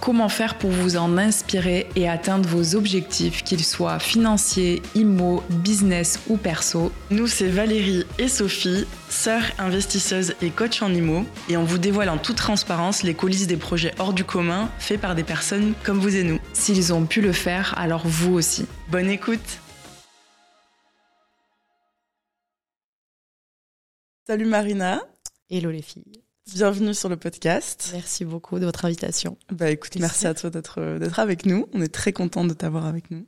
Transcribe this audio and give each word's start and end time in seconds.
Comment 0.00 0.28
faire 0.28 0.56
pour 0.56 0.70
vous 0.70 0.96
en 0.96 1.18
inspirer 1.18 1.88
et 1.96 2.08
atteindre 2.08 2.48
vos 2.48 2.76
objectifs, 2.76 3.42
qu'ils 3.42 3.64
soient 3.64 3.98
financiers, 3.98 4.80
immo, 4.94 5.42
business 5.50 6.20
ou 6.28 6.36
perso? 6.36 6.92
Nous, 7.10 7.26
c'est 7.26 7.48
Valérie 7.48 8.04
et 8.18 8.28
Sophie, 8.28 8.86
sœurs 9.08 9.42
investisseuses 9.58 10.34
et 10.40 10.50
coach 10.50 10.82
en 10.82 10.94
immo, 10.94 11.24
et 11.48 11.56
on 11.56 11.64
vous 11.64 11.78
dévoile 11.78 12.10
en 12.10 12.16
toute 12.16 12.36
transparence 12.36 13.02
les 13.02 13.14
coulisses 13.14 13.48
des 13.48 13.56
projets 13.56 13.92
hors 13.98 14.12
du 14.12 14.24
commun 14.24 14.70
faits 14.78 15.00
par 15.00 15.14
des 15.16 15.24
personnes 15.24 15.74
comme 15.82 15.98
vous 15.98 16.14
et 16.14 16.22
nous. 16.22 16.38
S'ils 16.52 16.92
ont 16.92 17.04
pu 17.04 17.20
le 17.20 17.32
faire, 17.32 17.74
alors 17.76 18.06
vous 18.06 18.34
aussi. 18.34 18.66
Bonne 18.90 19.10
écoute 19.10 19.58
Salut 24.26 24.46
Marina 24.46 25.02
Hello 25.50 25.70
les 25.70 25.82
filles 25.82 26.22
Bienvenue 26.54 26.94
sur 26.94 27.10
le 27.10 27.18
podcast. 27.18 27.90
Merci 27.92 28.24
beaucoup 28.24 28.58
de 28.58 28.64
votre 28.64 28.86
invitation. 28.86 29.36
Bah 29.52 29.70
écoute, 29.70 29.96
merci, 29.96 30.26
à 30.26 30.32
toi 30.32 30.48
d'être 30.48 30.98
d'être 30.98 31.18
avec 31.18 31.44
nous. 31.44 31.68
On 31.74 31.82
est 31.82 31.92
très 31.92 32.12
content 32.12 32.44
de 32.44 32.54
t'avoir 32.54 32.86
avec 32.86 33.10
nous. 33.10 33.26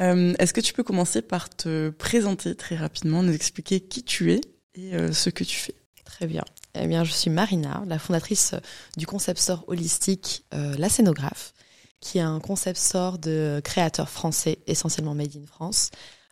Euh, 0.00 0.32
Est-ce 0.38 0.52
que 0.52 0.60
tu 0.60 0.72
peux 0.72 0.84
commencer 0.84 1.20
par 1.20 1.50
te 1.50 1.90
présenter 1.90 2.54
très 2.54 2.76
rapidement, 2.76 3.24
nous 3.24 3.32
expliquer 3.32 3.80
qui 3.80 4.04
tu 4.04 4.32
es 4.32 4.40
et 4.74 4.94
euh, 4.94 5.12
ce 5.12 5.30
que 5.30 5.42
tu 5.42 5.56
fais? 5.56 5.74
Très 6.04 6.28
bien. 6.28 6.44
Eh 6.74 6.86
bien, 6.86 7.02
je 7.02 7.10
suis 7.10 7.28
Marina, 7.28 7.82
la 7.88 7.98
fondatrice 7.98 8.54
du 8.96 9.04
concept 9.04 9.40
store 9.40 9.64
holistique 9.66 10.44
euh, 10.54 10.76
La 10.78 10.88
Scénographe, 10.88 11.54
qui 11.98 12.18
est 12.18 12.22
un 12.22 12.38
concept 12.38 12.78
store 12.78 13.18
de 13.18 13.60
créateurs 13.64 14.08
français, 14.08 14.58
essentiellement 14.68 15.16
made 15.16 15.36
in 15.36 15.46
France, 15.46 15.90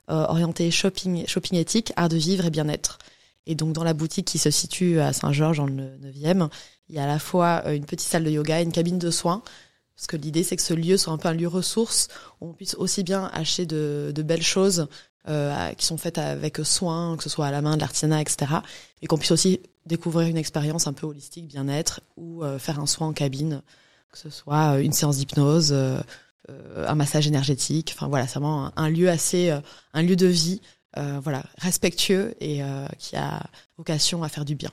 euh, 0.09 0.25
orienté 0.29 0.71
shopping, 0.71 1.27
shopping 1.27 1.59
éthique, 1.59 1.93
art 1.97 2.09
de 2.09 2.17
vivre 2.17 2.47
et 2.47 2.51
bien-être. 2.51 2.99
Et 3.47 3.55
donc 3.55 3.73
dans 3.73 3.85
la 3.85 3.95
boutique 3.95 4.27
qui 4.27 4.39
se 4.39 4.51
situe 4.51 5.01
à 5.01 5.13
Saint-Georges, 5.13 5.59
dans 5.59 5.67
le 5.67 5.73
9e, 5.73 6.49
il 6.89 6.97
y 6.97 6.99
a 6.99 7.05
à 7.05 7.07
la 7.07 7.19
fois 7.19 7.63
euh, 7.67 7.75
une 7.75 7.85
petite 7.85 8.09
salle 8.09 8.25
de 8.25 8.31
yoga 8.31 8.61
et 8.61 8.65
une 8.65 8.73
cabine 8.73 8.99
de 8.99 9.11
soins. 9.11 9.43
Parce 9.97 10.07
que 10.07 10.17
l'idée, 10.17 10.43
c'est 10.43 10.57
que 10.57 10.63
ce 10.63 10.75
lieu 10.75 10.97
soit 10.97 11.13
un 11.13 11.19
peu 11.19 11.29
un 11.29 11.35
lieu 11.35 11.49
ressource 11.49 12.09
où 12.41 12.49
on 12.49 12.53
puisse 12.53 12.75
aussi 12.75 13.03
bien 13.03 13.31
acheter 13.35 13.67
de, 13.67 14.13
belles 14.25 14.43
choses 14.43 14.89
euh, 15.29 15.73
qui 15.75 15.85
sont 15.85 15.99
faites 15.99 16.17
avec 16.17 16.59
soin, 16.65 17.17
que 17.19 17.23
ce 17.23 17.29
soit 17.29 17.47
à 17.47 17.51
la 17.51 17.61
main, 17.61 17.77
de 17.77 17.81
l'artisanat, 17.83 18.23
etc. 18.23 18.51
Et 19.03 19.07
qu'on 19.07 19.19
puisse 19.19 19.31
aussi 19.31 19.61
découvrir 19.85 20.27
une 20.29 20.39
expérience 20.39 20.87
un 20.87 20.95
peu 20.95 21.07
holistique, 21.07 21.47
bien-être, 21.47 22.01
ou 22.17 22.43
euh, 22.43 22.59
faire 22.59 22.81
un 22.81 22.87
soin 22.87 23.09
en 23.09 23.13
cabine, 23.13 23.63
que 24.11 24.19
ce 24.19 24.31
soit 24.31 24.81
une 24.81 24.93
séance 24.93 25.19
d'hypnose, 25.19 25.75
un 26.49 26.95
massage 26.95 27.29
énergétique. 27.29 27.93
Enfin 27.95 28.09
voilà, 28.09 28.27
c'est 28.27 28.39
vraiment 28.39 28.67
un, 28.67 28.73
un 28.77 28.89
lieu 28.89 29.11
assez, 29.11 29.51
un 29.93 30.03
lieu 30.03 30.17
de 30.17 30.27
vie 30.27 30.63
voilà, 30.97 31.45
respectueux 31.59 32.35
et 32.41 32.63
euh, 32.63 32.87
qui 32.99 33.17
a 33.17 33.43
vocation 33.77 34.23
à 34.23 34.29
faire 34.29 34.45
du 34.45 34.55
bien. 34.55 34.71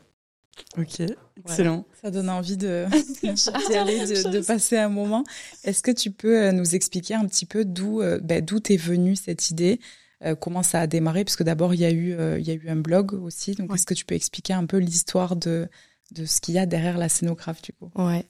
Ok, 0.76 1.02
excellent. 1.38 1.86
Voilà. 1.86 2.02
Ça 2.02 2.12
donne 2.12 2.30
envie 2.30 2.58
de 2.58 2.86
d'y 3.24 3.76
aller, 3.76 4.00
de, 4.00 4.32
de, 4.32 4.40
passer 4.42 4.78
un 4.78 4.90
moment. 4.90 5.24
Est-ce 5.64 5.84
que 5.84 5.92
tu 5.92 6.10
peux 6.10 6.46
euh, 6.46 6.52
nous 6.52 6.74
expliquer 6.74 7.14
un 7.14 7.28
petit 7.28 7.46
peu 7.46 7.64
d'où 7.64 8.02
ben, 8.24 8.44
d'où 8.44 8.60
t'es 8.60 8.78
venue 8.78 9.16
cette 9.16 9.52
idée, 9.52 9.80
euh, 10.24 10.36
comment 10.36 10.64
ça 10.64 10.82
a 10.82 10.88
démarré? 10.88 11.24
Parce 11.24 11.36
que 11.36 11.44
d'abord 11.44 11.74
il 11.74 11.82
y 11.82 11.86
a 11.86 11.92
eu 11.92 12.14
euh, 12.14 12.40
il 12.40 12.48
y 12.48 12.52
a 12.52 12.54
eu 12.54 12.70
un 12.70 12.76
blog 12.76 13.14
aussi. 13.14 13.54
Donc 13.54 13.70
ouais. 13.70 13.76
est-ce 13.76 13.86
que 13.86 13.94
tu 13.94 14.06
peux 14.06 14.16
expliquer 14.16 14.54
un 14.54 14.66
peu 14.66 14.78
l'histoire 14.78 15.36
de 15.36 15.70
de 16.12 16.26
ce 16.26 16.40
qu'il 16.40 16.56
y 16.56 16.60
a 16.60 16.66
derrière 16.66 16.98
la 16.98 17.10
scénographe 17.10 17.62
du 17.62 17.74
coup? 17.74 17.92
Ouais. 17.96 18.26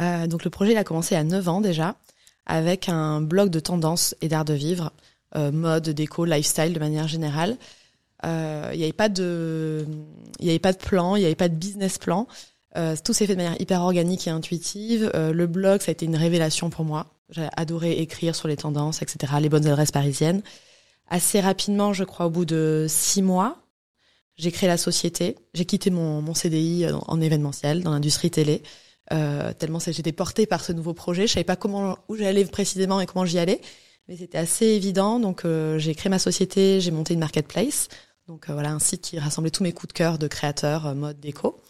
Euh, 0.00 0.26
donc 0.26 0.44
le 0.44 0.50
projet 0.50 0.72
il 0.72 0.76
a 0.76 0.84
commencé 0.84 1.14
à 1.14 1.24
9 1.24 1.48
ans 1.48 1.60
déjà 1.60 1.96
avec 2.44 2.88
un 2.88 3.20
blog 3.20 3.50
de 3.50 3.60
tendance 3.60 4.14
et 4.20 4.28
d'art 4.28 4.44
de 4.44 4.54
vivre 4.54 4.86
euh, 4.86 4.88
mode, 5.34 5.88
déco, 5.90 6.24
lifestyle 6.24 6.72
de 6.72 6.78
manière 6.78 7.08
générale. 7.08 7.56
Il 8.24 8.28
euh, 8.28 8.76
n'y 8.76 8.84
avait 8.84 8.92
pas 8.92 9.08
de, 9.08 9.84
il 10.38 10.46
y 10.46 10.50
avait 10.50 10.60
pas 10.60 10.72
de 10.72 10.78
plan, 10.78 11.16
il 11.16 11.20
n'y 11.20 11.26
avait 11.26 11.34
pas 11.34 11.48
de 11.48 11.56
business 11.56 11.98
plan. 11.98 12.28
Euh, 12.76 12.94
tout 13.04 13.12
s'est 13.12 13.26
fait 13.26 13.34
de 13.34 13.42
manière 13.42 13.60
hyper 13.60 13.82
organique 13.82 14.26
et 14.28 14.30
intuitive. 14.30 15.10
Euh, 15.14 15.32
le 15.32 15.46
blog, 15.46 15.80
ça 15.82 15.90
a 15.90 15.92
été 15.92 16.06
une 16.06 16.16
révélation 16.16 16.70
pour 16.70 16.84
moi. 16.84 17.06
J'ai 17.30 17.48
adoré 17.56 17.98
écrire 17.98 18.36
sur 18.36 18.46
les 18.46 18.56
tendances, 18.56 19.02
etc., 19.02 19.34
les 19.40 19.48
bonnes 19.48 19.66
adresses 19.66 19.90
parisiennes. 19.90 20.42
Assez 21.08 21.40
rapidement, 21.40 21.92
je 21.92 22.04
crois, 22.04 22.26
au 22.26 22.30
bout 22.30 22.44
de 22.44 22.86
six 22.88 23.22
mois, 23.22 23.58
j'ai 24.36 24.52
créé 24.52 24.68
la 24.68 24.76
société. 24.78 25.36
J'ai 25.52 25.64
quitté 25.64 25.90
mon, 25.90 26.22
mon 26.22 26.34
CDI 26.34 26.86
en, 26.90 27.02
en 27.06 27.20
événementiel, 27.20 27.82
dans 27.82 27.90
l'industrie 27.90 28.30
télé. 28.30 28.62
Euh, 29.12 29.52
tellement 29.52 29.80
j'étais 29.80 30.12
portée 30.12 30.46
par 30.46 30.64
ce 30.64 30.72
nouveau 30.72 30.94
projet. 30.94 31.26
Je 31.26 31.32
savais 31.32 31.44
pas 31.44 31.56
comment, 31.56 31.98
où 32.08 32.16
j'allais 32.16 32.44
précisément 32.44 33.00
et 33.00 33.06
comment 33.06 33.24
j'y 33.24 33.38
allais 33.38 33.60
mais 34.08 34.16
c'était 34.16 34.38
assez 34.38 34.66
évident. 34.66 35.20
Donc 35.20 35.44
euh, 35.44 35.78
j'ai 35.78 35.94
créé 35.94 36.10
ma 36.10 36.18
société, 36.18 36.80
j'ai 36.80 36.90
monté 36.90 37.14
une 37.14 37.20
marketplace, 37.20 37.88
donc 38.28 38.48
euh, 38.48 38.52
voilà 38.52 38.72
un 38.72 38.78
site 38.78 39.02
qui 39.02 39.18
rassemblait 39.18 39.50
tous 39.50 39.62
mes 39.62 39.72
coups 39.72 39.88
de 39.88 39.92
cœur 39.92 40.18
de 40.18 40.28
créateurs 40.28 40.86
euh, 40.86 40.94
mode 40.94 41.20
déco. 41.20 41.60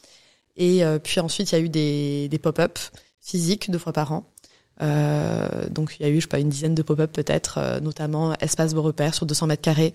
Et 0.56 0.84
euh, 0.84 0.98
puis 0.98 1.20
ensuite 1.20 1.50
il 1.50 1.54
y 1.54 1.58
a 1.58 1.60
eu 1.60 1.68
des, 1.68 2.38
pop-up 2.42 2.78
physiques 3.20 3.70
deux 3.70 3.78
fois 3.78 3.92
par 3.92 4.12
an. 4.12 4.30
donc 5.70 5.96
il 5.98 6.02
y 6.02 6.06
a 6.06 6.08
eu 6.08 6.16
je 6.16 6.22
sais 6.22 6.28
pas 6.28 6.40
une 6.40 6.50
dizaine 6.50 6.74
de 6.74 6.82
pop-up 6.82 7.12
peut-être, 7.12 7.80
notamment 7.80 8.34
Espace 8.40 8.74
Beau 8.74 8.82
Repère 8.82 9.14
sur 9.14 9.26
200 9.26 9.46
mètres 9.46 9.62
carrés 9.62 9.92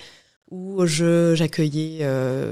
où 0.50 0.86
j'accueillais 0.86 2.04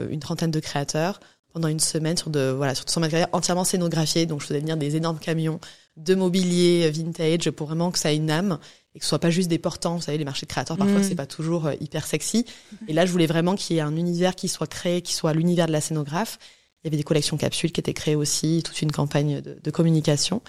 une 0.10 0.20
trentaine 0.20 0.52
de 0.52 0.60
créateurs 0.60 1.20
pendant 1.54 1.70
une 1.70 1.80
semaine 1.80 2.18
sur 2.18 2.30
de 2.30 2.52
voilà 2.52 2.76
sur 2.76 2.86
200 2.86 3.02
mètres 3.02 3.12
carrés 3.12 3.30
entièrement 3.32 3.64
scénographiés. 3.64 4.26
Donc 4.26 4.42
je 4.42 4.48
faisais 4.48 4.60
venir 4.60 4.78
des 4.78 4.98
énormes 4.98 5.20
camions 5.20 5.60
de 5.98 6.14
mobilier 6.14 6.92
vintage 6.92 7.50
pour 7.52 7.68
vraiment 7.68 7.90
que 7.92 7.98
ça 7.98 8.12
ait 8.12 8.18
une 8.18 8.30
âme 8.30 8.60
et 8.96 9.00
que 9.00 9.06
ce 9.06 9.10
soit 9.10 9.20
pas 9.20 9.30
juste 9.30 9.50
des 9.50 9.60
portants. 9.60 9.98
Vous 9.98 10.02
savez, 10.02 10.18
les 10.18 10.26
marchés 10.26 10.46
de 10.46 10.52
créateurs, 10.52 10.78
parfois, 10.78 11.00
mmh. 11.00 11.04
c'est 11.04 11.16
pas 11.16 11.26
toujours 11.28 11.68
euh, 11.68 11.74
hyper 11.82 12.08
sexy. 12.08 12.46
Et 12.88 12.94
là, 12.94 13.06
je 13.06 13.12
voulais 13.12 13.28
vraiment 13.28 13.56
qu'il 13.56 13.76
y 13.76 13.80
ait 13.80 13.82
un 13.82 13.96
univers 13.96 14.36
qui 14.36 14.48
soit 14.48 14.68
créé, 14.68 15.02
qui 15.02 15.14
soit 15.14 15.34
l'univers 15.34 15.68
de 15.68 15.74
la 15.74 15.82
scénographe. 15.82 16.40
Il 16.84 16.88
y 16.88 16.90
avait 16.90 16.98
des 16.98 17.04
collections 17.04 17.36
capsules 17.36 17.72
qui 17.72 17.82
étaient 17.82 17.94
créées 17.94 18.16
aussi, 18.16 18.64
toute 18.64 18.82
une 18.82 18.92
campagne 18.92 19.42
de, 19.42 19.58
de 19.62 19.72
communication. 19.72 20.42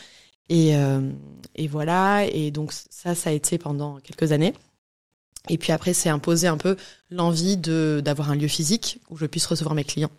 Et, 0.49 0.77
euh, 0.77 1.11
et 1.57 1.67
voilà. 1.67 2.25
Et 2.27 2.53
donc, 2.53 2.73
ça, 2.73 3.17
ça 3.17 3.31
a 3.31 3.33
été 3.33 3.59
pendant 3.59 3.99
quelques 3.99 4.31
années. 4.31 4.55
Et 5.49 5.59
puis 5.59 5.73
après, 5.73 5.93
c'est 5.93 6.09
imposé 6.09 6.47
un 6.47 6.57
peu 6.57 6.77
l'envie 7.11 7.57
de 7.57 8.01
d'avoir 8.05 8.31
un 8.31 8.35
lieu 8.35 8.49
physique 8.49 9.01
où 9.11 9.17
je 9.17 9.27
puisse 9.27 9.47
recevoir 9.47 9.75
mes 9.75 9.85
clients. 9.85 10.11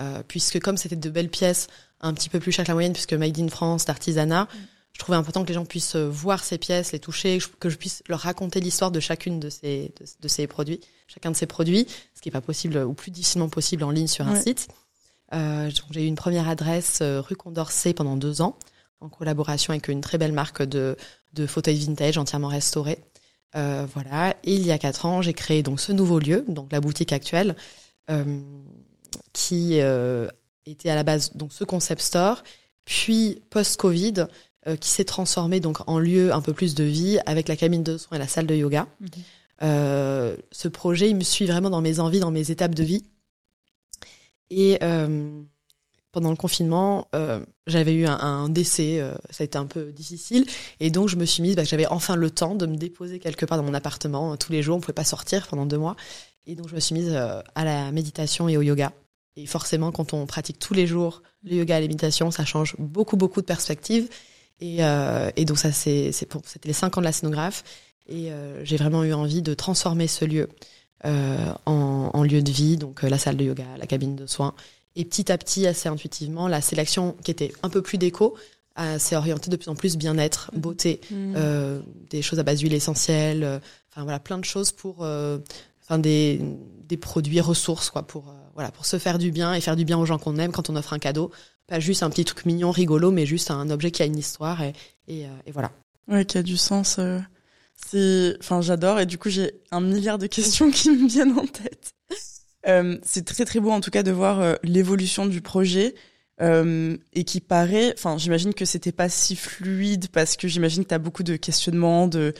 Euh, 0.00 0.22
puisque 0.26 0.58
comme 0.60 0.76
c'était 0.76 0.96
de 0.96 1.10
belles 1.10 1.28
pièces, 1.28 1.66
un 2.00 2.14
petit 2.14 2.30
peu 2.30 2.40
plus 2.40 2.52
cher 2.52 2.64
que 2.64 2.70
la 2.70 2.74
moyenne, 2.74 2.94
puisque 2.94 3.12
made 3.12 3.38
in 3.38 3.48
France, 3.48 3.84
d'artisanat, 3.84 4.44
mmh 4.44 4.58
je 5.00 5.04
trouvais 5.06 5.16
important 5.16 5.44
que 5.44 5.48
les 5.48 5.54
gens 5.54 5.64
puissent 5.64 5.96
euh, 5.96 6.10
voir 6.10 6.44
ces 6.44 6.58
pièces, 6.58 6.92
les 6.92 6.98
toucher, 6.98 7.38
que 7.58 7.70
je 7.70 7.78
puisse 7.78 8.02
leur 8.06 8.20
raconter 8.20 8.60
l'histoire 8.60 8.90
de 8.90 9.00
chacune 9.00 9.40
de 9.40 9.48
ces, 9.48 9.94
de, 9.98 10.04
de, 10.20 10.28
ces 10.28 10.46
produits, 10.46 10.78
chacun 11.06 11.30
de 11.30 11.36
ces 11.36 11.46
produits, 11.46 11.86
ce 12.14 12.20
qui 12.20 12.28
n'est 12.28 12.32
pas 12.32 12.42
possible 12.42 12.76
ou 12.76 12.92
plus 12.92 13.10
difficilement 13.10 13.48
possible 13.48 13.82
en 13.82 13.90
ligne 13.90 14.08
sur 14.08 14.28
un 14.28 14.38
site. 14.38 14.68
Euh, 15.32 15.70
j'ai 15.90 16.04
eu 16.04 16.06
une 16.06 16.16
première 16.16 16.50
adresse 16.50 16.98
euh, 17.00 17.22
rue 17.22 17.34
Condorcet 17.34 17.94
pendant 17.94 18.14
deux 18.18 18.42
ans, 18.42 18.58
en 19.00 19.08
collaboration 19.08 19.72
avec 19.72 19.88
une 19.88 20.02
très 20.02 20.18
belle 20.18 20.34
marque 20.34 20.62
de, 20.62 20.98
de 21.32 21.46
fauteuils 21.46 21.78
vintage 21.78 22.18
entièrement 22.18 22.48
restaurés. 22.48 22.98
Euh, 23.56 23.86
voilà. 23.94 24.36
Et 24.44 24.54
il 24.54 24.66
y 24.66 24.70
a 24.70 24.76
quatre 24.76 25.06
ans, 25.06 25.22
j'ai 25.22 25.32
créé 25.32 25.62
donc 25.62 25.80
ce 25.80 25.92
nouveau 25.92 26.18
lieu, 26.18 26.44
donc 26.46 26.70
la 26.72 26.80
boutique 26.82 27.14
actuelle, 27.14 27.56
euh, 28.10 28.38
qui 29.32 29.76
était 30.66 30.90
à 30.90 30.94
la 30.94 31.04
base 31.04 31.34
donc 31.36 31.54
ce 31.54 31.64
concept 31.64 32.02
store. 32.02 32.42
Puis 32.84 33.40
post-Covid, 33.48 34.26
euh, 34.66 34.76
qui 34.76 34.90
s'est 34.90 35.04
transformé 35.04 35.58
donc 35.58 35.78
en 35.88 35.98
lieu 35.98 36.34
un 36.34 36.42
peu 36.42 36.52
plus 36.52 36.74
de 36.74 36.84
vie 36.84 37.18
avec 37.24 37.48
la 37.48 37.56
cabine 37.56 37.82
de 37.82 37.96
soins 37.96 38.16
et 38.16 38.20
la 38.20 38.28
salle 38.28 38.46
de 38.46 38.54
yoga. 38.54 38.86
Mmh. 39.00 39.06
Euh, 39.62 40.36
ce 40.52 40.68
projet, 40.68 41.08
il 41.08 41.16
me 41.16 41.22
suit 41.22 41.46
vraiment 41.46 41.70
dans 41.70 41.80
mes 41.80 41.98
envies, 41.98 42.20
dans 42.20 42.30
mes 42.30 42.50
étapes 42.50 42.74
de 42.74 42.82
vie. 42.82 43.04
Et 44.50 44.78
euh, 44.82 45.42
pendant 46.12 46.30
le 46.30 46.36
confinement, 46.36 47.08
j'avais 47.66 47.94
eu 47.94 48.04
un, 48.04 48.18
un 48.18 48.48
décès, 48.48 49.00
ça 49.30 49.42
a 49.42 49.44
été 49.44 49.56
un 49.56 49.66
peu 49.66 49.92
difficile, 49.92 50.44
et 50.80 50.90
donc 50.90 51.08
je 51.08 51.14
me 51.14 51.24
suis 51.24 51.40
mise, 51.40 51.54
bah, 51.54 51.62
j'avais 51.62 51.86
enfin 51.86 52.16
le 52.16 52.30
temps 52.30 52.56
de 52.56 52.66
me 52.66 52.76
déposer 52.76 53.20
quelque 53.20 53.46
part 53.46 53.56
dans 53.56 53.64
mon 53.64 53.74
appartement 53.74 54.36
tous 54.36 54.50
les 54.50 54.60
jours, 54.60 54.76
on 54.76 54.80
pouvait 54.80 54.92
pas 54.92 55.04
sortir 55.04 55.46
pendant 55.46 55.66
deux 55.66 55.78
mois, 55.78 55.94
et 56.46 56.56
donc 56.56 56.68
je 56.68 56.74
me 56.74 56.80
suis 56.80 56.96
mise 56.96 57.14
à 57.14 57.64
la 57.64 57.92
méditation 57.92 58.48
et 58.48 58.56
au 58.56 58.62
yoga. 58.62 58.92
Et 59.36 59.46
forcément, 59.46 59.92
quand 59.92 60.12
on 60.12 60.26
pratique 60.26 60.58
tous 60.58 60.74
les 60.74 60.86
jours 60.88 61.22
le 61.44 61.54
yoga 61.54 61.78
et 61.78 61.82
la 61.82 61.86
méditation, 61.86 62.30
ça 62.30 62.44
change 62.44 62.74
beaucoup 62.78 63.16
beaucoup 63.16 63.40
de 63.40 63.46
perspectives. 63.46 64.08
Et, 64.60 64.84
euh, 64.84 65.30
et 65.36 65.44
donc 65.44 65.58
ça, 65.58 65.72
c'est, 65.72 66.12
c'était 66.12 66.38
les 66.64 66.72
cinq 66.72 66.98
ans 66.98 67.00
de 67.00 67.06
la 67.06 67.12
scénographe. 67.12 67.64
Et 68.08 68.32
euh, 68.32 68.64
j'ai 68.64 68.76
vraiment 68.76 69.04
eu 69.04 69.12
envie 69.12 69.42
de 69.42 69.54
transformer 69.54 70.06
ce 70.06 70.24
lieu 70.24 70.48
euh, 71.06 71.52
en, 71.64 72.10
en, 72.12 72.22
lieu 72.22 72.42
de 72.42 72.50
vie, 72.50 72.76
donc 72.76 73.04
euh, 73.04 73.08
la 73.08 73.16
salle 73.16 73.38
de 73.38 73.44
yoga, 73.44 73.64
la 73.78 73.86
cabine 73.86 74.16
de 74.16 74.26
soins. 74.26 74.54
Et 74.96 75.06
petit 75.06 75.32
à 75.32 75.38
petit, 75.38 75.66
assez 75.66 75.88
intuitivement, 75.88 76.46
la 76.46 76.60
sélection 76.60 77.16
qui 77.24 77.30
était 77.30 77.52
un 77.62 77.70
peu 77.70 77.80
plus 77.80 77.96
déco 77.96 78.36
euh, 78.78 78.98
s'est 78.98 79.16
orientée 79.16 79.50
de 79.50 79.56
plus 79.56 79.70
en 79.70 79.74
plus 79.74 79.96
bien-être, 79.96 80.50
beauté, 80.54 81.00
mmh. 81.10 81.34
des 82.10 82.20
choses 82.20 82.38
à 82.38 82.42
base 82.42 82.58
d'huile 82.58 82.74
essentielle, 82.74 83.60
enfin 83.90 84.02
voilà, 84.02 84.18
plein 84.18 84.36
de 84.36 84.44
choses 84.44 84.72
pour 84.72 84.96
enfin 84.98 85.98
des, 85.98 86.40
des 86.86 86.98
produits 86.98 87.40
ressources 87.40 87.88
quoi 87.88 88.02
pour 88.02 88.34
voilà 88.54 88.70
pour 88.70 88.86
se 88.86 88.98
faire 88.98 89.18
du 89.18 89.30
bien 89.30 89.54
et 89.54 89.60
faire 89.60 89.76
du 89.76 89.84
bien 89.84 89.98
aux 89.98 90.06
gens 90.06 90.18
qu'on 90.18 90.36
aime 90.38 90.52
quand 90.52 90.70
on 90.70 90.76
offre 90.76 90.92
un 90.92 90.98
cadeau, 90.98 91.30
pas 91.66 91.80
juste 91.80 92.02
un 92.02 92.10
petit 92.10 92.24
truc 92.24 92.44
mignon, 92.46 92.70
rigolo, 92.70 93.10
mais 93.10 93.26
juste 93.26 93.50
un 93.50 93.70
objet 93.70 93.90
qui 93.90 94.02
a 94.02 94.06
une 94.06 94.18
histoire 94.18 94.62
et 94.62 94.72
et, 95.08 95.26
et 95.46 95.52
voilà. 95.52 95.72
Ouais, 96.08 96.24
qui 96.24 96.38
a 96.38 96.42
du 96.42 96.56
sens. 96.56 97.00
c'est, 97.74 98.36
enfin, 98.40 98.60
j'adore 98.60 99.00
et 99.00 99.06
du 99.06 99.18
coup 99.18 99.30
j'ai 99.30 99.52
un 99.70 99.80
milliard 99.80 100.18
de 100.18 100.26
questions 100.26 100.70
qui 100.72 100.90
me 100.90 101.08
viennent 101.08 101.38
en 101.38 101.46
tête. 101.46 101.92
Euh, 102.66 102.98
c'est 103.02 103.24
très 103.24 103.44
très 103.44 103.60
beau 103.60 103.70
en 103.70 103.80
tout 103.80 103.90
cas 103.90 104.02
de 104.02 104.10
voir 104.10 104.40
euh, 104.40 104.54
l'évolution 104.62 105.24
du 105.24 105.40
projet 105.40 105.94
euh, 106.42 106.96
et 107.14 107.24
qui 107.24 107.40
paraît, 107.40 107.94
enfin 107.96 108.18
j'imagine 108.18 108.52
que 108.52 108.64
c'était 108.64 108.92
pas 108.92 109.08
si 109.08 109.34
fluide 109.34 110.08
parce 110.08 110.36
que 110.36 110.46
j'imagine 110.46 110.84
que 110.84 110.90
tu 110.90 110.94
as 110.94 110.98
beaucoup 110.98 111.22
de 111.22 111.36
questionnements, 111.36 112.06
de, 112.06 112.34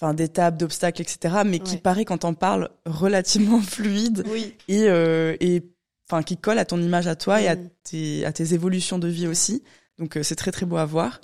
enfin 0.00 0.14
d'étapes, 0.14 0.56
d'obstacles, 0.56 1.02
etc. 1.02 1.42
Mais 1.44 1.58
qui 1.58 1.76
paraît 1.76 2.04
quand 2.04 2.24
on 2.24 2.34
parle 2.34 2.70
relativement 2.86 3.60
fluide 3.60 4.24
oui. 4.30 4.54
et 4.68 4.86
et 4.86 5.62
enfin 6.08 6.22
qui 6.22 6.36
colle 6.36 6.58
à 6.58 6.64
ton 6.64 6.80
image 6.80 7.06
à 7.06 7.16
toi 7.16 7.40
et 7.40 7.48
à 7.48 7.56
tes 7.84 8.24
à 8.24 8.32
tes 8.32 8.54
évolutions 8.54 8.98
de 8.98 9.08
vie 9.08 9.26
aussi. 9.26 9.62
Donc 9.98 10.18
c'est 10.22 10.36
très 10.36 10.52
très 10.52 10.66
beau 10.66 10.76
à 10.76 10.86
voir. 10.86 11.20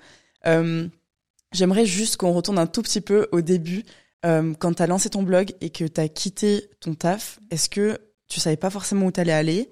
J'aimerais 1.52 1.86
juste 1.86 2.18
qu'on 2.18 2.32
retourne 2.32 2.58
un 2.58 2.66
tout 2.66 2.82
petit 2.82 3.00
peu 3.00 3.28
au 3.32 3.40
début. 3.40 3.84
quand 4.22 4.74
tu 4.74 4.82
as 4.82 4.86
lancé 4.86 5.08
ton 5.08 5.22
blog 5.22 5.52
et 5.60 5.70
que 5.70 5.84
tu 5.84 6.00
as 6.00 6.08
quitté 6.08 6.68
ton 6.80 6.94
taf, 6.94 7.40
est-ce 7.50 7.70
que 7.70 7.98
tu 8.28 8.40
savais 8.40 8.56
pas 8.56 8.70
forcément 8.70 9.06
où 9.06 9.12
tu 9.12 9.20
allais 9.20 9.32
aller. 9.32 9.70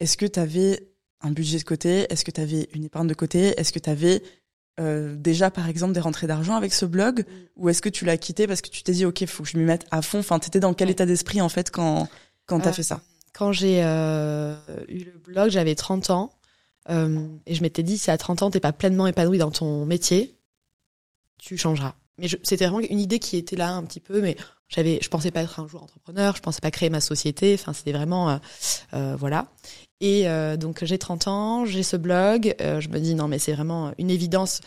Est-ce 0.00 0.16
que 0.16 0.26
tu 0.26 0.38
avais 0.38 0.88
un 1.20 1.30
budget 1.30 1.58
de 1.58 1.64
côté? 1.64 2.06
Est-ce 2.10 2.24
que 2.24 2.30
tu 2.30 2.40
avais 2.40 2.68
une 2.74 2.84
épargne 2.84 3.08
de 3.08 3.14
côté? 3.14 3.58
Est-ce 3.58 3.72
que 3.72 3.78
tu 3.78 3.90
avais 3.90 4.22
euh, 4.80 5.14
déjà, 5.16 5.50
par 5.50 5.68
exemple, 5.68 5.92
des 5.92 6.00
rentrées 6.00 6.26
d'argent 6.26 6.56
avec 6.56 6.72
ce 6.72 6.84
blog 6.84 7.20
mm. 7.20 7.32
Ou 7.56 7.68
est-ce 7.68 7.80
que 7.80 7.88
tu 7.88 8.04
l'as 8.04 8.16
quitté 8.16 8.48
parce 8.48 8.60
que 8.60 8.68
tu 8.68 8.82
t'es 8.82 8.92
dit, 8.92 9.04
OK, 9.04 9.24
faut 9.26 9.44
que 9.44 9.48
je 9.48 9.56
m'y 9.56 9.64
mette 9.64 9.86
à 9.92 10.02
fond? 10.02 10.18
Enfin, 10.18 10.38
tu 10.40 10.48
étais 10.48 10.60
dans 10.60 10.74
quel 10.74 10.90
état 10.90 11.06
d'esprit, 11.06 11.40
en 11.40 11.48
fait, 11.48 11.70
quand, 11.70 12.08
quand 12.46 12.58
tu 12.58 12.66
as 12.66 12.70
euh, 12.70 12.74
fait 12.74 12.82
ça? 12.82 13.00
Quand 13.32 13.52
j'ai 13.52 13.84
euh, 13.84 14.56
eu 14.88 15.04
le 15.04 15.18
blog, 15.18 15.50
j'avais 15.50 15.74
30 15.74 16.10
ans. 16.10 16.32
et 16.88 17.54
je 17.54 17.62
m'étais 17.62 17.84
dit, 17.84 17.98
si 17.98 18.10
à 18.10 18.18
30 18.18 18.42
ans, 18.42 18.50
t'es 18.50 18.60
pas 18.60 18.72
pleinement 18.72 19.06
épanoui 19.06 19.38
dans 19.38 19.52
ton 19.52 19.86
métier, 19.86 20.36
tu 21.38 21.56
changeras. 21.56 21.94
Mais 22.18 22.28
c'était 22.42 22.66
vraiment 22.66 22.86
une 22.88 23.00
idée 23.00 23.18
qui 23.18 23.36
était 23.36 23.56
là 23.56 23.72
un 23.72 23.82
petit 23.82 24.00
peu, 24.00 24.20
mais 24.20 24.36
j'avais, 24.68 24.98
je 25.02 25.08
pensais 25.08 25.30
pas 25.30 25.42
être 25.42 25.58
un 25.60 25.66
jour 25.66 25.82
entrepreneur, 25.82 26.36
je 26.36 26.42
pensais 26.42 26.60
pas 26.60 26.70
créer 26.70 26.90
ma 26.90 27.00
société. 27.00 27.54
Enfin, 27.54 27.72
c'était 27.72 27.92
vraiment, 27.92 28.30
euh, 28.30 28.36
euh, 28.94 29.16
voilà. 29.18 29.48
Et 30.00 30.28
euh, 30.28 30.56
donc 30.56 30.84
j'ai 30.84 30.98
30 30.98 31.28
ans, 31.28 31.64
j'ai 31.64 31.82
ce 31.82 31.96
blog. 31.96 32.54
je 32.60 32.88
me 32.88 32.98
dis 32.98 33.14
non, 33.14 33.28
mais 33.28 33.38
c'est 33.38 33.52
vraiment 33.52 33.92
une 33.98 34.10
évidence. 34.10 34.60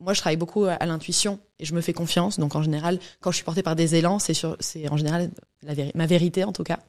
Moi, 0.00 0.12
je 0.12 0.20
travaille 0.20 0.36
beaucoup 0.36 0.64
à, 0.64 0.84
l'intuition 0.86 1.38
et 1.58 1.64
je 1.64 1.74
me 1.74 1.80
fais 1.80 1.92
confiance. 1.92 2.38
Donc 2.38 2.54
en 2.56 2.62
général, 2.62 2.98
quand 3.20 3.30
je 3.30 3.36
suis 3.36 3.44
portée 3.44 3.62
par 3.62 3.76
des 3.76 3.94
élans, 3.96 4.18
c'est 4.18 4.34
sur, 4.34 4.56
c'est 4.60 4.88
en 4.90 4.96
général 4.96 5.30
la 5.62 5.74
ma 5.94 6.06
vérité 6.06 6.44
en 6.44 6.52
tout 6.52 6.64
cas. 6.64 6.80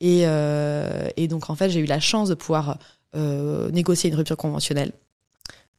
Et, 0.00 0.22
et 0.22 1.28
donc 1.28 1.50
en 1.50 1.54
fait, 1.54 1.70
j'ai 1.70 1.80
eu 1.80 1.86
la 1.86 2.00
chance 2.00 2.28
de 2.28 2.34
pouvoir 2.34 2.78
négocier 3.14 4.10
une 4.10 4.16
rupture 4.16 4.36
conventionnelle. 4.36 4.92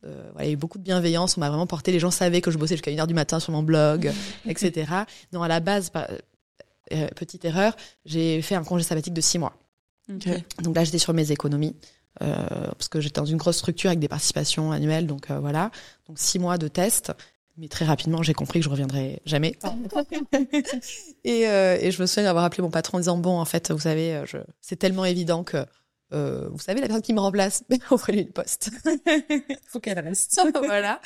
Euh, 0.03 0.29
voilà, 0.31 0.45
il 0.45 0.47
y 0.47 0.51
a 0.51 0.53
eu 0.53 0.57
beaucoup 0.57 0.77
de 0.77 0.83
bienveillance. 0.83 1.37
On 1.37 1.39
m'a 1.39 1.49
vraiment 1.49 1.67
porté. 1.67 1.91
Les 1.91 1.99
gens 1.99 2.11
savaient 2.11 2.41
que 2.41 2.51
je 2.51 2.57
bossais 2.57 2.75
jusqu'à 2.75 2.91
une 2.91 2.99
heure 2.99 3.07
du 3.07 3.13
matin 3.13 3.39
sur 3.39 3.51
mon 3.51 3.63
blog, 3.63 4.11
etc. 4.47 4.91
Non, 5.33 5.43
à 5.43 5.47
la 5.47 5.59
base, 5.59 5.91
euh, 6.93 7.07
petite 7.15 7.45
erreur, 7.45 7.75
j'ai 8.05 8.41
fait 8.41 8.55
un 8.55 8.63
congé 8.63 8.83
sabbatique 8.83 9.13
de 9.13 9.21
six 9.21 9.39
mois. 9.39 9.53
Donc 10.61 10.75
là, 10.75 10.83
j'étais 10.83 10.97
sur 10.97 11.13
mes 11.13 11.31
économies. 11.31 11.75
Euh, 12.21 12.45
parce 12.77 12.89
que 12.89 12.99
j'étais 12.99 13.21
dans 13.21 13.25
une 13.25 13.37
grosse 13.37 13.57
structure 13.57 13.89
avec 13.89 13.99
des 13.99 14.09
participations 14.09 14.71
annuelles, 14.71 15.07
donc 15.07 15.31
euh, 15.31 15.39
voilà. 15.39 15.71
Donc 16.07 16.19
six 16.19 16.39
mois 16.39 16.57
de 16.57 16.67
test, 16.67 17.13
mais 17.57 17.69
très 17.69 17.85
rapidement 17.85 18.21
j'ai 18.21 18.33
compris 18.33 18.59
que 18.59 18.65
je 18.65 18.69
reviendrai 18.69 19.21
jamais. 19.25 19.57
et, 21.23 21.47
euh, 21.47 21.77
et 21.79 21.91
je 21.91 22.01
me 22.01 22.07
souviens 22.07 22.23
d'avoir 22.23 22.43
appelé 22.43 22.63
mon 22.63 22.69
patron 22.69 22.97
en 22.97 22.99
disant 22.99 23.17
bon 23.17 23.39
en 23.39 23.45
fait 23.45 23.71
vous 23.71 23.79
savez 23.79 24.23
je... 24.25 24.37
c'est 24.59 24.75
tellement 24.75 25.05
évident 25.05 25.43
que 25.43 25.65
euh, 26.13 26.49
vous 26.51 26.59
savez, 26.59 26.81
la 26.81 26.87
personne 26.87 27.01
qui 27.01 27.13
me 27.13 27.19
remplace, 27.19 27.63
offrez-lui 27.89 28.23
le 28.23 28.31
poste. 28.31 28.71
Faut 29.67 29.79
qu'elle 29.79 29.99
reste. 29.99 30.39
voilà. 30.55 30.99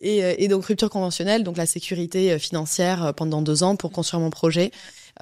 Et, 0.00 0.24
euh, 0.24 0.34
et, 0.36 0.48
donc 0.48 0.64
rupture 0.64 0.90
conventionnelle, 0.90 1.44
donc 1.44 1.56
la 1.56 1.66
sécurité 1.66 2.32
euh, 2.32 2.38
financière 2.38 3.06
euh, 3.06 3.12
pendant 3.12 3.42
deux 3.42 3.62
ans 3.62 3.76
pour 3.76 3.90
construire 3.90 4.20
mon 4.20 4.30
projet. 4.30 4.70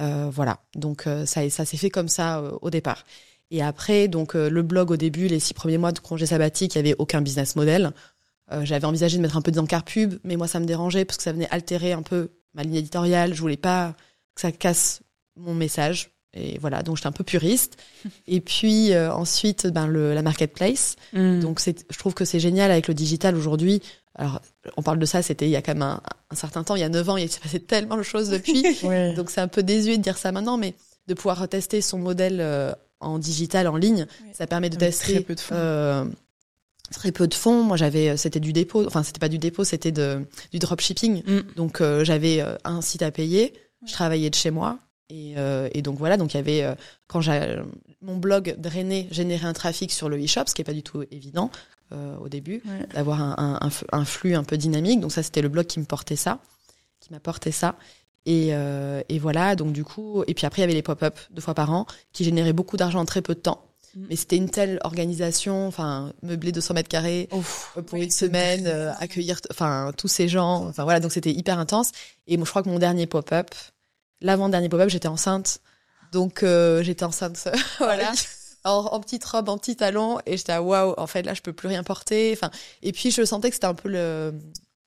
Euh, 0.01 0.29
voilà. 0.33 0.59
Donc 0.75 1.09
ça, 1.25 1.49
ça 1.51 1.65
s'est 1.65 1.77
fait 1.77 1.91
comme 1.91 2.09
ça 2.09 2.43
au 2.63 2.71
départ. 2.71 3.05
Et 3.51 3.63
après, 3.63 4.09
donc 4.09 4.35
le 4.35 4.63
blog 4.63 4.91
au 4.91 4.97
début, 4.97 5.27
les 5.27 5.41
six 5.41 5.55
premiers 5.55 5.79
mois 5.79 5.93
de 5.93 5.99
congé 5.99 6.27
sabbatique, 6.27 6.75
il 6.75 6.79
y 6.79 6.81
avait 6.81 6.95
aucun 6.99 7.23
business 7.23 7.57
model. 7.57 7.93
J'avais 8.63 8.85
envisagé 8.85 9.17
de 9.17 9.23
mettre 9.23 9.37
un 9.37 9.43
peu 9.43 9.51
des 9.51 9.59
encarts 9.59 9.85
pub, 9.85 10.19
mais 10.23 10.37
moi 10.37 10.47
ça 10.47 10.61
me 10.61 10.67
dérangeait 10.67 11.05
parce 11.05 11.17
que 11.17 11.23
ça 11.23 11.33
venait 11.33 11.49
altérer 11.51 11.93
un 11.93 12.03
peu 12.03 12.31
ma 12.55 12.63
ligne 12.63 12.77
éditoriale. 12.77 13.35
Je 13.35 13.41
voulais 13.41 13.57
pas 13.57 13.95
que 14.35 14.43
ça 14.43 14.53
casse 14.53 15.01
mon 15.37 15.55
message 15.55 16.11
et 16.35 16.59
voilà, 16.59 16.83
donc 16.83 16.97
j'étais 16.97 17.09
un 17.09 17.13
peu 17.13 17.25
puriste. 17.25 17.79
Et 18.27 18.41
puis 18.41 18.93
euh, 18.93 19.13
ensuite, 19.13 19.67
ben 19.67 19.87
le, 19.87 20.15
la 20.15 20.23
marketplace. 20.23 20.97
Mm. 21.13 21.41
Donc 21.41 21.61
c'est, 21.61 21.87
je 21.91 21.99
trouve 21.99 22.15
que 22.15 22.25
c'est 22.25 22.41
génial 22.41 22.71
avec 22.71 22.89
le 22.89 22.95
digital 22.95 23.35
aujourd'hui. 23.37 23.83
Alors 24.15 24.41
on 24.77 24.83
parle 24.83 24.99
de 24.99 25.07
ça, 25.07 25.23
c'était 25.23 25.47
il 25.47 25.51
y 25.51 25.57
a 25.57 25.63
quand 25.63 25.75
même 25.75 25.83
un, 25.83 26.03
un 26.31 26.37
certain 26.37 26.65
temps, 26.65 26.75
il 26.77 26.81
y 26.81 26.85
a 26.85 26.89
neuf 26.89 27.09
ans, 27.09 27.17
il 27.17 27.31
s'est 27.31 27.41
passé 27.41 27.61
tellement 27.61 27.97
de 27.97 28.03
choses 28.03 28.29
depuis. 28.29 28.63
Donc 29.17 29.31
c'est 29.31 29.41
un 29.41 29.49
peu 29.49 29.63
désuet 29.63 29.97
de 29.97 30.03
dire 30.03 30.19
ça 30.19 30.33
maintenant, 30.33 30.59
mais 30.59 30.75
de 31.07 31.15
pouvoir 31.15 31.49
tester 31.49 31.81
son 31.81 31.99
modèle 31.99 32.39
euh, 32.41 32.73
en 33.01 33.19
digital, 33.19 33.69
en 33.69 33.77
ligne, 33.77 34.07
ça 34.33 34.47
permet 34.47 34.71
de 34.71 34.77
tester. 34.77 35.15
Très 35.15 35.23
peu 35.23 35.35
de 35.35 35.41
fonds. 35.41 35.55
Euh, 35.55 36.05
très 36.91 37.13
peu 37.13 37.27
de 37.29 37.35
fonds. 37.35 37.63
Moi, 37.63 37.77
j'avais, 37.77 38.17
c'était 38.17 38.41
du 38.41 38.53
dépôt. 38.53 38.85
Enfin, 38.87 39.05
c'était 39.05 39.21
pas 39.21 39.29
du 39.29 39.39
dépôt, 39.39 39.63
c'était 39.63 39.93
de, 39.93 40.27
du 40.51 40.59
dropshipping. 40.59 41.23
Mm. 41.25 41.41
Donc, 41.55 41.81
j'avais 42.03 42.45
un 42.65 42.81
site 42.83 43.03
à 43.03 43.13
payer. 43.13 43.55
Je 43.87 43.93
travaillais 43.93 44.31
de 44.31 44.35
chez 44.35 44.51
moi. 44.51 44.81
Et, 45.11 45.35
euh, 45.39 45.69
et, 45.73 45.81
donc 45.81 45.99
voilà, 45.99 46.17
donc 46.17 46.35
il 46.35 46.37
y 46.37 46.41
avait 46.41 46.63
euh, 46.63 46.75
quand 47.07 47.23
mon 48.03 48.17
blog 48.17 48.57
drainé 48.59 49.09
générait 49.11 49.47
un 49.47 49.55
trafic 49.55 49.91
sur 49.91 50.09
le 50.09 50.23
e-shop, 50.23 50.43
ce 50.47 50.55
qui 50.55 50.61
est 50.61 50.65
pas 50.67 50.75
du 50.75 50.83
tout 50.83 51.03
évident 51.11 51.51
euh, 51.93 52.17
au 52.19 52.29
début, 52.29 52.63
d'avoir 52.93 53.23
un, 53.23 53.59
un, 53.63 53.71
un, 53.93 54.05
flux 54.05 54.35
un 54.35 54.45
peu 54.45 54.59
dynamique. 54.59 55.01
Donc 55.01 55.13
ça, 55.13 55.23
c'était 55.23 55.41
le 55.41 55.49
blog 55.49 55.67
qui 55.67 55.81
me 55.81 55.87
portait 55.87 56.17
ça, 56.17 56.41
qui 57.01 57.11
m'apportait 57.11 57.53
ça. 57.53 57.77
Et, 58.27 58.49
euh, 58.51 59.01
et, 59.09 59.19
voilà, 59.19 59.57
donc 59.57 59.73
du 59.73 59.85
coup, 59.85 60.23
et 60.27 60.35
puis 60.35 60.45
après 60.45 60.61
il 60.61 60.65
y 60.65 60.65
avait 60.65 60.75
les 60.75 60.83
pop-up 60.83 61.19
deux 61.31 61.41
fois 61.41 61.55
par 61.55 61.73
an 61.73 61.87
qui 62.13 62.25
généraient 62.25 62.53
beaucoup 62.53 62.77
d'argent 62.77 63.01
en 63.01 63.07
très 63.07 63.23
peu 63.23 63.35
de 63.35 63.41
temps. 63.41 63.65
Mm. 63.95 64.05
Mais 64.11 64.17
c'était 64.17 64.37
une 64.37 64.51
telle 64.51 64.79
organisation, 64.85 65.67
enfin 65.67 66.13
meubler 66.23 66.53
200 66.53 66.75
mètres 66.75 66.91
carrés 66.91 67.31
pour 67.87 67.99
une 67.99 68.11
semaine, 68.11 68.67
accueillir, 68.99 69.41
enfin 69.51 69.93
tous 69.97 70.09
ces 70.09 70.29
gens, 70.29 70.67
enfin 70.67 70.85
voilà, 70.85 71.01
donc 71.01 71.13
c'était 71.13 71.33
hyper 71.33 71.59
intense. 71.59 71.93
Et 72.27 72.37
moi, 72.37 72.45
je 72.45 72.51
crois 72.51 72.63
que 72.63 72.69
mon 72.69 72.79
dernier 72.79 73.07
pop-up, 73.07 73.49
l'avant-dernier 74.21 74.69
pop-up, 74.69 74.89
j'étais 74.89 75.09
enceinte. 75.09 75.61
Donc 76.13 76.43
euh, 76.43 76.83
j'étais 76.83 77.05
enceinte, 77.05 77.49
voilà. 77.79 78.13
En, 78.65 79.01
petite 79.01 79.25
robe, 79.25 79.49
en 79.49 79.57
petit 79.57 79.77
talon, 79.77 80.19
et 80.27 80.37
j'étais 80.37 80.57
waouh, 80.59 80.95
en 80.99 81.07
fait 81.07 81.23
là 81.23 81.33
je 81.33 81.41
peux 81.41 81.53
plus 81.53 81.69
rien 81.69 81.83
porter. 81.83 82.33
Enfin, 82.35 82.51
et 82.83 82.93
puis 82.93 83.11
je 83.11 83.25
sentais 83.25 83.49
que 83.49 83.55
c'était 83.55 83.67
un 83.67 83.75
peu 83.75 83.89
le 83.89 84.35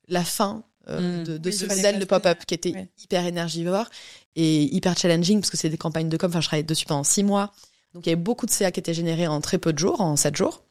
la 0.07 0.23
fin 0.23 0.63
euh, 0.89 1.21
mm. 1.21 1.23
de, 1.23 1.37
de 1.37 1.51
ce 1.51 1.65
modèle 1.65 1.99
de 1.99 2.05
pop-up 2.05 2.45
qui 2.45 2.53
était 2.53 2.89
hyper 3.01 3.25
énergivore 3.25 3.87
et 4.35 4.63
hyper 4.75 4.97
challenging 4.97 5.39
parce 5.39 5.49
que 5.49 5.57
c'était 5.57 5.69
des 5.69 5.77
campagnes 5.77 6.09
de 6.09 6.17
com. 6.17 6.29
Enfin, 6.29 6.41
je 6.41 6.47
travaillais 6.47 6.63
dessus 6.63 6.85
pendant 6.85 7.03
six 7.03 7.23
mois, 7.23 7.51
donc 7.93 8.05
il 8.05 8.09
y 8.09 8.11
avait 8.13 8.21
beaucoup 8.21 8.45
de 8.45 8.51
CA 8.51 8.71
qui 8.71 8.79
étaient 8.79 8.93
générés 8.93 9.27
en 9.27 9.41
très 9.41 9.57
peu 9.57 9.73
de 9.73 9.79
jours, 9.79 10.01
en 10.01 10.15
sept 10.15 10.35
jours, 10.35 10.63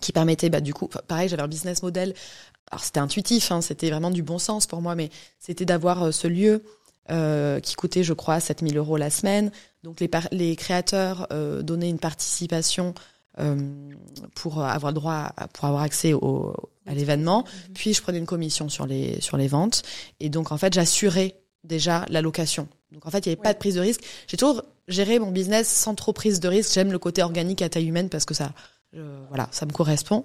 qui 0.00 0.12
permettaient 0.12 0.50
bah 0.50 0.60
du 0.60 0.74
coup, 0.74 0.88
pareil, 0.88 1.28
j'avais 1.28 1.42
un 1.42 1.48
business 1.48 1.82
model. 1.82 2.14
Alors 2.70 2.82
c'était 2.82 3.00
intuitif, 3.00 3.52
hein, 3.52 3.60
c'était 3.60 3.90
vraiment 3.90 4.10
du 4.10 4.22
bon 4.22 4.38
sens 4.38 4.66
pour 4.66 4.82
moi, 4.82 4.94
mais 4.94 5.10
c'était 5.38 5.64
d'avoir 5.64 6.04
euh, 6.04 6.10
ce 6.12 6.26
lieu 6.26 6.64
euh, 7.10 7.60
qui 7.60 7.74
coûtait, 7.74 8.02
je 8.02 8.12
crois, 8.12 8.40
7000 8.40 8.76
euros 8.76 8.96
la 8.96 9.10
semaine. 9.10 9.50
Donc 9.82 10.00
les, 10.00 10.10
les 10.32 10.56
créateurs 10.56 11.28
euh, 11.32 11.62
donnaient 11.62 11.88
une 11.88 11.98
participation 11.98 12.94
euh, 13.38 13.56
pour 14.34 14.62
avoir 14.62 14.92
droit, 14.92 15.32
à, 15.36 15.46
pour 15.48 15.66
avoir 15.66 15.82
accès 15.82 16.12
au, 16.14 16.54
à 16.86 16.94
l'événement. 16.94 17.44
Mhm. 17.44 17.74
Puis 17.74 17.94
je 17.94 18.02
prenais 18.02 18.18
une 18.18 18.26
commission 18.26 18.68
sur 18.68 18.86
les 18.86 19.20
sur 19.20 19.36
les 19.36 19.46
ventes. 19.46 19.82
Et 20.20 20.28
donc 20.30 20.52
en 20.52 20.56
fait, 20.56 20.74
j'assurais 20.74 21.36
déjà 21.64 22.04
la 22.08 22.22
location. 22.22 22.66
Donc 22.90 23.06
en 23.06 23.10
fait, 23.10 23.26
il 23.26 23.28
n'y 23.28 23.34
avait 23.34 23.42
pas 23.42 23.52
de 23.52 23.58
prise 23.58 23.76
de 23.76 23.80
risque. 23.80 24.02
J'ai 24.26 24.36
toujours 24.36 24.62
géré 24.88 25.18
mon 25.18 25.30
business 25.30 25.68
sans 25.68 25.94
trop 25.94 26.12
prise 26.12 26.40
de 26.40 26.48
risque. 26.48 26.72
J'aime 26.74 26.92
le 26.92 26.98
côté 26.98 27.22
organique 27.22 27.62
à 27.62 27.68
taille 27.68 27.86
humaine 27.86 28.08
parce 28.08 28.24
que 28.24 28.34
ça, 28.34 28.52
voilà, 29.28 29.48
ça 29.52 29.66
me 29.66 29.72
correspond. 29.72 30.24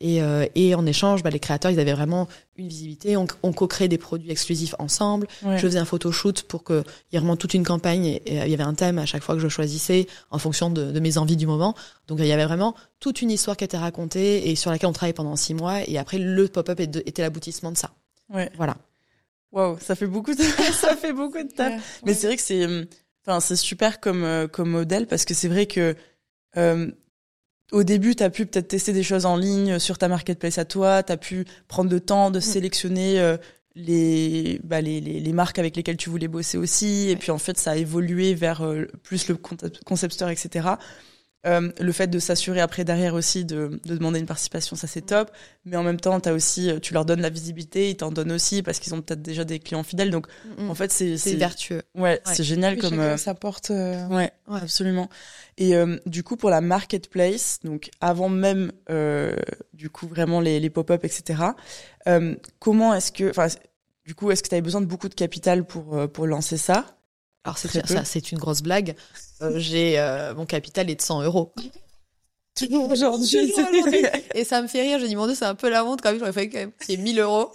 Et, 0.00 0.22
euh, 0.22 0.46
et 0.54 0.74
en 0.74 0.86
échange, 0.86 1.22
bah, 1.22 1.30
les 1.30 1.38
créateurs, 1.38 1.70
ils 1.70 1.78
avaient 1.78 1.92
vraiment 1.92 2.26
une 2.56 2.68
visibilité. 2.68 3.16
On, 3.16 3.26
on 3.42 3.52
co-créait 3.52 3.88
des 3.88 3.98
produits 3.98 4.30
exclusifs 4.30 4.74
ensemble. 4.78 5.26
Je 5.42 5.58
faisais 5.58 5.78
un 5.78 5.84
photoshoot 5.84 6.42
pour 6.44 6.64
qu'il 6.64 6.82
y 7.12 7.16
ait 7.16 7.18
vraiment 7.18 7.36
toute 7.36 7.54
une 7.54 7.64
campagne. 7.64 8.06
Et, 8.06 8.22
il 8.26 8.48
y 8.48 8.54
avait 8.54 8.62
un 8.62 8.74
thème 8.74 8.98
à 8.98 9.06
chaque 9.06 9.22
fois 9.22 9.34
que 9.34 9.40
je 9.40 9.48
choisissais 9.48 10.06
en 10.30 10.38
fonction 10.38 10.70
de, 10.70 10.90
de 10.90 11.00
mes 11.00 11.18
envies 11.18 11.36
du 11.36 11.46
moment. 11.46 11.74
Donc 12.08 12.18
il 12.20 12.26
y 12.26 12.32
avait 12.32 12.46
vraiment 12.46 12.74
toute 12.98 13.22
une 13.22 13.30
histoire 13.30 13.56
qui 13.56 13.64
était 13.64 13.78
racontée 13.78 14.50
et 14.50 14.56
sur 14.56 14.70
laquelle 14.70 14.88
on 14.88 14.92
travaillait 14.92 15.12
pendant 15.12 15.36
six 15.36 15.54
mois. 15.54 15.86
Et 15.86 15.98
après, 15.98 16.18
le 16.18 16.48
pop-up 16.48 16.80
était 16.80 17.22
l'aboutissement 17.22 17.70
de 17.70 17.76
ça. 17.76 17.90
Ouais. 18.32 18.50
Voilà. 18.56 18.76
Waouh, 19.52 19.78
ça 19.80 19.94
fait 19.94 20.06
beaucoup 20.06 20.34
de 20.34 20.42
ça 20.72 20.96
fait 20.96 21.12
beaucoup 21.12 21.42
de 21.42 21.52
taf. 21.52 22.00
Mais 22.06 22.14
c'est 22.14 22.28
vrai 22.28 22.36
que 22.36 22.42
c'est 22.42 22.66
enfin 23.26 23.40
c'est 23.40 23.56
super 23.56 24.00
comme 24.00 24.24
euh, 24.24 24.46
comme 24.46 24.70
modèle 24.70 25.06
parce 25.06 25.24
que 25.24 25.34
c'est 25.34 25.48
vrai 25.48 25.66
que 25.66 25.96
euh, 26.56 26.90
au 27.72 27.84
début, 27.84 28.14
tu 28.14 28.22
as 28.22 28.30
pu 28.30 28.46
peut-être 28.46 28.68
tester 28.68 28.92
des 28.92 29.02
choses 29.02 29.26
en 29.26 29.36
ligne 29.36 29.78
sur 29.78 29.98
ta 29.98 30.08
marketplace 30.08 30.58
à 30.58 30.64
toi, 30.64 31.02
tu 31.02 31.12
as 31.12 31.16
pu 31.16 31.44
prendre 31.68 31.90
le 31.90 32.00
temps 32.00 32.30
de 32.30 32.38
mm. 32.38 32.42
sélectionner 32.42 33.20
euh, 33.20 33.36
les, 33.76 34.60
bah, 34.64 34.80
les, 34.80 35.00
les, 35.00 35.20
les, 35.20 35.32
marques 35.32 35.58
avec 35.58 35.76
lesquelles 35.76 35.96
tu 35.96 36.10
voulais 36.10 36.28
bosser 36.28 36.58
aussi. 36.58 37.08
Et 37.08 37.16
puis 37.16 37.30
en 37.30 37.38
fait, 37.38 37.58
ça 37.58 37.72
a 37.72 37.76
évolué 37.76 38.34
vers 38.34 38.62
euh, 38.62 38.86
plus 39.02 39.28
le 39.28 39.36
concept 39.36 40.14
store, 40.14 40.30
etc. 40.30 40.68
Euh, 41.46 41.72
le 41.80 41.92
fait 41.92 42.08
de 42.08 42.18
s'assurer 42.18 42.60
après 42.60 42.84
derrière 42.84 43.14
aussi 43.14 43.46
de, 43.46 43.80
de, 43.86 43.96
demander 43.96 44.20
une 44.20 44.26
participation, 44.26 44.76
ça 44.76 44.86
c'est 44.86 45.00
top. 45.00 45.30
Mais 45.64 45.76
en 45.76 45.82
même 45.82 45.98
temps, 45.98 46.18
as 46.18 46.32
aussi, 46.32 46.70
euh, 46.70 46.78
tu 46.80 46.92
leur 46.92 47.06
donnes 47.06 47.22
la 47.22 47.30
visibilité, 47.30 47.88
ils 47.88 47.96
t'en 47.96 48.10
donnent 48.10 48.32
aussi 48.32 48.62
parce 48.62 48.78
qu'ils 48.78 48.94
ont 48.94 49.00
peut-être 49.00 49.22
déjà 49.22 49.44
des 49.44 49.58
clients 49.58 49.82
fidèles. 49.82 50.10
Donc 50.10 50.26
en 50.68 50.74
fait, 50.74 50.92
c'est 50.92 51.16
c'est 51.16 51.36
vertueux. 51.36 51.82
Ouais, 51.94 52.20
c'est 52.24 52.44
génial 52.44 52.76
comme 52.76 53.00
euh, 53.00 53.16
ça 53.16 53.32
porte. 53.32 53.70
Ouais, 53.70 54.08
ouais, 54.10 54.60
absolument. 54.60 55.08
Et 55.56 55.72
du 56.04 56.22
coup 56.22 56.36
pour 56.36 56.50
la 56.50 56.60
marketplace, 56.60 57.60
donc 57.64 57.90
avant 58.02 58.28
même 58.28 58.72
du 59.72 59.88
coup 59.88 60.08
vraiment 60.08 60.40
les, 60.40 60.60
les 60.60 60.70
pop-up, 60.70 61.04
etc. 61.04 61.42
comment 62.58 62.92
est-ce 62.94 63.12
que, 63.12 63.30
enfin, 63.30 63.46
du 64.04 64.14
coup, 64.14 64.30
est-ce 64.30 64.42
que 64.42 64.48
tu 64.48 64.54
avais 64.54 64.62
besoin 64.62 64.80
de 64.82 64.86
beaucoup 64.86 65.08
de 65.08 65.14
capital 65.14 65.64
pour 65.64 66.06
pour 66.12 66.26
lancer 66.26 66.58
ça? 66.58 66.84
Alors 67.44 67.56
c'est 67.56 67.86
ça, 67.86 68.04
c'est 68.04 68.30
une 68.30 68.38
grosse 68.38 68.60
blague. 68.60 68.94
Euh, 69.42 69.58
j'ai 69.58 69.98
euh, 69.98 70.34
mon 70.34 70.46
capital 70.46 70.90
est 70.90 70.96
de 70.96 71.02
100 71.02 71.22
euros. 71.22 71.52
Toujours 72.56 72.90
aujourd'hui. 72.90 73.52
Et 74.34 74.44
ça 74.44 74.60
me 74.60 74.66
fait 74.66 74.82
rire. 74.82 74.98
Je 74.98 75.06
dis 75.06 75.16
mon 75.16 75.26
dieu, 75.26 75.34
c'est 75.34 75.46
un 75.46 75.54
peu 75.54 75.70
la 75.70 75.84
honte 75.84 76.02
quand 76.02 76.10
même. 76.10 76.18
J'aurais 76.18 76.32
fallu 76.32 76.50
quand 76.50 76.58
même 76.58 76.72
qu'il 76.84 76.96
y 76.96 77.00
ait 77.00 77.02
1000 77.02 77.20
euros. 77.20 77.50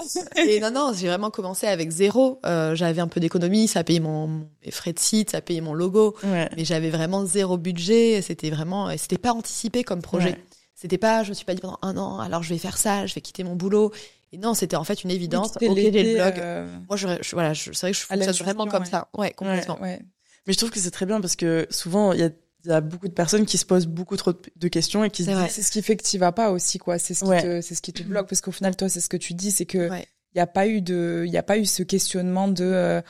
Et 0.48 0.60
non, 0.60 0.72
non, 0.72 0.94
j'ai 0.96 1.08
vraiment 1.08 1.30
commencé 1.30 1.68
avec 1.68 1.92
zéro. 1.92 2.40
Euh, 2.46 2.76
j'avais 2.76 3.02
un 3.02 3.08
peu 3.08 3.20
d'économie, 3.20 3.68
ça 3.68 3.84
payait 3.84 4.00
mon 4.00 4.28
mes 4.66 4.72
frais 4.72 4.94
de 4.94 5.00
site, 5.00 5.32
ça 5.32 5.42
payait 5.42 5.62
mon 5.62 5.74
logo. 5.74 6.16
Mais 6.24 6.66
j'avais 6.66 6.90
vraiment 6.90 7.26
zéro 7.26 7.58
budget. 7.58 8.22
C'était 8.22 8.50
vraiment, 8.50 8.90
c'était 8.98 9.18
pas 9.18 9.34
anticipé 9.34 9.84
comme 9.84 10.02
projet. 10.02 10.38
C'était 10.74 10.98
pas, 10.98 11.24
je 11.24 11.30
me 11.30 11.34
suis 11.34 11.46
pas 11.46 11.54
dit 11.54 11.62
pendant 11.62 11.80
un 11.84 11.98
an, 11.98 12.20
alors 12.20 12.44
je 12.44 12.50
vais 12.50 12.58
faire 12.60 12.78
ça, 12.78 13.06
je 13.06 13.16
vais 13.16 13.22
quitter 13.22 13.44
mon 13.44 13.56
boulot. 13.56 13.92
Et 14.34 14.38
non, 14.38 14.54
c'était 14.54 14.76
en 14.76 14.84
fait 14.84 15.04
une 15.04 15.12
évidence. 15.12 15.56
Ok, 15.56 15.62
j'ai 15.62 15.92
le 16.04 16.14
blog. 16.16 16.34
Euh, 16.40 16.68
Moi, 16.90 16.98
je, 16.98 17.08
voilà, 17.32 17.54
je, 17.54 17.72
c'est 17.72 17.80
vrai 17.82 17.92
que 17.92 17.98
je 17.98 18.04
fonctionne 18.06 18.46
vraiment 18.46 18.66
comme 18.68 18.84
ça. 18.86 19.08
Ouais, 19.18 19.32
complètement. 19.32 19.80
Ouais, 19.82 20.02
Mais 20.48 20.54
je 20.54 20.58
trouve 20.58 20.72
que 20.72 20.80
c'est 20.80 20.92
très 20.92 21.06
bien 21.06 21.22
parce 21.22 21.36
que 21.36 21.68
souvent, 21.70 22.14
il 22.14 22.20
y 22.20 22.24
a 22.24 22.30
il 22.66 22.70
y 22.70 22.74
a 22.74 22.82
beaucoup 22.82 23.08
de 23.08 23.14
personnes 23.14 23.46
qui 23.46 23.58
se 23.58 23.66
posent 23.66 23.86
beaucoup 23.88 24.18
trop 24.18 24.34
de 24.34 24.68
questions 24.68 25.04
et 25.04 25.10
qui 25.10 25.24
se 25.24 25.30
disent 25.30 25.50
c'est 25.50 25.62
ce 25.62 25.72
qui 25.72 25.82
fait 25.82 25.96
que 25.96 26.04
tu 26.04 26.18
vas 26.18 26.32
pas 26.32 26.52
aussi 26.52 26.78
quoi. 26.78 26.98
C'est 26.98 27.14
ce 27.14 27.24
qui 27.24 27.44
te 27.44 27.62
c'est 27.62 27.76
ce 27.76 27.82
qui 27.82 27.94
te 27.94 28.04
bloque. 28.04 28.28
Parce 28.28 28.42
qu'au 28.42 28.52
final 28.52 28.76
toi 28.76 28.90
c'est 28.90 29.02
ce 29.02 29.10
que 29.10 29.18
tu 29.18 29.34
dis 29.34 29.52
c'est 29.52 29.66
que 29.66 29.90
il 29.94 30.38
y 30.38 30.42
a 30.42 30.48
pas 30.48 30.68
eu 30.68 30.82
de 30.82 31.24
il 31.26 31.32
y 31.32 31.38
a 31.38 31.44
pas 31.44 31.58
eu 31.58 31.66
ce 31.66 31.84
questionnement 31.84 32.48
de 32.48 32.64
euh, 32.64 33.02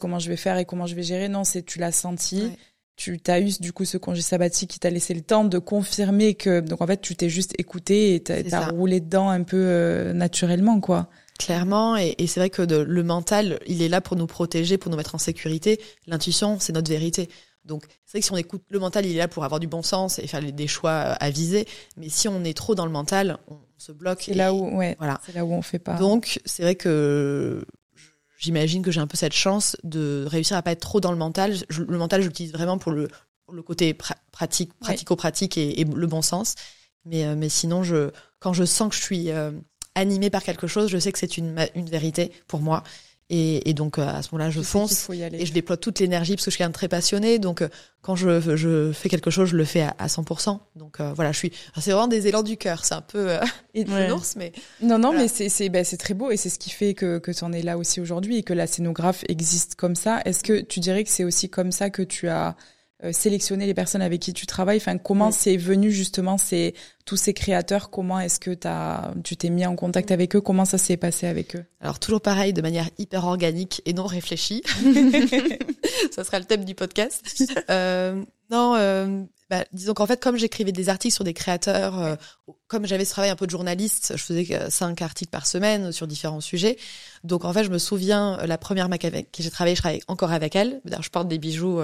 comment 0.00 0.18
je 0.18 0.28
vais 0.28 0.36
faire 0.36 0.58
et 0.58 0.64
comment 0.64 0.86
je 0.86 0.94
vais 0.94 1.02
gérer. 1.02 1.28
Non 1.28 1.44
c'est 1.44 1.62
tu 1.62 1.78
l'as 1.78 1.92
senti. 1.92 2.52
Tu 2.96 3.20
as 3.28 3.40
eu 3.40 3.50
du 3.60 3.72
coup 3.72 3.84
ce 3.84 3.96
congé 3.96 4.22
sabbatique 4.22 4.70
qui 4.70 4.80
t'a 4.80 4.90
laissé 4.90 5.14
le 5.14 5.20
temps 5.20 5.44
de 5.44 5.58
confirmer 5.58 6.34
que 6.34 6.60
donc 6.60 6.82
en 6.82 6.86
fait 6.86 7.00
tu 7.00 7.14
t'es 7.14 7.28
juste 7.28 7.54
écouté 7.58 8.14
et 8.14 8.22
t'as 8.22 8.42
as 8.52 8.68
roulé 8.70 9.00
dedans 9.00 9.30
un 9.30 9.42
peu 9.42 9.56
euh, 9.56 10.12
naturellement 10.12 10.80
quoi. 10.80 11.08
Clairement 11.38 11.96
et, 11.96 12.14
et 12.18 12.26
c'est 12.26 12.40
vrai 12.40 12.50
que 12.50 12.62
le 12.62 13.02
mental 13.02 13.60
il 13.66 13.82
est 13.82 13.88
là 13.88 14.00
pour 14.00 14.16
nous 14.16 14.26
protéger 14.26 14.76
pour 14.76 14.90
nous 14.90 14.96
mettre 14.96 15.14
en 15.14 15.18
sécurité. 15.18 15.80
L'intuition 16.06 16.58
c'est 16.60 16.72
notre 16.72 16.90
vérité. 16.90 17.28
Donc 17.64 17.84
c'est 18.04 18.12
vrai 18.12 18.20
que 18.20 18.26
si 18.26 18.32
on 18.32 18.36
écoute 18.36 18.62
le 18.70 18.78
mental 18.78 19.06
il 19.06 19.14
est 19.14 19.18
là 19.18 19.28
pour 19.28 19.44
avoir 19.44 19.60
du 19.60 19.66
bon 19.66 19.82
sens 19.82 20.18
et 20.18 20.26
faire 20.26 20.42
des 20.42 20.66
choix 20.66 20.90
euh, 20.90 21.14
avisés. 21.20 21.66
Mais 21.96 22.08
si 22.08 22.28
on 22.28 22.44
est 22.44 22.56
trop 22.56 22.74
dans 22.74 22.86
le 22.86 22.92
mental 22.92 23.38
on 23.46 23.58
se 23.78 23.92
bloque. 23.92 24.22
C'est 24.22 24.34
là 24.34 24.52
où 24.52 24.76
ouais 24.76 24.96
voilà 24.98 25.20
c'est 25.24 25.34
là 25.34 25.44
où 25.44 25.52
on 25.52 25.62
fait 25.62 25.78
pas. 25.78 25.94
Donc 25.94 26.40
c'est 26.44 26.62
vrai 26.62 26.74
que 26.74 27.64
j'imagine 28.38 28.82
que 28.82 28.90
j'ai 28.90 29.00
un 29.00 29.06
peu 29.06 29.16
cette 29.16 29.34
chance 29.34 29.76
de 29.84 30.24
réussir 30.26 30.56
à 30.56 30.62
pas 30.62 30.72
être 30.72 30.80
trop 30.80 31.00
dans 31.00 31.12
le 31.12 31.18
mental. 31.18 31.56
le 31.76 31.98
mental, 31.98 32.22
je 32.22 32.28
l'utilise 32.28 32.52
vraiment 32.52 32.78
pour 32.78 32.92
le, 32.92 33.08
le 33.52 33.62
côté 33.62 33.94
pratique, 34.32 34.72
pratico-pratique 34.78 35.58
et, 35.58 35.84
le 35.84 36.06
bon 36.06 36.22
sens. 36.22 36.54
Mais, 37.04 37.24
euh, 37.24 37.34
mais 37.36 37.48
sinon, 37.48 37.82
je, 37.82 38.10
quand 38.38 38.52
je 38.52 38.64
sens 38.64 38.90
que 38.90 38.94
je 38.94 39.02
suis 39.02 39.30
euh, 39.30 39.50
animée 39.98 40.30
par 40.30 40.42
quelque 40.42 40.66
chose, 40.66 40.90
je 40.90 40.98
sais 40.98 41.12
que 41.12 41.18
c'est 41.18 41.38
une, 41.38 41.54
une 41.74 41.88
vérité 41.88 42.32
pour 42.46 42.60
moi. 42.60 42.82
Et, 43.30 43.68
et, 43.68 43.74
donc 43.74 43.98
euh, 43.98 44.06
à 44.06 44.22
ce 44.22 44.30
moment-là, 44.32 44.50
je, 44.50 44.62
fonce 44.62 45.10
et 45.10 45.44
je 45.44 45.52
déploie 45.52 45.76
toute 45.76 46.00
l'énergie 46.00 46.34
parce 46.34 46.46
que 46.46 46.50
je 46.50 46.54
suis 46.54 46.64
un 46.64 46.70
très 46.70 46.88
passionné. 46.88 47.38
Donc 47.38 47.60
euh, 47.60 47.68
quand 48.00 48.16
je, 48.16 48.56
je 48.56 48.90
fais 48.92 49.10
quelque 49.10 49.30
chose, 49.30 49.50
je 49.50 49.56
le 49.56 49.66
fais 49.66 49.82
à, 49.82 49.94
à 49.98 50.06
100%. 50.06 50.58
Donc 50.76 51.00
euh, 51.00 51.12
voilà, 51.12 51.32
je 51.32 51.38
suis. 51.38 51.52
C'est 51.78 51.90
vraiment 51.90 52.08
des 52.08 52.26
élans 52.26 52.42
du 52.42 52.56
cœur. 52.56 52.86
C'est 52.86 52.94
un 52.94 53.02
peu 53.02 53.32
euh, 53.32 53.40
ouais. 53.74 54.08
mais 54.36 54.52
non, 54.80 54.98
non, 54.98 55.12
mais 55.12 55.28
c'est 55.28 55.50
c'est 55.50 55.68
ben, 55.68 55.84
c'est 55.84 55.98
très 55.98 56.14
beau 56.14 56.30
et 56.30 56.38
c'est 56.38 56.48
ce 56.48 56.58
qui 56.58 56.70
fait 56.70 56.94
que 56.94 57.18
que 57.18 57.30
tu 57.30 57.44
en 57.44 57.52
es 57.52 57.60
là 57.60 57.76
aussi 57.76 58.00
aujourd'hui 58.00 58.38
et 58.38 58.42
que 58.42 58.54
la 58.54 58.66
scénographe 58.66 59.24
existe 59.28 59.74
comme 59.74 59.94
ça. 59.94 60.22
Est-ce 60.24 60.42
que 60.42 60.62
tu 60.62 60.80
dirais 60.80 61.04
que 61.04 61.10
c'est 61.10 61.24
aussi 61.24 61.50
comme 61.50 61.70
ça 61.70 61.90
que 61.90 62.02
tu 62.02 62.28
as 62.28 62.56
euh, 63.04 63.12
sélectionner 63.12 63.66
les 63.66 63.74
personnes 63.74 64.02
avec 64.02 64.20
qui 64.20 64.32
tu 64.32 64.46
travailles 64.46 64.78
Enfin, 64.78 64.98
comment 64.98 65.30
c'est 65.30 65.56
venu 65.56 65.92
justement 65.92 66.36
ces 66.36 66.74
tous 67.04 67.16
ces 67.16 67.32
créateurs? 67.32 67.90
Comment 67.90 68.18
est-ce 68.18 68.40
que 68.40 68.50
as, 68.66 69.14
tu 69.24 69.36
t'es 69.36 69.50
mis 69.50 69.64
en 69.64 69.76
contact 69.76 70.10
avec 70.10 70.34
eux? 70.34 70.40
Comment 70.40 70.64
ça 70.64 70.78
s'est 70.78 70.96
passé 70.96 71.26
avec 71.26 71.54
eux? 71.56 71.64
Alors 71.80 72.00
toujours 72.00 72.20
pareil, 72.20 72.52
de 72.52 72.60
manière 72.60 72.90
hyper 72.98 73.24
organique 73.24 73.82
et 73.86 73.92
non 73.92 74.04
réfléchie. 74.04 74.62
ça 76.10 76.24
sera 76.24 76.38
le 76.38 76.44
thème 76.44 76.64
du 76.64 76.74
podcast. 76.74 77.22
Euh, 77.70 78.22
non, 78.50 78.74
euh, 78.74 79.22
bah, 79.48 79.64
disons 79.72 79.94
qu'en 79.94 80.06
fait, 80.06 80.20
comme 80.20 80.36
j'écrivais 80.36 80.72
des 80.72 80.88
articles 80.88 81.14
sur 81.14 81.24
des 81.24 81.34
créateurs, 81.34 82.02
euh, 82.02 82.16
comme 82.66 82.84
j'avais 82.84 83.04
ce 83.04 83.12
travail 83.12 83.30
un 83.30 83.36
peu 83.36 83.46
de 83.46 83.50
journaliste, 83.52 84.14
je 84.16 84.22
faisais 84.22 84.70
cinq 84.70 85.00
articles 85.02 85.30
par 85.30 85.46
semaine 85.46 85.92
sur 85.92 86.06
différents 86.08 86.40
sujets. 86.40 86.76
Donc 87.24 87.44
en 87.44 87.52
fait, 87.52 87.62
je 87.62 87.70
me 87.70 87.78
souviens 87.78 88.38
la 88.44 88.58
première 88.58 88.88
Mac 88.88 89.04
avec 89.04 89.30
qui 89.30 89.42
j'ai 89.42 89.50
travaillé, 89.50 89.76
je 89.76 89.82
travaille 89.82 90.02
encore 90.08 90.32
avec 90.32 90.56
elle. 90.56 90.80
Je 91.00 91.08
porte 91.08 91.28
des 91.28 91.38
bijoux 91.38 91.80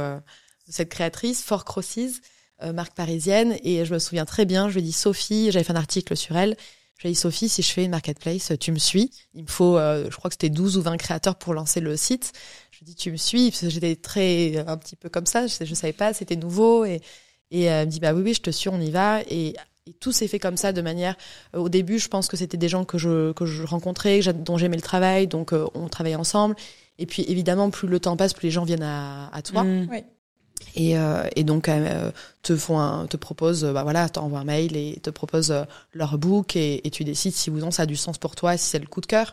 cette 0.72 0.88
créatrice, 0.88 1.42
Fort 1.42 1.64
Crosses, 1.64 2.20
euh, 2.62 2.72
marque 2.72 2.94
parisienne. 2.94 3.56
Et 3.62 3.84
je 3.84 3.92
me 3.92 3.98
souviens 3.98 4.24
très 4.24 4.44
bien, 4.44 4.68
je 4.68 4.74
lui 4.74 4.80
ai 4.80 4.84
dit 4.84 4.92
Sophie, 4.92 5.50
j'avais 5.50 5.64
fait 5.64 5.72
un 5.72 5.76
article 5.76 6.16
sur 6.16 6.36
elle. 6.36 6.56
Je 6.96 7.02
lui 7.02 7.08
ai 7.08 7.12
dit 7.12 7.18
Sophie, 7.18 7.48
si 7.48 7.62
je 7.62 7.72
fais 7.72 7.84
une 7.84 7.90
marketplace, 7.90 8.52
tu 8.60 8.70
me 8.72 8.78
suis. 8.78 9.10
Il 9.34 9.42
me 9.42 9.48
faut, 9.48 9.76
euh, 9.76 10.08
je 10.10 10.16
crois 10.16 10.30
que 10.30 10.34
c'était 10.34 10.50
12 10.50 10.76
ou 10.76 10.82
20 10.82 10.96
créateurs 10.96 11.36
pour 11.36 11.52
lancer 11.52 11.80
le 11.80 11.96
site. 11.96 12.32
Je 12.70 12.78
lui 12.78 12.84
ai 12.84 12.86
dit 12.86 12.94
tu 12.94 13.10
me 13.10 13.16
suis, 13.16 13.50
parce 13.50 13.62
que 13.62 13.68
j'étais 13.68 13.96
très, 13.96 14.64
un 14.66 14.76
petit 14.76 14.96
peu 14.96 15.08
comme 15.08 15.26
ça, 15.26 15.46
je, 15.46 15.64
je 15.64 15.74
savais 15.74 15.92
pas, 15.92 16.14
c'était 16.14 16.36
nouveau. 16.36 16.84
Et, 16.84 17.00
et 17.50 17.68
euh, 17.70 17.80
elle 17.80 17.86
me 17.86 17.90
dit 17.90 18.00
bah 18.00 18.14
oui, 18.14 18.22
oui, 18.22 18.34
je 18.34 18.40
te 18.40 18.50
suis, 18.50 18.68
on 18.68 18.80
y 18.80 18.90
va. 18.90 19.22
Et, 19.28 19.56
et 19.86 19.92
tout 19.92 20.12
s'est 20.12 20.28
fait 20.28 20.38
comme 20.38 20.56
ça 20.56 20.72
de 20.72 20.80
manière. 20.80 21.16
Euh, 21.54 21.58
au 21.58 21.68
début, 21.68 21.98
je 21.98 22.08
pense 22.08 22.28
que 22.28 22.36
c'était 22.36 22.56
des 22.56 22.68
gens 22.68 22.84
que 22.84 22.96
je 22.98 23.32
que 23.32 23.44
je 23.44 23.64
rencontrais, 23.64 24.20
dont 24.32 24.56
j'aimais 24.56 24.76
le 24.76 24.82
travail, 24.82 25.26
donc 25.26 25.52
on 25.52 25.88
travaillait 25.88 26.16
ensemble. 26.16 26.54
Et 26.98 27.06
puis 27.06 27.24
évidemment, 27.26 27.70
plus 27.70 27.88
le 27.88 27.98
temps 27.98 28.16
passe, 28.16 28.34
plus 28.34 28.46
les 28.46 28.52
gens 28.52 28.64
viennent 28.64 28.84
à, 28.84 29.28
à 29.34 29.42
toi. 29.42 29.64
Mmh. 29.64 29.88
Oui. 29.90 30.04
Et, 30.76 30.98
euh, 30.98 31.28
et 31.36 31.44
donc 31.44 31.68
euh, 31.68 32.10
te 32.42 32.56
font 32.56 32.78
un, 32.78 33.06
te 33.06 33.16
propose 33.16 33.64
bah 33.64 33.82
voilà 33.82 34.08
t'envoies 34.08 34.40
un 34.40 34.44
mail 34.44 34.76
et 34.76 34.98
te 35.02 35.10
propose 35.10 35.50
euh, 35.50 35.62
leur 35.92 36.18
book 36.18 36.56
et, 36.56 36.86
et, 36.86 36.90
tu 36.90 37.04
décides 37.04 37.34
si 37.34 37.50
ou 37.50 37.58
non 37.58 37.70
ça 37.70 37.84
a 37.84 37.86
du 37.86 37.96
sens 37.96 38.18
pour 38.18 38.34
toi 38.34 38.56
si 38.56 38.70
c'est 38.70 38.78
le 38.78 38.86
coup 38.86 39.00
de 39.00 39.06
cœur. 39.06 39.32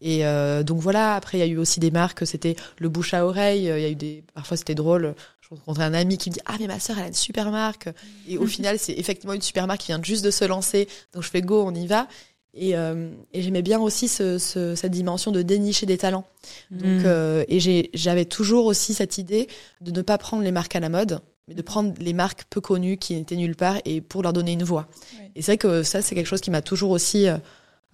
Et 0.00 0.26
euh, 0.26 0.62
donc 0.62 0.80
voilà 0.80 1.14
après 1.14 1.38
il 1.38 1.40
y 1.40 1.44
a 1.44 1.46
eu 1.46 1.56
aussi 1.56 1.80
des 1.80 1.90
marques 1.90 2.26
c'était 2.26 2.56
le 2.78 2.88
bouche 2.88 3.14
à 3.14 3.24
oreille 3.24 3.60
il 3.62 3.80
y 3.80 3.84
a 3.84 3.88
eu 3.88 3.94
des 3.94 4.24
parfois 4.34 4.56
c'était 4.56 4.74
drôle 4.74 5.14
je 5.40 5.48
rencontrais 5.50 5.84
un 5.84 5.94
ami 5.94 6.18
qui 6.18 6.30
me 6.30 6.34
dit 6.34 6.40
ah 6.46 6.56
mais 6.58 6.66
ma 6.66 6.80
sœur 6.80 6.98
elle 6.98 7.04
a 7.04 7.08
une 7.08 7.14
super 7.14 7.50
marque. 7.50 7.88
Et 8.28 8.36
au 8.38 8.46
final 8.54 8.78
c'est 8.78 8.94
effectivement 8.94 9.34
une 9.34 9.42
super 9.42 9.66
marque 9.66 9.80
qui 9.80 9.88
vient 9.88 10.02
juste 10.02 10.24
de 10.24 10.30
se 10.30 10.44
lancer. 10.44 10.88
Donc 11.14 11.22
je 11.22 11.30
fais 11.30 11.42
go 11.42 11.64
on 11.66 11.74
y 11.74 11.86
va 11.86 12.06
et, 12.54 12.76
euh, 12.76 13.10
et 13.32 13.42
j'aimais 13.42 13.62
bien 13.62 13.80
aussi 13.80 14.08
ce, 14.08 14.38
ce, 14.38 14.74
cette 14.74 14.92
dimension 14.92 15.30
de 15.30 15.42
dénicher 15.42 15.86
des 15.86 15.96
talents. 15.96 16.26
Donc, 16.70 16.82
mm. 16.82 17.02
euh, 17.06 17.44
et 17.48 17.90
j'avais 17.94 18.26
toujours 18.26 18.66
aussi 18.66 18.92
cette 18.94 19.18
idée 19.18 19.48
de 19.80 19.90
ne 19.90 20.02
pas 20.02 20.18
prendre 20.18 20.42
les 20.42 20.52
marques 20.52 20.76
à 20.76 20.80
la 20.80 20.90
mode, 20.90 21.20
mais 21.48 21.54
de 21.54 21.62
prendre 21.62 21.94
les 21.98 22.12
marques 22.12 22.44
peu 22.50 22.60
connues 22.60 22.98
qui 22.98 23.14
n'étaient 23.14 23.36
nulle 23.36 23.56
part 23.56 23.78
et 23.84 24.02
pour 24.02 24.22
leur 24.22 24.34
donner 24.34 24.52
une 24.52 24.64
voix. 24.64 24.86
Et 25.34 25.40
c'est 25.40 25.52
vrai 25.52 25.58
que 25.58 25.82
ça, 25.82 26.02
c'est 26.02 26.14
quelque 26.14 26.26
chose 26.26 26.42
qui 26.42 26.50
m'a 26.50 26.62
toujours 26.62 26.90
aussi 26.90 27.26
euh, 27.26 27.38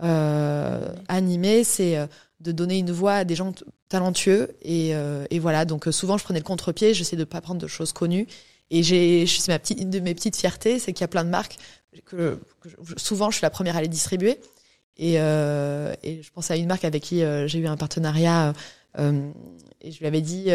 euh 0.02 0.88
animé, 1.08 1.64
c'est 1.64 1.96
de 2.40 2.52
donner 2.52 2.78
une 2.78 2.90
voix 2.90 3.14
à 3.14 3.24
des 3.24 3.36
gens 3.36 3.52
talentueux. 3.88 4.50
Et, 4.62 4.92
et 5.30 5.38
voilà, 5.38 5.64
donc 5.64 5.86
souvent 5.90 6.18
je 6.18 6.24
prenais 6.24 6.40
le 6.40 6.44
contre-pied, 6.44 6.94
j'essaie 6.94 7.16
de 7.16 7.24
pas 7.24 7.40
prendre 7.40 7.60
de 7.60 7.66
choses 7.66 7.92
connues. 7.92 8.26
Et 8.70 8.82
j'ai, 8.82 9.26
c'est 9.26 9.50
ma 9.50 9.58
petite, 9.58 9.80
une 9.80 9.90
de 9.90 9.98
mes 9.98 10.14
petites 10.14 10.36
fiertés, 10.36 10.78
c'est 10.78 10.92
qu'il 10.92 11.00
y 11.00 11.04
a 11.04 11.08
plein 11.08 11.24
de 11.24 11.30
marques 11.30 11.56
que, 12.04 12.38
souvent 12.96 13.30
je 13.30 13.36
suis 13.36 13.44
la 13.44 13.50
première 13.50 13.76
à 13.76 13.82
les 13.82 13.88
distribuer. 13.88 14.38
Et, 14.96 15.14
euh, 15.18 15.94
et 16.02 16.22
je 16.22 16.30
pense 16.32 16.50
à 16.50 16.56
une 16.56 16.66
marque 16.66 16.84
avec 16.84 17.02
qui 17.04 17.22
euh, 17.22 17.46
j'ai 17.46 17.60
eu 17.60 17.68
un 17.68 17.76
partenariat 17.76 18.52
euh, 18.98 19.30
et 19.80 19.92
je 19.92 20.00
lui 20.00 20.06
avais 20.06 20.20
dit 20.20 20.48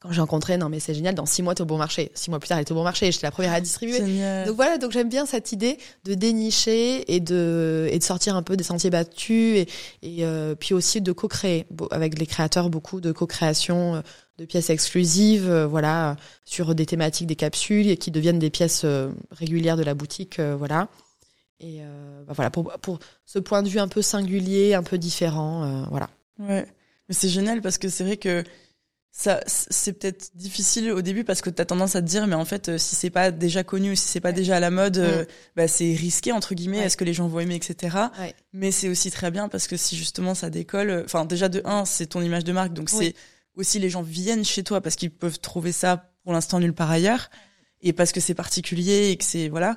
quand 0.00 0.10
j'ai 0.10 0.20
rencontré 0.20 0.56
non 0.56 0.70
mais 0.70 0.80
c'est 0.80 0.94
génial 0.94 1.14
dans 1.14 1.26
six 1.26 1.42
mois 1.42 1.54
t'es 1.54 1.60
au 1.60 1.66
bon 1.66 1.76
marché 1.76 2.10
six 2.14 2.30
mois 2.30 2.38
plus 2.38 2.48
tard 2.48 2.56
elle 2.56 2.64
est 2.64 2.70
au 2.70 2.74
bon 2.74 2.82
marché 2.82 3.12
j'étais 3.12 3.26
la 3.26 3.30
première 3.30 3.52
à 3.52 3.60
distribuer 3.60 3.98
génial. 3.98 4.46
donc 4.46 4.56
voilà 4.56 4.78
donc 4.78 4.92
j'aime 4.92 5.10
bien 5.10 5.26
cette 5.26 5.52
idée 5.52 5.76
de 6.04 6.14
dénicher 6.14 7.14
et 7.14 7.20
de 7.20 7.88
et 7.90 7.98
de 7.98 8.04
sortir 8.04 8.36
un 8.36 8.42
peu 8.42 8.56
des 8.56 8.64
sentiers 8.64 8.88
battus 8.88 9.58
et, 9.58 9.68
et 10.02 10.24
puis 10.58 10.72
aussi 10.72 11.02
de 11.02 11.12
co-créer 11.12 11.66
avec 11.90 12.18
les 12.18 12.26
créateurs 12.26 12.70
beaucoup 12.70 13.02
de 13.02 13.12
co-création 13.12 14.02
de 14.38 14.44
pièces 14.44 14.70
exclusives, 14.70 15.48
euh, 15.50 15.66
voilà, 15.66 16.16
sur 16.44 16.74
des 16.74 16.84
thématiques, 16.86 17.26
des 17.26 17.36
capsules 17.36 17.88
et 17.88 17.96
qui 17.96 18.10
deviennent 18.10 18.38
des 18.38 18.50
pièces 18.50 18.82
euh, 18.84 19.10
régulières 19.30 19.76
de 19.76 19.82
la 19.82 19.94
boutique, 19.94 20.38
euh, 20.38 20.54
voilà. 20.56 20.88
Et 21.58 21.80
bah 22.26 22.34
voilà 22.34 22.50
pour 22.50 22.70
pour 22.82 22.98
ce 23.24 23.38
point 23.38 23.62
de 23.62 23.68
vue 23.70 23.78
un 23.78 23.88
peu 23.88 24.02
singulier, 24.02 24.74
un 24.74 24.82
peu 24.82 24.98
différent, 24.98 25.86
voilà. 25.90 26.10
Ouais, 26.38 26.66
mais 27.08 27.14
c'est 27.14 27.30
génial 27.30 27.62
parce 27.62 27.78
que 27.78 27.88
c'est 27.88 28.04
vrai 28.04 28.18
que 28.18 28.44
ça 29.10 29.40
c'est 29.46 29.94
peut-être 29.94 30.32
difficile 30.34 30.92
au 30.92 31.00
début 31.00 31.24
parce 31.24 31.40
que 31.40 31.48
tu 31.48 31.62
as 31.62 31.64
tendance 31.64 31.96
à 31.96 32.02
te 32.02 32.06
dire 32.06 32.26
mais 32.26 32.34
en 32.34 32.44
fait 32.44 32.68
euh, 32.68 32.76
si 32.76 32.94
c'est 32.94 33.08
pas 33.08 33.30
déjà 33.30 33.64
connu 33.64 33.96
si 33.96 34.06
c'est 34.06 34.20
pas 34.20 34.32
déjà 34.32 34.56
à 34.56 34.60
la 34.60 34.70
mode 34.70 34.98
euh, 34.98 35.22
Mm. 35.22 35.26
bah 35.56 35.68
c'est 35.68 35.94
risqué 35.94 36.32
entre 36.32 36.54
guillemets 36.54 36.80
est-ce 36.80 36.98
que 36.98 37.04
les 37.04 37.14
gens 37.14 37.26
vont 37.26 37.40
aimer 37.40 37.54
etc 37.54 37.96
Ouais. 38.20 38.34
mais 38.52 38.70
c'est 38.70 38.90
aussi 38.90 39.10
très 39.10 39.30
bien 39.30 39.48
parce 39.48 39.66
que 39.68 39.78
si 39.78 39.96
justement 39.96 40.34
ça 40.34 40.50
décolle 40.50 40.90
euh, 40.90 41.02
enfin 41.06 41.24
déjà 41.24 41.48
de 41.48 41.62
un 41.64 41.86
c'est 41.86 42.04
ton 42.08 42.20
image 42.20 42.44
de 42.44 42.52
marque 42.52 42.74
donc 42.74 42.90
Oui. 42.92 42.98
c'est 42.98 43.14
aussi 43.56 43.78
les 43.78 43.90
gens 43.90 44.02
viennent 44.02 44.44
chez 44.44 44.62
toi 44.62 44.80
parce 44.80 44.96
qu'ils 44.96 45.10
peuvent 45.10 45.40
trouver 45.40 45.72
ça 45.72 46.12
pour 46.22 46.32
l'instant 46.32 46.60
nulle 46.60 46.74
part 46.74 46.90
ailleurs. 46.90 47.30
Et 47.82 47.92
parce 47.92 48.12
que 48.12 48.20
c'est 48.20 48.34
particulier 48.34 49.10
et 49.10 49.16
que 49.16 49.24
c'est 49.24 49.48
voilà. 49.48 49.76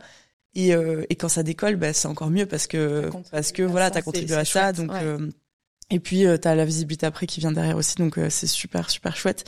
Et, 0.56 0.74
euh, 0.74 1.06
et 1.10 1.16
quand 1.16 1.30
ça 1.30 1.44
décolle 1.44 1.76
bah, 1.76 1.94
c'est 1.94 2.08
encore 2.08 2.30
mieux 2.32 2.46
parce 2.46 2.66
que 2.66 3.10
parce 3.30 3.52
que 3.52 3.62
voilà 3.62 3.92
t'as 3.92 4.02
contribué 4.02 4.36
à 4.36 4.46
ça 4.46 4.72
chouette, 4.72 4.78
donc 4.78 4.92
ouais. 4.92 5.04
euh, 5.04 5.30
et 5.92 6.00
puis 6.00 6.26
euh, 6.26 6.38
t'as 6.38 6.56
la 6.56 6.66
visibilité 6.66 7.06
après 7.06 7.28
qui 7.28 7.40
vient 7.40 7.52
derrière 7.52 7.78
aussi 7.78 7.96
donc 7.96 8.18
euh, 8.18 8.30
c'est 8.32 8.48
super 8.48 8.90
super 8.90 9.16
chouette. 9.16 9.48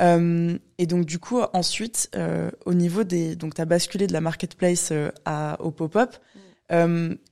Euh, 0.00 0.56
et 0.78 0.86
donc 0.86 1.06
du 1.06 1.18
coup 1.18 1.40
ensuite 1.54 2.08
euh, 2.14 2.52
au 2.66 2.74
niveau 2.74 3.02
des 3.02 3.34
donc 3.34 3.54
t'as 3.54 3.64
basculé 3.64 4.06
de 4.06 4.12
la 4.12 4.20
marketplace 4.20 4.92
à 5.24 5.56
au 5.60 5.72
pop-up 5.72 6.14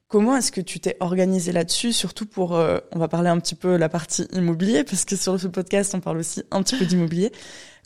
comment 0.09 0.37
est-ce 0.37 0.53
que 0.53 0.61
tu 0.61 0.81
t'es 0.81 0.97
organisé 1.01 1.53
là-dessus 1.53 1.93
surtout 1.93 2.27
pour 2.27 2.55
euh, 2.57 2.79
on 2.93 2.99
va 2.99 3.09
parler 3.09 3.29
un 3.29 3.39
petit 3.41 3.55
peu 3.55 3.77
la 3.77 3.89
partie 3.89 4.27
immobilier 4.33 4.85
parce 4.85 5.05
que 5.05 5.17
sur 5.17 5.39
ce 5.41 5.47
podcast 5.49 5.95
on 5.95 6.01
parle 6.01 6.19
aussi 6.19 6.43
un 6.51 6.63
petit 6.63 6.77
peu 6.77 6.85
d'immobilier. 6.87 7.33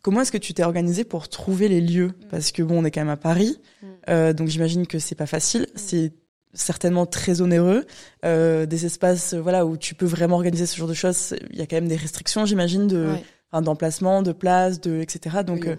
Comment 0.02 0.22
est-ce 0.22 0.32
que 0.32 0.38
tu 0.38 0.54
t'es 0.54 0.62
organisé 0.64 1.04
pour 1.04 1.28
trouver 1.28 1.68
les 1.68 1.80
lieux? 1.82 2.12
Parce 2.30 2.52
que 2.52 2.62
bon 2.62 2.80
on 2.82 2.84
est 2.84 2.90
quand 2.90 3.00
même 3.02 3.08
à 3.10 3.16
Paris 3.16 3.58
Mm. 3.82 3.86
euh, 4.10 4.32
donc 4.34 4.48
j'imagine 4.48 4.86
que 4.86 4.98
c'est 4.98 5.14
pas 5.14 5.26
facile. 5.26 5.66
C'est 5.74 6.12
certainement 6.52 7.06
très 7.06 7.40
onéreux. 7.42 7.86
Euh, 8.24 8.66
des 8.66 8.84
espaces 8.84 9.34
euh, 9.34 9.40
voilà 9.40 9.64
où 9.64 9.76
tu 9.76 9.94
peux 9.94 10.04
vraiment 10.06 10.36
organiser 10.36 10.66
ce 10.66 10.76
genre 10.76 10.88
de 10.88 10.94
choses 10.94 11.34
il 11.50 11.58
y 11.58 11.62
a 11.62 11.66
quand 11.66 11.76
même 11.76 11.88
des 11.88 11.96
restrictions 11.96 12.44
j'imagine 12.44 12.86
de 12.88 13.14
Ouais. 13.52 13.62
d'emplacement 13.62 14.22
de 14.22 14.32
place 14.32 14.80
de 14.80 15.00
etc 15.00 15.38
donc 15.46 15.66
euh, 15.66 15.76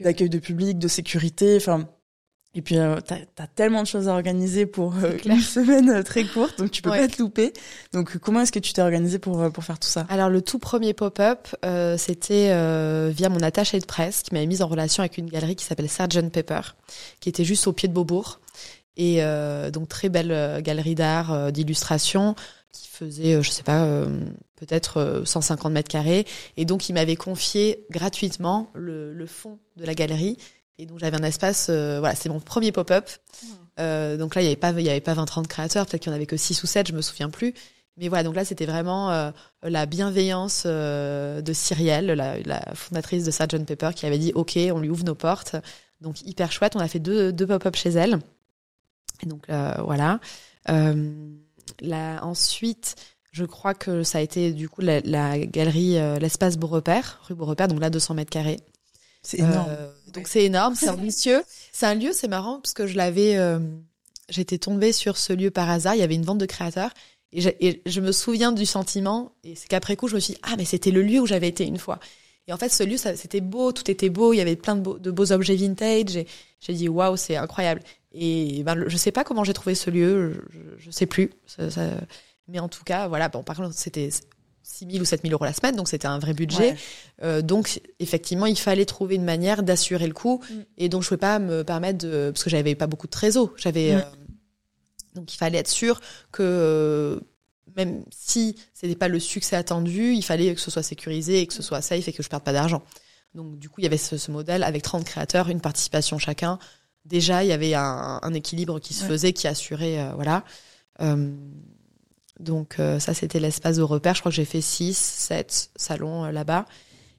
d'accueil 0.00 0.28
de 0.30 0.38
public 0.38 0.78
de 0.78 0.88
sécurité 0.88 1.56
enfin 1.56 1.88
et 2.54 2.62
puis 2.62 2.78
euh, 2.78 2.96
t'as 3.00 3.16
as 3.38 3.46
tellement 3.46 3.82
de 3.82 3.86
choses 3.86 4.08
à 4.08 4.12
organiser 4.12 4.66
pour 4.66 4.94
euh, 4.96 5.16
une 5.24 5.40
semaine 5.40 5.88
euh, 5.90 6.02
très 6.02 6.24
courte 6.24 6.58
donc 6.58 6.70
tu 6.72 6.82
peux 6.82 6.90
Ouais. 6.90 7.06
pas 7.06 7.08
te 7.08 7.22
louper 7.22 7.52
donc 7.92 8.18
comment 8.18 8.40
est-ce 8.40 8.50
que 8.52 8.58
tu 8.58 8.72
t'es 8.72 8.82
organisé 8.82 9.18
pour 9.20 9.40
euh, 9.40 9.50
pour 9.50 9.62
faire 9.64 9.78
tout 9.78 9.88
ça? 9.88 10.04
Alors 10.08 10.28
le 10.28 10.42
tout 10.42 10.58
premier 10.58 10.92
pop-up, 10.92 11.46
euh, 11.64 11.96
c'était 11.96 12.48
euh, 12.50 13.12
via 13.14 13.28
mon 13.28 13.40
attaché 13.40 13.78
de 13.78 13.86
presse 13.86 14.22
qui 14.22 14.34
m'avait 14.34 14.46
mise 14.46 14.62
en 14.62 14.66
relation 14.66 15.02
avec 15.02 15.16
une 15.18 15.30
galerie 15.30 15.54
qui 15.56 15.64
s'appelle 15.64 15.88
Sgt 15.88 16.30
Pepper, 16.30 16.60
qui 17.20 17.28
était 17.28 17.44
juste 17.44 17.66
au 17.68 17.72
pied 17.72 17.88
de 17.88 17.92
Beaubourg. 17.94 18.40
Et 18.96 19.22
euh, 19.22 19.70
donc 19.70 19.88
très 19.88 20.08
belle 20.08 20.60
galerie 20.62 20.94
d'art, 20.96 21.52
d'illustration, 21.52 22.34
qui 22.72 22.88
faisait, 22.88 23.42
je 23.42 23.50
sais 23.50 23.62
pas, 23.62 23.84
euh, 23.84 24.06
peut-être 24.56 24.98
euh, 24.98 25.24
150 25.24 25.72
mètres 25.72 25.88
carrés. 25.88 26.26
Et 26.56 26.64
donc 26.64 26.88
il 26.88 26.92
m'avait 26.94 27.16
confié 27.16 27.84
gratuitement 27.90 28.68
le, 28.74 29.14
le 29.14 29.26
fond 29.26 29.58
de 29.76 29.84
la 29.86 29.94
galerie. 29.94 30.36
Et 30.80 30.86
donc 30.86 30.98
j'avais 30.98 31.20
un 31.20 31.22
espace, 31.22 31.66
euh, 31.68 31.98
voilà, 32.00 32.14
c'est 32.14 32.30
mon 32.30 32.40
premier 32.40 32.72
pop-up. 32.72 33.10
Euh, 33.78 34.16
donc 34.16 34.34
là, 34.34 34.40
il 34.40 34.44
y 34.44 34.46
avait 34.46 34.56
pas, 34.56 34.70
il 34.70 34.80
y 34.80 34.88
avait 34.88 35.02
pas 35.02 35.14
20-30 35.14 35.46
créateurs, 35.46 35.86
peut-être 35.86 36.02
qu'il 36.02 36.10
y 36.10 36.12
en 36.12 36.16
avait 36.16 36.24
que 36.24 36.38
6 36.38 36.62
ou 36.62 36.66
7, 36.66 36.88
je 36.88 36.94
me 36.94 37.02
souviens 37.02 37.28
plus. 37.28 37.52
Mais 37.98 38.08
voilà, 38.08 38.24
donc 38.24 38.34
là, 38.34 38.46
c'était 38.46 38.64
vraiment 38.64 39.10
euh, 39.10 39.30
la 39.62 39.84
bienveillance 39.84 40.64
de 40.64 41.52
Cyrielle, 41.52 42.06
la, 42.06 42.38
la 42.40 42.74
fondatrice 42.74 43.24
de 43.24 43.30
Sgt 43.30 43.66
Pepper, 43.66 43.90
qui 43.94 44.06
avait 44.06 44.18
dit 44.18 44.32
OK, 44.34 44.58
on 44.72 44.78
lui 44.78 44.88
ouvre 44.88 45.04
nos 45.04 45.14
portes. 45.14 45.56
Donc 46.00 46.22
hyper 46.22 46.50
chouette. 46.50 46.76
On 46.76 46.80
a 46.80 46.88
fait 46.88 46.98
deux, 46.98 47.30
deux 47.30 47.46
pop-up 47.46 47.76
chez 47.76 47.90
elle. 47.90 48.20
Et 49.22 49.26
donc 49.26 49.44
voilà. 49.48 50.18
Là, 50.66 52.24
ensuite, 52.24 52.96
je 53.32 53.44
crois 53.44 53.74
que 53.74 54.02
ça 54.02 54.16
a 54.16 54.20
été 54.22 54.52
du 54.52 54.70
coup 54.70 54.80
la, 54.80 55.00
la 55.00 55.38
galerie, 55.38 55.98
l'espace 56.18 56.56
Beaurepaire, 56.56 57.20
rue 57.28 57.34
Beaurepaire, 57.34 57.68
donc 57.68 57.80
là 57.80 57.90
200 57.90 58.14
mètres 58.14 58.30
carrés. 58.30 58.60
C'est 59.22 59.38
énorme 59.38 59.66
Euh, 59.68 59.90
donc 60.12 60.28
c'est 60.28 60.44
énorme, 60.44 60.74
c'est 60.74 60.88
ambitieux. 60.88 61.42
C'est 61.72 61.86
un 61.86 61.94
lieu, 61.94 62.12
c'est 62.12 62.28
marrant 62.28 62.60
parce 62.60 62.74
que 62.74 62.86
je 62.86 62.96
l'avais, 62.96 63.36
euh, 63.36 63.60
j'étais 64.28 64.58
tombée 64.58 64.92
sur 64.92 65.16
ce 65.16 65.32
lieu 65.32 65.50
par 65.50 65.70
hasard. 65.70 65.94
Il 65.94 66.00
y 66.00 66.02
avait 66.02 66.14
une 66.14 66.24
vente 66.24 66.38
de 66.38 66.46
créateurs 66.46 66.90
et 67.32 67.80
je, 67.86 68.00
me 68.00 68.10
souviens 68.12 68.50
du 68.50 68.66
sentiment. 68.66 69.32
Et 69.44 69.54
c'est 69.54 69.68
qu'après 69.68 69.96
coup, 69.96 70.08
je 70.08 70.16
me 70.16 70.20
suis 70.20 70.34
dit, 70.34 70.40
ah 70.42 70.54
mais 70.56 70.64
c'était 70.64 70.90
le 70.90 71.02
lieu 71.02 71.20
où 71.20 71.26
j'avais 71.26 71.48
été 71.48 71.64
une 71.64 71.78
fois. 71.78 72.00
Et 72.48 72.52
en 72.52 72.56
fait, 72.56 72.70
ce 72.70 72.82
lieu, 72.82 72.96
c'était 72.96 73.40
beau, 73.40 73.70
tout 73.70 73.88
était 73.88 74.08
beau. 74.08 74.32
Il 74.32 74.38
y 74.38 74.40
avait 74.40 74.56
plein 74.56 74.74
de 74.74 75.10
beaux, 75.10 75.32
objets 75.32 75.54
vintage. 75.54 76.16
Et 76.16 76.26
j'ai 76.58 76.72
dit, 76.72 76.88
waouh, 76.88 77.16
c'est 77.16 77.36
incroyable. 77.36 77.82
Et 78.12 78.64
ben, 78.64 78.88
je 78.88 78.96
sais 78.96 79.12
pas 79.12 79.22
comment 79.22 79.44
j'ai 79.44 79.52
trouvé 79.52 79.76
ce 79.76 79.90
lieu. 79.90 80.44
Je, 80.50 80.86
je, 80.86 80.90
sais 80.90 81.06
plus. 81.06 81.30
Mais 82.48 82.58
en 82.58 82.68
tout 82.68 82.82
cas, 82.82 83.06
voilà. 83.06 83.28
Bon, 83.28 83.44
par 83.44 83.54
contre, 83.54 83.74
c'était 83.74 84.08
6 84.72 84.86
000 84.90 85.02
ou 85.02 85.04
7 85.04 85.22
000 85.22 85.32
euros 85.32 85.44
la 85.44 85.52
semaine, 85.52 85.74
donc 85.76 85.88
c'était 85.88 86.06
un 86.06 86.18
vrai 86.18 86.32
budget. 86.32 86.70
Ouais. 86.70 86.76
Euh, 87.22 87.42
donc 87.42 87.80
effectivement, 87.98 88.46
il 88.46 88.58
fallait 88.58 88.84
trouver 88.86 89.16
une 89.16 89.24
manière 89.24 89.62
d'assurer 89.62 90.06
le 90.06 90.14
coup. 90.14 90.40
Mm. 90.48 90.54
Et 90.78 90.88
donc 90.88 91.02
je 91.02 91.08
pouvais 91.08 91.18
pas 91.18 91.38
me 91.38 91.62
permettre 91.64 91.98
de 92.06 92.30
parce 92.32 92.44
que 92.44 92.50
j'avais 92.50 92.74
pas 92.74 92.86
beaucoup 92.86 93.06
de 93.06 93.12
trésor. 93.12 93.52
J'avais 93.56 93.94
Mm. 93.94 93.98
euh, 93.98 94.02
donc 95.16 95.34
il 95.34 95.36
fallait 95.36 95.58
être 95.58 95.68
sûr 95.68 96.00
que 96.30 96.42
euh, 96.44 97.20
même 97.76 98.04
si 98.10 98.56
c'était 98.74 98.94
pas 98.94 99.08
le 99.08 99.18
succès 99.18 99.56
attendu, 99.56 100.12
il 100.14 100.22
fallait 100.22 100.54
que 100.54 100.60
ce 100.60 100.70
soit 100.70 100.82
sécurisé 100.84 101.40
et 101.40 101.46
que 101.46 101.54
ce 101.54 101.62
soit 101.62 101.82
safe 101.82 102.06
et 102.08 102.12
que 102.12 102.22
je 102.22 102.28
perde 102.28 102.42
pas 102.44 102.52
d'argent. 102.52 102.82
Donc 103.34 103.58
du 103.58 103.68
coup, 103.68 103.80
il 103.80 103.84
y 103.84 103.86
avait 103.86 103.96
ce, 103.96 104.16
ce 104.18 104.30
modèle 104.30 104.62
avec 104.62 104.82
30 104.82 105.04
créateurs, 105.04 105.48
une 105.48 105.60
participation 105.60 106.18
chacun. 106.18 106.58
Déjà, 107.04 107.42
il 107.44 107.48
y 107.48 107.52
avait 107.52 107.74
un, 107.74 108.20
un 108.22 108.34
équilibre 108.34 108.78
qui 108.78 108.92
se 108.94 109.02
Ouais. 109.02 109.08
faisait, 109.10 109.32
qui 109.32 109.46
assurait, 109.48 109.98
voilà. 110.14 110.44
Donc 112.40 112.76
euh, 112.78 112.98
ça, 112.98 113.14
c'était 113.14 113.38
l'espace 113.38 113.76
de 113.76 113.82
repère. 113.82 114.14
Je 114.14 114.20
crois 114.20 114.30
que 114.30 114.36
j'ai 114.36 114.44
fait 114.44 114.60
6, 114.60 114.96
7 114.96 115.70
salons 115.76 116.24
euh, 116.24 116.32
là-bas. 116.32 116.66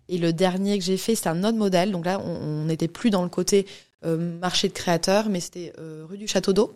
Et 0.10 0.18
le 0.18 0.34
dernier 0.34 0.78
que 0.78 0.84
j'ai 0.84 0.98
fait, 0.98 1.16
c'était 1.16 1.30
un 1.30 1.44
autre 1.44 1.58
modèle. 1.58 1.92
Donc 1.92 2.06
là, 2.06 2.20
on 2.20 2.66
n'était 2.66 2.88
plus 2.90 3.10
dans 3.12 3.24
le 3.24 3.30
côté 3.30 3.66
euh, 4.04 4.18
marché 4.40 4.68
de 4.68 4.74
créateurs, 4.74 5.30
mais 5.30 5.40
c'était 5.40 5.74
euh, 5.80 6.06
rue 6.10 6.18
du 6.18 6.28
Château 6.28 6.54
d'Eau. 6.54 6.74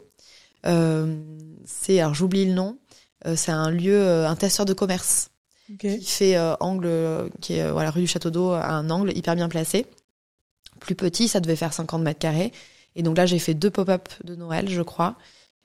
Euh, 0.68 1.18
c'est, 1.66 2.00
alors 2.00 2.14
j'oublie 2.14 2.46
le 2.46 2.54
nom, 2.54 2.78
c'est 3.36 3.52
un 3.52 3.72
lieu, 3.72 4.26
un 4.26 4.36
testeur 4.36 4.68
de 4.68 4.74
commerce 4.74 5.32
qui 5.80 6.06
fait 6.06 6.38
angle, 6.60 7.32
qui 7.42 7.54
est 7.54 7.72
voilà 7.72 7.90
rue 7.90 8.02
du 8.02 8.08
Château 8.08 8.30
d'Eau, 8.30 8.52
à 8.52 8.70
un 8.70 8.92
angle 8.92 9.18
hyper 9.18 9.36
bien 9.36 9.50
placé. 9.50 9.88
Plus 10.80 10.94
petit, 10.94 11.28
ça 11.28 11.40
devait 11.40 11.56
faire 11.56 11.74
50 11.74 12.04
mètres 12.04 12.20
carrés. 12.20 12.52
Et 12.96 13.02
donc 13.02 13.18
là, 13.18 13.26
j'ai 13.26 13.40
fait 13.40 13.56
deux 13.56 13.72
pop-up 13.72 14.10
de 14.24 14.36
Noël, 14.36 14.70
je 14.70 14.82
crois. 14.84 15.16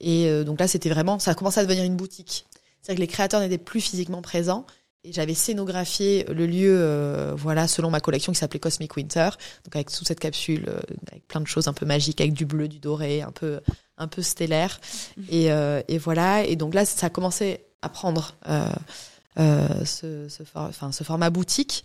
Et 0.01 0.45
donc 0.45 0.59
là, 0.59 0.69
c'était 0.69 0.89
vraiment, 0.89 1.19
ça 1.19 1.33
a 1.33 1.35
commencé 1.35 1.61
à 1.61 1.65
devenir 1.65 1.85
une 1.85 1.97
boutique. 1.97 2.47
C'est-à-dire 2.91 3.07
que 3.07 3.09
les 3.09 3.13
créateurs 3.15 3.41
n'étaient 3.41 3.57
plus 3.59 3.81
physiquement 3.81 4.21
présents. 4.21 4.67
Et 5.05 5.13
j'avais 5.13 5.33
scénographié 5.33 6.25
le 6.29 6.45
lieu, 6.47 6.77
euh, 6.79 7.33
voilà, 7.37 7.69
selon 7.69 7.89
ma 7.89 8.01
collection 8.01 8.33
qui 8.33 8.39
s'appelait 8.39 8.59
Cosmic 8.59 8.97
Winter. 8.97 9.31
Donc 9.65 9.77
avec 9.77 9.91
toute 9.91 10.07
cette 10.09 10.19
capsule, 10.21 10.65
euh, 10.69 10.81
avec 11.11 11.27
plein 11.29 11.41
de 11.41 11.47
choses 11.47 11.69
un 11.69 11.73
peu 11.73 11.87
magiques, 11.87 12.21
avec 12.21 12.35
du 12.35 12.45
bleu, 12.45 12.67
du 12.69 12.81
doré, 12.81 13.23
un 13.23 13.31
peu, 13.31 13.61
un 13.97 14.09
peu 14.09 14.21
stellaire. 14.23 14.81
Et, 15.31 15.53
euh, 15.53 15.81
et 15.89 15.99
voilà. 15.99 16.45
Et 16.45 16.57
donc 16.57 16.75
là, 16.75 16.85
ça 16.85 17.07
a 17.07 17.11
commencé 17.11 17.61
à 17.81 17.89
prendre 17.89 18.35
ce, 19.37 20.27
ce, 20.29 20.43
for- 20.45 20.65
enfin, 20.69 20.91
ce 20.93 21.05
format 21.05 21.31
boutique. 21.31 21.85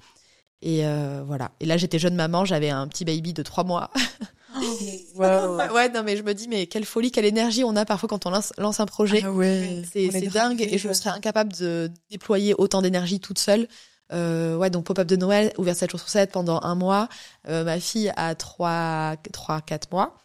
Et 0.61 0.83
voilà. 1.25 1.51
Et 1.59 1.65
là, 1.67 1.77
j'étais 1.77 1.99
jeune 1.99 2.15
maman, 2.15 2.43
j'avais 2.45 2.69
un 2.71 2.87
petit 2.87 3.05
baby 3.05 3.33
de 3.33 3.43
trois 3.43 3.63
mois. 3.63 3.91
Wow. 5.15 5.57
ouais, 5.73 5.89
non, 5.89 6.03
mais 6.03 6.17
je 6.17 6.23
me 6.23 6.33
dis, 6.33 6.47
mais 6.47 6.67
quelle 6.67 6.85
folie, 6.85 7.11
quelle 7.11 7.25
énergie 7.25 7.63
on 7.63 7.75
a 7.75 7.85
parfois 7.85 8.09
quand 8.09 8.25
on 8.25 8.29
lance, 8.29 8.53
lance 8.57 8.79
un 8.79 8.85
projet. 8.85 9.21
Ah 9.23 9.31
ouais. 9.31 9.83
C'est 9.91 10.09
dingue 10.27 10.61
et 10.61 10.77
je 10.77 10.91
serais 10.93 11.11
incapable 11.11 11.53
de 11.53 11.91
déployer 12.09 12.53
autant 12.57 12.81
d'énergie 12.81 13.19
toute 13.19 13.39
seule. 13.39 13.67
Euh, 14.13 14.55
ouais, 14.55 14.69
donc 14.69 14.85
pop-up 14.85 15.07
de 15.07 15.15
Noël, 15.15 15.51
ouvert 15.57 15.75
7 15.75 15.89
jours 15.89 15.99
sur 15.99 16.09
7 16.09 16.31
pendant 16.31 16.61
un 16.61 16.75
mois. 16.75 17.09
Euh, 17.47 17.63
ma 17.63 17.79
fille 17.79 18.11
a 18.15 18.35
3, 18.35 19.15
3 19.33 19.61
4 19.61 19.91
mois. 19.91 20.15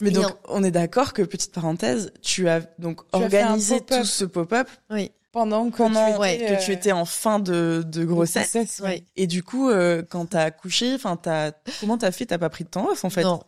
Mais 0.00 0.08
Et 0.08 0.12
donc, 0.12 0.32
on 0.48 0.64
est 0.64 0.70
d'accord 0.70 1.12
que, 1.12 1.22
petite 1.22 1.52
parenthèse, 1.52 2.12
tu 2.22 2.48
as 2.48 2.60
donc 2.78 3.02
Tu 3.12 3.18
organisé 3.22 3.78
pop-up. 3.80 4.00
tout 4.00 4.06
ce 4.06 4.24
pop-up 4.24 4.68
Oui. 4.90 5.12
Pendant 5.30 5.70
que 5.70 5.76
pendant 5.78 6.12
tu 6.12 6.18
ouais, 6.18 6.36
étais, 6.36 6.56
que 6.56 6.62
tu 6.62 6.72
étais 6.72 6.92
en 6.92 7.06
fin 7.06 7.38
de, 7.38 7.82
de 7.86 8.02
euh, 8.02 8.04
grossesse. 8.04 8.52
grossesse, 8.52 8.80
ouais. 8.80 8.86
Ouais. 8.86 9.04
Et 9.16 9.26
du 9.26 9.42
coup, 9.42 9.70
euh, 9.70 10.02
quand 10.02 10.26
t'as 10.26 10.42
accouché, 10.42 10.94
enfin, 10.94 11.16
t'as, 11.16 11.52
comment 11.80 11.96
t'as 11.96 12.10
fait? 12.12 12.26
T'as 12.26 12.36
pas 12.38 12.50
pris 12.50 12.64
de 12.64 12.68
temps 12.68 12.90
off, 12.90 13.04
en 13.04 13.10
fait? 13.10 13.22
Non. 13.22 13.42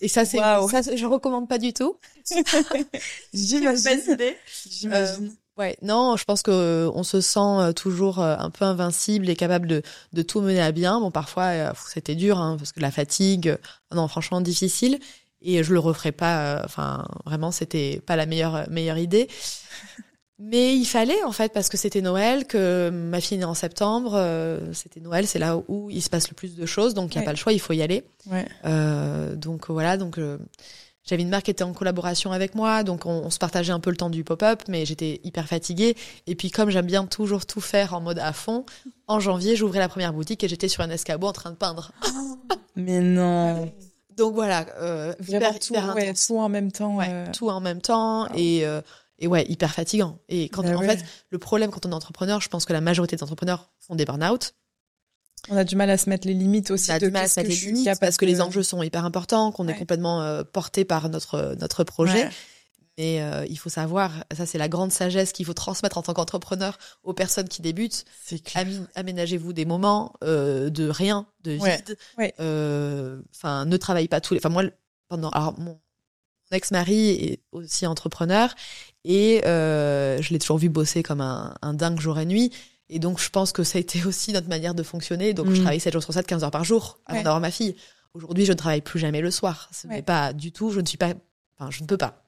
Et 0.00 0.08
ça, 0.08 0.24
c'est, 0.24 0.38
Waouh. 0.38 0.68
ça, 0.68 0.82
je 0.82 1.06
recommande 1.06 1.48
pas 1.48 1.58
du 1.58 1.72
tout. 1.72 1.96
J'imagine. 3.34 4.16
J'imagine. 4.70 5.32
Ouais, 5.58 5.76
non, 5.82 6.16
je 6.16 6.24
pense 6.24 6.42
que 6.42 6.50
euh, 6.50 6.90
on 6.94 7.02
se 7.02 7.20
sent 7.20 7.38
euh, 7.38 7.72
toujours 7.72 8.20
euh, 8.20 8.36
un 8.38 8.48
peu 8.50 8.64
invincible 8.64 9.28
et 9.28 9.36
capable 9.36 9.68
de, 9.68 9.82
de 10.14 10.22
tout 10.22 10.40
mener 10.40 10.62
à 10.62 10.72
bien. 10.72 10.98
Bon, 10.98 11.10
parfois, 11.10 11.44
euh, 11.44 11.72
c'était 11.88 12.14
dur, 12.14 12.38
hein, 12.38 12.56
parce 12.58 12.72
que 12.72 12.80
la 12.80 12.90
fatigue, 12.90 13.48
euh, 13.50 13.56
non, 13.94 14.08
franchement, 14.08 14.40
difficile. 14.40 14.98
Et 15.42 15.62
je 15.62 15.72
le 15.74 15.78
referai 15.78 16.12
pas. 16.12 16.56
euh, 16.56 16.62
Enfin, 16.64 17.06
vraiment, 17.26 17.50
c'était 17.50 18.00
pas 18.06 18.16
la 18.16 18.26
meilleure 18.26 18.68
meilleure 18.70 18.96
idée. 18.98 19.28
Mais 20.44 20.76
il 20.76 20.84
fallait 20.86 21.22
en 21.22 21.30
fait 21.32 21.52
parce 21.52 21.68
que 21.68 21.76
c'était 21.76 22.00
Noël, 22.00 22.46
que 22.46 22.90
ma 22.90 23.20
fille 23.20 23.36
est 23.36 23.40
née 23.40 23.44
en 23.44 23.54
septembre. 23.54 24.12
euh, 24.16 24.72
c'était 24.72 25.00
Noël, 25.00 25.26
c'est 25.26 25.38
là 25.38 25.56
où 25.68 25.88
il 25.90 26.02
se 26.02 26.10
passe 26.10 26.28
le 26.28 26.34
plus 26.34 26.56
de 26.56 26.66
choses, 26.66 26.94
donc 26.94 27.12
il 27.12 27.14
y 27.14 27.18
a 27.18 27.20
Ouais. 27.20 27.24
pas 27.26 27.30
le 27.32 27.36
choix, 27.36 27.52
il 27.52 27.60
faut 27.60 27.72
y 27.72 27.82
aller. 27.82 28.04
Ouais. 28.30 28.44
Euh, 28.64 29.36
donc 29.36 29.70
voilà, 29.70 29.96
donc 29.96 30.18
euh, 30.18 30.38
j'avais 31.04 31.22
une 31.22 31.28
marque 31.28 31.44
qui 31.44 31.50
était 31.52 31.62
en 31.64 31.72
collaboration 31.72 32.32
avec 32.32 32.54
moi, 32.56 32.82
donc 32.82 33.06
on, 33.06 33.30
se 33.30 33.38
partageait 33.38 33.72
un 33.72 33.78
peu 33.80 33.90
le 33.90 33.96
temps 33.96 34.10
du 34.10 34.24
pop-up, 34.24 34.62
mais 34.68 34.84
j'étais 34.84 35.20
hyper 35.22 35.46
fatiguée. 35.46 35.96
Et 36.26 36.34
puis 36.34 36.50
comme 36.50 36.70
j'aime 36.70 36.86
bien 36.86 37.06
toujours 37.06 37.46
tout 37.46 37.60
faire 37.60 37.94
en 37.94 38.00
mode 38.00 38.18
à 38.18 38.32
fond, 38.32 38.64
en 39.06 39.20
janvier, 39.20 39.54
j'ouvrais 39.54 39.78
la 39.78 39.88
première 39.88 40.12
boutique 40.12 40.42
et 40.42 40.48
j'étais 40.48 40.68
sur 40.68 40.82
un 40.82 40.90
escabeau 40.90 41.28
en 41.28 41.32
train 41.32 41.50
de 41.50 41.56
peindre. 41.56 41.92
mais 42.76 43.00
non. 43.00 43.70
Donc 44.16 44.34
voilà, 44.34 44.66
euh, 44.80 45.14
Vraiment 45.20 45.52
tout, 45.54 45.72
tout, 45.72 46.36
en 46.36 46.48
même 46.50 46.70
temps. 46.70 46.96
Ouais, 46.96 47.24
Tout 47.32 47.48
en 47.48 47.60
même 47.60 47.80
temps 47.80 48.28
et 48.34 48.66
euh, 48.66 48.80
et 49.22 49.28
ouais, 49.28 49.46
hyper 49.48 49.72
fatigant. 49.72 50.18
Et 50.28 50.48
quand 50.48 50.62
bah 50.62 50.76
en 50.76 50.82
fait, 50.82 51.02
le 51.30 51.38
problème 51.38 51.70
quand 51.70 51.86
on 51.86 51.92
est 51.92 51.94
entrepreneur, 51.94 52.40
je 52.40 52.48
pense 52.48 52.64
que 52.64 52.72
la 52.72 52.80
majorité 52.80 53.16
des 53.16 53.22
entrepreneurs 53.22 53.70
font 53.78 53.94
des 53.94 54.04
burn-out. 54.04 54.52
On 55.48 55.56
a 55.56 55.64
du 55.64 55.76
mal 55.76 55.90
à 55.90 55.96
se 55.96 56.10
mettre 56.10 56.26
les 56.26 56.34
limites 56.34 56.72
aussi. 56.72 56.90
On 56.90 56.94
a 56.94 56.98
du 56.98 57.10
mal 57.10 57.24
à 57.24 57.28
se 57.28 57.38
mettre 57.38 57.50
les 57.50 57.56
limites 57.56 57.88
parce 58.00 58.16
que, 58.16 58.24
les 58.24 58.40
enjeux 58.40 58.64
sont 58.64 58.82
hyper 58.82 59.04
importants, 59.04 59.52
qu'on 59.52 59.68
est 59.68 59.76
complètement 59.76 60.22
euh, 60.22 60.42
porté 60.42 60.84
par 60.84 61.08
notre 61.08 61.56
notre 61.60 61.84
projet. 61.84 62.28
Mais 62.98 63.22
euh, 63.22 63.46
il 63.48 63.58
faut 63.58 63.70
savoir, 63.70 64.24
ça 64.36 64.44
c'est 64.44 64.58
la 64.58 64.68
grande 64.68 64.92
sagesse 64.92 65.32
qu'il 65.32 65.46
faut 65.46 65.54
transmettre 65.54 65.96
en 65.96 66.02
tant 66.02 66.12
qu'entrepreneur 66.12 66.76
aux 67.04 67.14
personnes 67.14 67.48
qui 67.48 67.62
débutent. 67.62 68.04
Aménagez-vous 68.94 69.52
des 69.52 69.64
moments 69.64 70.12
euh, 70.24 70.68
de 70.68 70.88
rien, 70.88 71.26
de 71.44 71.52
vide. 71.52 71.96
Enfin, 73.34 73.64
ne 73.66 73.76
travaille 73.76 74.08
pas 74.08 74.20
tous 74.20 74.34
les. 74.34 74.40
Enfin 74.40 74.50
moi, 74.50 74.64
pendant 75.08 75.30
alors 75.30 75.58
mon 75.58 75.80
ex-mari 76.52 77.10
est 77.10 77.40
aussi 77.52 77.86
entrepreneur 77.86 78.54
et 79.04 79.40
je 79.44 80.32
l'ai 80.32 80.38
toujours 80.38 80.58
vu 80.58 80.68
bosser 80.68 81.02
comme 81.02 81.20
un, 81.20 81.54
un 81.62 81.74
dingue 81.74 82.00
jour 82.00 82.18
et 82.18 82.26
nuit. 82.26 82.52
Et 82.88 82.98
donc, 82.98 83.18
je 83.18 83.30
pense 83.30 83.52
que 83.52 83.64
ça 83.64 83.78
a 83.78 83.80
été 83.80 84.04
aussi 84.04 84.32
notre 84.32 84.48
manière 84.48 84.74
de 84.74 84.82
fonctionner. 84.82 85.32
Donc, 85.32 85.46
je 85.46 85.52
mm. 85.52 85.60
travaillais 85.60 85.80
7 85.80 85.92
jours 85.94 86.02
sur 86.02 86.12
7, 86.12 86.26
15 86.26 86.44
heures 86.44 86.50
par 86.50 86.64
jour 86.64 86.98
avant 87.06 87.22
d'avoir 87.22 87.40
ma 87.40 87.50
fille. 87.50 87.74
Aujourd'hui, 88.14 88.44
je 88.44 88.52
ne 88.52 88.56
travaille 88.56 88.82
plus 88.82 88.98
jamais 88.98 89.22
le 89.22 89.30
soir. 89.30 89.70
Ce 89.72 89.86
n'est 89.86 90.02
pas 90.02 90.34
du 90.34 90.52
tout, 90.52 90.70
je 90.70 90.80
ne 90.80 90.86
suis 90.86 90.98
pas, 90.98 91.14
enfin, 91.58 91.70
je 91.70 91.82
ne 91.82 91.86
peux 91.86 91.96
pas. 91.96 92.22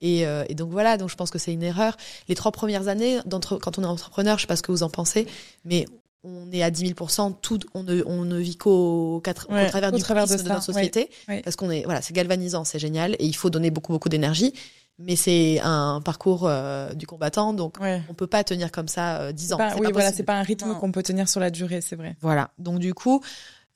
Et, 0.00 0.26
euh, 0.26 0.44
et, 0.48 0.54
donc 0.54 0.70
voilà, 0.70 0.96
donc 0.98 1.08
je 1.08 1.14
pense 1.14 1.30
que 1.30 1.38
c'est 1.38 1.52
une 1.52 1.62
erreur. 1.62 1.96
Les 2.28 2.34
trois 2.34 2.52
premières 2.52 2.88
années, 2.88 3.20
quand 3.30 3.78
on 3.78 3.82
est 3.82 3.86
entrepreneur, 3.86 4.36
je 4.36 4.42
sais 4.42 4.46
pas 4.46 4.56
ce 4.56 4.62
que 4.62 4.72
vous 4.72 4.82
en 4.82 4.90
pensez, 4.90 5.26
mais 5.64 5.86
on 6.24 6.50
est 6.50 6.62
à 6.62 6.70
10 6.70 6.92
000% 6.92 7.34
tout, 7.40 7.60
on 7.74 7.82
ne, 7.82 8.02
on 8.06 8.24
ne 8.24 8.38
vit 8.38 8.56
qu'au 8.56 9.20
travers 9.22 9.92
du 9.92 10.00
travers 10.02 10.26
de, 10.26 10.36
de, 10.36 10.48
notre 10.48 10.62
société, 10.62 11.10
parce 11.44 11.56
qu'on 11.56 11.70
est, 11.70 11.84
voilà, 11.84 12.02
c'est 12.02 12.14
galvanisant, 12.14 12.64
c'est 12.64 12.78
génial, 12.78 13.14
et 13.18 13.26
il 13.26 13.36
faut 13.36 13.50
donner 13.50 13.70
beaucoup, 13.70 13.92
beaucoup 13.92 14.08
d'énergie. 14.08 14.52
Mais 15.00 15.16
c'est 15.16 15.58
un 15.60 16.00
parcours 16.04 16.46
euh, 16.46 16.94
du 16.94 17.04
combattant, 17.04 17.52
donc 17.52 17.78
on 18.08 18.14
peut 18.14 18.28
pas 18.28 18.44
tenir 18.44 18.70
comme 18.70 18.86
ça 18.86 19.22
euh, 19.22 19.32
dix 19.32 19.52
ans. 19.52 19.58
oui, 19.78 19.88
voilà, 19.92 20.12
c'est 20.12 20.22
pas 20.22 20.36
un 20.36 20.42
rythme 20.42 20.74
qu'on 20.74 20.92
peut 20.92 21.02
tenir 21.02 21.28
sur 21.28 21.40
la 21.40 21.50
durée, 21.50 21.80
c'est 21.80 21.96
vrai. 21.96 22.16
Voilà, 22.20 22.50
donc 22.58 22.78
du 22.78 22.94
coup, 22.94 23.20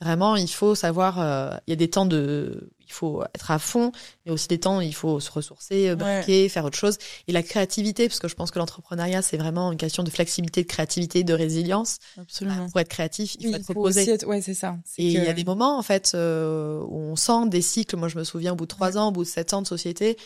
vraiment, 0.01 0.37
il 0.37 0.49
faut 0.49 0.75
savoir, 0.75 1.21
euh, 1.21 1.51
il 1.67 1.71
y 1.71 1.73
a 1.73 1.77
des 1.77 1.89
temps 1.89 2.07
de, 2.07 2.71
il 2.81 2.93
faut 2.93 3.23
être 3.35 3.51
à 3.51 3.59
fond, 3.59 3.93
mais 4.25 4.33
aussi 4.33 4.49
des 4.49 4.59
temps, 4.59 4.81
il 4.81 4.95
faut 4.95 5.21
se 5.21 5.31
ressourcer, 5.31 5.95
briquer, 5.95 6.49
faire 6.49 6.65
autre 6.65 6.79
chose. 6.79 6.99
Et 7.27 7.33
la 7.33 7.43
créativité, 7.43 8.09
parce 8.09 8.21
que 8.21 8.29
je 8.29 8.35
pense 8.35 8.51
que 8.51 8.59
l'entrepreneuriat, 8.59 9.23
c'est 9.23 9.37
vraiment 9.37 9.73
une 9.73 9.79
question 9.79 10.03
de 10.03 10.11
flexibilité, 10.11 10.63
de 10.63 10.69
créativité, 10.69 11.25
de 11.25 11.35
résilience. 11.35 11.99
Absolument. 12.19 12.57
Bah, 12.57 12.67
pour 12.71 12.81
être 12.81 12.89
créatif, 12.89 13.37
il 13.41 13.51
faut 13.51 13.57
être 13.57 13.69
reposé. 13.69 14.25
Ouais, 14.25 14.41
c'est 14.41 14.55
ça. 14.55 14.77
Et 14.97 15.07
il 15.09 15.25
y 15.25 15.29
a 15.29 15.35
des 15.35 15.45
moments, 15.45 15.79
en 15.79 15.83
fait, 15.83 16.13
où 16.15 16.19
on 16.19 17.17
sent 17.17 17.49
des 17.49 17.63
cycles. 17.63 17.97
Moi, 17.97 18.09
je 18.09 18.19
me 18.19 18.25
souviens, 18.25 18.53
au 18.53 18.57
bout 18.57 18.67
de 18.67 18.69
trois 18.69 18.97
ans, 18.97 19.09
au 19.09 19.13
bout 19.13 19.25
de 19.25 19.29
sept 19.29 19.53
ans 19.53 19.63
de 19.63 19.67
société, 19.67 20.17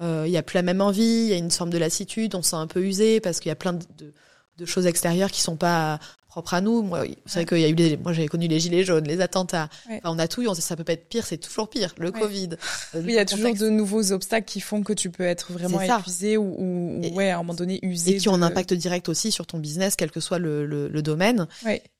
euh, 0.00 0.24
il 0.26 0.32
y 0.32 0.36
a 0.36 0.42
plus 0.42 0.56
la 0.56 0.62
même 0.62 0.80
envie, 0.80 1.02
il 1.02 1.28
y 1.28 1.32
a 1.32 1.36
une 1.36 1.50
forme 1.50 1.70
de 1.70 1.78
lassitude, 1.78 2.34
on 2.34 2.42
se 2.42 2.50
sent 2.50 2.56
un 2.56 2.66
peu 2.66 2.82
usé 2.82 3.20
parce 3.20 3.40
qu'il 3.40 3.50
y 3.50 3.52
a 3.52 3.56
plein 3.56 3.74
de, 3.74 4.12
de, 4.56 4.66
choses 4.66 4.86
extérieures 4.86 5.30
qui 5.30 5.40
sont 5.40 5.56
pas 5.56 6.00
propres 6.32 6.54
à 6.54 6.62
nous. 6.62 6.80
Moi, 6.82 7.04
c'est 7.26 7.40
vrai 7.40 7.46
qu'il 7.46 7.58
y 7.58 7.64
a 7.64 7.68
eu 7.68 7.74
des, 7.74 7.98
moi 7.98 8.14
j'avais 8.14 8.26
connu 8.26 8.48
les 8.48 8.58
gilets 8.58 8.84
jaunes, 8.84 9.04
les 9.04 9.20
attentats. 9.20 9.68
on 10.04 10.18
a 10.18 10.26
tout 10.28 10.40
eu, 10.40 10.48
on 10.48 10.54
sait 10.54 10.62
ça 10.62 10.76
peut 10.76 10.84
pas 10.84 10.94
être 10.94 11.06
pire, 11.06 11.26
c'est 11.26 11.36
toujours 11.36 11.68
pire. 11.68 11.94
Le 11.98 12.10
Covid. 12.10 12.50
Euh, 12.94 13.00
oui, 13.04 13.12
il 13.12 13.14
y 13.14 13.18
a 13.18 13.24
toujours 13.24 13.54
de 13.54 13.68
nouveaux 13.68 14.12
obstacles 14.12 14.46
qui 14.46 14.60
font 14.60 14.82
que 14.82 14.92
tu 14.92 15.10
peux 15.10 15.24
être 15.24 15.52
vraiment 15.52 15.80
épuisé 15.80 16.36
ou, 16.36 16.54
ou 16.58 17.14
ouais, 17.14 17.30
à 17.30 17.36
un 17.36 17.38
moment 17.38 17.54
donné 17.54 17.78
usé. 17.82 18.12
Et 18.12 18.16
qui 18.16 18.28
ont 18.28 18.34
un 18.34 18.42
impact 18.42 18.72
direct 18.74 19.08
aussi 19.08 19.30
sur 19.30 19.46
ton 19.46 19.58
business, 19.58 19.94
quel 19.96 20.10
que 20.10 20.20
soit 20.20 20.38
le, 20.38 20.66
le, 20.66 20.88
le 20.88 21.02
domaine. 21.02 21.46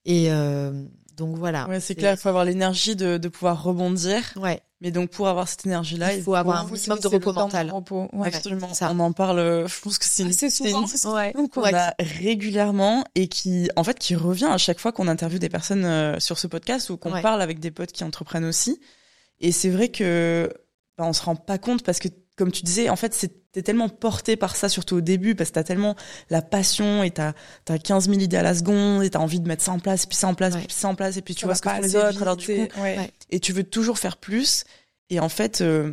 Et 0.05 0.33
euh, 0.33 0.73
donc 1.16 1.37
voilà. 1.37 1.68
Ouais, 1.68 1.81
c'est 1.81 1.94
clair, 1.94 2.14
il 2.14 2.16
faut 2.16 2.29
avoir 2.29 2.44
l'énergie 2.44 2.96
de, 2.96 3.18
de 3.18 3.29
pouvoir 3.29 3.62
rebondir. 3.62 4.22
Ouais. 4.37 4.61
Mais 4.83 4.90
donc 4.90 5.11
pour 5.11 5.29
avoir 5.29 5.46
cette 5.46 5.64
énergie-là, 5.64 6.12
il 6.14 6.22
faut, 6.22 6.35
avoir 6.35 6.64
un 6.64 6.68
maximum 6.68 6.98
de 6.98 7.07
repos 7.07 7.33
mental. 7.33 7.70
repos. 7.70 8.09
Ouais, 8.12 8.35
Absolument. 8.35 8.75
Ça. 8.75 8.90
On 8.92 8.98
en 8.98 9.12
parle. 9.12 9.38
Je 9.68 9.81
pense 9.81 9.96
que 9.96 10.05
c'est 10.05 10.25
une, 10.25 10.33
souvent. 10.33 10.85
une 11.38 11.48
qu'on 11.48 11.64
a 11.64 11.94
régulièrement 12.01 13.05
et 13.14 13.29
qui, 13.29 13.70
en 13.77 13.85
fait, 13.85 13.96
qui 13.98 14.16
revient 14.16 14.46
à 14.46 14.59
chaque 14.59 14.81
fois 14.81 14.90
qu'on 14.90 15.07
interviewe 15.07 15.38
des 15.38 15.48
personnes 15.48 15.85
euh, 15.85 16.18
sur 16.18 16.37
ce 16.37 16.48
podcast 16.48 16.90
ou 16.90 16.96
qu'on 16.96 17.12
parle 17.22 17.40
avec 17.42 17.61
des 17.61 17.70
potes 17.70 17.92
qui 17.92 18.03
entreprennent 18.03 18.44
aussi. 18.44 18.81
Et 19.38 19.53
c'est 19.53 19.70
vrai 19.70 19.88
que 19.88 20.53
bah, 20.98 21.05
on 21.07 21.12
se 21.12 21.22
rend 21.22 21.37
pas 21.37 21.59
compte 21.59 21.85
parce 21.85 22.01
que 22.01 22.09
comme 22.37 22.51
tu 22.51 22.62
disais, 22.62 22.88
en 22.88 22.97
fait, 22.97 23.31
t'es 23.53 23.62
tellement 23.62 23.88
porté 23.88 24.37
par 24.37 24.57
ça, 24.57 24.68
surtout 24.68 24.97
au 24.97 25.01
début, 25.01 25.35
parce 25.35 25.51
que 25.51 25.55
t'as 25.55 25.64
tellement 25.64 25.97
la 26.31 26.40
passion 26.40 27.03
et 27.03 27.11
t'as 27.11 27.35
as 27.68 27.79
15 27.79 28.09
000 28.09 28.21
idées 28.21 28.38
à 28.38 28.42
la 28.42 28.55
seconde 28.55 29.03
et 29.03 29.11
t'as 29.11 29.18
envie 29.18 29.40
de 29.40 29.47
mettre 29.47 29.62
ça 29.62 29.73
en 29.73 29.79
place, 29.79 30.07
puis 30.07 30.16
ça 30.16 30.29
en 30.29 30.35
place, 30.35 30.57
puis 30.57 30.66
ça 30.71 30.88
en 30.88 30.95
place, 30.95 31.16
et 31.16 31.23
puis 31.23 31.35
tu 31.35 31.45
vois 31.45 31.55
ce 31.55 31.62
que 31.62 31.68
font 31.68 31.81
les 31.81 31.97
autres, 31.97 32.23
alors 32.23 32.37
du 32.37 32.47
coup, 32.47 32.68
et 33.31 33.40
tu 33.40 33.53
veux 33.53 33.64
toujours 33.64 33.99
faire 33.99 34.16
plus. 34.16 34.64
Et 35.11 35.21
en 35.21 35.29
fait, 35.29 35.61
euh, 35.61 35.90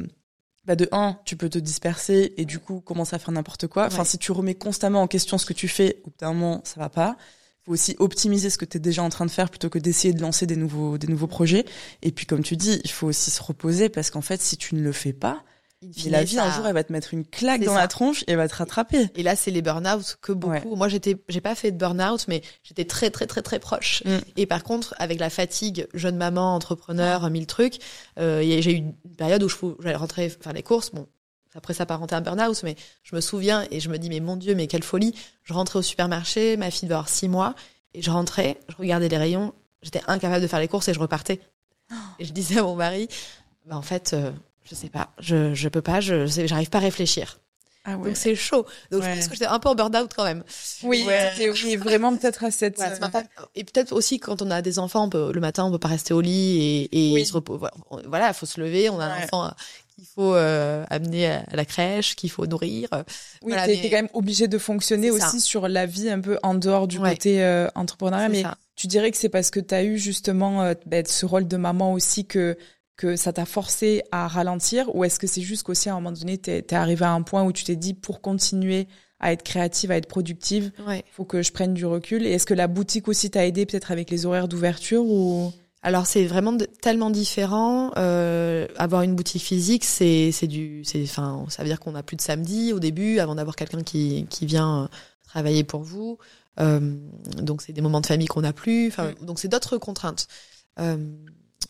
bah 0.65 0.75
de 0.75 0.87
un, 0.93 1.17
tu 1.25 1.35
peux 1.35 1.49
te 1.49 1.59
disperser 1.59 2.33
et 2.37 2.45
du 2.45 2.59
coup 2.59 2.79
commencer 2.79 3.15
à 3.15 3.19
faire 3.19 3.33
n'importe 3.33 3.67
quoi. 3.67 3.87
Enfin, 3.87 4.05
si 4.05 4.17
tu 4.17 4.31
remets 4.31 4.55
constamment 4.55 5.01
en 5.01 5.07
question 5.07 5.37
ce 5.37 5.45
que 5.45 5.53
tu 5.53 5.67
fais, 5.67 5.99
au 6.03 6.09
bout 6.09 6.15
d'un 6.19 6.33
moment, 6.33 6.61
ça 6.63 6.79
va 6.79 6.89
pas 6.89 7.17
faut 7.65 7.73
aussi 7.73 7.95
optimiser 7.99 8.49
ce 8.49 8.57
que 8.57 8.65
tu 8.65 8.77
es 8.77 8.79
déjà 8.79 9.03
en 9.03 9.09
train 9.09 9.25
de 9.25 9.31
faire 9.31 9.49
plutôt 9.49 9.69
que 9.69 9.79
d'essayer 9.79 10.13
de 10.13 10.21
lancer 10.21 10.45
des 10.45 10.55
nouveaux 10.55 10.97
des 10.97 11.07
nouveaux 11.07 11.27
projets 11.27 11.65
et 12.01 12.11
puis 12.11 12.25
comme 12.25 12.41
tu 12.41 12.55
dis 12.55 12.79
il 12.83 12.89
faut 12.89 13.07
aussi 13.07 13.31
se 13.31 13.43
reposer 13.43 13.89
parce 13.89 14.09
qu'en 14.11 14.21
fait 14.21 14.41
si 14.41 14.57
tu 14.57 14.75
ne 14.75 14.81
le 14.81 14.91
fais 14.91 15.13
pas 15.13 15.43
la 15.81 16.23
vie, 16.23 16.39
un 16.39 16.51
jour, 16.51 16.67
elle 16.67 16.73
va 16.73 16.83
te 16.83 16.91
mettre 16.91 17.13
une 17.13 17.25
claque 17.25 17.63
dans 17.63 17.75
la 17.75 17.87
tronche 17.87 18.23
et 18.23 18.31
elle 18.31 18.37
va 18.37 18.47
te 18.47 18.55
rattraper. 18.55 19.07
Et 19.15 19.23
là, 19.23 19.35
c'est 19.35 19.51
les 19.51 19.61
burn-out 19.61 20.17
que 20.21 20.31
beaucoup. 20.31 20.75
Moi, 20.75 20.87
j'étais, 20.87 21.17
j'ai 21.29 21.41
pas 21.41 21.55
fait 21.55 21.71
de 21.71 21.77
burn-out, 21.77 22.25
mais 22.27 22.41
j'étais 22.63 22.85
très, 22.85 23.09
très, 23.09 23.27
très, 23.27 23.41
très 23.41 23.59
proche. 23.59 24.03
Mm. 24.05 24.17
Et 24.37 24.45
par 24.45 24.63
contre, 24.63 24.93
avec 24.97 25.19
la 25.19 25.29
fatigue, 25.29 25.87
jeune 25.93 26.17
maman, 26.17 26.55
entrepreneur, 26.55 27.29
mille 27.29 27.47
trucs, 27.47 27.79
euh, 28.19 28.41
j'ai 28.41 28.73
eu 28.73 28.75
une 28.75 28.93
période 29.17 29.41
où 29.43 29.49
je 29.49 29.55
j'allais 29.79 29.95
rentrer 29.95 30.29
faire 30.29 30.53
les 30.53 30.63
courses. 30.63 30.91
Bon, 30.91 31.07
après, 31.55 31.73
ça 31.73 31.85
parenté 31.85 32.13
un 32.13 32.21
burn-out, 32.21 32.61
mais 32.63 32.75
je 33.03 33.15
me 33.15 33.21
souviens 33.21 33.65
et 33.71 33.79
je 33.79 33.89
me 33.89 33.97
dis, 33.97 34.09
mais 34.09 34.19
mon 34.19 34.35
Dieu, 34.35 34.55
mais 34.55 34.67
quelle 34.67 34.83
folie. 34.83 35.15
Je 35.43 35.53
rentrais 35.53 35.79
au 35.79 35.81
supermarché, 35.81 36.57
ma 36.57 36.71
fille 36.71 36.87
devait 36.87 36.95
avoir 36.95 37.09
six 37.09 37.27
mois, 37.27 37.55
et 37.93 38.01
je 38.01 38.11
rentrais, 38.11 38.59
je 38.67 38.75
regardais 38.75 39.09
les 39.09 39.17
rayons, 39.17 39.53
j'étais 39.81 40.01
incapable 40.07 40.41
de 40.41 40.47
faire 40.47 40.59
les 40.59 40.67
courses 40.67 40.87
et 40.89 40.93
je 40.93 40.99
repartais. 40.99 41.39
Et 42.19 42.25
je 42.25 42.33
disais 42.33 42.59
à 42.59 42.63
mon 42.63 42.75
mari, 42.75 43.07
bah, 43.65 43.75
en 43.75 43.81
fait, 43.81 44.11
euh, 44.13 44.31
je 44.69 44.75
sais 44.75 44.89
pas, 44.89 45.09
je 45.19 45.53
je 45.53 45.69
peux 45.69 45.81
pas, 45.81 45.99
je 45.99 46.25
j'arrive 46.25 46.69
pas 46.69 46.77
à 46.77 46.81
réfléchir. 46.81 47.39
Ah 47.85 47.97
ouais. 47.97 48.09
Donc 48.09 48.17
c'est 48.17 48.35
chaud. 48.35 48.65
Donc 48.91 49.03
je 49.03 49.07
pense 49.07 49.27
que 49.27 49.33
j'étais 49.33 49.45
un 49.45 49.59
peu 49.59 49.69
en 49.69 49.75
burn-out 49.75 50.11
quand 50.15 50.25
même. 50.25 50.43
Oui, 50.83 51.07
oui 51.39 51.75
vraiment 51.77 52.15
peut-être 52.15 52.43
à 52.43 52.51
cette. 52.51 52.79
Euh, 52.79 53.21
et 53.55 53.63
peut-être 53.63 53.93
aussi 53.93 54.19
quand 54.19 54.41
on 54.41 54.51
a 54.51 54.61
des 54.61 54.79
enfants, 54.79 55.05
on 55.05 55.09
peut, 55.09 55.31
le 55.33 55.39
matin 55.39 55.65
on 55.65 55.71
peut 55.71 55.79
pas 55.79 55.87
rester 55.87 56.13
au 56.13 56.21
lit 56.21 56.87
et, 56.91 57.13
et 57.13 57.25
se 57.25 57.33
reposer. 57.33 57.67
Voilà, 58.05 58.27
il 58.27 58.33
faut 58.33 58.45
se 58.45 58.59
lever. 58.59 58.89
On 58.89 58.99
a 58.99 59.05
un 59.05 59.23
enfant 59.23 59.51
qu'il 59.99 60.07
faut 60.07 60.35
euh, 60.35 60.85
amener 60.89 61.27
à 61.27 61.43
la 61.53 61.65
crèche, 61.65 62.15
qu'il 62.15 62.29
faut 62.29 62.45
nourrir. 62.45 62.89
Oui, 63.41 63.53
voilà, 63.53 63.65
t'es 63.65 63.89
quand 63.89 63.97
même 63.97 64.09
obligé 64.13 64.47
de 64.47 64.57
fonctionner 64.57 65.11
aussi 65.11 65.41
sur 65.41 65.67
la 65.67 65.85
vie 65.85 66.09
un 66.09 66.21
peu 66.21 66.39
en 66.43 66.55
dehors 66.55 66.87
du 66.87 66.99
côté 66.99 67.43
euh, 67.43 67.67
entrepreneurial. 67.75 68.31
Mais 68.31 68.43
tu 68.75 68.87
dirais 68.87 69.11
que 69.11 69.17
c'est 69.17 69.29
parce 69.29 69.49
que 69.49 69.59
tu 69.59 69.75
as 69.75 69.83
eu 69.83 69.97
justement 69.97 70.63
euh, 70.63 70.73
ben, 70.85 71.05
ce 71.05 71.25
rôle 71.25 71.47
de 71.47 71.57
maman 71.57 71.93
aussi 71.93 72.25
que 72.25 72.57
que 72.99 73.15
ça 73.15 73.31
t'a 73.31 73.45
forcé 73.45 74.03
à 74.11 74.27
ralentir 74.27 74.93
ou 74.93 75.05
est-ce 75.05 75.19
que 75.19 75.25
c'est 75.25 75.41
juste 75.41 75.63
qu'aussi 75.63 75.87
à 75.87 75.93
un 75.93 75.95
moment 75.95 76.11
donné, 76.11 76.37
tu 76.37 76.51
es, 76.51 76.73
arrivé 76.73 77.05
à 77.05 77.13
un 77.13 77.21
point 77.21 77.45
où 77.45 77.53
tu 77.53 77.63
t'es 77.63 77.77
dit 77.77 77.93
pour 77.93 78.19
continuer 78.19 78.89
à 79.21 79.31
être 79.31 79.41
créative, 79.41 79.89
à 79.91 79.95
être 79.95 80.07
productive, 80.07 80.71
il 80.89 81.01
faut 81.11 81.23
que 81.23 81.41
je 81.41 81.53
prenne 81.53 81.73
du 81.73 81.85
recul. 81.85 82.25
Et 82.25 82.31
est-ce 82.31 82.45
que 82.45 82.53
la 82.53 82.67
boutique 82.67 83.07
aussi 83.07 83.31
t'a 83.31 83.45
aidé 83.45 83.65
peut-être 83.65 83.91
avec 83.91 84.09
les 84.09 84.25
horaires 84.25 84.49
d'ouverture 84.49 85.05
ou? 85.05 85.53
Alors 85.81 86.07
c'est 86.07 86.25
vraiment 86.25 86.57
tellement 86.81 87.09
différent. 87.09 87.91
Euh, 87.95 88.67
avoir 88.75 89.03
une 89.03 89.15
boutique 89.15 89.43
physique, 89.43 89.85
c'est 89.85 90.33
c'est 90.33 90.47
du, 90.47 90.83
c'est 90.83 91.01
enfin, 91.03 91.45
ça 91.47 91.63
veut 91.63 91.69
dire 91.69 91.79
qu'on 91.79 91.95
a 91.95 92.03
plus 92.03 92.17
de 92.17 92.21
samedi 92.21 92.73
au 92.73 92.79
début 92.79 93.19
avant 93.19 93.35
d'avoir 93.35 93.55
quelqu'un 93.55 93.81
qui 93.81 94.25
qui 94.29 94.45
vient 94.45 94.83
euh, 94.83 94.87
travailler 95.23 95.63
pour 95.63 95.83
vous. 95.83 96.17
Euh, 96.59 96.97
donc 97.41 97.61
c'est 97.61 97.71
des 97.71 97.81
moments 97.81 98.01
de 98.01 98.07
famille 98.07 98.27
qu'on 98.27 98.41
n'a 98.41 98.51
plus. 98.51 98.87
Enfin, 98.89 99.13
donc 99.21 99.39
c'est 99.39 99.47
d'autres 99.47 99.77
contraintes. 99.77 100.27
Euh, 100.79 100.97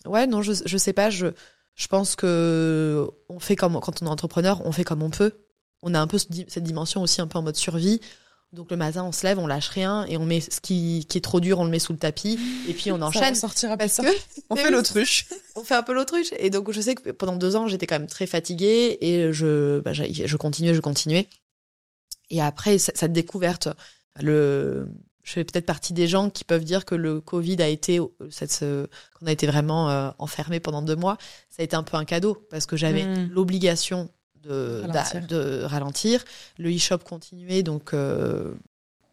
ouais, 0.05 0.27
non, 0.27 0.41
je, 0.41 0.53
je 0.65 0.77
sais 0.77 0.93
pas. 0.93 1.09
Je, 1.09 1.27
je 1.75 1.87
pense 1.87 2.15
que 2.15 3.07
on 3.29 3.39
fait 3.39 3.55
comme 3.55 3.79
quand 3.79 4.01
on 4.01 4.05
est 4.05 4.09
entrepreneur, 4.09 4.61
on 4.65 4.71
fait 4.71 4.83
comme 4.83 5.01
on 5.01 5.09
peut. 5.09 5.33
On 5.81 5.93
a 5.93 5.99
un 5.99 6.07
peu 6.07 6.17
cette 6.17 6.63
dimension 6.63 7.01
aussi 7.01 7.21
un 7.21 7.27
peu 7.27 7.37
en 7.37 7.41
mode 7.41 7.55
survie. 7.55 8.01
Donc 8.51 8.71
le 8.71 8.77
matin, 8.77 9.03
on 9.03 9.11
se 9.11 9.25
lève, 9.25 9.37
on 9.37 9.45
lâche 9.45 9.69
rien 9.69 10.05
et 10.07 10.17
on 10.17 10.25
met 10.25 10.41
ce 10.41 10.59
qui, 10.59 11.05
qui 11.07 11.19
est 11.19 11.21
trop 11.21 11.39
dur, 11.39 11.59
on 11.59 11.65
le 11.65 11.69
met 11.69 11.77
sous 11.77 11.93
le 11.93 11.99
tapis 11.99 12.39
et 12.67 12.73
puis 12.73 12.91
on 12.91 12.99
enchaîne. 13.01 13.35
Ça 13.35 13.41
sortira 13.41 13.77
parce 13.77 13.97
que 13.97 14.07
on 14.49 14.55
fait 14.55 14.71
l'autruche. 14.71 15.27
On 15.55 15.63
fait 15.63 15.75
un 15.75 15.83
peu 15.83 15.93
l'autruche 15.93 16.33
et 16.37 16.49
donc 16.49 16.71
je 16.71 16.81
sais 16.81 16.95
que 16.95 17.11
pendant 17.11 17.35
deux 17.35 17.55
ans, 17.55 17.67
j'étais 17.67 17.85
quand 17.85 17.99
même 17.99 18.07
très 18.07 18.25
fatiguée 18.25 18.97
et 19.01 19.31
je, 19.31 19.79
bah, 19.81 19.93
je 19.93 20.35
continuais, 20.35 20.73
je 20.73 20.81
continuais. 20.81 21.29
Et 22.31 22.41
après 22.41 22.79
cette 22.79 23.13
découverte, 23.13 23.69
le 24.19 24.87
je 25.23 25.33
fais 25.33 25.43
peut-être 25.43 25.65
partie 25.65 25.93
des 25.93 26.07
gens 26.07 26.29
qui 26.29 26.43
peuvent 26.43 26.63
dire 26.63 26.85
que 26.85 26.95
le 26.95 27.21
Covid 27.21 27.61
a 27.61 27.67
été, 27.67 27.99
cette, 28.31 28.63
qu'on 29.19 29.27
a 29.27 29.31
été 29.31 29.45
vraiment 29.47 29.89
euh, 29.89 30.09
enfermé 30.17 30.59
pendant 30.59 30.81
deux 30.81 30.95
mois, 30.95 31.17
ça 31.49 31.61
a 31.61 31.63
été 31.63 31.75
un 31.75 31.83
peu 31.83 31.97
un 31.97 32.05
cadeau 32.05 32.35
parce 32.49 32.65
que 32.65 32.77
j'avais 32.77 33.03
Mm. 33.05 33.29
l'obligation 33.31 34.09
de 34.43 34.81
Ralentir. 34.87 35.21
d'a- 35.21 35.27
de 35.27 35.63
ralentir. 35.63 36.23
Le 36.57 36.73
e-shop 36.73 36.99
continuait, 36.99 37.61
donc 37.61 37.93
euh, 37.93 38.53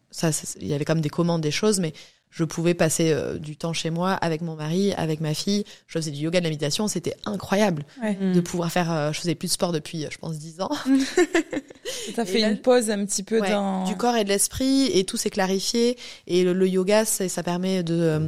ça- 0.09 0.31
il 0.59 0.67
y 0.67 0.73
avait 0.73 0.85
quand 0.85 0.95
même 0.95 1.01
des 1.01 1.09
commandes, 1.09 1.41
des 1.41 1.51
choses, 1.51 1.79
mais 1.79 1.93
je 2.29 2.43
pouvais 2.43 2.73
passer 2.73 3.11
euh, 3.11 3.37
du 3.37 3.55
temps 3.57 3.73
chez 3.73 3.89
moi 3.89 4.11
avec 4.11 4.41
mon 4.41 4.55
mari, 4.55 4.93
avec 4.93 5.21
ma 5.21 5.33
fille. 5.33 5.63
Je 5.87 5.97
faisais 5.97 6.11
du 6.11 6.19
yoga, 6.21 6.39
de 6.39 6.43
la 6.43 6.49
méditation, 6.49 6.87
c'était 6.87 7.15
incroyable 7.25 7.83
Mm. 8.01 8.33
de 8.33 8.41
pouvoir 8.41 8.71
faire. 8.71 8.91
euh, 8.91 9.11
je 9.11 9.19
faisais 9.19 9.33
plus 9.35 9.47
de 9.47 9.53
sport 9.53 9.71
depuis, 9.71 10.05
euh, 10.05 10.09
je 10.11 10.17
pense, 10.17 10.37
dix 10.37 10.61
ans. 10.61 10.69
T'as 12.15 12.23
Et 12.23 12.25
fait 12.25 12.39
là, 12.39 12.49
une 12.49 12.57
pause 12.59 12.89
un 12.89 13.05
petit 13.05 13.23
peu 13.23 13.39
Ouais, 13.39 13.51
dans. 13.51 13.85
du 13.85 13.95
corps 13.95 14.15
et 14.15 14.23
de 14.23 14.29
l'esprit 14.29 14.87
et 14.93 15.03
tout 15.03 15.17
s'est 15.17 15.29
clarifié 15.29 15.97
et 16.27 16.43
le, 16.43 16.53
le 16.53 16.67
yoga 16.67 17.05
c'est- 17.05 17.29
ça 17.29 17.43
permet 17.43 17.83
de 17.83 17.95
euh, 17.95 18.27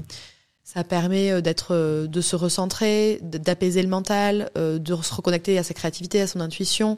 ça 0.64 0.84
permet 0.84 1.42
d'être 1.42 2.06
de 2.08 2.22
se 2.22 2.36
recentrer 2.36 3.20
d'apaiser 3.24 3.82
le 3.82 3.88
mental 3.90 4.52
de 4.56 4.96
se 5.02 5.14
reconnecter 5.14 5.58
à 5.58 5.64
sa 5.64 5.74
créativité 5.74 6.22
à 6.22 6.28
son 6.28 6.40
intuition 6.42 6.98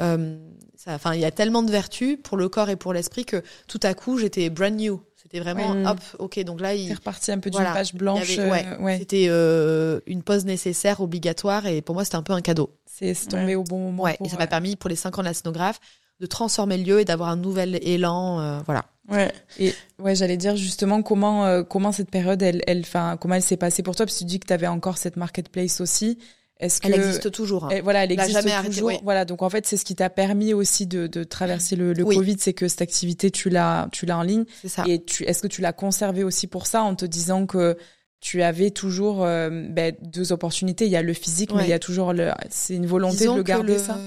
Euh, 0.00 0.36
ça 0.76 0.94
enfin 0.94 1.14
il 1.14 1.20
y 1.20 1.24
a 1.24 1.30
tellement 1.30 1.62
de 1.62 1.70
vertus 1.70 2.18
pour 2.24 2.36
le 2.36 2.48
corps 2.48 2.68
et 2.68 2.74
pour 2.74 2.92
l'esprit 2.92 3.24
que 3.24 3.44
tout 3.68 3.78
à 3.84 3.94
coup 3.94 4.18
j'étais 4.18 4.50
brand 4.50 4.74
new 4.74 5.00
c'était 5.34 5.40
vraiment 5.44 5.72
Ouais. 5.72 5.86
hop 5.88 5.98
ok 6.18 6.38
donc 6.44 6.60
là 6.60 6.74
il 6.74 6.88
T'es 6.88 6.94
reparti 6.94 7.32
un 7.32 7.38
peu 7.38 7.50
d'une 7.50 7.60
Voilà. 7.60 7.74
page 7.74 7.90
il 7.90 7.96
y 7.96 7.98
blanche. 7.98 8.38
avait- 8.38 8.50
ouais, 8.50 8.64
euh, 8.66 8.82
ouais. 8.82 8.98
c'était 8.98 9.26
euh, 9.28 10.00
une 10.06 10.22
pause 10.22 10.44
nécessaire 10.44 11.00
obligatoire 11.00 11.66
et 11.66 11.82
pour 11.82 11.94
moi 11.94 12.04
c'était 12.04 12.16
un 12.16 12.22
peu 12.22 12.32
un 12.32 12.40
cadeau 12.40 12.70
C'est 12.86 13.14
c'est 13.14 13.28
tombé 13.28 13.56
au 13.56 13.64
bon 13.64 13.78
moment. 13.78 14.04
ouais 14.04 14.14
pour, 14.16 14.26
et 14.26 14.30
ça 14.30 14.36
m'a 14.36 14.44
euh, 14.44 14.46
permis 14.46 14.76
pour 14.76 14.88
les 14.90 14.96
cinq 14.96 15.18
ans 15.18 15.22
de 15.22 15.26
la 15.28 15.34
scénographe 15.34 15.80
de 16.20 16.26
transformer 16.26 16.76
le 16.78 16.84
lieu 16.84 17.00
et 17.00 17.04
d'avoir 17.04 17.28
un 17.30 17.36
nouvel 17.36 17.78
élan 17.82 18.40
euh, 18.40 18.58
voilà 18.66 18.84
Ouais. 19.10 19.30
Et 19.58 19.74
ouais, 19.98 20.14
j'allais 20.14 20.38
dire 20.38 20.56
justement 20.56 21.02
comment 21.02 21.44
euh, 21.44 21.62
comment 21.62 21.92
cette 21.92 22.10
période, 22.10 22.40
elle, 22.40 22.62
elle, 22.66 22.80
enfin 22.80 23.18
comment 23.20 23.34
elle 23.34 23.42
s'est 23.42 23.58
passée 23.58 23.82
pour 23.82 23.94
toi, 23.94 24.06
parce 24.06 24.14
que 24.16 24.20
tu 24.20 24.24
dis 24.24 24.40
que 24.40 24.46
tu 24.46 24.52
avais 24.54 24.66
encore 24.66 24.96
cette 24.96 25.16
marketplace 25.18 25.82
aussi. 25.82 26.16
Est-ce 26.60 26.80
que 26.80 26.86
elle 26.86 26.94
existe 26.94 27.30
toujours 27.32 27.64
hein. 27.64 27.68
elle- 27.72 27.82
voilà, 27.82 28.04
elle 28.04 28.12
existe 28.12 28.32
jamais 28.32 28.52
arrêté, 28.52 28.74
toujours. 28.74 28.92
Voilà, 29.02 29.24
donc 29.24 29.42
en 29.42 29.50
fait, 29.50 29.66
c'est 29.66 29.76
ce 29.76 29.84
qui 29.84 29.96
t'a 29.96 30.08
permis 30.08 30.54
aussi 30.54 30.86
de, 30.86 31.06
de 31.08 31.24
traverser 31.24 31.74
le, 31.76 31.92
le 31.92 32.04
Oui. 32.04 32.14
Covid, 32.16 32.36
c'est 32.38 32.52
que 32.54 32.68
cette 32.68 32.82
activité, 32.82 33.30
tu 33.30 33.50
l'as, 33.50 33.88
tu 33.92 34.06
l'as 34.06 34.16
en 34.18 34.22
ligne. 34.22 34.44
c'est 34.62 34.68
ça 34.68 34.84
Et 34.86 35.02
tu, 35.04 35.24
est-ce 35.24 35.42
que 35.42 35.48
tu 35.48 35.60
l'as 35.60 35.72
conservé 35.72 36.22
aussi 36.22 36.46
pour 36.46 36.66
ça, 36.66 36.82
en 36.82 36.94
te 36.94 37.04
disant 37.04 37.46
que 37.46 37.76
tu 38.20 38.42
avais 38.42 38.70
toujours 38.70 39.24
euh, 39.24 39.50
ben, 39.68 39.94
deux 40.00 40.32
opportunités? 40.32 40.86
Il 40.86 40.92
y 40.92 40.96
a 40.96 41.02
le 41.02 41.12
physique, 41.12 41.52
mais 41.52 41.64
il 41.64 41.70
y 41.70 41.72
a 41.74 41.78
toujours 41.80 42.12
le, 42.12 42.30
c'est 42.50 42.74
une 42.76 42.86
volonté 42.86 43.16
Disons 43.18 43.32
de 43.32 43.38
le 43.38 43.42
garder 43.42 43.72
le- 43.74 43.78
ça? 43.80 43.98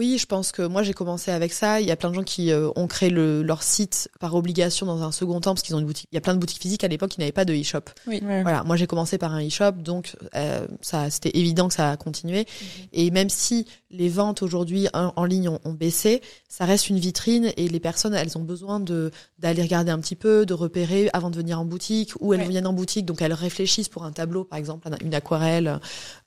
Oui, 0.00 0.16
je 0.18 0.24
pense 0.24 0.50
que 0.50 0.62
moi 0.62 0.82
j'ai 0.82 0.94
commencé 0.94 1.30
avec 1.30 1.52
ça. 1.52 1.78
Il 1.82 1.86
y 1.86 1.90
a 1.90 1.96
plein 1.96 2.08
de 2.08 2.14
gens 2.14 2.22
qui 2.22 2.52
euh, 2.52 2.70
ont 2.74 2.86
créé 2.86 3.10
le, 3.10 3.42
leur 3.42 3.62
site 3.62 4.08
par 4.18 4.34
obligation 4.34 4.86
dans 4.86 5.02
un 5.02 5.12
second 5.12 5.40
temps 5.42 5.52
parce 5.52 5.60
qu'ils 5.60 5.74
ont 5.76 5.78
une 5.78 5.84
boutique. 5.84 6.08
Il 6.10 6.14
y 6.14 6.18
a 6.18 6.22
plein 6.22 6.32
de 6.32 6.38
boutiques 6.38 6.62
physiques 6.62 6.84
à 6.84 6.88
l'époque 6.88 7.10
qui 7.10 7.20
n'avaient 7.20 7.32
pas 7.32 7.44
de 7.44 7.52
e-shop. 7.52 7.80
Ouais. 8.06 8.18
Voilà, 8.20 8.64
moi 8.64 8.76
j'ai 8.76 8.86
commencé 8.86 9.18
par 9.18 9.34
un 9.34 9.46
e-shop, 9.46 9.72
donc 9.72 10.16
euh, 10.34 10.66
ça 10.80 11.10
c'était 11.10 11.36
évident 11.38 11.68
que 11.68 11.74
ça 11.74 11.90
a 11.90 11.96
continué. 11.98 12.46
Et 12.94 13.10
même 13.10 13.28
si 13.28 13.66
les 13.90 14.08
ventes 14.08 14.42
aujourd'hui 14.42 14.88
en, 14.94 15.12
en 15.16 15.24
ligne 15.26 15.50
ont, 15.50 15.58
ont 15.66 15.72
baissé, 15.74 16.22
ça 16.48 16.64
reste 16.64 16.88
une 16.88 16.98
vitrine 16.98 17.52
et 17.58 17.68
les 17.68 17.80
personnes 17.80 18.14
elles 18.14 18.38
ont 18.38 18.42
besoin 18.42 18.80
de 18.80 19.10
d'aller 19.38 19.60
regarder 19.62 19.90
un 19.90 19.98
petit 19.98 20.16
peu, 20.16 20.46
de 20.46 20.54
repérer 20.54 21.10
avant 21.12 21.28
de 21.28 21.36
venir 21.36 21.60
en 21.60 21.66
boutique 21.66 22.12
ou 22.20 22.32
elles 22.32 22.40
Ouais. 22.40 22.48
viennent 22.48 22.66
en 22.66 22.72
boutique 22.72 23.04
donc 23.04 23.20
elles 23.20 23.34
réfléchissent 23.34 23.90
pour 23.90 24.04
un 24.04 24.12
tableau 24.12 24.44
par 24.44 24.58
exemple 24.58 24.88
un- 24.90 25.04
une 25.04 25.12
aquarelle, 25.14 25.78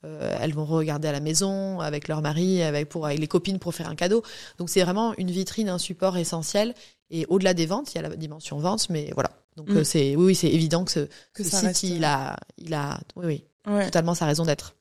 euh, 0.04 0.36
elles 0.40 0.54
vont 0.54 0.64
regarder 0.64 1.08
à 1.08 1.12
la 1.12 1.18
maison 1.20 1.80
avec 1.80 2.06
leur 2.06 2.22
mari, 2.22 2.62
avec 2.62 2.88
pour 2.88 3.06
avec 3.06 3.18
les 3.18 3.26
copines 3.26 3.58
pour 3.64 3.74
faire 3.74 3.88
un 3.88 3.96
cadeau. 3.96 4.22
Donc 4.58 4.70
c'est 4.70 4.82
vraiment 4.84 5.12
une 5.18 5.30
vitrine, 5.32 5.68
un 5.68 5.78
support 5.78 6.16
essentiel. 6.16 6.74
Et 7.10 7.26
au-delà 7.28 7.52
des 7.54 7.66
ventes, 7.66 7.92
il 7.92 7.96
y 7.96 7.98
a 7.98 8.08
la 8.08 8.14
dimension 8.16 8.58
vente, 8.58 8.88
mais 8.90 9.10
voilà. 9.14 9.30
Donc 9.56 9.68
Mm. 9.70 9.76
euh, 9.78 9.84
c'est 9.84 10.16
oui, 10.16 10.24
oui 10.26 10.34
c'est 10.34 10.48
évident 10.48 10.84
que 10.84 10.90
ce, 10.92 11.00
Que 11.32 11.42
ce 11.44 11.50
ça 11.50 11.58
site 11.58 11.66
reste- 11.66 11.82
il 11.84 12.04
a 12.04 12.36
il 12.58 12.72
a 12.74 13.00
oui 13.16 13.26
oui 13.26 13.44
Ouais. 13.72 13.84
totalement 13.86 14.14
sa 14.14 14.26
raison 14.26 14.44
d'être. 14.44 14.76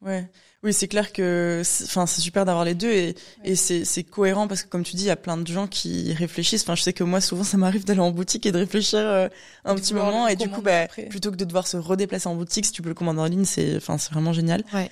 Ouais. 0.00 0.30
Oui, 0.62 0.72
c'est 0.72 0.86
clair 0.86 1.12
que, 1.12 1.62
c'est- 1.64 1.84
enfin, 1.84 2.06
c'est 2.06 2.20
super 2.20 2.44
d'avoir 2.44 2.64
les 2.64 2.74
deux 2.76 2.90
et, 2.92 3.16
et 3.44 3.56
c'est, 3.56 4.04
cohérent 4.04 4.46
parce 4.46 4.62
que 4.62 4.68
comme 4.68 4.84
tu 4.84 4.94
dis, 4.94 5.04
il 5.04 5.06
y 5.06 5.10
a 5.10 5.16
plein 5.16 5.36
de 5.36 5.46
gens 5.46 5.66
qui 5.66 6.12
réfléchissent. 6.12 6.62
Enfin, 6.62 6.76
je 6.76 6.82
sais 6.82 6.92
que 6.92 7.02
moi, 7.04 7.20
souvent, 7.20 7.42
ça 7.42 7.56
m'arrive 7.56 7.84
d'aller 7.84 7.98
en 8.00 8.12
boutique 8.12 8.46
et 8.46 8.52
de 8.52 8.58
réfléchir 8.58 9.00
euh, 9.00 9.28
un 9.64 9.74
petit 9.74 9.94
moment 9.94 10.28
et 10.28 10.36
du 10.36 10.48
coup, 10.48 10.62
bah, 10.62 10.86
plutôt 11.10 11.32
que 11.32 11.36
de 11.36 11.44
devoir 11.44 11.66
se 11.66 11.76
redéplacer 11.76 12.28
en 12.28 12.36
boutique, 12.36 12.66
si 12.66 12.72
tu 12.72 12.80
peux 12.82 12.90
le 12.90 12.94
commander 12.94 13.20
en 13.20 13.26
ligne, 13.26 13.44
c'est, 13.44 13.76
enfin, 13.76 13.98
c'est 13.98 14.12
vraiment 14.12 14.32
génial. 14.32 14.62
Ouais. 14.72 14.88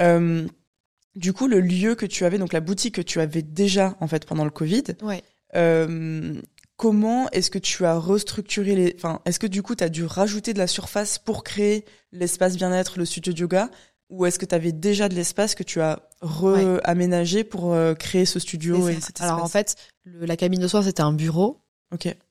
Euh, 0.00 0.46
du 1.16 1.32
coup, 1.32 1.48
le 1.48 1.60
lieu 1.60 1.94
que 1.96 2.06
tu 2.06 2.24
avais, 2.24 2.38
donc 2.38 2.52
la 2.52 2.60
boutique 2.60 2.94
que 2.96 3.02
tu 3.02 3.18
avais 3.20 3.42
déjà, 3.42 3.96
en 4.00 4.06
fait, 4.06 4.24
pendant 4.26 4.44
le 4.44 4.50
Covid, 4.50 4.84
Ouais. 5.02 5.22
euh, 5.56 6.34
comment 6.76 7.28
est-ce 7.30 7.50
que 7.50 7.58
tu 7.58 7.84
as 7.84 7.98
restructuré 7.98 8.74
les, 8.76 8.94
enfin, 8.96 9.20
est-ce 9.24 9.38
que 9.40 9.46
du 9.48 9.62
coup, 9.62 9.74
tu 9.74 9.82
as 9.82 9.88
dû 9.88 10.04
rajouter 10.04 10.52
de 10.52 10.58
la 10.58 10.66
surface 10.66 11.18
pour 11.18 11.42
créer 11.42 11.84
l'espace 12.12 12.56
bien-être, 12.56 12.98
le 12.98 13.04
studio 13.06 13.32
de 13.32 13.38
yoga? 13.40 13.70
Ou 14.08 14.24
est-ce 14.26 14.38
que 14.38 14.44
tu 14.46 14.54
avais 14.54 14.70
déjà 14.70 15.08
de 15.08 15.14
l'espace 15.16 15.56
que 15.56 15.64
tu 15.64 15.80
as 15.80 16.08
re-aménagé 16.20 17.42
pour 17.42 17.72
euh, 17.74 17.94
créer 17.94 18.24
ce 18.24 18.38
studio 18.38 18.88
et 18.88 19.00
cet 19.00 19.20
Alors 19.20 19.42
en 19.42 19.48
fait, 19.48 19.74
le- 20.04 20.24
la 20.26 20.36
cabine 20.36 20.60
de 20.60 20.68
soins 20.68 20.82
c'était 20.82 21.02
un 21.02 21.12
bureau 21.12 21.60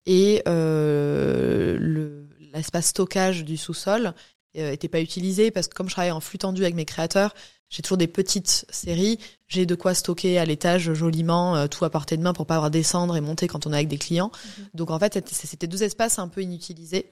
et 0.05 0.41
euh, 0.47 1.77
le 1.79 2.27
l'espace 2.53 2.87
stockage 2.87 3.43
du 3.43 3.57
sous-sol 3.57 4.13
euh, 4.57 4.71
était 4.71 4.87
pas 4.87 5.01
utilisé 5.01 5.51
parce 5.51 5.67
que 5.67 5.73
comme 5.73 5.89
je 5.89 5.93
travaille 5.93 6.11
en 6.11 6.21
flux 6.21 6.37
tendu 6.37 6.61
avec 6.61 6.75
mes 6.75 6.85
créateurs, 6.85 7.33
j'ai 7.69 7.81
toujours 7.81 7.97
des 7.97 8.07
petites 8.07 8.65
séries, 8.69 9.19
j'ai 9.47 9.65
de 9.65 9.75
quoi 9.75 9.93
stocker 9.93 10.37
à 10.37 10.45
l'étage 10.45 10.93
joliment 10.93 11.55
euh, 11.55 11.67
tout 11.67 11.83
à 11.85 11.89
portée 11.89 12.15
de 12.17 12.21
main 12.21 12.33
pour 12.33 12.45
pas 12.45 12.55
avoir 12.55 12.67
à 12.67 12.69
descendre 12.69 13.15
et 13.17 13.21
monter 13.21 13.47
quand 13.47 13.65
on 13.67 13.71
est 13.73 13.75
avec 13.75 13.87
des 13.87 13.97
clients. 13.97 14.31
Donc 14.73 14.91
en 14.91 14.99
fait, 14.99 15.27
c'était- 15.31 15.67
deux 15.67 15.83
espaces 15.83 16.19
un 16.19 16.27
peu 16.27 16.41
inutilisés. 16.41 17.09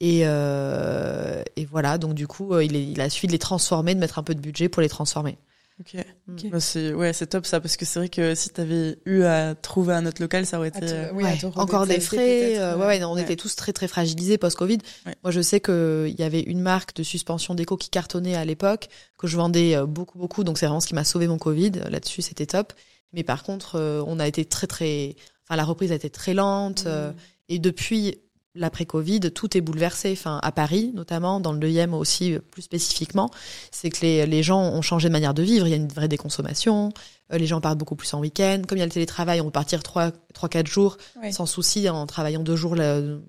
Et, 0.00 0.20
euh, 0.24 1.42
et 1.56 1.64
voilà, 1.64 1.98
donc 1.98 2.14
du 2.14 2.26
coup, 2.28 2.54
euh, 2.54 2.62
il, 2.64 2.76
est- 2.76 2.86
il 2.90 3.00
a 3.00 3.10
suffi 3.10 3.26
de 3.26 3.32
les 3.32 3.38
transformer, 3.38 3.94
de 3.94 4.00
mettre 4.00 4.18
un 4.18 4.22
peu 4.22 4.34
de 4.34 4.40
budget 4.40 4.68
pour 4.68 4.80
les 4.82 4.88
transformer. 4.88 5.38
Ok. 5.80 5.94
Mm. 6.26 6.50
Bah, 6.50 6.60
c'est 6.60 6.92
ouais, 6.92 7.12
c'est 7.12 7.28
top 7.28 7.46
ça 7.46 7.60
parce 7.60 7.76
que 7.76 7.84
c'est 7.84 8.00
vrai 8.00 8.08
que 8.08 8.34
si 8.34 8.50
t'avais 8.50 8.98
eu 9.06 9.22
à 9.22 9.54
trouver 9.54 9.94
un 9.94 10.06
autre 10.06 10.20
local, 10.20 10.44
ça 10.44 10.58
aurait 10.58 10.68
été. 10.68 10.78
À 10.78 10.80
te- 10.80 10.86
euh, 10.86 11.10
oui, 11.14 11.22
Ouais, 11.24 11.38
encore 11.56 11.86
des 11.86 12.00
frais. 12.00 12.58
euh, 12.58 12.72
euh, 12.74 12.76
ouais, 12.78 12.86
ouais, 12.86 12.98
non, 12.98 13.12
on 13.12 13.14
ouais. 13.14 13.22
était 13.22 13.36
tous 13.36 13.54
très 13.54 13.72
très 13.72 13.86
fragilisés 13.86 14.38
post-Covid. 14.38 14.78
Ouais. 15.06 15.14
Moi, 15.22 15.30
je 15.30 15.40
sais 15.40 15.60
que 15.60 16.06
il 16.08 16.18
y 16.18 16.24
avait 16.24 16.40
une 16.40 16.60
marque 16.60 16.96
de 16.96 17.02
suspension 17.04 17.54
déco 17.54 17.76
qui 17.76 17.90
cartonnait 17.90 18.34
à 18.34 18.44
l'époque, 18.44 18.88
que 19.18 19.26
je 19.28 19.36
vendais 19.36 19.76
euh, 19.76 19.86
beaucoup 19.86 20.18
beaucoup. 20.18 20.42
Donc 20.42 20.58
c'est 20.58 20.66
vraiment 20.66 20.80
ce 20.80 20.88
qui 20.88 20.94
m'a 20.94 21.04
sauvé 21.04 21.28
mon 21.28 21.38
Covid. 21.38 21.70
Là-dessus, 21.90 22.22
c'était 22.22 22.46
top. 22.46 22.72
Mais 23.12 23.22
par 23.22 23.44
contre, 23.44 23.76
euh, 23.76 24.02
on 24.06 24.18
a 24.18 24.26
été 24.26 24.44
très 24.44 24.66
très. 24.66 25.14
Enfin, 25.44 25.56
la 25.56 25.64
reprise 25.64 25.92
a 25.92 25.94
été 25.94 26.10
très 26.10 26.34
lente. 26.34 26.84
euh, 26.86 27.12
et 27.48 27.58
depuis 27.58 28.18
l'après-Covid, 28.60 29.20
tout 29.32 29.56
est 29.56 29.60
bouleversé. 29.60 30.12
Enfin, 30.12 30.38
à 30.42 30.52
Paris, 30.52 30.92
notamment, 30.94 31.40
dans 31.40 31.52
le 31.52 31.58
deuxième 31.58 31.94
aussi, 31.94 32.34
euh, 32.34 32.38
plus 32.50 32.62
spécifiquement, 32.62 33.30
c'est 33.70 33.90
que 33.90 34.00
les, 34.02 34.26
les 34.26 34.42
gens 34.42 34.60
ont 34.62 34.82
changé 34.82 35.08
de 35.08 35.12
manière 35.12 35.34
de 35.34 35.42
vivre. 35.42 35.66
Il 35.66 35.70
y 35.70 35.74
a 35.74 35.76
une 35.76 35.88
vraie 35.88 36.08
déconsommation. 36.08 36.92
Euh, 37.32 37.38
les 37.38 37.46
gens 37.46 37.60
partent 37.60 37.78
beaucoup 37.78 37.96
plus 37.96 38.12
en 38.14 38.20
week-end. 38.20 38.62
Comme 38.66 38.78
il 38.78 38.80
y 38.80 38.84
a 38.84 38.86
le 38.86 38.92
télétravail, 38.92 39.40
on 39.40 39.44
peut 39.44 39.50
partir 39.52 39.82
trois, 39.82 40.10
trois, 40.34 40.48
quatre 40.48 40.66
jours 40.66 40.96
Ouais. 41.22 41.32
sans 41.32 41.46
souci 41.46 41.88
en 41.88 42.06
travaillant 42.06 42.42
deux 42.42 42.56
jours 42.56 42.74
de, 42.76 43.20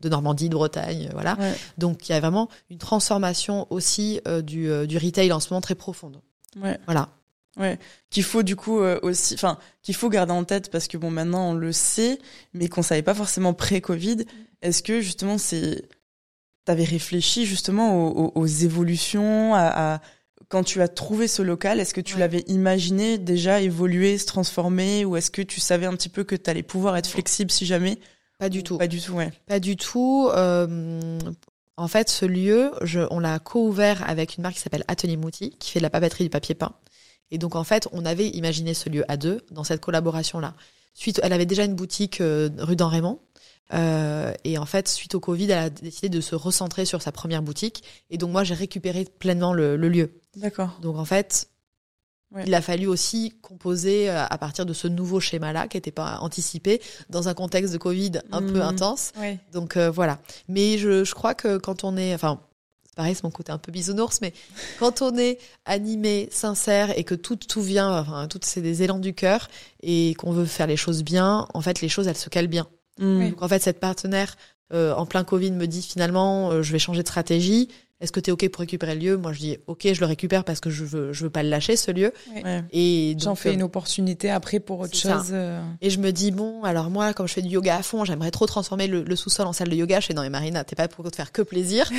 de 0.00 0.08
Normandie, 0.08 0.48
de 0.48 0.54
Bretagne, 0.54 1.10
voilà. 1.12 1.36
Ouais. 1.40 1.52
Donc 1.76 2.08
il 2.08 2.12
y 2.12 2.14
a 2.14 2.20
vraiment 2.20 2.48
une 2.70 2.78
transformation 2.78 3.66
aussi 3.70 4.20
euh, 4.28 4.40
du, 4.40 4.70
euh, 4.70 4.86
du 4.86 4.96
retail 4.96 5.32
en 5.32 5.40
ce 5.40 5.48
moment 5.50 5.60
très 5.60 5.74
profonde. 5.74 6.20
Ouais. 6.62 6.78
Voilà. 6.86 7.08
Qu'il 8.10 8.22
faut 8.22 8.42
du 8.42 8.54
coup 8.54 8.80
euh, 8.80 9.00
aussi, 9.02 9.32
enfin, 9.34 9.58
qu'il 9.82 9.94
faut 9.94 10.10
garder 10.10 10.32
en 10.32 10.44
tête 10.44 10.70
parce 10.70 10.86
que 10.88 10.98
bon, 10.98 11.10
maintenant 11.10 11.50
on 11.50 11.54
le 11.54 11.72
sait, 11.72 12.18
mais 12.52 12.68
qu'on 12.68 12.82
savait 12.82 13.02
pas 13.02 13.14
forcément 13.14 13.54
pré-Covid. 13.54 14.18
Est-ce 14.62 14.82
que 14.82 15.00
justement 15.00 15.38
c'est, 15.38 15.88
t'avais 16.64 16.84
réfléchi 16.84 17.46
justement 17.46 18.10
aux, 18.36 18.46
évolutions, 18.46 19.54
à, 19.54 19.94
à- 19.94 20.00
quand 20.48 20.62
tu 20.62 20.80
as 20.80 20.88
trouvé 20.88 21.26
ce 21.28 21.42
local, 21.42 21.80
est-ce 21.80 21.92
que 21.94 22.00
tu 22.00 22.14
Ouais. 22.14 22.20
l'avais 22.20 22.44
imaginé 22.46 23.18
déjà 23.18 23.60
évoluer, 23.60 24.16
se 24.18 24.26
transformer, 24.26 25.04
ou 25.04 25.16
est-ce 25.16 25.30
que 25.30 25.42
tu 25.42 25.58
savais 25.60 25.86
un 25.86 25.94
petit 25.94 26.08
peu 26.08 26.22
que 26.24 26.36
t'allais 26.36 26.62
pouvoir 26.62 26.96
être 26.96 27.08
flexible 27.08 27.50
si 27.50 27.66
jamais? 27.66 27.98
Pas 28.38 28.48
du 28.48 28.62
tout. 28.62 28.78
Pas 28.78 28.86
du 28.86 29.00
tout, 29.00 29.12
ouais. 29.14 29.32
Pas 29.46 29.58
du 29.60 29.76
tout. 29.76 30.28
Euh, 30.34 31.18
en 31.76 31.88
fait, 31.88 32.08
ce 32.10 32.24
lieu, 32.26 32.70
je, 32.82 33.00
on 33.10 33.18
l'a 33.18 33.38
co-ouvert 33.38 34.08
avec 34.08 34.36
une 34.36 34.42
marque 34.42 34.54
qui 34.56 34.60
s'appelle 34.60 34.84
Atelier 34.88 35.16
Mouti, 35.16 35.50
qui 35.58 35.70
fait 35.72 35.80
de 35.80 35.82
la 35.84 35.90
papeterie 35.90 36.24
du 36.24 36.30
papier 36.30 36.54
peint. 36.54 36.74
Et 37.32 37.38
donc, 37.38 37.56
en 37.56 37.64
fait, 37.64 37.88
on 37.92 38.04
avait 38.04 38.28
imaginé 38.28 38.72
ce 38.74 38.88
lieu 38.88 39.04
à 39.10 39.16
deux 39.16 39.40
dans 39.50 39.64
cette 39.64 39.80
collaboration-là. 39.80 40.54
Suite, 40.94 41.18
elle 41.24 41.32
avait 41.32 41.44
déjà 41.46 41.64
une 41.64 41.74
boutique 41.74 42.20
euh, 42.20 42.50
rue 42.58 42.76
d'En-Raymond. 42.76 43.18
Euh, 43.74 44.32
et 44.44 44.58
en 44.58 44.66
fait, 44.66 44.88
suite 44.88 45.14
au 45.14 45.20
Covid, 45.20 45.44
elle 45.50 45.58
a 45.58 45.70
décidé 45.70 46.08
de 46.08 46.20
se 46.20 46.34
recentrer 46.34 46.84
sur 46.84 47.02
sa 47.02 47.12
première 47.12 47.42
boutique. 47.42 47.82
Et 48.10 48.18
donc, 48.18 48.30
moi, 48.30 48.44
j'ai 48.44 48.54
récupéré 48.54 49.04
pleinement 49.18 49.52
le, 49.52 49.76
le 49.76 49.88
lieu. 49.88 50.12
D'accord. 50.36 50.78
Donc, 50.82 50.96
en 50.98 51.04
fait, 51.04 51.48
Ouais. 52.34 52.42
il 52.44 52.54
a 52.54 52.60
fallu 52.60 52.88
aussi 52.88 53.34
composer 53.40 54.10
euh, 54.10 54.24
à 54.28 54.36
partir 54.36 54.66
de 54.66 54.72
ce 54.72 54.88
nouveau 54.88 55.20
schéma-là 55.20 55.68
qui 55.68 55.76
n'était 55.76 55.92
pas 55.92 56.18
anticipé 56.20 56.82
dans 57.08 57.28
un 57.28 57.34
contexte 57.34 57.72
de 57.72 57.78
Covid 57.78 58.12
un 58.32 58.40
peu 58.42 58.54
Mhm. 58.56 58.62
intense. 58.62 59.12
Ouais. 59.16 59.38
Donc 59.52 59.76
euh, 59.76 59.92
voilà. 59.92 60.18
Mais 60.48 60.76
je, 60.76 61.04
je 61.04 61.14
crois 61.14 61.34
que 61.36 61.56
quand 61.56 61.84
on 61.84 61.96
est, 61.96 62.12
enfin, 62.14 62.40
c'est 62.84 62.96
pareil, 62.96 63.14
c'est 63.14 63.22
mon 63.22 63.30
côté 63.30 63.52
un 63.52 63.58
peu 63.58 63.70
bisounours, 63.70 64.20
mais 64.22 64.32
quand 64.80 65.02
on 65.02 65.16
est 65.16 65.38
animé, 65.66 66.28
sincère 66.32 66.98
et 66.98 67.04
que 67.04 67.14
tout 67.14 67.36
tout 67.36 67.62
vient, 67.62 67.96
enfin, 68.00 68.26
tout 68.26 68.40
c'est 68.42 68.60
des 68.60 68.82
élans 68.82 68.98
du 68.98 69.14
cœur 69.14 69.46
et 69.84 70.14
qu'on 70.18 70.32
veut 70.32 70.46
faire 70.46 70.66
les 70.66 70.76
choses 70.76 71.04
bien, 71.04 71.46
en 71.54 71.60
fait, 71.60 71.80
les 71.80 71.88
choses 71.88 72.08
elles 72.08 72.16
se 72.16 72.28
calent 72.28 72.48
bien. 72.48 72.66
Mm. 72.98 73.30
Donc 73.30 73.42
en 73.42 73.48
fait, 73.48 73.62
cette 73.62 73.80
partenaire 73.80 74.36
euh, 74.72 74.92
en 74.94 75.06
plein 75.06 75.24
Covid 75.24 75.52
me 75.52 75.66
dit 75.66 75.82
finalement, 75.82 76.50
euh, 76.50 76.62
je 76.62 76.72
vais 76.72 76.78
changer 76.78 77.02
de 77.02 77.08
stratégie. 77.08 77.68
Est-ce 78.00 78.12
que 78.12 78.20
tu 78.20 78.28
es 78.28 78.32
OK 78.32 78.46
pour 78.50 78.60
récupérer 78.60 78.94
le 78.94 79.00
lieu? 79.00 79.16
Moi, 79.16 79.32
je 79.32 79.38
dis 79.38 79.58
OK, 79.68 79.88
je 79.90 80.00
le 80.00 80.06
récupère 80.06 80.44
parce 80.44 80.60
que 80.60 80.68
je 80.68 80.84
veux, 80.84 81.12
je 81.14 81.24
veux 81.24 81.30
pas 81.30 81.42
le 81.42 81.48
lâcher, 81.48 81.76
ce 81.76 81.90
lieu. 81.90 82.12
Ouais. 82.34 82.62
Et 82.70 83.16
j'en 83.18 83.34
fais 83.34 83.54
une 83.54 83.62
opportunité 83.62 84.28
après 84.28 84.60
pour 84.60 84.80
autre 84.80 84.96
chose. 84.96 85.34
Et 85.80 85.88
je 85.88 85.98
me 85.98 86.10
dis 86.10 86.30
bon, 86.30 86.62
alors 86.62 86.90
moi, 86.90 87.14
comme 87.14 87.26
je 87.26 87.32
fais 87.32 87.42
du 87.42 87.48
yoga 87.48 87.76
à 87.76 87.82
fond, 87.82 88.04
j'aimerais 88.04 88.30
trop 88.30 88.46
transformer 88.46 88.86
le, 88.86 89.16
sous-sol 89.16 89.46
en 89.46 89.52
salle 89.54 89.70
de 89.70 89.76
yoga. 89.76 90.00
Je 90.00 90.06
fais 90.06 90.14
non, 90.14 90.22
mais 90.22 90.30
Marina, 90.30 90.64
t'es 90.64 90.76
pas 90.76 90.88
pour 90.88 91.10
te 91.10 91.16
faire 91.16 91.32
que 91.32 91.40
plaisir. 91.40 91.90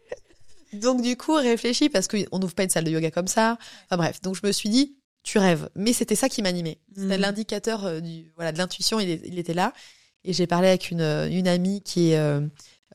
donc 0.72 1.02
du 1.02 1.18
coup, 1.18 1.34
réfléchis 1.34 1.90
parce 1.90 2.08
qu'on 2.08 2.38
n'ouvre 2.38 2.54
pas 2.54 2.62
une 2.62 2.70
salle 2.70 2.84
de 2.84 2.90
yoga 2.90 3.10
comme 3.10 3.28
ça. 3.28 3.58
Enfin 3.86 3.98
bref, 3.98 4.22
donc 4.22 4.36
je 4.40 4.46
me 4.46 4.52
suis 4.52 4.70
dit 4.70 4.96
tu 5.22 5.38
rêves. 5.38 5.68
Mais 5.74 5.92
c'était 5.92 6.14
ça 6.14 6.28
qui 6.30 6.40
m'animait. 6.40 6.78
C'était 6.94 7.18
mm. 7.18 7.20
l'indicateur 7.20 7.84
euh, 7.84 8.00
du 8.00 8.32
voilà 8.36 8.52
de 8.52 8.58
l'intuition. 8.58 9.00
Il, 9.00 9.20
il, 9.24 9.38
était 9.38 9.54
là. 9.54 9.72
Et 10.26 10.32
j'ai 10.32 10.46
parlé 10.46 10.68
avec 10.68 10.90
une, 10.90 11.00
amie 11.00 11.80
qui 11.82 12.10
est 12.10 12.18
euh, 12.18 12.40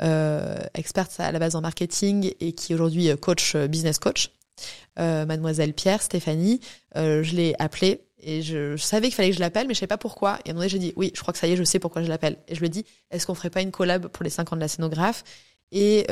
euh, 0.02 0.58
experte 0.74 1.18
à 1.20 1.32
la 1.32 1.40
base 1.40 1.56
en 1.56 1.62
marketing 1.62 2.34
et 2.40 2.52
qui 2.52 2.74
aujourd'hui 2.74 3.10
coach 3.20 3.56
business 3.56 4.00
coach, 4.00 4.32
Mademoiselle 4.98 5.74
Pierre 5.74 6.02
Stéphanie. 6.02 6.60
je 6.96 7.36
l'ai 7.36 7.56
appelée 7.58 8.02
et 8.20 8.42
je, 8.42 8.76
savais 8.78 9.08
qu'il 9.08 9.16
fallait 9.16 9.30
que 9.30 9.36
je 9.36 9.40
l'appelle, 9.40 9.66
mais 9.68 9.74
je 9.74 9.80
savais 9.80 9.88
pas 9.88 9.98
pourquoi. 9.98 10.40
Et 10.46 10.50
à 10.50 10.52
un 10.52 10.54
moment 10.54 10.60
donné, 10.60 10.70
j'ai 10.70 10.78
dit 10.78 10.94
oui, 10.98 11.12
je 11.16 11.22
crois 11.22 11.32
que 11.32 11.40
ça 11.40 11.48
y 11.48 11.54
est, 11.54 11.56
je 11.56 11.64
sais 11.64 11.80
pourquoi 11.80 12.04
je 12.04 12.10
l'appelle. 12.10 12.38
Et 12.48 12.54
je 12.54 12.60
lui 12.60 12.68
ai 12.68 12.70
dit 12.70 12.86
est-ce 13.10 13.26
qu'on 13.26 13.34
ferait 13.34 13.50
pas 13.50 13.62
une 13.62 13.72
collab 13.72 14.08
pour 14.08 14.24
les 14.24 14.30
5 14.30 14.52
ans 14.52 14.56
de 14.58 14.62
la 14.62 14.68
scénographe? 14.68 15.24
Et 15.72 16.06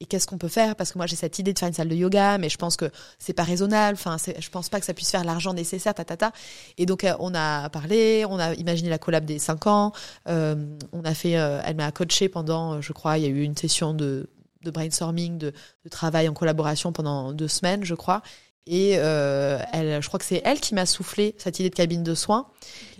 et 0.00 0.06
qu'est-ce 0.06 0.26
qu'on 0.26 0.38
peut 0.38 0.48
faire? 0.48 0.76
Parce 0.76 0.92
que 0.92 0.98
moi 0.98 1.06
j'ai 1.06 1.16
cette 1.16 1.38
idée 1.38 1.52
de 1.52 1.58
faire 1.58 1.68
une 1.68 1.74
salle 1.74 1.88
de 1.88 1.94
yoga, 1.94 2.38
mais 2.38 2.48
je 2.48 2.56
pense 2.56 2.76
que 2.76 2.90
c'est 3.18 3.32
pas 3.32 3.42
raisonnable. 3.42 3.98
Enfin, 4.00 4.16
je 4.18 4.48
pense 4.48 4.68
pas 4.68 4.80
que 4.80 4.86
ça 4.86 4.94
puisse 4.94 5.10
faire 5.10 5.24
l'argent 5.24 5.52
nécessaire, 5.52 5.94
tatata. 5.94 6.32
Et 6.78 6.86
donc 6.86 7.04
euh, 7.04 7.14
on 7.18 7.34
a 7.34 7.68
parlé, 7.70 8.24
on 8.28 8.38
a 8.38 8.54
imaginé 8.54 8.88
la 8.88 8.98
collab 8.98 9.24
des 9.24 9.38
cinq 9.38 9.66
ans. 9.66 9.92
Euh, 10.28 10.56
on 10.92 11.04
a 11.04 11.14
fait, 11.14 11.38
euh, 11.38 11.60
elle 11.64 11.76
m'a 11.76 11.90
coaché 11.92 12.28
pendant, 12.28 12.80
je 12.80 12.92
crois, 12.92 13.18
il 13.18 13.24
y 13.24 13.26
a 13.26 13.30
eu 13.30 13.42
une 13.42 13.56
session 13.56 13.94
de, 13.94 14.28
brainstorming, 14.64 15.38
de, 15.38 15.52
travail 15.90 16.28
en 16.28 16.34
collaboration 16.34 16.92
pendant 16.92 17.32
deux 17.32 17.48
semaines, 17.48 17.84
je 17.84 17.94
crois. 17.94 18.22
Et 18.66 18.94
euh, 18.98 19.58
elle, 19.72 20.02
je 20.02 20.06
crois 20.06 20.18
que 20.18 20.24
c'est 20.24 20.42
elle 20.44 20.60
qui 20.60 20.74
m'a 20.74 20.86
soufflé 20.86 21.34
cette 21.38 21.58
idée 21.58 21.70
de 21.70 21.74
cabine 21.74 22.02
de 22.02 22.14
soins 22.14 22.46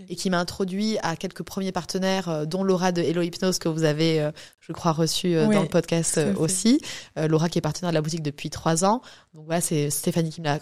et 0.09 0.15
qui 0.15 0.29
m'a 0.29 0.39
introduit 0.39 0.97
à 1.03 1.15
quelques 1.15 1.43
premiers 1.43 1.71
partenaires, 1.71 2.29
euh, 2.29 2.45
dont 2.45 2.63
Laura 2.63 2.91
de 2.91 3.01
Hello 3.01 3.21
Hypnose 3.21 3.59
que 3.59 3.69
vous 3.69 3.83
avez, 3.83 4.19
euh, 4.21 4.31
je 4.59 4.73
crois, 4.73 4.91
reçu 4.91 5.35
euh, 5.35 5.47
dans 5.47 5.61
le 5.61 5.67
podcast 5.67 6.19
aussi. 6.37 6.81
Laura 7.15 7.49
qui 7.49 7.59
est 7.59 7.61
partenaire 7.61 7.91
de 7.91 7.95
la 7.95 8.01
boutique 8.01 8.23
depuis 8.23 8.49
trois 8.49 8.83
ans. 8.83 9.01
Donc 9.33 9.45
voilà, 9.45 9.61
c'est 9.61 9.89
Stéphanie 9.89 10.31
qui 10.31 10.41
me 10.41 10.47
l'a 10.47 10.59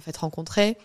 fait 0.00 0.16
rencontrer. 0.16 0.76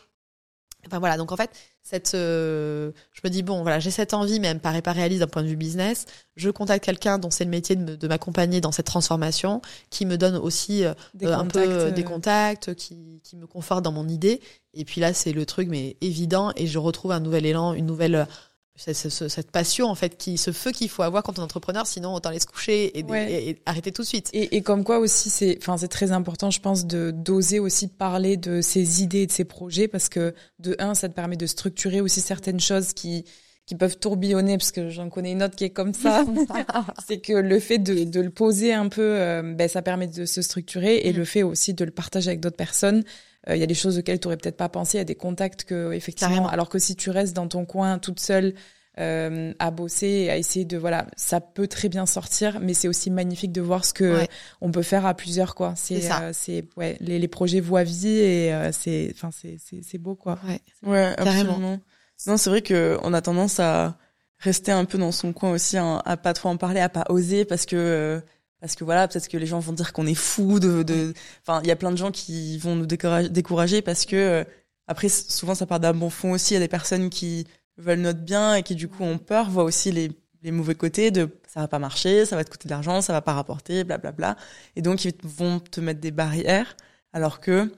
Enfin 0.87 0.99
voilà, 0.99 1.17
donc 1.17 1.31
en 1.31 1.37
fait, 1.37 1.51
cette, 1.83 2.13
euh, 2.15 2.91
je 3.11 3.21
me 3.23 3.29
dis 3.29 3.43
bon, 3.43 3.61
voilà, 3.61 3.79
j'ai 3.79 3.91
cette 3.91 4.13
envie, 4.13 4.39
mais 4.39 4.47
elle 4.47 4.57
me 4.57 4.61
paraît 4.61 4.81
pas 4.81 4.91
réaliste 4.91 5.21
d'un 5.21 5.27
point 5.27 5.43
de 5.43 5.47
vue 5.47 5.55
business. 5.55 6.05
Je 6.35 6.49
contacte 6.49 6.83
quelqu'un 6.83 7.19
dont 7.19 7.29
c'est 7.29 7.43
le 7.43 7.49
métier 7.49 7.75
de 7.75 8.07
m'accompagner 8.07 8.61
dans 8.61 8.71
cette 8.71 8.87
transformation, 8.87 9.61
qui 9.89 10.05
me 10.05 10.17
donne 10.17 10.35
aussi 10.35 10.83
euh, 10.83 10.93
un 11.21 11.45
peu 11.45 11.59
euh, 11.59 11.91
des 11.91 12.03
contacts, 12.03 12.73
qui, 12.75 13.21
qui 13.23 13.35
me 13.35 13.47
conforte 13.47 13.83
dans 13.83 13.91
mon 13.91 14.07
idée. 14.07 14.41
Et 14.73 14.85
puis 14.85 15.01
là, 15.01 15.13
c'est 15.13 15.33
le 15.33 15.45
truc, 15.45 15.67
mais 15.69 15.97
évident, 16.01 16.51
et 16.55 16.67
je 16.67 16.79
retrouve 16.79 17.11
un 17.11 17.19
nouvel 17.19 17.45
élan, 17.45 17.73
une 17.73 17.85
nouvelle 17.85 18.27
cette 18.75 19.51
passion 19.51 19.87
en 19.87 19.95
fait 19.95 20.17
qui 20.17 20.37
ce 20.37 20.51
feu 20.51 20.71
qu'il 20.71 20.89
faut 20.89 21.03
avoir 21.03 21.23
quand 21.23 21.37
on 21.37 21.41
est 21.41 21.45
entrepreneur 21.45 21.85
sinon 21.85 22.13
autant 22.15 22.29
aller 22.29 22.39
se 22.39 22.45
coucher 22.45 22.97
et, 22.97 23.61
arrêter 23.65 23.91
tout 23.91 24.01
de 24.01 24.07
suite. 24.07 24.29
Et, 24.33 24.55
et 24.55 24.61
comme 24.61 24.83
quoi 24.83 24.99
aussi 24.99 25.29
c'est 25.29 25.57
enfin 25.61 25.77
c'est 25.77 25.87
très 25.87 26.11
important 26.11 26.49
je 26.49 26.59
pense 26.59 26.85
de 26.85 27.11
d'oser 27.11 27.59
aussi 27.59 27.87
parler 27.87 28.37
de 28.37 28.61
ses 28.61 29.03
idées 29.03 29.21
et 29.21 29.27
de 29.27 29.31
ses 29.31 29.45
projets 29.45 29.87
parce 29.87 30.09
que 30.09 30.33
de 30.59 30.75
un 30.79 30.95
ça 30.95 31.09
te 31.09 31.13
permet 31.13 31.37
de 31.37 31.45
structurer 31.45 32.01
aussi 32.01 32.21
certaines 32.21 32.59
choses 32.59 32.93
qui 32.93 33.25
qui 33.65 33.75
peuvent 33.75 33.97
tourbillonner 33.97 34.57
parce 34.57 34.71
que 34.71 34.89
j'en 34.89 35.09
connais 35.09 35.31
une 35.31 35.43
autre 35.43 35.55
qui 35.55 35.63
est 35.63 35.69
comme 35.69 35.93
ça. 35.93 36.25
C'est 37.07 37.19
que 37.19 37.33
le 37.33 37.59
fait 37.59 37.77
de, 37.77 38.03
de 38.03 38.19
le 38.19 38.29
poser 38.29 38.73
un 38.73 38.89
peu 38.89 39.01
euh, 39.01 39.53
ben 39.53 39.67
ça 39.69 39.81
permet 39.81 40.07
de 40.07 40.25
se 40.25 40.41
structurer 40.41 41.07
et 41.07 41.13
mm. 41.13 41.15
le 41.15 41.25
fait 41.25 41.43
aussi 41.43 41.73
de 41.73 41.85
le 41.85 41.91
partager 41.91 42.29
avec 42.29 42.39
d'autres 42.39 42.57
personnes 42.57 43.03
euh, 43.49 43.55
il 43.55 43.59
y 43.59 43.63
a 43.63 43.67
des 43.67 43.73
choses 43.73 43.97
auxquelles 43.97 44.19
tu 44.19 44.27
aurais 44.27 44.37
peut-être 44.37 44.57
pas 44.57 44.69
pensé, 44.69 44.97
il 44.97 44.99
y 44.99 45.01
a 45.01 45.05
des 45.05 45.15
contacts 45.15 45.63
que 45.63 45.91
effectivement, 45.93 46.47
alors 46.47 46.69
que 46.69 46.79
si 46.79 46.95
tu 46.95 47.09
restes 47.09 47.35
dans 47.35 47.47
ton 47.47 47.65
coin 47.65 47.99
toute 47.99 48.19
seule 48.19 48.53
euh, 48.99 49.53
à 49.59 49.71
bosser 49.71 50.07
et 50.07 50.29
à 50.29 50.37
essayer 50.37 50.65
de 50.65 50.77
voilà, 50.77 51.07
ça 51.15 51.39
peut 51.39 51.67
très 51.67 51.87
bien 51.87 52.05
sortir, 52.05 52.59
mais 52.59 52.73
c'est 52.73 52.89
aussi 52.89 53.09
magnifique 53.09 53.53
de 53.53 53.61
voir 53.61 53.85
ce 53.85 53.93
que 53.93 54.27
on 54.59 54.69
peut 54.71 54.81
faire 54.81 55.05
à 55.05 55.13
plusieurs 55.13 55.55
quoi. 55.55 55.73
C'est 55.77 56.11
euh, 56.11 56.31
c'est 56.33 56.65
ouais, 56.75 56.97
les, 56.99 57.17
les 57.17 57.27
projets 57.29 57.61
voient 57.61 57.83
vie 57.83 58.09
et 58.09 58.53
euh, 58.53 58.71
c'est 58.73 59.11
enfin 59.15 59.29
c'est 59.31 59.57
c'est 59.81 59.97
beau 59.97 60.15
quoi. 60.15 60.37
Ouais, 60.45 60.59
ouais 60.83 61.13
absolument. 61.17 61.79
Non, 62.27 62.37
c'est 62.37 62.49
vrai 62.49 62.61
que 62.61 62.99
on 63.01 63.13
a 63.13 63.21
tendance 63.21 63.59
à 63.59 63.97
rester 64.39 64.71
un 64.71 64.85
peu 64.85 64.97
dans 64.97 65.11
son 65.11 65.33
coin 65.33 65.51
aussi, 65.51 65.77
hein, 65.77 66.01
à 66.05 66.17
pas 66.17 66.33
trop 66.33 66.49
en 66.49 66.57
parler, 66.57 66.81
à 66.81 66.89
pas 66.89 67.05
oser 67.09 67.45
parce 67.45 67.65
que 67.65 67.75
euh, 67.77 68.19
parce 68.61 68.75
que 68.75 68.83
voilà, 68.83 69.07
peut-être 69.07 69.27
que 69.27 69.37
les 69.37 69.47
gens 69.47 69.59
vont 69.59 69.73
dire 69.73 69.91
qu'on 69.91 70.05
est 70.05 70.15
fou 70.15 70.59
de, 70.59 70.83
de, 70.83 71.13
enfin, 71.41 71.61
il 71.63 71.67
y 71.67 71.71
a 71.71 71.75
plein 71.75 71.91
de 71.91 71.97
gens 71.97 72.11
qui 72.11 72.59
vont 72.59 72.75
nous 72.75 72.85
décourager 72.85 73.81
parce 73.81 74.05
que 74.05 74.15
euh, 74.15 74.43
après, 74.87 75.09
souvent 75.09 75.55
ça 75.55 75.65
part 75.65 75.79
d'un 75.79 75.93
bon 75.93 76.11
fond 76.11 76.31
aussi. 76.31 76.53
Il 76.53 76.55
y 76.55 76.57
a 76.57 76.61
des 76.61 76.67
personnes 76.67 77.09
qui 77.09 77.47
veulent 77.77 78.01
notre 78.01 78.19
bien 78.19 78.53
et 78.55 78.63
qui 78.63 78.75
du 78.75 78.87
coup 78.87 79.03
ont 79.03 79.17
peur, 79.17 79.49
voient 79.49 79.63
aussi 79.63 79.91
les, 79.91 80.11
les 80.43 80.51
mauvais 80.51 80.75
côtés 80.75 81.09
de 81.09 81.27
ça 81.47 81.61
va 81.61 81.67
pas 81.67 81.79
marcher, 81.79 82.25
ça 82.25 82.35
va 82.35 82.43
te 82.43 82.51
coûter 82.51 82.67
de 82.67 82.73
l'argent, 82.73 83.01
ça 83.01 83.13
va 83.13 83.21
pas 83.21 83.33
rapporter, 83.33 83.83
blablabla. 83.83 84.11
Bla, 84.11 84.33
bla. 84.33 84.43
Et 84.75 84.83
donc 84.83 85.05
ils 85.05 85.13
vont 85.23 85.59
te 85.59 85.81
mettre 85.81 85.99
des 85.99 86.11
barrières, 86.11 86.77
alors 87.13 87.39
que 87.39 87.71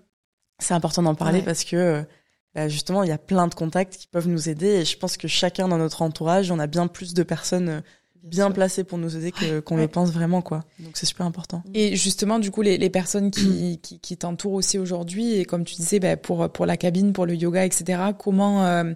c'est 0.60 0.74
important 0.74 1.02
d'en 1.02 1.15
parler 1.15 1.41
parce 1.41 1.63
que 1.63 2.06
bah, 2.54 2.67
justement 2.67 3.04
il 3.04 3.10
y 3.10 3.13
a 3.13 3.17
plein 3.17 3.48
de 3.48 3.56
contacts 3.56 3.96
qui 3.96 4.08
peuvent 4.08 4.28
nous 4.28 4.50
aider 4.50 4.67
et 4.67 4.86
je 4.86 4.98
pense 4.98 5.15
que 5.15 5.30
chacun 5.30 5.69
dans 5.69 5.78
notre 5.78 6.02
entourage, 6.02 6.52
on 6.52 6.60
a 6.60 6.67
bien 6.67 6.88
plus 6.88 7.13
de 7.13 7.24
personnes 7.24 7.69
euh, 7.69 7.82
bien 8.24 8.52
placé 8.52 8.84
pour 8.84 8.98
nous 8.98 9.16
aider 9.16 9.32
que 9.32 9.60
qu'on 9.60 9.78
le 9.78 9.88
pense 9.88 10.12
vraiment 10.12 10.42
quoi. 10.42 10.64
Donc 10.80 10.92
c'est 10.96 11.06
super 11.06 11.26
important. 11.26 11.64
Et 11.74 11.96
justement 11.96 12.40
du 12.40 12.52
coup 12.52 12.62
les, 12.62 12.78
les 12.78 12.90
personnes 12.90 13.32
qui, 13.32 13.80
qui, 13.84 14.00
qui 14.00 14.18
t'entourent 14.18 14.54
aussi 14.54 14.80
aujourd'hui 14.80 15.36
et 15.36 15.46
comme 15.46 15.66
tu 15.66 15.76
disais 15.76 16.00
bah, 16.00 16.18
pour 16.18 16.50
pour 16.50 16.66
la 16.66 16.78
cabine, 16.78 17.14
pour 17.14 17.26
le 17.26 17.36
yoga, 17.36 17.66
etc. 17.66 18.02
Comment 18.18 18.66
euh, 18.66 18.94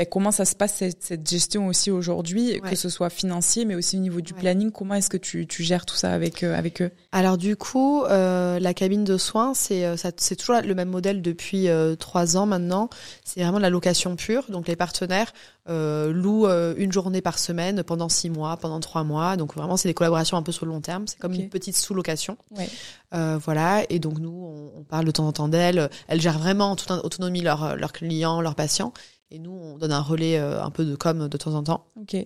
ben, 0.00 0.06
comment 0.10 0.30
ça 0.30 0.46
se 0.46 0.54
passe 0.54 0.76
cette, 0.76 1.02
cette 1.02 1.28
gestion 1.28 1.66
aussi 1.66 1.90
aujourd'hui, 1.90 2.58
que 2.62 2.74
ce 2.74 2.88
soit 2.88 3.10
financier, 3.10 3.66
mais 3.66 3.74
aussi 3.74 3.98
au 3.98 4.00
niveau 4.00 4.22
du 4.22 4.32
planning? 4.32 4.70
Comment 4.70 4.94
est-ce 4.94 5.10
que 5.10 5.18
tu, 5.18 5.46
tu 5.46 5.62
gères 5.62 5.84
tout 5.84 5.94
ça 5.94 6.14
avec 6.14 6.42
euh, 6.42 6.56
avec 6.56 6.80
eux? 6.80 6.90
Alors 7.12 7.36
du 7.36 7.54
coup, 7.54 8.02
euh, 8.04 8.58
la 8.58 8.72
cabine 8.72 9.04
de 9.04 9.18
soins, 9.18 9.52
c'est 9.52 9.84
euh, 9.84 9.96
c'est 9.98 10.36
toujours 10.36 10.62
le 10.62 10.74
même 10.74 10.88
modèle 10.88 11.20
depuis 11.20 11.68
euh, 11.68 11.96
trois 11.96 12.38
ans 12.38 12.46
maintenant. 12.46 12.88
C'est 13.24 13.42
vraiment 13.42 13.58
la 13.58 13.68
location 13.68 14.16
pure. 14.16 14.44
Donc 14.48 14.68
les 14.68 14.76
partenaires 14.76 15.34
louent 15.68 16.48
une 16.48 16.90
journée 16.90 17.20
par 17.20 17.38
semaine 17.38 17.84
pendant 17.84 18.08
six 18.08 18.28
mois, 18.30 18.56
pendant 18.56 18.80
trois 18.80 19.04
mois. 19.04 19.36
Donc 19.36 19.54
vraiment, 19.54 19.76
c'est 19.76 19.88
des 19.88 19.94
collaborations 19.94 20.36
un 20.36 20.42
peu 20.42 20.50
sur 20.50 20.66
le 20.66 20.72
long 20.72 20.80
terme. 20.80 21.06
C'est 21.06 21.18
comme 21.18 21.34
une 21.34 21.50
petite 21.50 21.76
sous-location. 21.76 22.38
Ouais. 22.56 22.68
voilà. 23.12 23.84
Et 23.90 23.98
donc 23.98 24.18
nous, 24.18 24.32
on, 24.32 24.80
on 24.80 24.82
parle 24.82 25.04
de 25.04 25.10
temps 25.10 25.28
en 25.28 25.32
temps 25.32 25.48
d'elles. 25.48 25.90
Elles 26.08 26.20
gèrent 26.20 26.38
vraiment 26.40 26.70
en 26.70 26.76
toute 26.76 26.90
autonomie 26.90 27.42
leurs 27.42 27.76
leurs 27.76 27.92
clients, 27.92 28.40
leurs 28.40 28.56
patients. 28.56 28.92
Et 29.30 29.38
nous, 29.38 29.52
on 29.52 29.78
donne 29.78 29.92
un 29.92 30.00
relais 30.00 30.38
euh, 30.38 30.62
un 30.62 30.70
peu 30.70 30.84
de 30.84 30.96
com 30.96 31.28
de 31.28 31.36
temps 31.36 31.54
en 31.54 31.62
temps. 31.62 31.86
Ok. 32.00 32.16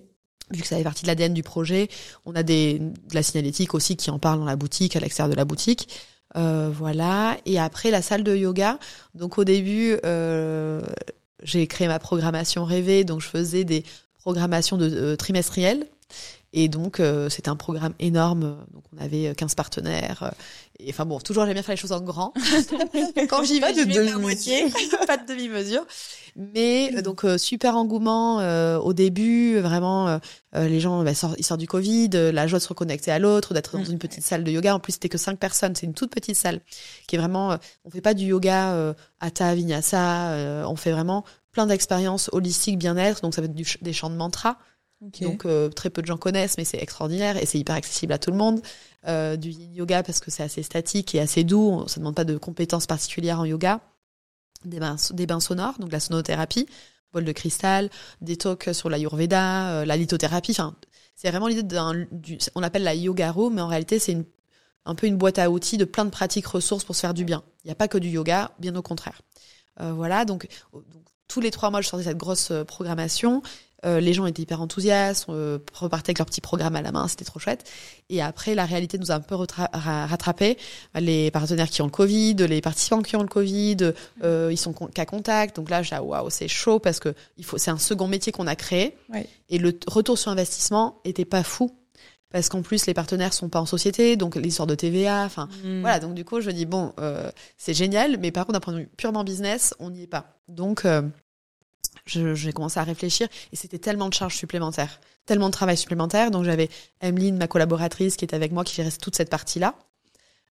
Vu 0.51 0.61
que 0.61 0.67
ça 0.67 0.77
fait 0.77 0.83
partie 0.83 1.03
de 1.03 1.07
l'ADN 1.07 1.33
du 1.33 1.41
projet, 1.41 1.89
on 2.25 2.35
a 2.35 2.43
des, 2.43 2.77
de 2.77 3.15
la 3.15 3.23
signalétique 3.23 3.73
aussi 3.73 3.95
qui 3.95 4.11
en 4.11 4.19
parle 4.19 4.39
dans 4.39 4.45
la 4.45 4.55
boutique, 4.55 4.95
à 4.95 4.99
l'extérieur 4.99 5.31
de 5.31 5.35
la 5.35 5.45
boutique. 5.45 5.89
Euh, 6.37 6.69
voilà. 6.71 7.37
Et 7.45 7.59
après, 7.59 7.89
la 7.91 8.01
salle 8.01 8.23
de 8.23 8.35
yoga. 8.35 8.77
Donc 9.15 9.37
au 9.37 9.43
début, 9.43 9.97
euh, 10.05 10.81
j'ai 11.41 11.65
créé 11.65 11.87
ma 11.87 11.97
programmation 11.97 12.63
rêvée. 12.63 13.03
Donc 13.03 13.21
je 13.21 13.27
faisais 13.27 13.63
des 13.63 13.83
programmations 14.19 14.77
de 14.77 14.89
euh, 14.89 15.15
trimestrielles. 15.15 15.87
Et 16.53 16.69
donc, 16.69 17.01
euh, 17.01 17.27
c'était 17.27 17.49
un 17.49 17.57
programme 17.57 17.93
énorme. 17.99 18.57
Donc, 18.71 18.83
on 18.95 19.03
avait 19.03 19.35
15 19.35 19.55
partenaires. 19.55 20.33
Et 20.79 20.89
enfin 20.89 21.05
bon, 21.05 21.19
toujours 21.19 21.45
j'aime 21.45 21.53
bien 21.53 21.63
faire 21.63 21.73
les 21.73 21.81
choses 21.81 21.91
en 21.91 22.01
grand. 22.01 22.33
Quand 23.29 23.43
j'y 23.43 23.59
vais, 23.59 23.73
je 23.73 23.81
vais 23.81 24.11
à 24.11 24.17
moitié, 24.17 24.65
pas 25.07 25.17
de 25.17 25.25
demi-mesure. 25.25 25.85
Mais 26.35 26.91
euh, 26.95 27.01
donc 27.01 27.23
euh, 27.23 27.37
super 27.37 27.77
engouement 27.77 28.41
euh, 28.41 28.77
au 28.77 28.93
début, 28.93 29.57
vraiment 29.59 30.19
les 30.53 30.79
gens 30.79 31.03
bah, 31.03 31.13
sortent, 31.13 31.35
ils 31.37 31.45
sortent 31.45 31.59
du 31.59 31.67
Covid, 31.67 32.09
la 32.09 32.47
joie 32.47 32.59
de 32.59 32.63
se 32.63 32.69
reconnecter 32.69 33.11
à 33.11 33.19
l'autre, 33.19 33.53
d'être 33.53 33.77
dans 33.77 33.83
mm. 33.83 33.91
une 33.91 33.99
petite 33.99 34.23
salle 34.23 34.43
de 34.43 34.51
yoga. 34.51 34.75
En 34.75 34.79
plus 34.79 34.93
c'était 34.93 35.09
que 35.09 35.17
cinq 35.17 35.39
personnes, 35.39 35.75
c'est 35.75 35.85
une 35.85 35.93
toute 35.93 36.11
petite 36.11 36.35
salle 36.35 36.61
qui 37.07 37.15
est 37.15 37.19
vraiment. 37.19 37.57
on 37.85 37.89
fait 37.89 38.01
pas 38.01 38.13
du 38.13 38.25
yoga 38.25 38.95
à 39.19 39.31
ta 39.31 39.55
vinyasa, 39.55 40.65
on 40.67 40.75
fait 40.75 40.91
vraiment 40.91 41.23
plein 41.51 41.67
d'expériences 41.67 42.29
holistiques 42.33 42.77
bien-être. 42.77 43.21
Donc 43.21 43.33
ça 43.33 43.41
va 43.41 43.45
être 43.45 43.55
du, 43.55 43.65
des 43.81 43.93
chants 43.93 44.09
de 44.09 44.15
mantra. 44.15 44.57
Donc 45.01 45.45
très 45.75 45.89
peu 45.89 46.01
de 46.01 46.07
gens 46.07 46.17
connaissent, 46.17 46.57
mais 46.57 46.65
c'est 46.65 46.81
extraordinaire 46.81 47.37
et 47.37 47.45
c'est 47.45 47.59
hyper 47.59 47.75
accessible 47.75 48.13
à 48.13 48.17
tout 48.17 48.31
le 48.31 48.37
monde. 48.37 48.61
Euh, 49.07 49.35
du 49.35 49.51
yoga 49.51 50.01
parce 50.01 50.19
que 50.19 50.31
c'est 50.31 50.41
assez 50.41 50.63
statique 50.63 51.13
et 51.13 51.19
assez 51.19 51.43
doux. 51.43 51.83
Ça 51.87 51.99
demande 51.99 52.15
pas 52.15 52.23
de 52.23 52.37
compétences 52.37 52.87
particulières 52.87 53.39
en 53.39 53.45
yoga 53.45 53.81
des 54.63 54.79
bains, 54.79 55.39
sonores, 55.39 55.77
donc 55.77 55.91
la 55.91 55.99
sonothérapie, 55.99 56.67
bol 57.13 57.23
de 57.23 57.31
cristal, 57.31 57.91
des 58.21 58.35
talks 58.35 58.73
sur 58.73 58.89
la 58.89 58.97
Yurveda, 58.97 59.81
euh, 59.81 59.85
la 59.85 59.95
lithothérapie. 59.95 60.53
Enfin, 60.53 60.75
c'est 61.15 61.29
vraiment 61.29 61.47
l'idée 61.47 61.61
d'un, 61.61 62.07
on 62.55 62.63
appelle 62.63 62.81
la 62.81 62.95
yoga 62.95 63.31
room, 63.31 63.53
mais 63.53 63.61
en 63.61 63.67
réalité 63.67 63.99
c'est 63.99 64.17
un 64.85 64.95
peu 64.95 65.05
une 65.05 65.17
boîte 65.17 65.37
à 65.37 65.51
outils 65.51 65.77
de 65.77 65.85
plein 65.85 66.05
de 66.05 66.09
pratiques 66.09 66.47
ressources 66.47 66.83
pour 66.83 66.95
se 66.95 67.01
faire 67.01 67.13
du 67.13 67.25
bien. 67.25 67.43
Il 67.63 67.67
n'y 67.67 67.71
a 67.71 67.75
pas 67.75 67.87
que 67.87 67.99
du 67.99 68.09
yoga, 68.09 68.51
bien 68.57 68.75
au 68.75 68.81
contraire. 68.81 69.21
voilà, 69.79 70.25
donc, 70.25 70.47
donc, 70.73 70.83
tous 71.27 71.41
les 71.41 71.51
trois 71.51 71.69
mois, 71.69 71.81
je 71.81 71.89
sortais 71.89 72.05
cette 72.05 72.17
grosse 72.17 72.51
programmation. 72.67 73.43
Euh, 73.85 73.99
les 73.99 74.13
gens 74.13 74.25
étaient 74.25 74.41
hyper 74.41 74.61
enthousiastes, 74.61 75.27
euh, 75.29 75.59
repartaient 75.73 76.11
avec 76.11 76.19
leur 76.19 76.25
petit 76.25 76.41
programme 76.41 76.75
à 76.75 76.81
la 76.81 76.91
main, 76.91 77.07
c'était 77.07 77.25
trop 77.25 77.39
chouette. 77.39 77.69
Et 78.09 78.21
après, 78.21 78.55
la 78.55 78.65
réalité 78.65 78.97
nous 78.97 79.11
a 79.11 79.15
un 79.15 79.19
peu 79.19 79.35
rattrapé. 79.35 80.57
Les 80.95 81.31
partenaires 81.31 81.69
qui 81.69 81.81
ont 81.81 81.85
le 81.85 81.91
Covid, 81.91 82.35
les 82.35 82.61
participants 82.61 83.01
qui 83.01 83.15
ont 83.15 83.21
le 83.21 83.27
Covid, 83.27 83.93
euh, 84.23 84.49
ils 84.51 84.57
sont 84.57 84.73
qu'à 84.73 85.05
contact. 85.05 85.55
Donc 85.55 85.69
là, 85.69 85.83
j'ai 85.83 85.97
waouh, 85.97 86.29
c'est 86.29 86.47
chaud 86.47 86.79
parce 86.79 86.99
que 86.99 87.13
il 87.37 87.45
faut, 87.45 87.57
c'est 87.57 87.71
un 87.71 87.77
second 87.77 88.07
métier 88.07 88.31
qu'on 88.31 88.47
a 88.47 88.55
créé. 88.55 88.95
Et 89.49 89.57
le 89.57 89.77
retour 89.87 90.17
sur 90.17 90.31
investissement 90.31 90.99
était 91.03 91.25
pas 91.25 91.43
fou 91.43 91.71
parce 92.35 92.49
qu'en 92.49 92.61
plus 92.61 92.85
les 92.85 92.93
partenaires 92.93 93.33
sont 93.33 93.47
pas 93.47 93.61
en 93.61 93.65
société, 93.65 94.17
donc 94.17 94.35
l'histoire 94.35 94.67
de 94.67 94.75
TVA, 94.75 95.23
enfin 95.23 95.47
hmm. 95.63 95.79
voilà. 95.79 95.99
Donc 95.99 96.15
du 96.15 96.25
coup, 96.25 96.41
je 96.41 96.51
dis 96.51 96.65
bon, 96.65 96.91
euh, 96.99 97.31
c'est 97.57 97.73
génial, 97.73 98.17
mais 98.19 98.31
par 98.31 98.45
contre 98.45 98.59
d'un 98.59 98.59
point 98.59 98.73
de 98.73 98.79
vue 98.79 98.89
purement 98.97 99.23
business, 99.23 99.73
on 99.79 99.89
n'y 99.89 100.03
est 100.03 100.07
pas. 100.07 100.37
Donc 100.49 100.83
euh, 100.83 101.01
j'ai 102.05 102.53
commencé 102.53 102.79
à 102.79 102.83
réfléchir 102.83 103.27
et 103.51 103.55
c'était 103.55 103.79
tellement 103.79 104.09
de 104.09 104.13
charges 104.13 104.35
supplémentaires, 104.35 104.99
tellement 105.25 105.47
de 105.47 105.53
travail 105.53 105.77
supplémentaire. 105.77 106.31
Donc 106.31 106.43
j'avais 106.43 106.69
Emeline, 107.01 107.37
ma 107.37 107.47
collaboratrice, 107.47 108.15
qui 108.15 108.25
était 108.25 108.35
avec 108.35 108.51
moi, 108.51 108.63
qui 108.63 108.75
gérait 108.75 108.91
toute 108.91 109.15
cette 109.15 109.29
partie-là. 109.29 109.75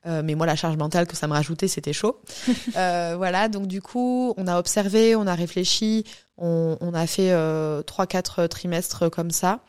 Euh, 0.06 0.22
mais 0.24 0.34
moi, 0.34 0.46
la 0.46 0.56
charge 0.56 0.78
mentale 0.78 1.06
que 1.06 1.14
ça 1.14 1.26
me 1.26 1.34
rajoutait, 1.34 1.68
c'était 1.68 1.92
chaud. 1.92 2.22
euh, 2.76 3.14
voilà, 3.18 3.48
donc 3.48 3.66
du 3.66 3.82
coup, 3.82 4.32
on 4.38 4.46
a 4.46 4.58
observé, 4.58 5.14
on 5.14 5.26
a 5.26 5.34
réfléchi, 5.34 6.04
on, 6.38 6.78
on 6.80 6.94
a 6.94 7.06
fait 7.06 7.32
euh, 7.32 7.82
trois, 7.82 8.06
quatre 8.06 8.46
trimestres 8.46 9.10
comme 9.10 9.30
ça, 9.30 9.60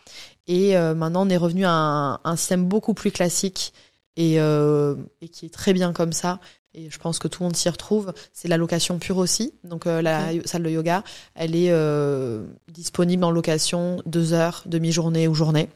et 0.48 0.78
euh, 0.78 0.94
maintenant, 0.94 1.26
on 1.26 1.30
est 1.30 1.38
revenu 1.38 1.66
à 1.66 1.72
un, 1.72 2.20
un, 2.24 2.36
système 2.36 2.66
beaucoup 2.66 2.94
plus 2.94 3.12
classique 3.12 3.74
et, 4.16 4.40
euh, 4.40 4.96
et 5.22 5.30
qui 5.30 5.46
est 5.46 5.54
très 5.54 5.74
bien 5.74 5.94
comme 5.94 6.14
ça 6.14 6.40
et 6.74 6.90
je 6.90 7.00
pense 7.00 7.20
que 7.20 7.28
tout 7.28 7.44
le 7.44 7.48
monde 7.48 7.56
s'y 7.56 7.70
retrouve, 7.70 8.14
c'est 8.34 8.48
la 8.48 8.58
location 8.58 8.98
pure 8.98 9.18
aussi. 9.18 9.54
Donc 9.64 9.88
euh, 9.88 10.02
la 10.02 10.30
salle 10.46 10.64
de 10.64 10.70
yoga, 10.70 11.04
elle 11.36 11.56
est 11.56 11.72
euh, 11.72 12.46
disponible 12.70 13.24
en 13.24 13.32
location 13.32 14.02
deux 14.06 14.34
heures, 14.34 14.64
demi-journée 14.66 15.28
ou 15.28 15.34
journée 15.34 15.70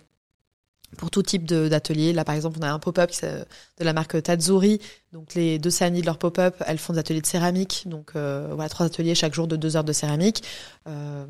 pour 0.97 1.11
tout 1.11 1.23
type 1.23 1.45
d'ateliers. 1.45 2.13
Là, 2.13 2.23
par 2.25 2.35
exemple, 2.35 2.57
on 2.61 2.63
a 2.63 2.71
un 2.71 2.79
pop-up 2.79 3.11
de 3.21 3.83
la 3.83 3.93
marque 3.93 4.21
Tazuri. 4.21 4.79
Donc, 5.13 5.33
les 5.33 5.59
deux 5.59 5.69
samedis 5.69 6.01
de 6.01 6.05
leur 6.05 6.17
pop-up, 6.17 6.55
elles 6.65 6.77
font 6.77 6.93
des 6.93 6.99
ateliers 6.99 7.21
de 7.21 7.25
céramique. 7.25 7.83
Donc, 7.85 8.11
euh, 8.15 8.49
voilà, 8.53 8.67
trois 8.67 8.85
ateliers 8.85 9.15
chaque 9.15 9.33
jour 9.33 9.47
de 9.47 9.55
deux 9.55 9.77
heures 9.77 9.83
de 9.83 9.93
céramique. 9.93 10.43
Euh, 10.87 11.25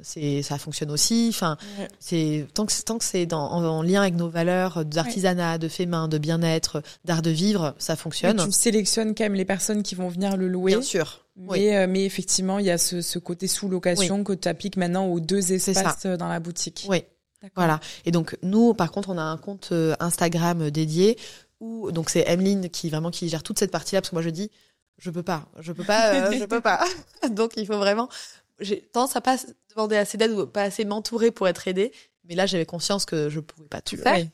c'est, 0.00 0.42
ça 0.42 0.58
fonctionne 0.58 0.90
aussi. 0.90 1.26
Enfin, 1.28 1.56
c'est 1.98 2.46
tant 2.54 2.64
que 2.64 2.72
tant 2.82 2.98
que 2.98 3.04
c'est 3.04 3.32
en, 3.32 3.82
lien 3.82 4.00
avec 4.02 4.14
nos 4.14 4.28
valeurs 4.28 4.84
d'artisanat, 4.84 5.58
de 5.58 5.68
fait 5.68 5.86
main, 5.86 6.08
de 6.08 6.18
bien-être, 6.18 6.82
d'art 7.04 7.22
de 7.22 7.30
vivre, 7.30 7.74
ça 7.78 7.96
fonctionne. 7.96 8.42
tu 8.42 8.52
sélectionnes 8.52 9.14
quand 9.14 9.24
même 9.24 9.34
les 9.34 9.44
personnes 9.44 9.82
qui 9.82 9.94
vont 9.94 10.08
venir 10.08 10.36
le 10.36 10.48
louer. 10.48 10.72
Bien 10.72 10.82
sûr. 10.82 11.24
Mais, 11.36 11.76
euh, 11.76 11.86
mais 11.88 12.04
effectivement, 12.04 12.58
il 12.58 12.66
y 12.66 12.70
a 12.70 12.78
ce, 12.78 13.00
ce 13.00 13.18
côté 13.18 13.46
sous-location 13.46 14.24
que 14.24 14.32
tu 14.32 14.48
appliques 14.48 14.76
maintenant 14.76 15.06
aux 15.06 15.20
deux 15.20 15.52
espaces 15.52 16.06
dans 16.06 16.28
la 16.28 16.40
boutique. 16.40 16.86
Oui, 16.88 17.04
voilà. 17.54 17.80
Et 18.04 18.10
donc 18.10 18.36
nous, 18.42 18.74
par 18.74 18.90
contre, 18.90 19.10
on 19.10 19.18
a 19.18 19.22
un 19.22 19.36
compte 19.36 19.70
euh, 19.72 19.94
Instagram 20.00 20.70
dédié 20.70 21.18
où 21.60 21.90
donc 21.90 22.10
c'est 22.10 22.24
Emeline 22.28 22.68
qui 22.70 22.90
vraiment 22.90 23.10
qui 23.10 23.28
gère 23.28 23.42
toute 23.42 23.58
cette 23.58 23.70
partie-là 23.70 24.00
parce 24.00 24.10
que 24.10 24.14
moi 24.14 24.22
je 24.22 24.30
dis 24.30 24.50
je 24.98 25.10
peux 25.10 25.22
pas, 25.22 25.48
je 25.60 25.72
peux 25.72 25.84
pas, 25.84 26.14
euh, 26.14 26.32
je 26.38 26.44
peux 26.44 26.60
pas. 26.60 26.84
donc 27.30 27.52
il 27.56 27.66
faut 27.66 27.78
vraiment. 27.78 28.08
J'ai 28.60 28.80
tendance 28.80 29.14
à 29.14 29.20
pas 29.20 29.36
demander 29.70 29.96
assez 29.96 30.18
d'aide 30.18 30.32
ou 30.32 30.46
pas 30.46 30.62
assez 30.62 30.84
m'entourer 30.84 31.30
pour 31.30 31.46
être 31.46 31.68
aidée. 31.68 31.92
Mais 32.24 32.34
là, 32.34 32.46
j'avais 32.46 32.66
conscience 32.66 33.04
que 33.04 33.30
je 33.30 33.40
pouvais 33.40 33.68
pas 33.68 33.80
tout 33.80 33.96
faire. 33.96 34.26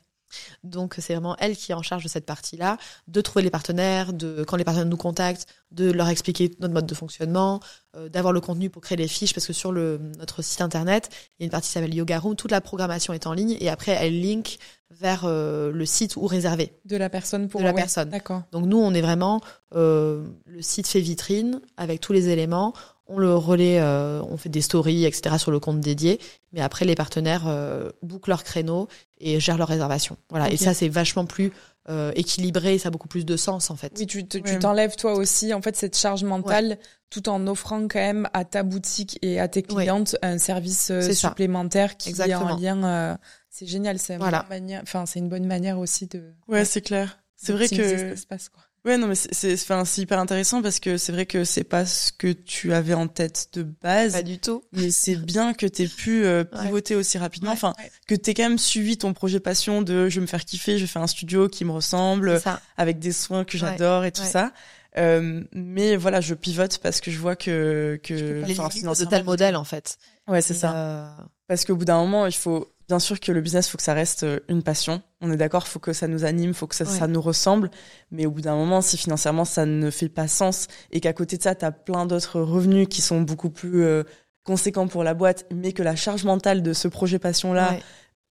Donc 0.63 0.95
c'est 0.99 1.13
vraiment 1.13 1.35
elle 1.39 1.55
qui 1.55 1.71
est 1.71 1.75
en 1.75 1.81
charge 1.81 2.03
de 2.03 2.09
cette 2.09 2.25
partie-là, 2.25 2.77
de 3.07 3.21
trouver 3.21 3.43
les 3.43 3.49
partenaires, 3.49 4.13
de 4.13 4.43
quand 4.43 4.57
les 4.57 4.63
partenaires 4.63 4.87
nous 4.87 4.97
contactent, 4.97 5.47
de 5.71 5.91
leur 5.91 6.07
expliquer 6.07 6.51
notre 6.59 6.73
mode 6.73 6.85
de 6.85 6.95
fonctionnement, 6.95 7.59
euh, 7.95 8.09
d'avoir 8.09 8.33
le 8.33 8.41
contenu 8.41 8.69
pour 8.69 8.81
créer 8.81 8.97
les 8.97 9.07
fiches 9.07 9.33
parce 9.33 9.47
que 9.47 9.53
sur 9.53 9.71
le 9.71 9.99
notre 10.17 10.41
site 10.41 10.61
internet, 10.61 11.09
il 11.11 11.43
y 11.43 11.43
a 11.43 11.45
une 11.45 11.51
partie 11.51 11.67
qui 11.67 11.73
s'appelle 11.73 11.93
Yoga 11.93 12.19
Room, 12.19 12.35
toute 12.35 12.51
la 12.51 12.61
programmation 12.61 13.13
est 13.13 13.27
en 13.27 13.33
ligne 13.33 13.57
et 13.59 13.69
après 13.69 13.91
elle 13.91 14.19
link 14.19 14.57
vers 14.91 15.25
euh, 15.25 15.71
le 15.71 15.85
site 15.85 16.15
où 16.15 16.25
réserver 16.25 16.73
de 16.85 16.95
la 16.95 17.09
personne 17.09 17.49
pour 17.49 17.59
de 17.59 17.65
la 17.65 17.73
personne. 17.73 18.09
D'accord. 18.09 18.43
Donc 18.51 18.65
nous 18.65 18.77
on 18.77 18.93
est 18.93 19.01
vraiment 19.01 19.41
euh, 19.75 20.25
le 20.45 20.61
site 20.61 20.87
fait 20.87 21.01
vitrine 21.01 21.59
avec 21.77 22.01
tous 22.01 22.13
les 22.13 22.29
éléments 22.29 22.73
on 23.07 23.19
le 23.19 23.35
relaie, 23.35 23.79
euh, 23.79 24.21
on 24.23 24.37
fait 24.37 24.49
des 24.49 24.61
stories, 24.61 25.05
etc. 25.05 25.37
sur 25.37 25.51
le 25.51 25.59
compte 25.59 25.79
dédié. 25.79 26.19
Mais 26.53 26.61
après, 26.61 26.85
les 26.85 26.95
partenaires 26.95 27.47
euh, 27.47 27.91
bouclent 28.01 28.31
leur 28.31 28.43
créneau 28.43 28.87
et 29.19 29.39
gèrent 29.39 29.57
leurs 29.57 29.67
réservations. 29.67 30.17
Voilà. 30.29 30.51
Et 30.51 30.57
ça, 30.57 30.73
c'est 30.73 30.89
vachement 30.89 31.25
plus 31.25 31.51
euh, 31.87 32.11
équilibré, 32.15 32.79
ça 32.79 32.87
a 32.87 32.91
beaucoup 32.91 33.07
plus 33.07 33.25
de 33.25 33.37
sens 33.37 33.69
en 33.69 33.75
fait. 33.75 33.93
Oui, 33.97 34.07
tu 34.07 34.25
t'enlèves 34.25 34.95
toi 34.95 35.13
aussi 35.13 35.53
en 35.53 35.61
fait 35.61 35.75
cette 35.75 35.95
charge 35.95 36.23
mentale, 36.23 36.79
tout 37.11 37.29
en 37.29 37.45
offrant 37.45 37.81
quand 37.87 37.99
même 37.99 38.27
à 38.33 38.43
ta 38.43 38.63
boutique 38.63 39.19
et 39.21 39.39
à 39.39 39.47
tes 39.47 39.61
clientes 39.61 40.15
un 40.23 40.39
service 40.39 40.91
supplémentaire 41.11 41.95
qui 41.97 42.09
est 42.09 42.33
en 42.33 42.57
lien. 42.57 43.19
c'est 43.51 43.67
génial, 43.67 43.99
c'est 43.99 44.17
voilà. 44.17 44.47
enfin 44.81 45.05
c'est 45.05 45.19
une 45.19 45.29
bonne 45.29 45.45
manière 45.45 45.77
aussi 45.77 46.07
de. 46.07 46.33
Ouais, 46.47 46.65
c'est 46.65 46.81
clair. 46.81 47.19
C'est 47.35 47.53
vrai 47.53 47.69
que. 47.69 48.15
Ça 48.15 48.39
se 48.39 48.49
quoi. 48.49 48.63
Ouais, 48.85 48.97
non, 48.97 49.07
mais 49.07 49.15
c'est, 49.15 49.97
hyper 49.97 50.19
intéressant 50.19 50.61
parce 50.61 50.79
que 50.79 50.97
c'est 50.97 51.11
vrai 51.11 51.25
que 51.25 51.43
c'est 51.43 51.63
pas 51.63 51.87
ce 51.87 52.11
que 52.11 52.31
tu 52.31 52.71
avais 52.71 52.93
en 52.93 53.07
tête 53.07 53.49
de 53.53 53.63
base. 53.63 54.13
Pas 54.13 54.21
du 54.21 54.37
tout. 54.37 54.63
Mais 54.73 54.91
c'est 54.91 55.15
bien 55.15 55.55
que 55.55 55.65
t'aies 55.65 55.87
pu 55.87 56.23
euh, 56.23 56.43
pivoter 56.43 56.95
aussi 56.95 57.17
rapidement. 57.17 57.51
Enfin, 57.51 57.73
que 58.07 58.13
t'aies 58.13 58.35
quand 58.35 58.43
même 58.43 58.59
suivi 58.59 58.97
ton 58.97 59.13
projet 59.13 59.39
passion 59.39 59.81
de 59.81 60.07
je 60.07 60.15
vais 60.15 60.21
me 60.21 60.27
faire 60.27 60.45
kiffer, 60.45 60.77
je 60.77 60.85
fais 60.85 60.99
un 60.99 61.07
studio 61.07 61.49
qui 61.49 61.65
me 61.65 61.71
ressemble, 61.71 62.39
avec 62.77 62.99
des 62.99 63.11
soins 63.11 63.43
que 63.43 63.57
j'adore 63.57 64.05
et 64.05 64.11
tout 64.11 64.23
ça. 64.23 64.51
Euh, 64.97 65.43
mais 65.51 65.97
voilà, 65.97 66.21
je 66.21 66.33
pivote 66.33 66.77
parce 66.77 67.01
que 67.01 67.11
je 67.11 67.19
vois 67.19 67.35
que 67.35 67.99
que 68.01 68.13
les 68.13 68.53
limites 68.53 68.85
de 68.85 69.05
tel 69.05 69.25
modèle 69.25 69.57
en 69.57 69.65
fait. 69.65 69.97
Ouais, 70.27 70.41
c'est 70.41 70.53
ça. 70.53 70.73
Euh... 70.73 71.09
Parce 71.47 71.65
qu'au 71.65 71.75
bout 71.75 71.85
d'un 71.85 71.97
moment, 71.97 72.25
il 72.25 72.33
faut 72.33 72.69
bien 72.87 72.99
sûr 72.99 73.19
que 73.19 73.31
le 73.31 73.41
business, 73.41 73.69
faut 73.69 73.77
que 73.77 73.83
ça 73.83 73.93
reste 73.93 74.23
euh, 74.23 74.39
une 74.47 74.63
passion. 74.63 75.01
On 75.21 75.31
est 75.31 75.37
d'accord, 75.37 75.67
faut 75.67 75.79
que 75.79 75.93
ça 75.93 76.07
nous 76.07 76.25
anime, 76.25 76.53
faut 76.53 76.67
que 76.67 76.75
ça, 76.75 76.85
ça 76.85 77.07
nous 77.07 77.21
ressemble. 77.21 77.71
Mais 78.11 78.25
au 78.25 78.31
bout 78.31 78.41
d'un 78.41 78.55
moment, 78.55 78.81
si 78.81 78.97
financièrement 78.97 79.45
ça 79.45 79.65
ne 79.65 79.89
fait 79.89 80.09
pas 80.09 80.27
sens 80.27 80.67
et 80.91 80.99
qu'à 80.99 81.13
côté 81.13 81.37
de 81.37 81.43
ça, 81.43 81.55
tu 81.55 81.65
as 81.65 81.71
plein 81.71 82.05
d'autres 82.05 82.39
revenus 82.39 82.87
qui 82.89 83.01
sont 83.01 83.21
beaucoup 83.21 83.49
plus 83.49 83.83
euh, 83.83 84.03
conséquents 84.43 84.87
pour 84.87 85.03
la 85.03 85.13
boîte, 85.13 85.45
mais 85.51 85.73
que 85.73 85.83
la 85.83 85.95
charge 85.95 86.23
mentale 86.23 86.61
de 86.61 86.73
ce 86.73 86.87
projet 86.87 87.19
passion-là 87.19 87.77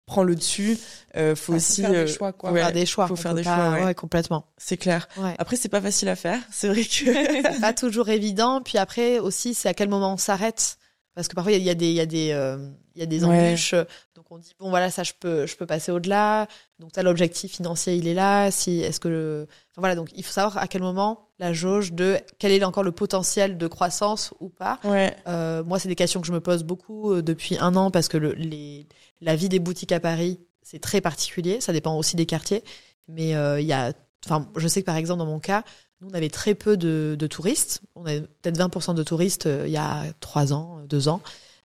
prend 0.10 0.24
le 0.24 0.36
dessus, 0.36 0.78
euh, 1.16 1.36
faut 1.36 1.54
aussi 1.54 1.82
faire 1.82 1.92
des 1.92 2.08
choix, 2.08 2.34
quoi. 2.34 2.52
faire 2.52 2.72
des 2.74 2.86
choix. 2.88 3.08
Faut 3.08 3.16
faire 3.16 3.36
des 3.36 3.44
choix, 3.44 3.80
ouais. 3.86 3.94
complètement. 3.94 4.46
C'est 4.58 4.78
clair. 4.78 5.08
Après, 5.38 5.56
c'est 5.56 5.70
pas 5.70 5.82
facile 5.82 6.10
à 6.10 6.16
faire. 6.16 6.40
C'est 6.52 6.68
vrai 6.68 6.84
que 6.84 7.60
pas 7.62 7.74
toujours 7.74 8.10
évident. 8.10 8.62
Puis 8.62 8.78
après 8.78 9.20
aussi, 9.20 9.54
c'est 9.54 9.70
à 9.70 9.74
quel 9.76 9.88
moment 9.88 10.14
on 10.14 10.18
s'arrête? 10.18 10.78
Parce 11.16 11.28
que 11.28 11.36
parfois 11.36 11.52
il 11.52 11.62
y, 11.62 11.70
a 11.70 11.76
des 11.76 11.90
il 11.90 11.96
y 11.96 12.00
a 12.00 12.06
des 12.06 12.32
euh, 12.32 12.70
il 13.00 13.02
y 13.02 13.04
a 13.04 13.06
des 13.06 13.24
embûches 13.24 13.74
donc 14.14 14.26
on 14.30 14.38
dit 14.38 14.54
bon 14.60 14.70
voilà 14.70 14.92
ça 14.92 15.04
je 15.04 15.14
peux 15.18 15.48
je 15.48 15.56
peux 15.56 15.66
passer 15.66 15.92
au-delà 15.92 16.48
donc 16.80 16.98
as 16.98 17.04
l'objectif 17.04 17.54
financier 17.54 17.96
il 17.96 18.08
est 18.08 18.14
là 18.14 18.52
si 18.52 18.82
est-ce 18.82 19.00
que 19.00 19.48
enfin, 19.72 19.80
voilà 19.80 19.96
donc 19.96 20.10
il 20.16 20.24
faut 20.24 20.34
savoir 20.34 20.58
à 20.58 20.68
quel 20.68 20.82
moment 20.82 21.30
la 21.40 21.54
jauge 21.54 21.94
de 21.94 22.18
quel 22.40 22.52
est 22.52 22.64
encore 22.66 22.84
le 22.84 22.92
potentiel 22.92 23.58
de 23.58 23.68
croissance 23.68 24.34
ou 24.42 24.50
pas 24.50 24.80
ouais. 24.84 25.16
euh, 25.28 25.64
moi 25.64 25.80
c'est 25.80 25.88
des 25.88 25.96
questions 25.96 26.20
que 26.20 26.28
je 26.28 26.34
me 26.34 26.42
pose 26.42 26.64
beaucoup 26.64 27.14
euh, 27.14 27.22
depuis 27.22 27.58
un 27.58 27.76
an 27.78 27.90
parce 27.90 28.10
que 28.10 28.18
le, 28.18 28.34
les 28.34 28.86
la 29.22 29.38
vie 29.38 29.48
des 29.48 29.60
boutiques 29.60 29.94
à 29.94 30.02
Paris 30.02 30.40
c'est 30.62 30.80
très 30.80 31.00
particulier 31.00 31.62
ça 31.62 31.72
dépend 31.72 31.96
aussi 31.98 32.18
des 32.18 32.26
quartiers 32.26 32.64
mais 33.08 33.34
euh, 33.34 33.62
il 33.62 33.68
y 33.68 33.74
a 33.74 33.94
enfin 34.26 34.50
je 34.58 34.68
sais 34.68 34.82
que 34.82 34.86
par 34.86 34.98
exemple 34.98 35.20
dans 35.20 35.26
mon 35.26 35.40
cas 35.40 35.64
nous, 36.02 36.10
on 36.10 36.14
avait 36.14 36.30
très 36.30 36.56
peu 36.56 36.78
de, 36.78 37.16
de 37.20 37.28
touristes. 37.28 37.82
On 37.96 38.06
avait 38.06 38.22
peut-être 38.22 38.58
20% 38.58 38.96
de 38.96 39.04
touristes 39.04 39.48
euh, 39.48 39.64
il 39.66 39.72
y 39.72 39.78
a 39.78 40.06
trois 40.20 40.54
ans, 40.54 40.82
deux 40.88 41.08
ans. 41.08 41.22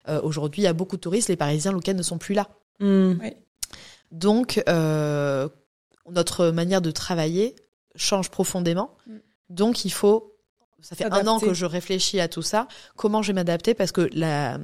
Euh, 0.09 0.21
Aujourd'hui, 0.23 0.63
il 0.63 0.65
y 0.65 0.69
a 0.69 0.73
beaucoup 0.73 0.97
de 0.97 1.01
touristes. 1.01 1.29
Les 1.29 1.37
Parisiens, 1.37 1.71
le 1.71 1.79
week-end, 1.79 1.95
ne 1.95 2.03
sont 2.03 2.19
plus 2.19 2.35
là. 2.35 2.49
Hmm. 2.81 3.15
Oui. 3.21 3.33
Donc, 4.11 4.63
euh, 4.69 5.49
notre 6.11 6.51
manière 6.51 6.81
de 6.81 6.91
travailler 6.91 7.57
change 7.97 8.31
profondément. 8.31 8.97
Mm. 9.07 9.17
Donc, 9.51 9.85
il 9.85 9.91
faut. 9.91 10.37
Ça 10.81 10.95
fait 10.95 11.05
un 11.05 11.27
an 11.27 11.41
que 11.41 11.55
je 11.55 11.65
réfléchis 11.65 12.21
à 12.21 12.29
tout 12.29 12.43
ça. 12.43 12.69
Comment 12.97 13.23
je 13.23 13.29
vais 13.29 13.33
m'adapter? 13.33 13.73
Parce 13.73 13.91
que 13.91 14.09
la, 14.13 14.59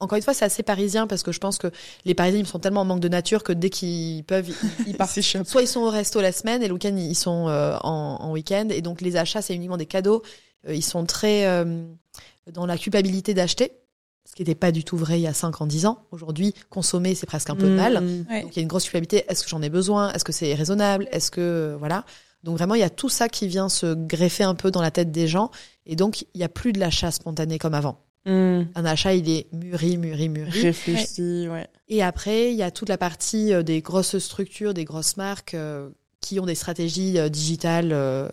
encore 0.00 0.16
une 0.16 0.22
fois, 0.22 0.34
c'est 0.34 0.44
assez 0.44 0.62
parisien 0.62 1.06
parce 1.06 1.22
que 1.22 1.32
je 1.32 1.40
pense 1.40 1.58
que 1.58 1.68
les 2.04 2.14
Parisiens 2.14 2.38
ils 2.38 2.46
sont 2.46 2.60
tellement 2.60 2.82
en 2.82 2.84
manque 2.84 3.00
de 3.00 3.08
nature 3.08 3.42
que 3.42 3.52
dès 3.52 3.68
qu'ils 3.70 4.24
peuvent, 4.24 4.48
ils, 4.86 4.96
partent. 4.96 5.20
Soit 5.20 5.62
ils 5.62 5.68
sont 5.68 5.80
au 5.80 5.90
resto 5.90 6.20
la 6.20 6.30
semaine 6.30 6.62
et 6.62 6.68
le 6.68 6.74
week-end 6.74 6.94
ils 6.96 7.16
sont 7.16 7.48
euh, 7.48 7.76
en, 7.82 8.18
en 8.20 8.32
week-end 8.32 8.68
et 8.70 8.80
donc 8.80 9.00
les 9.00 9.16
achats 9.16 9.42
c'est 9.42 9.54
uniquement 9.54 9.76
des 9.76 9.86
cadeaux. 9.86 10.22
Euh, 10.68 10.74
ils 10.74 10.84
sont 10.84 11.04
très 11.04 11.46
euh, 11.46 11.84
dans 12.52 12.66
la 12.66 12.78
culpabilité 12.78 13.34
d'acheter, 13.34 13.72
ce 14.28 14.34
qui 14.34 14.42
n'était 14.42 14.54
pas 14.54 14.72
du 14.72 14.84
tout 14.84 14.96
vrai 14.96 15.18
il 15.18 15.22
y 15.22 15.26
a 15.26 15.32
5 15.32 15.62
ans, 15.62 15.66
10 15.66 15.86
ans. 15.86 16.04
Aujourd'hui, 16.10 16.54
consommer 16.70 17.14
c'est 17.14 17.26
presque 17.26 17.50
un 17.50 17.56
peu 17.56 17.68
mal. 17.68 18.00
Mmh, 18.00 18.42
donc 18.42 18.52
il 18.52 18.56
y 18.56 18.58
a 18.58 18.62
une 18.62 18.68
grosse 18.68 18.84
culpabilité. 18.84 19.24
Est-ce 19.28 19.42
que 19.44 19.50
j'en 19.50 19.62
ai 19.62 19.70
besoin? 19.70 20.12
Est-ce 20.12 20.24
que 20.24 20.32
c'est 20.32 20.54
raisonnable? 20.54 21.08
Est-ce 21.12 21.30
que 21.30 21.76
voilà 21.78 22.04
donc 22.44 22.56
vraiment, 22.56 22.76
il 22.76 22.80
y 22.80 22.84
a 22.84 22.90
tout 22.90 23.08
ça 23.08 23.28
qui 23.28 23.48
vient 23.48 23.68
se 23.68 23.94
greffer 23.94 24.44
un 24.44 24.54
peu 24.54 24.70
dans 24.70 24.80
la 24.80 24.92
tête 24.92 25.10
des 25.10 25.26
gens. 25.26 25.50
Et 25.86 25.96
donc, 25.96 26.22
il 26.22 26.38
n'y 26.38 26.44
a 26.44 26.48
plus 26.48 26.72
de 26.72 26.78
l'achat 26.78 27.10
spontané 27.10 27.58
comme 27.58 27.74
avant. 27.74 28.04
Hmm. 28.26 28.62
Un 28.74 28.84
achat, 28.84 29.14
il 29.14 29.28
est 29.28 29.52
mûri, 29.52 29.96
mûri, 29.96 30.28
mûri. 30.28 30.62
Réfléchi, 30.62 31.48
ouais. 31.48 31.66
Et 31.88 32.02
après, 32.02 32.52
il 32.52 32.56
y 32.56 32.62
a 32.62 32.70
toute 32.70 32.88
la 32.88 32.96
partie 32.98 33.52
euh, 33.52 33.62
des 33.62 33.80
grosses 33.80 34.18
structures, 34.18 34.72
des 34.72 34.84
grosses 34.84 35.16
marques 35.16 35.54
euh, 35.54 35.90
qui 36.20 36.38
ont 36.38 36.46
des 36.46 36.54
stratégies 36.54 37.18
euh, 37.18 37.28
digitales 37.28 37.90
euh, 37.92 38.28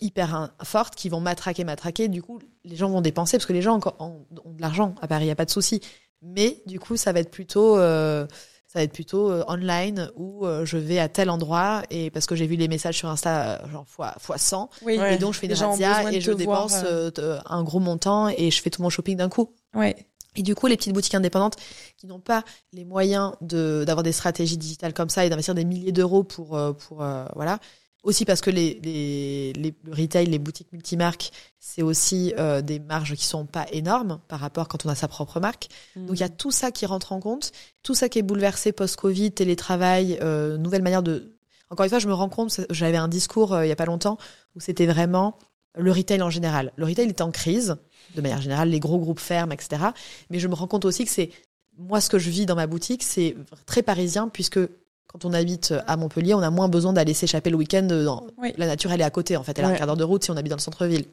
hyper 0.00 0.50
fortes 0.62 0.94
qui 0.94 1.08
vont 1.08 1.20
matraquer, 1.20 1.64
matraquer. 1.64 2.08
Du 2.08 2.22
coup, 2.22 2.38
les 2.64 2.76
gens 2.76 2.90
vont 2.90 3.00
dépenser 3.00 3.36
parce 3.36 3.46
que 3.46 3.52
les 3.52 3.62
gens 3.62 3.78
ont, 3.98 4.26
de 4.30 4.60
l'argent 4.60 4.94
à 5.00 5.08
Paris, 5.08 5.24
il 5.24 5.28
n'y 5.28 5.32
a 5.32 5.36
pas 5.36 5.44
de 5.44 5.50
souci. 5.50 5.80
Mais 6.22 6.62
du 6.66 6.80
coup, 6.80 6.96
ça 6.96 7.12
va 7.12 7.20
être 7.20 7.30
plutôt, 7.30 7.78
euh, 7.78 8.26
ça 8.66 8.80
va 8.80 8.82
être 8.82 8.92
plutôt 8.92 9.30
euh, 9.30 9.44
online 9.46 10.10
où 10.16 10.44
je 10.64 10.76
vais 10.76 10.98
à 10.98 11.08
tel 11.08 11.30
endroit 11.30 11.82
et 11.90 12.10
parce 12.10 12.26
que 12.26 12.34
j'ai 12.34 12.46
vu 12.46 12.56
les 12.56 12.68
messages 12.68 12.96
sur 12.96 13.08
Insta 13.08 13.66
genre 13.68 13.86
fois, 13.86 14.14
fois 14.18 14.36
100 14.36 14.68
oui, 14.82 14.94
et 14.94 15.16
donc 15.16 15.34
je 15.34 15.38
fais 15.38 15.48
des 15.48 15.54
razzias 15.54 16.10
et 16.10 16.20
je 16.20 16.32
dépense 16.32 16.84
un 17.46 17.62
gros 17.62 17.80
montant 17.80 18.28
et 18.28 18.50
je 18.50 18.60
fais 18.60 18.70
tout 18.70 18.82
mon 18.82 18.90
shopping 18.90 19.16
d'un 19.16 19.28
coup. 19.28 19.54
Ouais. 19.74 19.94
Et 20.36 20.42
du 20.42 20.54
coup, 20.54 20.66
les 20.66 20.76
petites 20.76 20.92
boutiques 20.92 21.14
indépendantes 21.14 21.56
qui 21.96 22.06
n'ont 22.06 22.20
pas 22.20 22.44
les 22.72 22.84
moyens 22.84 23.32
de 23.40 23.84
d'avoir 23.86 24.02
des 24.02 24.12
stratégies 24.12 24.58
digitales 24.58 24.92
comme 24.92 25.08
ça 25.08 25.24
et 25.24 25.30
d'investir 25.30 25.54
des 25.54 25.64
milliers 25.64 25.92
d'euros 25.92 26.24
pour 26.24 26.58
pour 26.74 27.04
voilà, 27.34 27.60
aussi 28.02 28.24
parce 28.24 28.40
que 28.40 28.50
les, 28.50 28.80
les, 28.82 29.52
les, 29.54 29.74
le 29.84 29.92
retail, 29.92 30.26
les 30.26 30.38
boutiques 30.38 30.72
multimarques, 30.72 31.30
c'est 31.58 31.82
aussi 31.82 32.32
euh, 32.38 32.62
des 32.62 32.78
marges 32.78 33.14
qui 33.14 33.24
sont 33.24 33.44
pas 33.44 33.66
énormes 33.72 34.20
par 34.28 34.40
rapport 34.40 34.68
quand 34.68 34.86
on 34.86 34.88
a 34.88 34.94
sa 34.94 35.08
propre 35.08 35.40
marque. 35.40 35.68
Mmh. 35.96 36.06
Donc 36.06 36.16
il 36.16 36.20
y 36.20 36.24
a 36.24 36.28
tout 36.28 36.50
ça 36.50 36.70
qui 36.70 36.86
rentre 36.86 37.12
en 37.12 37.20
compte, 37.20 37.52
tout 37.82 37.94
ça 37.94 38.08
qui 38.08 38.18
est 38.18 38.22
bouleversé 38.22 38.72
post-Covid, 38.72 39.32
télétravail, 39.32 40.18
euh, 40.22 40.56
nouvelle 40.56 40.82
manière 40.82 41.02
de. 41.02 41.34
Encore 41.70 41.84
une 41.84 41.90
fois, 41.90 41.98
je 41.98 42.08
me 42.08 42.14
rends 42.14 42.30
compte, 42.30 42.60
j'avais 42.70 42.96
un 42.96 43.08
discours 43.08 43.52
euh, 43.52 43.66
il 43.66 43.68
y 43.68 43.72
a 43.72 43.76
pas 43.76 43.84
longtemps 43.84 44.16
où 44.56 44.60
c'était 44.60 44.86
vraiment 44.86 45.38
le 45.76 45.92
retail 45.92 46.22
en 46.22 46.30
général. 46.30 46.72
Le 46.76 46.86
retail 46.86 47.08
est 47.08 47.20
en 47.20 47.30
crise, 47.30 47.76
de 48.14 48.20
manière 48.22 48.40
générale, 48.40 48.70
les 48.70 48.80
gros 48.80 48.98
groupes 48.98 49.20
ferment, 49.20 49.52
etc. 49.52 49.82
Mais 50.30 50.38
je 50.38 50.48
me 50.48 50.54
rends 50.54 50.66
compte 50.66 50.84
aussi 50.84 51.04
que 51.04 51.10
c'est 51.10 51.30
moi 51.76 52.00
ce 52.00 52.10
que 52.10 52.18
je 52.18 52.30
vis 52.30 52.46
dans 52.46 52.56
ma 52.56 52.66
boutique, 52.66 53.02
c'est 53.02 53.36
très 53.66 53.82
parisien 53.82 54.28
puisque 54.28 54.58
quand 55.08 55.24
on 55.24 55.32
habite 55.32 55.72
à 55.86 55.96
Montpellier, 55.96 56.34
on 56.34 56.42
a 56.42 56.50
moins 56.50 56.68
besoin 56.68 56.92
d'aller 56.92 57.14
s'échapper 57.14 57.48
le 57.48 57.56
week-end. 57.56 57.82
Dans... 57.82 58.26
La 58.58 58.66
nature, 58.66 58.92
elle 58.92 59.00
est 59.00 59.04
à 59.04 59.10
côté, 59.10 59.38
en 59.38 59.42
fait. 59.42 59.58
Elle 59.58 59.64
a 59.64 59.68
un 59.68 59.74
quart 59.74 59.86
d'heure 59.86 59.96
de 59.96 60.04
route 60.04 60.22
si 60.22 60.30
on 60.30 60.36
habite 60.36 60.50
dans 60.50 60.56
le 60.56 60.60
centre-ville. 60.60 61.06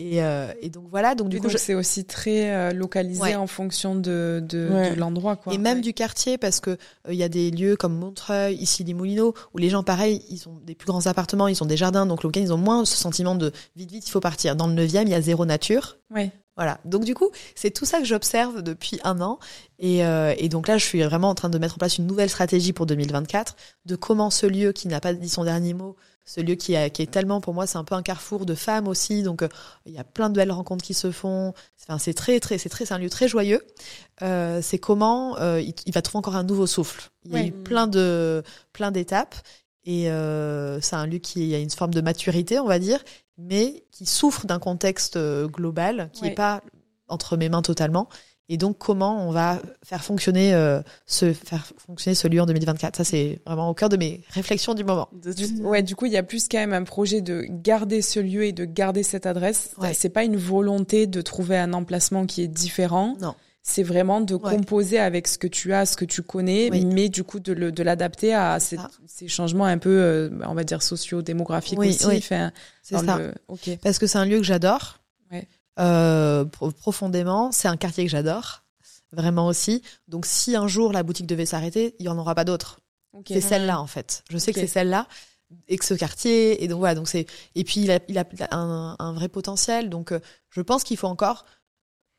Et, 0.00 0.20
euh, 0.20 0.52
et, 0.60 0.68
donc 0.68 0.86
voilà. 0.90 1.14
Donc 1.14 1.28
du 1.28 1.40
coup, 1.40 1.48
c'est 1.48 1.74
aussi 1.74 2.04
très 2.04 2.50
euh, 2.50 2.72
localisé 2.72 3.36
en 3.36 3.46
fonction 3.46 3.94
de, 3.94 4.42
de, 4.42 4.90
de 4.94 4.98
l'endroit, 4.98 5.36
quoi. 5.36 5.54
Et 5.54 5.58
même 5.58 5.80
du 5.80 5.94
quartier, 5.94 6.38
parce 6.38 6.58
que 6.58 6.70
euh, 6.70 6.76
il 7.10 7.16
y 7.16 7.22
a 7.22 7.28
des 7.28 7.52
lieux 7.52 7.76
comme 7.76 7.96
Montreuil, 7.96 8.56
ici 8.56 8.82
les 8.82 8.94
Moulineaux, 8.94 9.34
où 9.54 9.58
les 9.58 9.68
gens, 9.68 9.84
pareil, 9.84 10.24
ils 10.28 10.48
ont 10.48 10.58
des 10.64 10.74
plus 10.74 10.86
grands 10.86 11.06
appartements, 11.06 11.46
ils 11.46 11.62
ont 11.62 11.66
des 11.66 11.76
jardins, 11.76 12.06
donc 12.06 12.24
le 12.24 12.28
week-end, 12.28 12.40
ils 12.40 12.52
ont 12.52 12.58
moins 12.58 12.84
ce 12.84 12.96
sentiment 12.96 13.36
de 13.36 13.52
vite, 13.76 13.92
vite, 13.92 14.08
il 14.08 14.10
faut 14.10 14.20
partir. 14.20 14.56
Dans 14.56 14.66
le 14.66 14.74
9e, 14.74 15.02
il 15.02 15.10
y 15.10 15.14
a 15.14 15.20
zéro 15.20 15.44
nature. 15.44 15.98
Voilà. 16.56 16.78
Donc 16.84 17.04
du 17.04 17.14
coup, 17.14 17.30
c'est 17.54 17.70
tout 17.70 17.86
ça 17.86 17.98
que 17.98 18.04
j'observe 18.04 18.62
depuis 18.62 19.00
un 19.04 19.20
an. 19.20 19.38
Et, 19.78 20.04
euh, 20.04 20.34
et, 20.36 20.48
donc 20.48 20.68
là, 20.68 20.76
je 20.76 20.84
suis 20.84 21.02
vraiment 21.02 21.30
en 21.30 21.34
train 21.34 21.48
de 21.48 21.58
mettre 21.58 21.74
en 21.74 21.78
place 21.78 21.98
une 21.98 22.06
nouvelle 22.06 22.28
stratégie 22.28 22.72
pour 22.72 22.86
2024, 22.86 23.56
de 23.86 23.96
comment 23.96 24.30
ce 24.30 24.46
lieu 24.46 24.72
qui 24.72 24.88
n'a 24.88 25.00
pas 25.00 25.14
dit 25.14 25.28
son 25.28 25.44
dernier 25.44 25.72
mot, 25.72 25.96
ce 26.30 26.40
lieu 26.40 26.54
qui, 26.54 26.76
a, 26.76 26.90
qui 26.90 27.02
est 27.02 27.10
tellement 27.10 27.40
pour 27.40 27.54
moi, 27.54 27.66
c'est 27.66 27.78
un 27.78 27.84
peu 27.84 27.94
un 27.94 28.02
carrefour 28.02 28.46
de 28.46 28.54
femmes 28.54 28.86
aussi. 28.86 29.22
Donc 29.22 29.42
euh, 29.42 29.48
il 29.86 29.92
y 29.92 29.98
a 29.98 30.04
plein 30.04 30.30
de 30.30 30.36
belles 30.36 30.52
rencontres 30.52 30.84
qui 30.84 30.94
se 30.94 31.10
font. 31.10 31.54
Enfin, 31.82 31.98
c'est 31.98 32.14
très 32.14 32.38
très 32.38 32.58
c'est 32.58 32.68
très 32.68 32.84
c'est 32.84 32.94
un 32.94 32.98
lieu 32.98 33.10
très 33.10 33.26
joyeux. 33.26 33.62
Euh, 34.22 34.60
c'est 34.62 34.78
comment 34.78 35.38
euh, 35.38 35.60
il, 35.60 35.92
va 35.92 36.02
trouver 36.02 36.18
encore 36.18 36.36
un 36.36 36.44
nouveau 36.44 36.66
souffle. 36.66 37.10
Il 37.24 37.32
y 37.32 37.36
a 37.36 37.44
eu 37.44 37.52
plein 37.52 37.86
de 37.86 38.42
plein 38.72 38.90
d'étapes. 38.90 39.34
Et 39.84 40.10
euh, 40.10 40.80
c'est 40.80 40.96
un 40.96 41.06
lieu 41.06 41.18
qui 41.18 41.54
a 41.54 41.58
une 41.58 41.70
forme 41.70 41.94
de 41.94 42.00
maturité, 42.00 42.58
on 42.58 42.66
va 42.66 42.78
dire, 42.78 43.02
mais 43.38 43.84
qui 43.90 44.06
souffre 44.06 44.46
d'un 44.46 44.58
contexte 44.58 45.16
euh, 45.16 45.48
global 45.48 46.10
qui 46.12 46.24
n'est 46.24 46.34
pas 46.34 46.62
entre 47.08 47.36
mes 47.36 47.48
mains 47.48 47.62
totalement. 47.62 48.08
Et 48.52 48.56
donc, 48.56 48.78
comment 48.78 49.28
on 49.28 49.30
va 49.30 49.60
faire 49.84 50.02
fonctionner 50.02 50.52
euh, 50.54 50.82
ce 51.06 51.32
faire 51.32 51.64
fonctionner 51.78 52.16
ce 52.16 52.26
lieu 52.26 52.40
en 52.40 52.46
2024 52.46 52.96
Ça, 52.96 53.04
c'est 53.04 53.40
vraiment 53.46 53.70
au 53.70 53.74
cœur 53.74 53.88
de 53.88 53.96
mes 53.96 54.22
réflexions 54.30 54.74
du 54.74 54.82
moment. 54.82 55.08
Du, 55.12 55.62
ouais, 55.62 55.84
du 55.84 55.94
coup, 55.94 56.06
il 56.06 56.12
y 56.12 56.16
a 56.16 56.24
plus 56.24 56.48
quand 56.48 56.58
même 56.58 56.72
un 56.72 56.82
projet 56.82 57.20
de 57.20 57.46
garder 57.48 58.02
ce 58.02 58.18
lieu 58.18 58.44
et 58.44 58.52
de 58.52 58.64
garder 58.64 59.04
cette 59.04 59.24
adresse. 59.24 59.70
Ouais. 59.78 59.94
C'est 59.94 60.08
pas 60.08 60.24
une 60.24 60.36
volonté 60.36 61.06
de 61.06 61.22
trouver 61.22 61.58
un 61.58 61.72
emplacement 61.72 62.26
qui 62.26 62.42
est 62.42 62.48
différent. 62.48 63.16
Non 63.20 63.36
c'est 63.70 63.82
vraiment 63.82 64.20
de 64.20 64.36
composer 64.36 64.98
avec 64.98 65.28
ce 65.28 65.38
que 65.38 65.46
tu 65.46 65.72
as, 65.72 65.86
ce 65.86 65.96
que 65.96 66.04
tu 66.04 66.22
connais, 66.22 66.70
mais 66.70 67.08
du 67.08 67.24
coup 67.24 67.40
de, 67.40 67.54
de 67.54 67.82
l'adapter 67.82 68.34
à 68.34 68.58
ces, 68.58 68.76
ces, 69.06 69.28
changements 69.28 69.64
un 69.64 69.78
peu, 69.78 70.00
euh, 70.00 70.30
on 70.46 70.54
va 70.54 70.64
dire, 70.64 70.82
socio-démographiques 70.82 71.78
aussi. 71.78 72.06
Oui. 72.06 72.20
c'est 72.82 72.96
ça. 72.96 73.18
Parce 73.82 73.98
que 73.98 74.06
c'est 74.06 74.18
un 74.18 74.24
lieu 74.24 74.38
que 74.38 74.44
j'adore. 74.44 74.98
Euh, 75.78 76.44
profondément, 76.80 77.52
c'est 77.52 77.68
un 77.68 77.76
quartier 77.76 78.04
que 78.04 78.10
j'adore, 78.10 78.64
vraiment 79.12 79.46
aussi. 79.46 79.82
Donc 80.08 80.26
si 80.26 80.54
un 80.54 80.66
jour 80.66 80.92
la 80.92 81.02
boutique 81.02 81.26
devait 81.26 81.46
s'arrêter, 81.46 81.94
il 81.98 82.06
y 82.06 82.08
en 82.08 82.18
aura 82.18 82.34
pas 82.34 82.44
d'autres. 82.44 82.80
C'est 83.26 83.40
celle-là 83.40 83.80
en 83.80 83.86
fait. 83.86 84.24
Je 84.30 84.36
sais 84.36 84.52
que 84.52 84.60
c'est 84.60 84.66
celle-là 84.66 85.06
et 85.68 85.78
que 85.78 85.84
ce 85.84 85.94
quartier 85.94 86.62
et 86.62 86.68
donc 86.68 86.78
voilà 86.78 86.94
donc 86.94 87.08
c'est 87.08 87.26
et 87.56 87.64
puis 87.64 87.80
il 87.80 87.90
a, 87.90 87.98
il 88.06 88.18
a 88.18 88.24
un, 88.52 88.94
un 89.00 89.12
vrai 89.12 89.28
potentiel 89.28 89.90
donc 89.90 90.12
euh, 90.12 90.20
je 90.50 90.60
pense 90.60 90.84
qu'il 90.84 90.96
faut 90.96 91.08
encore 91.08 91.44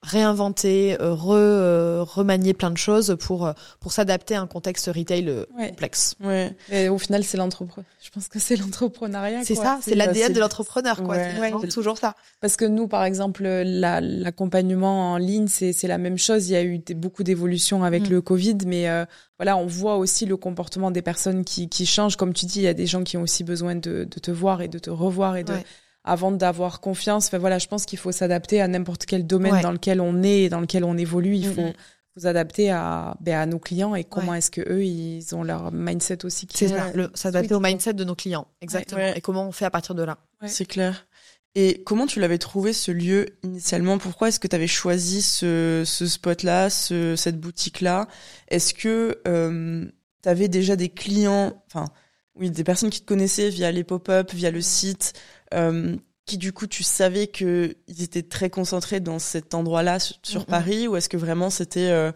réinventer, 0.03 0.99
euh, 0.99 1.13
re, 1.13 1.31
euh, 1.31 2.03
remanier 2.03 2.53
plein 2.53 2.71
de 2.71 2.77
choses 2.77 3.15
pour 3.19 3.45
euh, 3.45 3.53
pour 3.79 3.91
s'adapter 3.91 4.35
à 4.35 4.41
un 4.41 4.47
contexte 4.47 4.87
retail 4.87 5.45
complexe. 5.55 6.15
Ouais. 6.23 6.55
Et 6.71 6.89
au 6.89 6.97
final, 6.97 7.23
c'est 7.23 7.37
l'entrepreneur. 7.37 7.85
Je 8.01 8.09
pense 8.09 8.27
que 8.27 8.39
c'est 8.39 8.55
l'entrepreneuriat. 8.55 9.43
C'est 9.43 9.55
ça, 9.55 9.79
c'est 9.81 9.95
l'ADN 9.95 10.33
de 10.33 10.39
l'entrepreneur, 10.39 11.01
quoi. 11.03 11.15
C'est 11.61 11.67
toujours 11.67 11.97
ça. 11.97 12.15
Parce 12.39 12.55
que 12.55 12.65
nous, 12.65 12.87
par 12.87 13.03
exemple, 13.03 13.43
l'accompagnement 13.43 15.13
en 15.13 15.17
ligne, 15.17 15.47
c'est 15.47 15.73
c'est 15.73 15.87
la 15.87 15.97
même 15.97 16.17
chose. 16.17 16.49
Il 16.49 16.53
y 16.53 16.55
a 16.55 16.63
eu 16.63 16.81
beaucoup 16.95 17.23
d'évolutions 17.23 17.83
avec 17.83 18.09
mm. 18.09 18.11
le 18.11 18.21
Covid, 18.21 18.57
mais 18.65 18.87
voilà, 19.37 19.57
on 19.57 19.67
voit 19.67 19.97
aussi 19.97 20.25
le 20.25 20.37
comportement 20.37 20.89
des 20.89 21.03
personnes 21.03 21.45
qui 21.45 21.69
qui 21.69 21.85
changent. 21.85 22.15
Comme 22.15 22.33
tu 22.33 22.47
dis, 22.47 22.59
il 22.59 22.63
y 22.63 22.67
a 22.67 22.73
des 22.73 22.87
gens 22.87 23.03
qui 23.03 23.17
ont 23.17 23.21
aussi 23.21 23.43
besoin 23.43 23.75
de 23.75 24.03
de 24.03 24.19
te 24.19 24.31
voir 24.31 24.61
et 24.63 24.67
de 24.67 24.79
te 24.79 24.89
revoir 24.89 25.37
et 25.37 25.43
de 25.43 25.53
avant 26.03 26.31
d'avoir 26.31 26.81
confiance. 26.81 27.27
Enfin, 27.27 27.37
voilà, 27.37 27.59
je 27.59 27.67
pense 27.67 27.85
qu'il 27.85 27.99
faut 27.99 28.11
s'adapter 28.11 28.61
à 28.61 28.67
n'importe 28.67 29.05
quel 29.05 29.27
domaine 29.27 29.61
dans 29.61 29.71
lequel 29.71 30.01
on 30.01 30.23
est 30.23 30.43
et 30.43 30.49
dans 30.49 30.59
lequel 30.59 30.83
on 30.83 30.97
évolue. 30.97 31.35
Il 31.35 31.53
faut 31.53 31.73
vous 32.17 32.27
adapter 32.27 32.69
à, 32.71 33.15
ben, 33.21 33.39
à 33.39 33.45
nos 33.45 33.59
clients 33.59 33.95
et 33.95 34.03
comment 34.03 34.33
est-ce 34.33 34.51
que 34.51 34.61
eux 34.61 34.83
ils 34.83 35.33
ont 35.33 35.43
leur 35.43 35.71
mindset 35.71 36.25
aussi. 36.25 36.45
C'est 36.53 36.67
ça, 36.67 36.91
s'adapter 37.13 37.53
au 37.53 37.61
mindset 37.61 37.93
de 37.93 38.03
nos 38.03 38.15
clients, 38.15 38.47
exactement. 38.59 39.13
Et 39.15 39.21
comment 39.21 39.47
on 39.47 39.53
fait 39.53 39.65
à 39.65 39.71
partir 39.71 39.95
de 39.95 40.03
là. 40.03 40.17
C'est 40.45 40.65
clair. 40.65 41.07
Et 41.53 41.83
comment 41.85 42.07
tu 42.07 42.19
l'avais 42.21 42.37
trouvé 42.37 42.71
ce 42.71 42.91
lieu 42.91 43.27
initialement? 43.43 43.97
Pourquoi 43.97 44.29
est-ce 44.29 44.39
que 44.39 44.47
tu 44.47 44.55
avais 44.55 44.67
choisi 44.67 45.21
ce, 45.21 45.83
ce 45.85 46.07
spot-là, 46.07 46.69
ce, 46.69 47.15
cette 47.17 47.39
boutique-là? 47.39 48.07
Est-ce 48.47 48.73
que 48.73 49.19
euh, 49.27 49.85
tu 50.23 50.29
avais 50.29 50.47
déjà 50.47 50.77
des 50.77 50.89
clients, 50.89 51.61
enfin 51.67 51.85
oui, 52.35 52.49
des 52.51 52.63
personnes 52.63 52.89
qui 52.89 53.01
te 53.01 53.05
connaissaient 53.05 53.49
via 53.49 53.69
les 53.71 53.83
pop-up, 53.83 54.31
via 54.33 54.49
le 54.49 54.61
site, 54.61 55.13
euh, 55.53 55.95
qui 56.25 56.37
du 56.37 56.53
coup 56.53 56.67
tu 56.67 56.83
savais 56.83 57.27
que 57.27 57.75
ils 57.87 58.03
étaient 58.03 58.23
très 58.23 58.49
concentrés 58.49 58.99
dans 58.99 59.19
cet 59.19 59.53
endroit-là 59.53 59.99
sur, 59.99 60.45
Paris 60.45 60.87
ou 60.87 60.95
est-ce 60.95 61.09
que 61.09 61.17
vraiment 61.17 61.49
c'était 61.49 61.89
euh, 61.89 62.11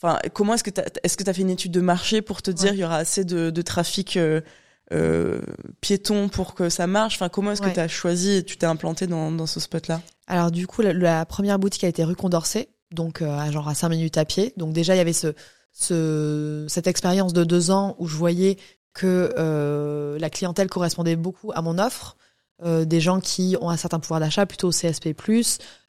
enfin 0.00 0.18
comment 0.34 0.54
est-ce 0.54 0.64
que 0.64 0.70
tu 0.70 0.80
est-ce 1.02 1.16
que 1.16 1.24
tu 1.24 1.30
as 1.30 1.32
fait 1.32 1.42
une 1.42 1.50
étude 1.50 1.72
de 1.72 1.80
marché 1.80 2.22
pour 2.22 2.42
te 2.42 2.50
dire 2.50 2.74
il 2.74 2.80
y 2.80 2.84
aura 2.84 2.96
assez 2.96 3.24
de, 3.24 3.50
de 3.50 3.62
trafic 3.62 4.18
euh, 4.18 5.40
piéton 5.80 6.28
pour 6.28 6.54
que 6.54 6.68
ça 6.68 6.86
marche? 6.86 7.14
Enfin 7.14 7.28
comment 7.28 7.52
est-ce 7.52 7.62
que 7.62 7.70
tu 7.70 7.80
as 7.80 7.88
choisi 7.88 8.32
et 8.32 8.44
tu 8.44 8.56
t'es 8.56 8.66
implanté 8.66 9.06
dans, 9.06 9.30
dans 9.32 9.46
ce 9.46 9.60
spot 9.60 9.88
là 9.88 10.00
alors 10.26 10.50
du 10.50 10.66
coup 10.66 10.82
la, 10.82 11.24
première 11.26 11.58
boutique 11.58 11.84
a 11.84 11.88
été 11.88 12.04
rue 12.04 12.16
Condorcet 12.16 12.68
donc 12.92 13.22
à 13.22 13.50
genre 13.50 13.68
à 13.68 13.74
5 13.74 13.88
minutes 13.88 14.18
à 14.18 14.24
pied. 14.24 14.52
Donc 14.56 14.72
déjà 14.72 14.94
il 14.94 14.98
y 14.98 15.00
avait 15.00 15.12
ce, 15.12 15.34
ce 15.72 16.66
cette 16.68 16.86
expérience 16.86 17.32
de 17.32 17.44
deux 17.44 17.70
ans 17.70 17.96
où 17.98 18.06
je 18.06 18.16
voyais 18.16 18.58
que 18.92 19.32
euh, 19.38 20.18
la 20.18 20.30
clientèle 20.30 20.68
correspondait 20.68 21.16
beaucoup 21.16 21.52
à 21.54 21.62
mon 21.62 21.78
offre 21.78 22.16
des 22.64 23.00
gens 23.00 23.20
qui 23.20 23.56
ont 23.60 23.70
un 23.70 23.76
certain 23.76 24.00
pouvoir 24.00 24.20
d'achat, 24.20 24.46
plutôt 24.46 24.70
CSP+, 24.70 25.14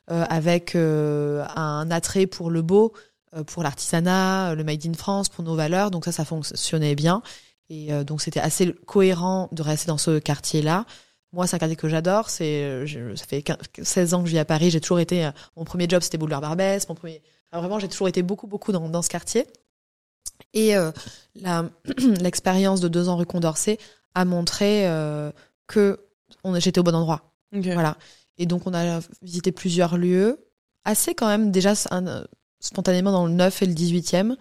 euh, 0.09 0.25
avec 0.29 0.75
euh, 0.75 1.45
un 1.55 1.89
attrait 1.91 2.27
pour 2.27 2.49
le 2.49 2.61
beau, 2.61 2.93
pour 3.47 3.63
l'artisanat, 3.63 4.55
le 4.55 4.63
made 4.63 4.85
in 4.85 4.93
France, 4.93 5.29
pour 5.29 5.43
nos 5.43 5.55
valeurs. 5.55 5.91
Donc 5.91 6.05
ça, 6.05 6.11
ça 6.11 6.25
fonctionnait 6.25 6.95
bien. 6.95 7.21
Et 7.69 7.91
donc 8.03 8.21
c'était 8.21 8.41
assez 8.41 8.73
cohérent 8.85 9.47
de 9.53 9.61
rester 9.61 9.87
dans 9.87 9.97
ce 9.97 10.19
quartier-là. 10.19 10.85
Moi, 11.31 11.47
c'est 11.47 11.55
un 11.55 11.59
quartier 11.59 11.77
que 11.77 11.87
j'adore. 11.87 12.29
C'est, 12.29 12.85
ça 13.15 13.25
fait 13.25 13.41
16 13.81 14.13
ans 14.13 14.21
que 14.21 14.27
je 14.27 14.33
vis 14.33 14.39
à 14.39 14.43
Paris. 14.43 14.69
J'ai 14.69 14.81
toujours 14.81 14.99
été. 14.99 15.29
Mon 15.55 15.63
premier 15.63 15.87
job, 15.87 16.01
c'était 16.01 16.17
Boulevard 16.17 16.41
Barbès. 16.41 16.89
Mon 16.89 16.95
premier. 16.95 17.21
vraiment, 17.53 17.79
j'ai 17.79 17.87
toujours 17.87 18.09
été 18.09 18.21
beaucoup, 18.21 18.47
beaucoup 18.47 18.73
dans, 18.73 18.89
dans 18.89 19.01
ce 19.01 19.07
quartier. 19.07 19.47
Et 20.53 20.75
euh, 20.75 20.91
l'expérience 22.19 22.81
de 22.81 22.87
deux 22.87 23.09
ans 23.09 23.17
rue 23.17 23.25
Condorcet 23.25 23.77
a 24.15 24.25
montré 24.25 24.87
euh, 24.87 25.31
que 25.67 25.99
j'étais 26.59 26.79
au 26.79 26.83
bon 26.83 26.95
endroit. 26.95 27.33
Voilà. 27.51 27.97
Et 28.37 28.45
donc, 28.45 28.65
on 28.65 28.73
a 28.73 28.99
visité 29.21 29.51
plusieurs 29.51 29.97
lieux, 29.97 30.47
assez 30.85 31.13
quand 31.13 31.27
même 31.27 31.51
déjà 31.51 31.73
spontanément 32.59 33.11
dans 33.11 33.25
le 33.25 33.33
9 33.33 33.61
et 33.61 33.65
le 33.65 33.73
18e. 33.73 34.35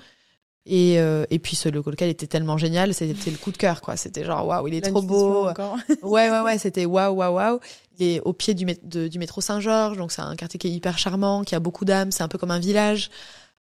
Et, 0.67 1.01
euh, 1.01 1.25
et 1.31 1.39
puis 1.39 1.57
ce 1.57 1.69
local 1.69 2.09
était 2.09 2.27
tellement 2.27 2.59
génial, 2.59 2.93
c'était 2.93 3.31
le 3.31 3.39
coup 3.39 3.51
de 3.51 3.57
cœur 3.57 3.81
quoi. 3.81 3.97
C'était 3.97 4.25
genre 4.25 4.47
waouh, 4.47 4.69
il 4.69 4.75
est 4.75 4.83
trop 4.83 5.01
beau. 5.01 5.47
ouais 6.03 6.31
ouais 6.31 6.41
ouais, 6.41 6.59
c'était 6.59 6.85
waouh 6.85 7.15
waouh 7.15 7.35
waouh. 7.35 7.61
Il 7.99 8.07
est 8.07 8.21
au 8.21 8.35
pied 8.35 8.55
du, 8.55 8.67
du 9.09 9.19
métro 9.19 9.41
Saint-Georges, 9.41 9.97
donc 9.97 10.13
c'est 10.13 10.21
un 10.21 10.37
quartier 10.37 10.59
qui 10.59 10.69
est 10.69 10.71
hyper 10.71 10.99
charmant, 10.99 11.45
qui 11.45 11.55
a 11.55 11.61
beaucoup 11.61 11.85
d'âme, 11.85 12.13
c'est 12.13 12.23
un 12.23 12.29
peu 12.29 12.37
comme 12.37 12.51
un 12.51 12.59
village. 12.59 13.11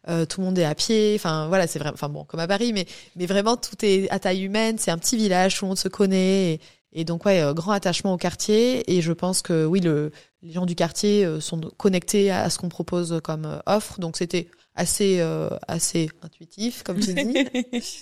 Euh, 0.09 0.24
tout 0.24 0.41
le 0.41 0.47
monde 0.47 0.59
est 0.59 0.64
à 0.64 0.74
pied. 0.74 1.14
Enfin 1.16 1.49
voilà, 1.49 1.66
c'est 1.66 1.78
vraiment, 1.78 1.95
enfin 1.95 2.09
bon, 2.09 2.24
comme 2.24 2.41
à 2.41 2.47
Paris, 2.47 2.72
mais 2.72 2.87
mais 3.16 3.26
vraiment 3.26 3.57
tout 3.57 3.83
est 3.83 4.09
à 4.11 4.18
taille 4.18 4.43
humaine. 4.43 4.76
C'est 4.78 4.91
un 4.91 4.99
petit 4.99 5.16
village, 5.16 5.59
tout 5.59 5.64
le 5.64 5.68
monde 5.70 5.78
se 5.78 5.89
connaît. 5.89 6.53
Et 6.55 6.61
donc 7.05 7.24
ouais, 7.24 7.41
euh, 7.41 7.55
grand 7.55 7.72
attachement 7.72 8.12
au 8.12 8.16
quartier 8.16 8.93
et 8.93 9.01
je 9.01 9.12
pense 9.12 9.43
que 9.43 9.64
oui, 9.64 9.80
le, 9.80 10.11
les 10.43 10.53
gens 10.53 10.66
du 10.66 10.74
quartier 10.74 11.24
euh, 11.24 11.41
sont 11.41 11.61
connectés 11.76 12.30
à, 12.30 12.51
ce 12.51 12.59
qu'on 12.59 12.68
propose 12.68 13.20
comme 13.22 13.47
euh, 13.47 13.59
offre. 13.66 14.01
Donc 14.01 14.16
c'était 14.16 14.49
assez 14.74 15.20
assez 15.68 16.11
intuitif 16.22 16.82
comme 16.84 17.01
tu 17.01 17.12
dis, 17.12 17.34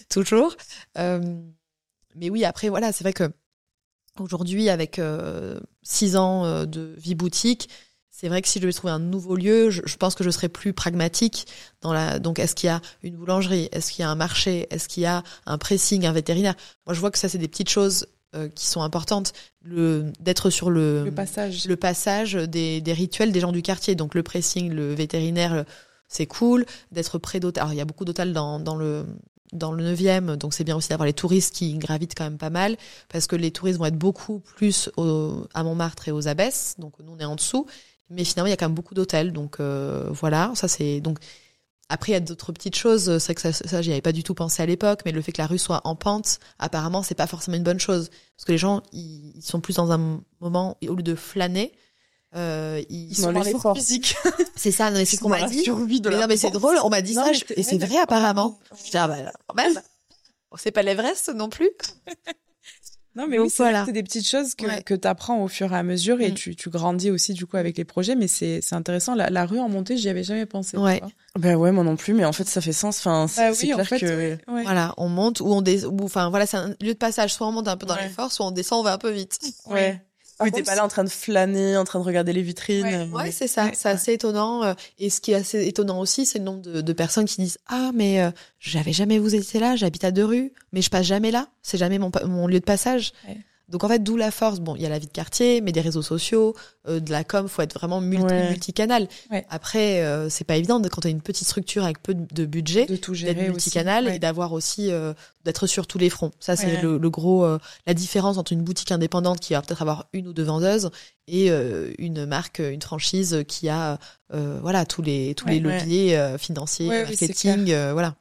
toujours. 0.11 0.55
mais 0.97 2.31
oui, 2.31 2.45
après 2.45 2.69
voilà, 2.69 2.93
c'est 2.93 3.05
vrai 3.05 3.13
que 3.13 3.31
aujourd'hui 4.21 4.69
avec 4.69 5.01
six 5.83 6.17
ans 6.17 6.67
de 6.67 6.95
vie 6.99 7.15
boutique, 7.15 7.69
c'est 8.11 8.29
vrai 8.29 8.43
que 8.43 8.49
si 8.49 8.59
je 8.59 8.63
devais 8.65 8.73
trouver 8.73 8.93
un 8.93 8.99
nouveau 8.99 9.35
lieu, 9.35 9.71
je, 9.71 9.81
je, 9.85 9.97
pense 9.97 10.15
que 10.15 10.25
je 10.25 10.31
serais 10.31 10.49
plus 10.49 10.73
pragmatique 10.73 11.47
dans 11.81 11.93
la. 11.93 12.19
Donc, 12.19 12.39
est-ce 12.41 12.55
qu'il 12.55 12.67
y 12.67 12.71
a 12.71 12.81
une 13.03 13.17
boulangerie? 13.17 13.69
Est-ce 13.71 13.93
qu'il 13.93 14.03
y 14.03 14.05
a 14.05 14.11
un 14.11 14.17
marché? 14.17 14.67
Est-ce 14.71 14.89
qu'il 14.89 15.05
y 15.05 15.07
a 15.07 15.23
un 15.47 15.57
pressing, 15.57 16.05
un 16.05 16.13
vétérinaire? 16.13 16.55
Moi, 16.85 16.95
je 16.95 17.01
vois 17.01 17.13
que 17.13 17.19
ça, 17.19 17.29
c'est 17.29 17.39
des 17.39 17.47
petites 17.47 17.71
choses 17.71 18.07
euh, 18.39 18.49
qui 18.49 18.67
sont 18.67 18.83
importantes. 18.83 19.33
Le 19.63 20.13
d'être 20.21 20.51
sur 20.51 20.71
le, 20.71 21.05
le 21.05 21.11
passage, 21.11 21.67
le 21.67 21.77
passage 21.77 22.35
des, 22.35 22.81
des 22.81 22.93
rituels 22.93 23.33
des 23.33 23.41
gens 23.41 23.53
du 23.53 23.63
quartier. 23.63 23.95
Donc, 23.95 24.15
le 24.15 24.23
pressing, 24.23 24.73
le 24.73 24.95
vétérinaire, 24.95 25.65
c'est 26.09 26.27
cool. 26.27 26.65
D'être 26.93 27.19
près 27.19 27.41
d'hôtel. 27.41 27.63
Alors, 27.63 27.75
il 27.75 27.77
y 27.77 27.83
a 27.83 27.85
beaucoup 27.85 28.05
d'hôtels 28.05 28.33
dans, 28.33 28.59
dans 28.61 28.77
le 28.77 29.05
dans 29.55 29.73
le 29.73 29.95
9e, 29.95 30.37
donc 30.37 30.53
c'est 30.53 30.63
bien 30.63 30.77
aussi 30.77 30.91
d'avoir 30.91 31.07
les 31.07 31.15
touristes 31.15 31.55
qui 31.55 31.73
gravitent 31.79 32.15
quand 32.15 32.25
même 32.25 32.37
pas 32.37 32.51
mal, 32.51 32.77
parce 33.09 33.27
que 33.27 33.35
les 33.35 33.51
touristes 33.51 33.79
vont 33.79 33.87
être 33.87 33.97
beaucoup 33.97 34.41
plus 34.41 34.91
au, 34.99 35.47
à 35.55 35.63
Montmartre 35.63 36.07
et 36.07 36.13
aux 36.13 36.29
Abbesses, 36.29 36.75
donc 36.79 36.93
nous 37.03 37.15
on 37.15 37.19
est 37.19 37.25
en 37.25 37.35
dessous, 37.35 37.67
mais 38.11 38.25
finalement, 38.25 38.47
il 38.47 38.51
y 38.51 38.53
a 38.53 38.57
quand 38.57 38.67
même 38.67 38.75
beaucoup 38.75 38.95
d'hôtels. 38.95 39.33
Donc 39.33 39.61
euh, 39.61 40.09
voilà, 40.11 40.53
ça 40.55 40.69
c'est 40.69 41.01
donc. 41.01 41.19
Après, 41.89 42.13
il 42.13 42.15
y 42.15 42.17
a 42.17 42.21
d'autres 42.21 42.53
petites 42.53 42.77
choses. 42.77 43.19
C'est 43.19 43.35
que 43.35 43.41
ça, 43.41 43.53
ça 43.53 43.83
j'y 43.83 43.93
avais 43.93 44.03
pas 44.03 44.13
du 44.13 44.23
tout 44.23 44.35
pensé 44.35 44.63
à 44.63 44.67
l'époque, 44.67 45.01
mais 45.05 45.13
le 45.13 45.23
fait 45.23 45.33
que 45.33 45.41
la 45.41 45.47
rue 45.47 45.59
soit 45.59 45.81
en 45.85 45.97
pente, 45.97 46.39
apparemment, 46.59 47.03
c'est 47.03 47.15
pas 47.15 47.27
forcément 47.27 47.57
une 47.57 47.63
bonne 47.63 47.81
chose, 47.81 48.11
parce 48.37 48.45
que 48.45 48.53
les 48.53 48.59
gens, 48.59 48.83
ils, 48.93 49.41
sont 49.43 49.61
plus 49.61 49.77
dans 49.77 49.93
un 49.93 50.21
moment 50.41 50.77
au 50.87 50.95
lieu 50.95 51.03
de 51.03 51.15
flâner. 51.15 51.73
Euh, 52.37 52.83
ils, 52.91 53.17
sont 53.17 53.33
dans 53.33 53.41
l'effort 53.41 53.75
physique. 53.75 54.17
C'est 54.55 54.71
ça, 54.71 54.93
c'est 54.95 55.17
ce 55.17 55.21
qu'on 55.21 55.31
m'a 55.31 55.49
dit. 55.49 55.65
Mais 55.67 56.17
non, 56.17 56.27
mais 56.29 56.37
c'est 56.37 56.51
drôle, 56.51 56.77
on 56.83 56.91
m'a 56.91 57.01
dit 57.01 57.15
ça, 57.15 57.31
et 57.57 57.63
c'est 57.63 57.79
vrai 57.79 57.97
apparemment. 57.97 58.59
Je 58.85 58.91
dis, 58.91 58.97
ah 58.97 59.07
bah, 59.07 59.17
quand 59.47 59.55
même. 59.55 59.81
C'est 60.57 60.73
pas 60.73 60.83
l'Everest 60.83 61.33
non 61.35 61.49
plus. 61.49 61.71
Non, 63.17 63.27
mais 63.27 63.39
oui, 63.39 63.51
c'est 63.51 63.93
des 63.93 64.03
petites 64.03 64.27
choses 64.27 64.55
que, 64.55 64.83
que 64.83 64.95
tu 64.95 65.09
apprends 65.09 65.43
au 65.43 65.49
fur 65.49 65.73
et 65.73 65.77
à 65.77 65.83
mesure 65.83 66.21
et 66.21 66.31
mm. 66.31 66.35
tu, 66.35 66.55
tu 66.55 66.71
grandis 66.71 67.11
aussi 67.11 67.33
du 67.33 67.47
coup 67.47 67.57
avec 67.57 67.77
les 67.77 67.85
projets. 67.85 68.15
Mais 68.15 68.29
c'est 68.29 68.61
intéressant. 68.73 69.15
La, 69.15 69.29
la, 69.31 69.45
rue 69.45 69.59
en 69.59 69.69
montée, 69.69 69.97
j'y 69.97 70.09
avais 70.09 70.23
jamais 70.23 70.47
pensé. 70.47 70.77
Ouais. 70.77 71.01
Ben 71.37 71.57
ouais, 71.57 71.73
moi 71.73 71.85
non 71.85 71.97
plus. 71.97 72.15
Mais 72.15 72.25
en 72.25 72.33
fait, 72.33 72.49
ça 72.49 72.61
fait 72.61 72.73
sens. 72.73 72.99
Enfin, 72.99 73.27
c'est 73.29 73.75
bah 73.75 73.85
clair 73.85 74.01
que 74.01 74.39
voilà, 74.47 74.95
on 74.97 75.09
monte 75.09 75.41
ou 75.41 75.53
on 75.53 75.65
enfin 76.03 76.31
voilà, 76.31 76.47
c'est 76.47 76.57
un 76.57 76.69
lieu 76.81 76.93
de 76.93 76.99
passage. 76.99 77.35
Soit 77.35 77.49
on 77.49 77.53
monte 77.53 77.69
un 77.69 77.77
peu 77.77 77.87
dans 77.87 77.97
l'effort, 77.97 78.31
soit 78.31 78.47
on 78.47 78.51
descend, 78.51 78.81
on 78.81 78.85
va 78.85 78.93
un 78.93 78.99
peu 78.99 79.11
vite. 79.11 79.39
Ouais. 79.67 80.01
Oui, 80.41 80.53
t'es 80.53 80.63
pas 80.63 80.75
là 80.75 80.85
en 80.85 80.89
train 80.89 81.05
de 81.05 81.09
flâner, 81.09 81.77
en 81.77 81.85
train 81.85 81.99
de 81.99 82.05
regarder 82.05 82.33
les 82.33 82.43
vitrines. 82.43 83.11
Ouais, 83.13 83.31
c'est 83.33 83.49
ça. 83.49 83.71
c'est 83.75 83.89
assez 83.89 84.13
étonnant. 84.13 84.63
Euh, 84.63 84.75
et 84.99 85.11
ce 85.11 85.21
qui 85.21 85.33
est 85.33 85.35
assez 85.35 85.67
étonnant 85.67 86.01
aussi, 86.01 86.27
c'est 86.27 86.39
le 86.39 86.45
nombre 86.45 86.63
de, 86.63 86.81
de, 86.81 86.93
personnes 86.93 87.25
qui 87.25 87.41
disent 87.41 87.59
Ah, 87.67 87.91
mais 87.95 88.23
euh, 88.23 88.31
j'avais 88.61 88.93
jamais 88.93 89.19
vous 89.19 89.35
été 89.35 89.59
là, 89.59 89.75
j'habite 89.77 90.05
à 90.05 90.11
deux 90.11 90.25
rues, 90.25 90.53
mais 90.73 90.83
je 90.83 90.91
passe 90.91 91.07
jamais 91.07 91.31
là. 91.31 91.49
C'est 91.63 91.79
jamais 91.79 91.99
mon, 91.99 92.11
mon 92.27 92.47
lieu 92.47 92.61
de 92.61 92.65
passage. 92.65 93.13
Donc 93.69 93.85
en 93.85 93.89
fait, 93.89 93.99
d'où 93.99 94.17
la 94.17 94.31
force. 94.31 94.61
Bon, 94.61 94.75
il 94.77 94.83
y 94.83 94.87
a 94.87 94.89
la 94.89 94.99
vie 94.99 95.07
de 95.07 95.13
quartier, 95.13 95.61
mais 95.61 95.73
des 95.73 95.81
réseaux 95.81 96.03
sociaux, 96.03 96.55
euh, 96.89 97.01
de 97.01 97.11
la 97.11 97.23
com, 97.23 97.49
faut 97.49 97.63
être 97.63 97.75
vraiment 97.75 98.01
multi 98.01 98.35
multicanal. 98.35 99.09
Après, 99.51 100.03
euh, 100.03 100.29
c'est 100.31 100.45
pas 100.45 100.57
évident 100.57 100.81
quand 100.83 101.03
tu 101.03 101.09
as 101.09 101.11
une 101.11 101.21
petite 101.21 101.47
structure 101.47 101.85
avec 101.85 102.03
peu 102.03 102.15
de 102.15 102.47
budget, 102.47 102.87
de 102.87 103.15
gérer 103.15 103.49
multicanal 103.49 104.09
et 104.09 104.19
d'avoir 104.19 104.53
aussi 104.53 104.91
euh, 104.91 105.13
d'être 105.45 105.67
sur 105.67 105.87
tous 105.87 105.99
les 105.99 106.09
fronts. 106.09 106.33
Ça, 106.41 106.57
c'est 106.57 106.81
le, 106.81 106.99
le, 106.99 107.11
gros 107.11 107.47
la 107.87 107.95
différence 107.95 108.39
entre 108.39 108.53
une 108.53 108.63
boutique 108.63 108.93
indépendante 108.93 109.41
qui 109.41 109.53
va 109.53 109.63
peut-être 109.63 109.83
avoir 109.83 110.09
une 110.13 110.29
ou 110.29 110.33
deux 110.33 110.45
vendeuses 110.45 110.91
et 111.27 111.51
une 111.99 112.25
marque, 112.25 112.61
une 112.61 112.83
franchise 112.83 113.45
qui 113.47 113.69
a 113.69 113.99
voilà 114.31 114.87
tous 114.87 115.03
les 115.03 115.35
tous 115.35 115.47
les 115.47 115.61
leviers 115.61 116.19
financiers, 116.39 116.89
marketing, 116.89 117.75
voilà. 117.93 118.15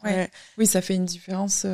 Oui, 0.57 0.67
ça 0.67 0.81
fait 0.81 0.95
une 0.95 1.05
différence. 1.05 1.65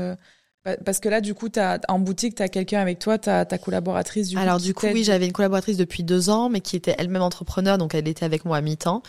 Parce 0.85 0.99
que 0.99 1.09
là, 1.09 1.19
du 1.19 1.33
coup, 1.33 1.49
as, 1.57 1.79
en 1.89 1.99
boutique, 1.99 2.35
tu 2.35 2.43
as 2.43 2.47
quelqu'un 2.47 2.79
avec 2.79 2.99
toi, 2.99 3.17
ta, 3.17 3.43
ta 3.45 3.57
collaboratrice. 3.57 4.29
Du 4.29 4.37
Alors, 4.37 4.59
du 4.59 4.73
coup, 4.73 4.87
oui, 4.87 5.03
j'avais 5.03 5.25
une 5.25 5.33
collaboratrice 5.33 5.75
depuis 5.75 6.03
deux 6.03 6.29
ans, 6.29 6.49
mais 6.49 6.61
qui 6.61 6.77
était 6.77 6.95
elle-même 6.97 7.21
entrepreneur, 7.21 7.77
donc 7.77 7.95
elle 7.95 8.07
était 8.07 8.25
avec 8.25 8.45
moi 8.45 8.57
à 8.57 8.61
mi-temps. 8.61 9.03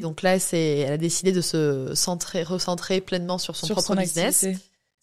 Donc 0.00 0.22
là, 0.22 0.38
c'est, 0.38 0.78
elle 0.78 0.92
a 0.92 0.98
décidé 0.98 1.32
de 1.32 1.40
se 1.40 1.92
centrer, 1.94 2.42
recentrer 2.42 3.00
pleinement 3.00 3.38
sur 3.38 3.56
son 3.56 3.68
propre 3.68 3.96
business. 3.96 4.46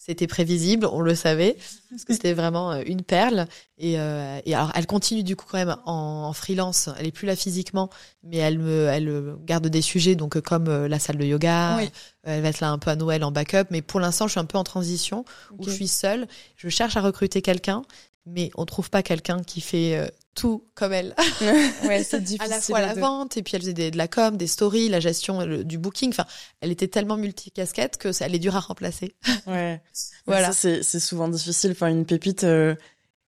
C'était 0.05 0.27
prévisible, 0.27 0.85
on 0.85 1.01
le 1.01 1.15
savait, 1.15 1.57
parce 1.89 2.05
que 2.05 2.13
c'était 2.13 2.33
vraiment 2.33 2.73
euh, 2.73 2.83
une 2.85 3.01
perle. 3.01 3.47
Et, 3.79 3.99
euh, 3.99 4.39
et, 4.45 4.53
alors, 4.53 4.71
elle 4.75 4.85
continue 4.85 5.23
du 5.23 5.35
coup 5.35 5.47
quand 5.49 5.57
même 5.57 5.75
en, 5.85 6.31
freelance. 6.31 6.91
Elle 6.99 7.07
est 7.07 7.11
plus 7.11 7.25
là 7.25 7.35
physiquement, 7.35 7.89
mais 8.21 8.37
elle 8.37 8.59
me, 8.59 8.85
elle 8.87 9.33
garde 9.45 9.65
des 9.65 9.81
sujets, 9.81 10.13
donc 10.13 10.39
comme 10.41 10.67
euh, 10.67 10.87
la 10.87 10.99
salle 10.99 11.17
de 11.17 11.25
yoga. 11.25 11.79
Elle 12.21 12.43
va 12.43 12.49
être 12.49 12.59
là 12.59 12.69
un 12.69 12.77
peu 12.77 12.91
à 12.91 12.95
Noël 12.95 13.23
en 13.23 13.31
backup. 13.31 13.65
Mais 13.71 13.81
pour 13.81 13.99
l'instant, 13.99 14.27
je 14.27 14.33
suis 14.33 14.39
un 14.39 14.45
peu 14.45 14.59
en 14.59 14.63
transition 14.63 15.25
où 15.57 15.65
je 15.65 15.71
suis 15.71 15.87
seule. 15.87 16.27
Je 16.55 16.69
cherche 16.69 16.95
à 16.97 17.01
recruter 17.01 17.41
quelqu'un, 17.41 17.81
mais 18.27 18.51
on 18.57 18.65
trouve 18.67 18.91
pas 18.91 19.01
quelqu'un 19.01 19.41
qui 19.41 19.59
fait 19.59 20.07
tout 20.35 20.67
comme 20.75 20.93
elle. 20.93 21.15
ouais, 21.85 22.03
c'est 22.03 22.21
difficile. 22.21 22.53
à 22.53 22.55
la 22.55 22.61
fois 22.61 22.81
la 22.81 22.93
vente, 22.93 23.37
et 23.37 23.43
puis 23.43 23.55
elle 23.55 23.61
faisait 23.61 23.73
de 23.73 23.97
la 23.97 24.07
com, 24.07 24.37
des 24.37 24.47
stories, 24.47 24.89
la 24.89 24.99
gestion 24.99 25.45
du 25.63 25.77
booking. 25.77 26.09
Enfin, 26.09 26.25
elle 26.61 26.71
était 26.71 26.87
tellement 26.87 27.17
multicasquette 27.17 27.97
que 27.97 28.11
ça, 28.11 28.25
elle 28.25 28.35
est 28.35 28.39
dure 28.39 28.55
à 28.55 28.59
remplacer. 28.59 29.15
Ouais. 29.47 29.81
voilà. 30.25 30.51
C'est 30.51 30.83
souvent 30.99 31.27
difficile. 31.27 31.71
Enfin, 31.71 31.87
une 31.87 32.05
pépite 32.05 32.43
euh, 32.43 32.75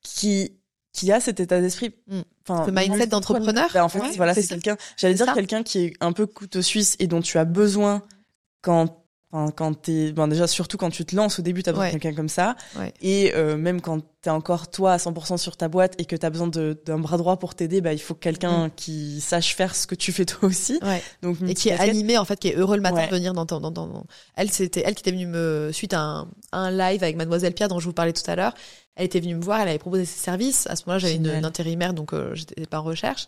qui 0.01 0.53
qui 0.93 1.11
a 1.11 1.19
cet 1.19 1.41
état 1.41 1.59
d'esprit. 1.59 1.93
Mm. 2.07 2.21
Enfin, 2.47 2.65
le 2.65 2.71
mindset 2.71 3.07
d'entrepreneur. 3.07 3.69
Bah, 3.73 3.83
en 3.83 3.89
fait, 3.89 3.99
voilà, 4.15 4.33
c'est 4.33 4.47
quelqu'un. 4.47 4.77
J'allais 4.97 5.13
dire 5.13 5.33
quelqu'un 5.33 5.61
qui 5.61 5.79
est 5.79 5.93
un 5.99 6.13
peu 6.13 6.25
couteau 6.25 6.61
suisse 6.61 6.95
et 6.99 7.07
dont 7.07 7.21
tu 7.21 7.37
as 7.37 7.45
besoin 7.45 8.01
quand 8.61 9.04
Enfin, 9.35 9.51
quand 9.51 9.73
t'es, 9.81 10.13
ben 10.13 10.29
déjà 10.29 10.47
surtout 10.47 10.77
quand 10.77 10.89
tu 10.89 11.03
te 11.03 11.13
lances 11.13 11.39
au 11.39 11.41
début, 11.41 11.61
t'as 11.61 11.71
besoin 11.71 11.87
de 11.87 11.91
quelqu'un 11.91 12.13
comme 12.13 12.29
ça. 12.29 12.55
Et 13.01 13.33
euh, 13.35 13.57
même 13.57 13.81
quand 13.81 13.99
t'es 14.21 14.29
encore 14.29 14.69
toi 14.69 14.93
à 14.93 14.97
100% 14.97 15.37
sur 15.37 15.57
ta 15.57 15.67
boîte 15.67 15.93
et 15.99 16.05
que 16.05 16.15
t'as 16.15 16.29
besoin 16.29 16.47
d'un 16.47 16.99
bras 16.99 17.17
droit 17.17 17.37
pour 17.37 17.53
t'aider, 17.53 17.81
bah 17.81 17.91
il 17.91 17.99
faut 17.99 18.13
quelqu'un 18.13 18.67
mm. 18.67 18.71
qui 18.77 19.19
sache 19.19 19.55
faire 19.55 19.75
ce 19.75 19.87
que 19.87 19.95
tu 19.95 20.13
fais 20.13 20.25
toi 20.25 20.47
aussi. 20.47 20.79
Donc 21.21 21.37
et 21.45 21.53
qui 21.53 21.69
est 21.69 21.77
animé 21.79 22.17
en 22.17 22.23
fait, 22.23 22.39
qui 22.39 22.47
est 22.47 22.55
heureux 22.55 22.77
le 22.77 22.81
matin 22.81 23.07
de 23.07 23.11
venir 23.11 23.33
dans 23.33 23.45
ton, 23.45 23.59
dans, 23.59 23.71
dans, 23.71 24.05
Elle, 24.35 24.49
c'était 24.51 24.83
elle 24.85 24.95
qui 24.95 25.01
était 25.01 25.11
venue 25.11 25.27
me 25.27 25.71
suite 25.73 25.93
à 25.93 25.99
un, 25.99 26.27
un 26.53 26.71
live 26.71 27.03
avec 27.03 27.17
Mademoiselle 27.17 27.53
Pierre 27.53 27.67
dont 27.67 27.79
je 27.79 27.85
vous 27.85 27.93
parlais 27.93 28.13
tout 28.13 28.29
à 28.29 28.37
l'heure. 28.37 28.53
Elle 28.95 29.05
était 29.05 29.19
venue 29.19 29.35
me 29.35 29.43
voir, 29.43 29.59
elle 29.59 29.67
avait 29.67 29.79
proposé 29.79 30.05
ses 30.05 30.19
services. 30.19 30.65
À 30.67 30.77
ce 30.77 30.83
moment-là, 30.85 30.99
j'avais 30.99 31.15
une, 31.15 31.27
une, 31.27 31.43
intérimaire, 31.43 31.93
donc 31.93 32.13
euh, 32.13 32.33
j'étais 32.35 32.65
pas 32.65 32.79
en 32.79 32.83
recherche. 32.83 33.27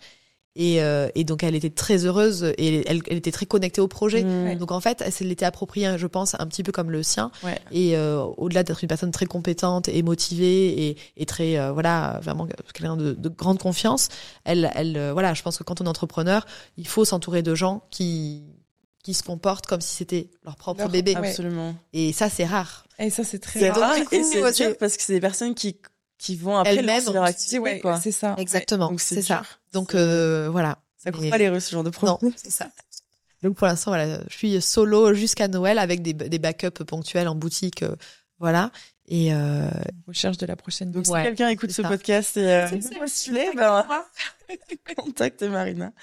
Et, 0.55 0.81
euh, 0.81 1.07
et, 1.13 1.23
donc 1.23 1.43
elle 1.43 1.53
était 1.53 1.69
très 1.69 2.05
heureuse 2.05 2.51
et 2.57 2.89
elle, 2.89 3.03
elle 3.07 3.17
était 3.17 3.31
très 3.31 3.45
connectée 3.45 3.79
au 3.79 3.87
projet. 3.87 4.23
Mmh. 4.23 4.55
Donc 4.55 4.71
en 4.71 4.79
fait, 4.79 5.03
elle 5.05 5.27
l'était 5.27 5.45
appropriée, 5.45 5.97
je 5.97 6.07
pense, 6.07 6.35
un 6.39 6.47
petit 6.47 6.63
peu 6.63 6.71
comme 6.71 6.89
le 6.89 7.03
sien. 7.03 7.31
Ouais. 7.43 7.59
Et 7.71 7.95
euh, 7.95 8.23
au-delà 8.37 8.63
d'être 8.63 8.83
une 8.83 8.87
personne 8.87 9.11
très 9.11 9.27
compétente 9.27 9.87
et 9.87 10.01
motivée 10.01 10.87
et, 10.87 10.97
et 11.15 11.25
très 11.27 11.59
euh, 11.59 11.71
voilà 11.71 12.19
vraiment 12.23 12.47
quelqu'un 12.73 12.97
de, 12.97 13.13
de, 13.13 13.29
grande 13.29 13.59
confiance, 13.59 14.09
elle, 14.45 14.71
elle 14.73 14.97
euh, 14.97 15.13
voilà, 15.13 15.35
je 15.35 15.43
pense 15.43 15.57
que 15.57 15.63
quand 15.63 15.79
on 15.79 15.85
est 15.85 15.89
entrepreneur, 15.89 16.45
il 16.77 16.87
faut 16.87 17.05
s'entourer 17.05 17.43
de 17.43 17.53
gens 17.53 17.83
qui 17.91 18.43
qui 19.03 19.13
se 19.13 19.23
comportent 19.23 19.67
comme 19.67 19.79
si 19.79 19.95
c'était 19.95 20.29
leur 20.43 20.55
propre 20.55 20.89
bébé. 20.89 21.15
Absolument. 21.15 21.75
Et 21.93 22.13
ça 22.13 22.29
c'est 22.29 22.45
rare. 22.45 22.85
Et 22.97 23.11
ça 23.11 23.23
c'est 23.23 23.39
très 23.39 23.69
rare. 23.69 23.91
rare. 23.91 23.97
Et 24.11 24.23
c'est 24.23 24.41
parce 24.79 24.97
que 24.97 25.03
c'est 25.03 25.13
des 25.13 25.21
personnes 25.21 25.53
qui 25.53 25.77
qui 26.17 26.35
vont 26.35 26.57
après 26.57 26.81
leur 26.81 27.23
activité, 27.23 27.59
ouais, 27.59 27.79
quoi. 27.79 27.99
C'est 27.99 28.11
ça. 28.11 28.35
Exactement. 28.37 28.89
Donc 28.89 29.01
c'est 29.01 29.21
ça. 29.21 29.43
Donc 29.73 29.95
euh, 29.95 30.49
voilà. 30.51 30.79
Ça 30.97 31.11
coûte 31.11 31.29
pas 31.29 31.37
les 31.37 31.49
Russes 31.49 31.65
ce 31.65 31.71
genre 31.71 31.83
de 31.83 31.89
projet. 31.89 32.13
Non, 32.21 32.31
c'est 32.35 32.51
ça. 32.51 32.69
Donc 33.43 33.55
pour 33.55 33.67
l'instant 33.67 33.91
voilà, 33.91 34.19
je 34.27 34.35
suis 34.35 34.61
solo 34.61 35.13
jusqu'à 35.13 35.47
Noël 35.47 35.77
avec 35.77 36.01
des, 36.01 36.13
des 36.13 36.39
backups 36.39 36.83
ponctuels 36.87 37.27
en 37.27 37.35
boutique, 37.35 37.83
euh, 37.83 37.95
voilà. 38.39 38.71
Et 39.07 39.33
euh... 39.33 39.69
recherche 40.05 40.37
de 40.37 40.45
la 40.45 40.55
prochaine. 40.55 40.91
Donc 40.91 41.05
si 41.05 41.13
quelqu'un 41.13 41.47
écoute 41.47 41.71
ce 41.71 41.81
podcast 41.81 42.35
et 42.35 42.51
euh, 42.51 42.67
postulé, 42.99 43.49
ben 43.55 43.85
contacte 44.97 45.43
Marina. 45.43 45.93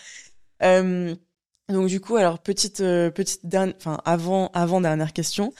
Euh, 0.62 1.14
donc 1.68 1.88
du 1.88 2.00
coup, 2.00 2.16
alors 2.16 2.38
petite 2.38 2.80
euh, 2.80 3.10
petite 3.10 3.44
dernière, 3.46 3.74
enfin 3.76 4.00
avant 4.04 4.50
avant 4.54 4.80
dernière 4.80 5.12
question. 5.12 5.52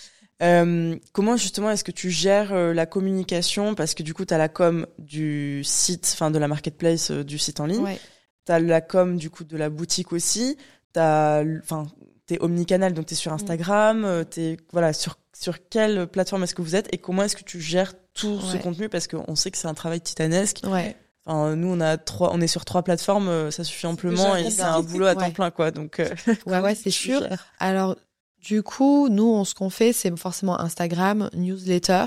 Euh, 0.43 0.97
comment 1.13 1.37
justement 1.37 1.71
est-ce 1.71 1.85
que 1.85 1.93
tu 1.93 2.11
gères 2.11 2.53
euh, 2.53 2.75
la 2.75 2.87
communication? 2.87 3.75
Parce 3.75 3.95
que 3.95 4.03
du 4.03 4.15
coup, 4.15 4.25
tu 4.25 4.35
as 4.35 4.39
la 4.39 4.49
com 4.49 4.87
du 4.99 5.63
site, 5.65 6.11
enfin 6.13 6.31
de 6.31 6.39
la 6.39 6.49
marketplace 6.49 7.11
euh, 7.11 7.25
du 7.25 7.39
site 7.39 7.61
en 7.61 7.67
ligne. 7.67 7.83
Ouais. 7.83 8.01
Tu 8.47 8.53
as 8.53 8.59
la 8.59 8.81
com 8.81 9.17
du 9.17 9.31
coup 9.31 9.45
de 9.45 9.57
la 9.57 9.71
boutique 9.71 10.13
aussi. 10.13 10.57
Tu 10.93 11.01
es 11.01 12.41
omnicanal, 12.41 12.95
donc 12.95 13.07
tu 13.07 13.15
es 13.15 13.17
sur 13.17 13.31
mm. 13.31 13.35
Instagram. 13.35 14.25
Es, 14.37 14.57
voilà, 14.73 14.93
sur, 14.93 15.19
sur 15.35 15.69
quelle 15.69 16.07
plateforme 16.07 16.45
est-ce 16.45 16.55
que 16.55 16.63
vous 16.63 16.77
êtes 16.77 16.93
Et 16.93 16.99
comment 16.99 17.23
est-ce 17.23 17.37
que 17.37 17.45
tu 17.45 17.61
gères 17.61 17.95
tout 18.13 18.41
ce 18.41 18.57
contenu? 18.57 18.89
Parce 18.89 19.07
qu'on 19.07 19.37
sait 19.37 19.51
que 19.51 19.59
c'est 19.59 19.69
un 19.69 19.75
travail 19.75 20.01
titanesque. 20.01 20.63
Ouais. 20.65 20.97
Enfin, 21.27 21.57
nous, 21.57 21.69
on 21.69 21.81
a 21.81 21.97
trois, 21.97 22.33
on 22.35 22.41
est 22.43 22.47
sur 22.47 22.67
trois 22.67 22.83
plateformes, 22.83 23.51
ça 23.51 23.65
suffit 23.65 23.87
amplement 23.87 24.37
et 24.37 24.51
c'est 24.51 24.61
un 24.61 24.83
boulot 24.83 25.07
à 25.07 25.15
temps 25.15 25.31
plein, 25.31 25.51
quoi. 25.51 25.71
Donc, 25.71 26.03
ouais, 26.47 26.59
ouais, 26.59 26.75
c'est 26.83 26.91
sûr. 26.91 27.23
Alors, 27.59 27.97
du 28.45 28.63
coup, 28.63 29.09
nous, 29.09 29.25
on, 29.27 29.45
ce 29.45 29.55
qu'on 29.55 29.71
fait, 29.71 29.93
c'est 29.93 30.15
forcément 30.19 30.61
Instagram, 30.61 31.31
newsletter. 31.35 32.05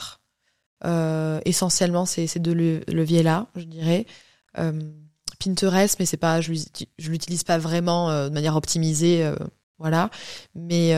Euh, 0.85 1.39
essentiellement, 1.45 2.05
c'est 2.05 2.27
ces 2.27 2.39
deux 2.39 2.53
leviers-là, 2.53 3.47
je 3.55 3.63
dirais. 3.63 4.05
Euh, 4.59 4.79
Pinterest, 5.39 5.99
mais 5.99 6.05
c'est 6.05 6.17
pas, 6.17 6.39
je, 6.41 6.53
je 6.97 7.09
l'utilise 7.09 7.43
pas 7.43 7.57
vraiment 7.57 8.09
euh, 8.09 8.29
de 8.29 8.33
manière 8.33 8.55
optimisée, 8.55 9.29
voilà. 9.79 10.09
Mais 10.55 10.93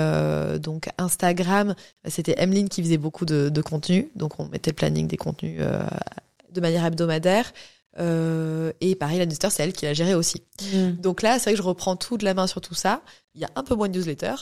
donc 0.60 0.90
Instagram, 0.98 1.76
c'était 2.06 2.36
Emeline 2.42 2.70
qui 2.70 2.82
faisait 2.82 2.98
beaucoup 2.98 3.26
de, 3.26 3.50
de 3.50 3.62
contenu, 3.62 4.10
donc 4.16 4.40
on 4.40 4.48
mettait 4.48 4.74
planning 4.74 5.08
des 5.08 5.18
contenus 5.18 5.62
de 6.52 6.62
manière 6.62 6.86
hebdomadaire. 6.86 7.52
Euh, 8.00 8.72
et 8.82 8.96
pareil, 8.96 9.20
la 9.20 9.26
newsletter, 9.26 9.50
c'est 9.50 9.64
elle 9.64 9.74
qui 9.74 9.86
l'a 9.86 9.94
géré 9.94 10.16
aussi. 10.16 10.44
Mm. 10.74 10.92
Donc 10.94 11.22
là, 11.22 11.38
c'est 11.38 11.46
vrai 11.46 11.52
que 11.54 11.58
je 11.58 11.64
reprends 11.64 11.96
tout 11.96 12.18
de 12.18 12.26
la 12.26 12.34
main 12.34 12.48
sur 12.48 12.62
tout 12.62 12.74
ça. 12.74 13.02
Il 13.36 13.42
y 13.42 13.44
a 13.46 13.50
un 13.56 13.64
peu 13.64 13.76
moins 13.76 13.90
de 13.90 13.98
newsletter. 13.98 14.36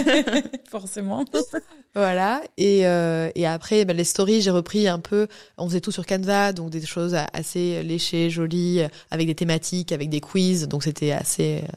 Forcément. 0.70 1.24
voilà. 1.94 2.42
Et, 2.56 2.86
euh, 2.86 3.30
et 3.34 3.46
après, 3.46 3.84
ben, 3.84 3.96
les 3.96 4.04
stories, 4.04 4.40
j'ai 4.42 4.50
repris 4.50 4.88
un 4.88 4.98
peu. 4.98 5.28
On 5.58 5.68
faisait 5.68 5.80
tout 5.80 5.92
sur 5.92 6.06
Canva, 6.06 6.52
donc 6.52 6.70
des 6.70 6.84
choses 6.84 7.16
assez 7.32 7.82
léchées, 7.82 8.30
jolies, 8.30 8.82
avec 9.10 9.26
des 9.26 9.34
thématiques, 9.34 9.92
avec 9.92 10.08
des 10.08 10.20
quiz. 10.20 10.68
Donc 10.68 10.82
c'était 10.82 11.12
assez. 11.12 11.62
Euh, 11.62 11.72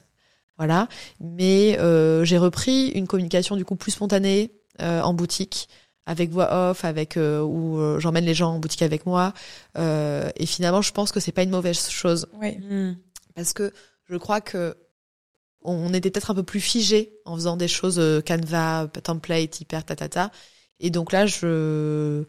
voilà. 0.60 0.90
Mais 1.22 1.80
euh, 1.80 2.26
j'ai 2.26 2.38
repris 2.38 2.90
une 2.90 3.08
communication 3.08 3.56
du 3.56 3.66
coup 3.66 3.76
plus 3.76 3.92
spontanée 3.92 4.52
euh, 4.82 5.02
en 5.02 5.14
boutique 5.14 5.70
avec 6.10 6.32
voix 6.32 6.72
off, 6.72 6.86
avec 6.86 7.18
euh, 7.18 7.40
où 7.42 7.80
euh, 7.80 8.00
j'emmène 8.00 8.26
les 8.26 8.34
gens 8.34 8.56
en 8.56 8.60
boutique 8.60 8.82
avec 8.82 9.06
moi. 9.06 9.32
Euh, 9.78 10.28
et 10.38 10.48
finalement, 10.48 10.82
je 10.82 10.92
pense 10.92 11.12
que 11.12 11.20
c'est 11.20 11.32
pas 11.32 11.44
une 11.44 11.52
mauvaise 11.52 11.88
chose. 11.88 12.28
Oui. 12.42 12.58
Mm. 12.58 12.98
Parce 13.36 13.54
que 13.54 13.72
je 14.10 14.18
crois 14.18 14.42
que 14.42 14.76
on 15.62 15.94
était 15.94 16.10
peut-être 16.10 16.32
un 16.32 16.36
peu 16.36 16.42
plus 16.42 16.62
figé 16.62 17.14
en 17.26 17.36
faisant 17.36 17.58
des 17.58 17.68
choses 17.68 18.00
euh, 18.00 18.22
Canva, 18.22 18.90
template, 19.04 19.62
hyper 19.62 19.86
tatata. 19.86 20.32
Et 20.80 20.90
donc 20.90 21.12
là, 21.12 21.28
je 21.28 22.24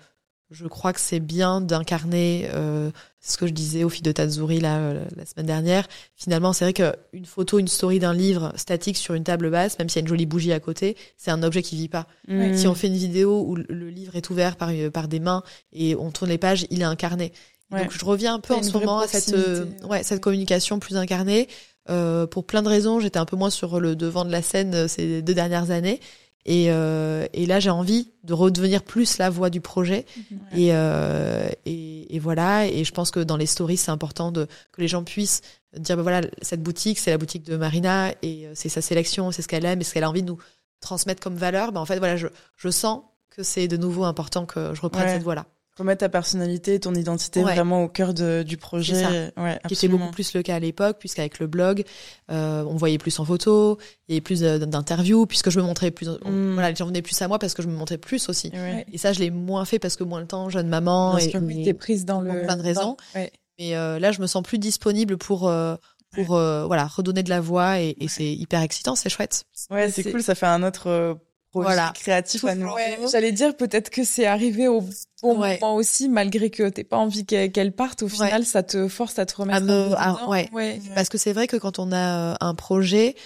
je 0.50 0.66
crois 0.66 0.92
que 0.92 1.00
c'est 1.00 1.20
bien 1.20 1.60
d'incarner 1.60 2.48
euh, 2.52 2.90
ce 3.20 3.36
que 3.36 3.46
je 3.46 3.52
disais 3.52 3.84
aux 3.84 3.88
filles 3.88 4.02
de 4.02 4.12
Tazuri 4.12 4.60
là 4.60 4.78
euh, 4.78 5.04
la 5.16 5.24
semaine 5.24 5.46
dernière. 5.46 5.86
Finalement, 6.16 6.52
c'est 6.52 6.64
vrai 6.64 6.72
qu'une 6.72 7.24
photo, 7.24 7.58
une 7.58 7.68
story 7.68 7.98
d'un 7.98 8.14
livre 8.14 8.52
statique 8.56 8.96
sur 8.96 9.14
une 9.14 9.24
table 9.24 9.50
basse, 9.50 9.78
même 9.78 9.88
s'il 9.88 10.00
y 10.00 10.02
a 10.02 10.02
une 10.02 10.08
jolie 10.08 10.26
bougie 10.26 10.52
à 10.52 10.60
côté, 10.60 10.96
c'est 11.16 11.30
un 11.30 11.42
objet 11.42 11.62
qui 11.62 11.76
vit 11.76 11.88
pas. 11.88 12.06
Si 12.54 12.66
on 12.66 12.74
fait 12.74 12.88
une 12.88 12.96
vidéo 12.96 13.44
où 13.46 13.56
le 13.56 13.90
livre 13.90 14.16
est 14.16 14.28
ouvert 14.30 14.56
par 14.56 14.70
par 14.92 15.08
des 15.08 15.20
mains 15.20 15.42
et 15.72 15.94
on 15.94 16.10
tourne 16.10 16.30
les 16.30 16.38
pages, 16.38 16.66
il 16.70 16.80
est 16.80 16.84
incarné. 16.84 17.32
Donc 17.70 17.92
je 17.92 18.04
reviens 18.04 18.34
un 18.34 18.40
peu 18.40 18.54
en 18.54 18.62
ce 18.62 18.72
moment 18.72 18.98
à 18.98 19.06
cette 19.06 19.34
euh, 19.34 19.66
ouais 19.88 20.02
cette 20.02 20.20
communication 20.20 20.78
plus 20.78 20.96
incarnée. 20.96 21.48
Euh, 21.88 22.26
pour 22.26 22.44
plein 22.44 22.62
de 22.62 22.68
raisons, 22.68 23.00
j'étais 23.00 23.18
un 23.18 23.24
peu 23.24 23.36
moins 23.36 23.50
sur 23.50 23.80
le 23.80 23.96
devant 23.96 24.24
de 24.24 24.30
la 24.30 24.42
scène 24.42 24.74
euh, 24.74 24.88
ces 24.88 25.22
deux 25.22 25.34
dernières 25.34 25.70
années. 25.70 26.00
Et, 26.46 26.66
euh, 26.68 27.26
et 27.32 27.46
là, 27.46 27.60
j'ai 27.60 27.70
envie 27.70 28.10
de 28.24 28.32
redevenir 28.32 28.82
plus 28.82 29.18
la 29.18 29.30
voix 29.30 29.50
du 29.50 29.60
projet. 29.60 30.06
Et, 30.54 30.70
euh, 30.72 31.48
et, 31.66 32.14
et, 32.14 32.18
voilà. 32.18 32.66
Et 32.66 32.84
je 32.84 32.92
pense 32.92 33.10
que 33.10 33.20
dans 33.20 33.36
les 33.36 33.46
stories, 33.46 33.76
c'est 33.76 33.90
important 33.90 34.32
de, 34.32 34.46
que 34.72 34.80
les 34.80 34.88
gens 34.88 35.04
puissent 35.04 35.42
dire, 35.76 35.96
bah 35.96 36.02
voilà, 36.02 36.26
cette 36.42 36.62
boutique, 36.62 36.98
c'est 36.98 37.10
la 37.10 37.18
boutique 37.18 37.44
de 37.44 37.56
Marina 37.56 38.12
et 38.22 38.46
euh, 38.46 38.52
c'est 38.54 38.68
sa 38.68 38.82
sélection, 38.82 39.30
c'est 39.30 39.42
ce 39.42 39.48
qu'elle 39.48 39.64
aime 39.64 39.80
et 39.80 39.84
ce 39.84 39.94
qu'elle 39.94 40.04
a 40.04 40.08
envie 40.08 40.22
de 40.22 40.28
nous 40.28 40.38
transmettre 40.80 41.22
comme 41.22 41.36
valeur. 41.36 41.72
Bah, 41.72 41.80
en 41.80 41.86
fait, 41.86 41.98
voilà, 41.98 42.16
je, 42.16 42.26
je 42.56 42.68
sens 42.70 43.02
que 43.28 43.42
c'est 43.42 43.68
de 43.68 43.76
nouveau 43.76 44.04
important 44.04 44.46
que 44.46 44.74
je 44.74 44.80
reprenne 44.80 45.08
cette 45.08 45.22
voie-là 45.22 45.46
remettre 45.76 46.00
ta 46.00 46.08
personnalité, 46.08 46.78
ton 46.80 46.94
identité 46.94 47.42
vraiment 47.42 47.84
au 47.84 47.88
cœur 47.88 48.14
de, 48.14 48.42
du 48.42 48.56
projet. 48.56 49.32
Ouais, 49.36 49.58
qui 49.66 49.74
était 49.74 49.88
beaucoup 49.88 50.10
plus 50.10 50.34
le 50.34 50.42
cas 50.42 50.56
à 50.56 50.58
l'époque, 50.58 50.98
puisqu'avec 50.98 51.38
le 51.38 51.46
blog, 51.46 51.84
euh, 52.30 52.64
on 52.64 52.76
voyait 52.76 52.98
plus 52.98 53.18
en 53.18 53.24
photo, 53.24 53.78
il 54.08 54.12
y 54.12 54.14
avait 54.14 54.20
plus 54.20 54.40
d'interviews, 54.40 55.26
puisque 55.26 55.50
je 55.50 55.60
me 55.60 55.64
montrais 55.64 55.90
plus. 55.90 56.08
Mm. 56.08 56.52
Voilà, 56.54 56.70
les 56.70 56.76
gens 56.76 56.86
venaient 56.86 57.02
plus 57.02 57.20
à 57.22 57.28
moi 57.28 57.38
parce 57.38 57.54
que 57.54 57.62
je 57.62 57.68
me 57.68 57.74
montrais 57.74 57.98
plus 57.98 58.28
aussi. 58.28 58.52
Et 58.92 58.98
ça, 58.98 59.12
je 59.12 59.20
l'ai 59.20 59.30
moins 59.30 59.64
fait 59.64 59.78
parce 59.78 59.96
que 59.96 60.04
moins 60.04 60.20
le 60.20 60.26
temps, 60.26 60.48
jeune 60.48 60.68
maman, 60.68 61.18
et, 61.18 61.24
et 61.24 61.64
t'es 61.64 61.74
prise 61.74 62.04
dans 62.04 62.20
le 62.20 62.42
plein 62.42 62.56
de 62.56 62.62
raisons. 62.62 62.96
Mais 63.14 63.76
euh, 63.76 63.98
là, 63.98 64.10
je 64.10 64.20
me 64.20 64.26
sens 64.26 64.42
plus 64.42 64.58
disponible 64.58 65.16
pour. 65.18 65.48
Euh, 65.48 65.76
pour 66.12 66.34
euh, 66.34 66.66
voilà 66.66 66.88
redonner 66.88 67.22
de 67.22 67.30
la 67.30 67.40
voix 67.40 67.78
et, 67.78 67.94
et 68.00 68.08
c'est 68.08 68.32
hyper 68.32 68.62
excitant 68.62 68.96
c'est 68.96 69.08
chouette 69.08 69.44
ouais 69.70 69.92
c'est 69.92 70.10
cool 70.10 70.24
ça 70.24 70.34
fait 70.34 70.46
un 70.46 70.64
autre 70.64 71.16
voilà. 71.52 71.92
créatif 71.94 72.44
à 72.44 72.54
nous. 72.54 72.68
J'allais 73.10 73.32
dire 73.32 73.56
peut-être 73.56 73.90
que 73.90 74.04
c'est 74.04 74.26
arrivé 74.26 74.68
au 74.68 74.82
bon 75.22 75.34
moment 75.34 75.74
aussi, 75.74 76.08
malgré 76.08 76.50
que 76.50 76.68
t'aies 76.68 76.84
pas 76.84 76.96
envie 76.96 77.24
qu'elle 77.24 77.72
parte. 77.72 78.02
Au 78.02 78.08
final, 78.08 78.44
ça 78.44 78.62
te 78.62 78.88
force 78.88 79.18
à 79.18 79.26
te 79.26 79.36
remettre. 79.36 79.96
À 79.96 80.28
ouais. 80.28 80.80
Parce 80.94 81.08
que 81.08 81.18
c'est 81.18 81.32
vrai 81.32 81.46
que 81.46 81.56
quand 81.56 81.78
on 81.78 81.92
a 81.92 82.32
euh, 82.32 82.34
un 82.40 82.54
projet, 82.54 83.16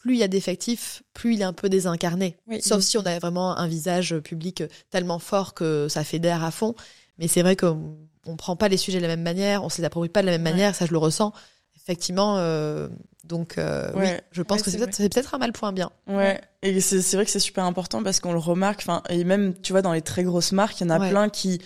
plus 0.00 0.14
il 0.14 0.18
y 0.18 0.22
a 0.22 0.28
d'effectifs, 0.28 1.02
plus 1.14 1.34
il 1.34 1.40
est 1.40 1.44
un 1.44 1.52
peu 1.52 1.68
désincarné. 1.68 2.36
Sauf 2.60 2.82
si 2.82 2.98
on 2.98 3.06
a 3.06 3.18
vraiment 3.18 3.56
un 3.56 3.66
visage 3.66 4.18
public 4.18 4.62
tellement 4.90 5.18
fort 5.18 5.54
que 5.54 5.88
ça 5.88 6.04
fait 6.04 6.18
d'air 6.18 6.44
à 6.44 6.50
fond. 6.50 6.74
Mais 7.18 7.28
c'est 7.28 7.42
vrai 7.42 7.56
qu'on 7.56 7.96
on 8.26 8.36
prend 8.36 8.56
pas 8.56 8.68
les 8.68 8.76
sujets 8.76 8.98
de 8.98 9.02
la 9.02 9.08
même 9.08 9.22
manière, 9.22 9.64
on 9.64 9.68
se 9.68 9.78
les 9.78 9.84
approprie 9.84 10.08
pas 10.08 10.20
de 10.20 10.26
la 10.26 10.32
même 10.32 10.42
manière. 10.42 10.74
Ça, 10.74 10.86
je 10.86 10.92
le 10.92 10.98
ressens. 10.98 11.32
Effectivement. 11.84 12.38
Euh, 12.38 12.88
donc 13.24 13.56
euh, 13.56 13.90
oui, 13.94 14.06
je 14.32 14.42
pense 14.42 14.62
que 14.62 14.70
c'est 14.70 14.78
peut-être 14.78 14.96
peut-être 14.96 15.34
un 15.34 15.38
mal 15.38 15.52
point 15.52 15.72
bien. 15.72 15.90
Ouais. 16.06 16.40
Et 16.62 16.80
c'est 16.80 16.98
vrai 17.14 17.24
que 17.24 17.30
c'est 17.30 17.38
super 17.38 17.64
important 17.64 18.02
parce 18.02 18.20
qu'on 18.20 18.32
le 18.32 18.38
remarque. 18.38 18.80
Enfin 18.82 19.02
et 19.08 19.24
même 19.24 19.54
tu 19.60 19.72
vois 19.72 19.82
dans 19.82 19.92
les 19.92 20.02
très 20.02 20.24
grosses 20.24 20.52
marques, 20.52 20.80
il 20.80 20.84
y 20.84 20.86
en 20.86 20.90
a 20.90 21.08
plein 21.08 21.28
qui 21.28 21.60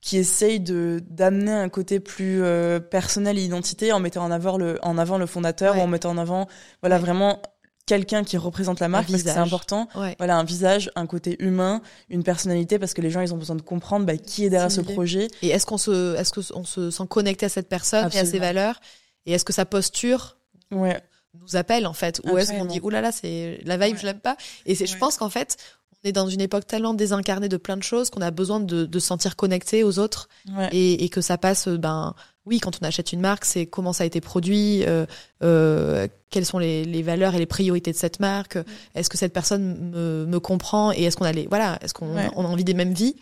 qui 0.00 0.18
essayent 0.18 0.60
de 0.60 1.02
d'amener 1.08 1.52
un 1.52 1.68
côté 1.68 1.98
plus 1.98 2.42
euh, 2.42 2.78
personnel 2.78 3.38
et 3.38 3.42
identité 3.42 3.92
en 3.92 4.00
mettant 4.00 4.24
en 4.24 4.30
avant 4.30 4.58
le 4.58 4.78
en 4.82 4.98
avant 4.98 5.18
le 5.18 5.26
fondateur 5.26 5.76
ou 5.76 5.80
en 5.80 5.86
mettant 5.86 6.10
en 6.10 6.18
avant 6.18 6.46
voilà 6.82 6.98
vraiment 6.98 7.40
quelqu'un 7.86 8.24
qui 8.24 8.36
représente 8.36 8.80
la 8.80 8.88
marque 8.88 9.10
parce 9.10 9.22
que 9.22 9.28
c'est 9.28 9.36
important. 9.36 9.88
Voilà, 10.18 10.36
un 10.36 10.44
visage, 10.44 10.90
un 10.96 11.06
côté 11.06 11.36
humain, 11.42 11.82
une 12.08 12.22
personnalité 12.22 12.78
parce 12.78 12.94
que 12.94 13.02
les 13.02 13.10
gens 13.10 13.20
ils 13.20 13.34
ont 13.34 13.36
besoin 13.36 13.56
de 13.56 13.62
comprendre 13.62 14.06
bah, 14.06 14.16
qui 14.16 14.44
est 14.44 14.50
derrière 14.50 14.72
ce 14.72 14.80
projet. 14.80 15.28
Et 15.42 15.48
est-ce 15.48 15.66
qu'on 15.66 15.78
se 15.78 16.16
est-ce 16.16 16.32
qu'on 16.32 16.64
se 16.64 16.90
sent 16.90 17.06
connecté 17.08 17.46
à 17.46 17.48
cette 17.48 17.68
personne 17.68 18.08
et 18.14 18.18
à 18.18 18.24
ses 18.24 18.38
valeurs 18.38 18.80
et 19.26 19.32
est-ce 19.32 19.44
que 19.44 19.52
sa 19.52 19.64
posture 19.64 20.38
ouais. 20.70 21.00
nous 21.40 21.56
appelle 21.56 21.86
en 21.86 21.92
fait? 21.92 22.20
Ou 22.24 22.38
est-ce 22.38 22.52
qu'on 22.52 22.66
dit 22.66 22.80
oulala 22.80 23.02
là 23.02 23.08
là, 23.08 23.12
c'est 23.12 23.60
la 23.64 23.76
vibe 23.76 23.96
je 23.96 24.06
l'aime 24.06 24.20
pas? 24.20 24.36
Et 24.66 24.74
je 24.74 24.96
pense 24.96 25.16
qu'en 25.16 25.30
fait 25.30 25.56
on 26.04 26.08
est 26.08 26.12
dans 26.12 26.28
une 26.28 26.40
époque 26.40 26.66
tellement 26.66 26.94
désincarnée 26.94 27.48
de 27.48 27.56
plein 27.56 27.76
de 27.76 27.82
choses 27.82 28.10
qu'on 28.10 28.20
a 28.20 28.30
besoin 28.30 28.60
de, 28.60 28.84
de 28.84 28.98
se 28.98 29.06
sentir 29.06 29.36
connecté 29.36 29.84
aux 29.84 29.98
autres. 29.98 30.28
Et, 30.72 31.04
et, 31.04 31.08
que 31.08 31.20
ça 31.20 31.38
passe 31.38 31.68
ben 31.68 32.14
oui 32.44 32.60
quand 32.60 32.78
on 32.82 32.84
achète 32.84 33.12
une 33.12 33.20
marque 33.20 33.44
c'est 33.44 33.66
comment 33.66 33.92
ça 33.92 34.04
a 34.04 34.06
été 34.06 34.20
produit 34.20 34.84
euh, 34.84 35.06
euh, 35.42 36.06
quelles 36.28 36.44
sont 36.44 36.58
les, 36.58 36.84
les, 36.84 37.02
valeurs 37.02 37.34
et 37.34 37.38
les 37.38 37.46
priorités 37.46 37.92
de 37.92 37.96
cette 37.96 38.20
marque 38.20 38.58
est-ce 38.94 39.08
que 39.08 39.16
cette 39.16 39.32
personne 39.32 39.90
me, 39.90 40.26
me 40.26 40.40
comprend 40.40 40.92
et 40.92 41.04
est-ce 41.04 41.16
qu'on 41.16 41.24
a 41.24 41.32
les 41.32 41.46
voilà 41.46 41.78
est-ce 41.80 41.94
qu'on 41.94 42.14
on 42.16 42.44
a 42.44 42.48
envie 42.48 42.64
des 42.64 42.74
mêmes 42.74 42.92
vies? 42.92 43.16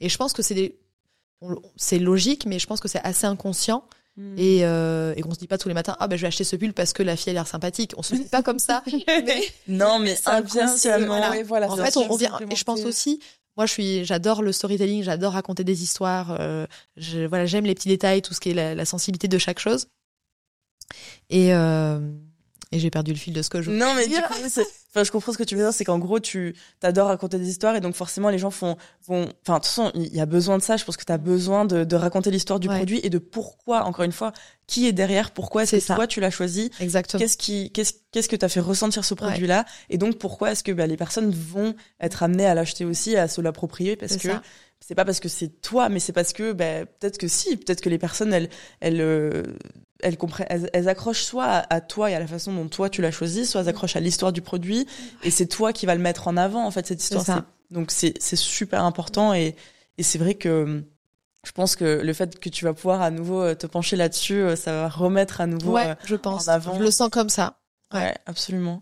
Et 0.00 0.08
je 0.08 0.16
pense 0.16 0.32
que 0.32 0.42
c'est 0.42 0.76
c'est 1.76 1.98
logique 1.98 2.46
mais 2.46 2.58
je 2.58 2.66
pense 2.66 2.80
que 2.80 2.88
c'est 2.88 3.02
assez 3.02 3.26
inconscient 3.26 3.84
Mm. 4.18 4.34
Et, 4.36 4.58
euh, 4.64 5.14
et 5.16 5.22
qu'on 5.22 5.32
se 5.32 5.38
dit 5.38 5.46
pas 5.46 5.58
tous 5.58 5.68
les 5.68 5.74
matins 5.74 5.96
ah 6.00 6.08
ben 6.08 6.16
je 6.16 6.22
vais 6.22 6.26
acheter 6.26 6.42
ce 6.42 6.56
pull 6.56 6.72
parce 6.72 6.92
que 6.92 7.04
la 7.04 7.14
fille 7.14 7.30
a 7.30 7.34
l'air 7.34 7.46
sympathique. 7.46 7.94
On 7.96 8.02
se 8.02 8.16
dit 8.16 8.24
pas 8.24 8.42
comme 8.42 8.58
ça. 8.58 8.82
Mais, 9.06 9.42
non 9.68 10.00
mais 10.00 10.16
ça 10.16 10.40
vient 10.40 10.66
voilà. 11.06 11.42
voilà 11.44 11.70
en 11.70 11.76
fait 11.76 11.96
on, 11.96 12.16
vient 12.16 12.36
et 12.50 12.56
je 12.56 12.64
pense 12.64 12.84
aussi 12.84 13.20
moi 13.56 13.66
je 13.66 13.72
suis 13.72 14.04
j'adore 14.04 14.42
le 14.42 14.50
storytelling 14.50 15.04
j'adore 15.04 15.34
raconter 15.34 15.62
des 15.62 15.84
histoires 15.84 16.36
euh, 16.40 16.66
je, 16.96 17.20
voilà 17.26 17.46
j'aime 17.46 17.64
les 17.64 17.76
petits 17.76 17.88
détails 17.88 18.20
tout 18.20 18.34
ce 18.34 18.40
qui 18.40 18.50
est 18.50 18.54
la, 18.54 18.74
la 18.74 18.84
sensibilité 18.84 19.28
de 19.28 19.38
chaque 19.38 19.60
chose. 19.60 19.86
Et 21.30 21.54
euh, 21.54 22.00
et 22.72 22.78
j'ai 22.78 22.90
perdu 22.90 23.12
le 23.12 23.18
fil 23.18 23.32
de 23.32 23.42
ce 23.42 23.50
que 23.50 23.62
je 23.62 23.70
Non, 23.70 23.94
mais 23.94 24.06
du 24.06 24.14
coup, 24.14 24.34
enfin, 24.90 25.04
je 25.04 25.10
comprends 25.10 25.32
ce 25.32 25.38
que 25.38 25.42
tu 25.44 25.56
veux 25.56 25.62
dire, 25.62 25.72
c'est 25.72 25.84
qu'en 25.84 25.98
gros, 25.98 26.20
tu 26.20 26.54
t'adores 26.80 27.08
raconter 27.08 27.38
des 27.38 27.48
histoires 27.48 27.76
et 27.76 27.80
donc 27.80 27.94
forcément, 27.94 28.28
les 28.28 28.38
gens 28.38 28.50
font, 28.50 28.76
vont, 29.06 29.28
enfin, 29.42 29.54
de 29.54 29.58
toute 29.58 29.66
façon, 29.66 29.90
il 29.94 30.14
y 30.14 30.20
a 30.20 30.26
besoin 30.26 30.58
de 30.58 30.62
ça. 30.62 30.76
Je 30.76 30.84
pense 30.84 30.96
que 30.96 31.04
tu 31.04 31.12
as 31.12 31.18
besoin 31.18 31.64
de, 31.64 31.84
de 31.84 31.96
raconter 31.96 32.30
l'histoire 32.30 32.60
du 32.60 32.68
produit 32.68 33.00
et 33.02 33.10
de 33.10 33.18
pourquoi, 33.18 33.84
encore 33.84 34.04
une 34.04 34.12
fois, 34.12 34.32
qui 34.66 34.86
est 34.86 34.92
derrière, 34.92 35.30
pourquoi 35.30 35.62
est-ce 35.62 35.76
que 35.76 35.94
toi 35.94 36.06
tu 36.06 36.20
l'as 36.20 36.30
choisi, 36.30 36.70
exactement, 36.78 37.18
qu'est-ce 37.18 37.38
qui, 37.38 37.72
qu'est-ce, 37.72 37.94
qu'est-ce 38.12 38.28
que 38.28 38.36
t'as 38.36 38.50
fait 38.50 38.60
ressentir 38.60 39.04
ce 39.04 39.14
produit-là, 39.14 39.64
et 39.88 39.96
donc 39.96 40.18
pourquoi 40.18 40.52
est-ce 40.52 40.62
que 40.62 40.72
bah, 40.72 40.86
les 40.86 40.98
personnes 40.98 41.30
vont 41.30 41.74
être 42.00 42.22
amenées 42.22 42.46
à 42.46 42.54
l'acheter 42.54 42.84
aussi, 42.84 43.16
à 43.16 43.28
se 43.28 43.40
l'approprier, 43.40 43.96
parce 43.96 44.18
que 44.18 44.28
c'est 44.80 44.94
pas 44.94 45.04
parce 45.04 45.20
que 45.20 45.28
c'est 45.28 45.60
toi, 45.60 45.88
mais 45.88 46.00
c'est 46.00 46.12
parce 46.12 46.32
que 46.32 46.52
bah, 46.52 46.84
peut-être 46.84 47.18
que 47.18 47.28
si, 47.28 47.56
peut-être 47.56 47.80
que 47.80 47.88
les 47.88 47.98
personnes 47.98 48.32
elles 48.32 48.50
elles 48.80 49.00
euh, 49.00 49.42
elles, 50.00 50.16
comprennent, 50.16 50.46
elles, 50.72 50.88
accrochent 50.88 51.22
soit 51.22 51.66
à, 51.70 51.80
toi 51.80 52.10
et 52.10 52.14
à 52.14 52.20
la 52.20 52.26
façon 52.26 52.52
dont 52.52 52.68
toi 52.68 52.88
tu 52.90 53.02
l'as 53.02 53.10
choisi, 53.10 53.46
soit 53.46 53.60
elles 53.60 53.66
mm. 53.66 53.70
accrochent 53.70 53.96
à 53.96 54.00
l'histoire 54.00 54.32
du 54.32 54.42
produit 54.42 54.86
et 55.22 55.30
c'est 55.30 55.46
toi 55.46 55.72
qui 55.72 55.86
va 55.86 55.94
le 55.94 56.00
mettre 56.00 56.28
en 56.28 56.36
avant 56.36 56.66
en 56.66 56.70
fait 56.70 56.86
cette 56.86 57.02
histoire. 57.02 57.44
Donc 57.70 57.90
c'est 57.90 58.14
c'est 58.18 58.36
super 58.36 58.84
important 58.84 59.34
et 59.34 59.54
et 59.98 60.02
c'est 60.02 60.18
vrai 60.18 60.34
que 60.34 60.84
je 61.44 61.52
pense 61.52 61.76
que 61.76 62.00
le 62.02 62.12
fait 62.12 62.38
que 62.38 62.48
tu 62.48 62.64
vas 62.64 62.74
pouvoir 62.74 63.02
à 63.02 63.10
nouveau 63.10 63.40
euh, 63.40 63.54
te 63.54 63.66
pencher 63.66 63.96
là-dessus, 63.96 64.34
euh, 64.34 64.56
ça 64.56 64.72
va 64.72 64.88
remettre 64.88 65.40
à 65.40 65.46
nouveau 65.46 65.72
ouais, 65.72 65.94
je 66.04 66.16
pense. 66.16 66.48
en 66.48 66.52
avant. 66.52 66.76
Je 66.76 66.82
le 66.82 66.90
sens 66.90 67.10
comme 67.10 67.28
ça. 67.28 67.58
Ouais, 67.92 68.14
absolument. 68.26 68.80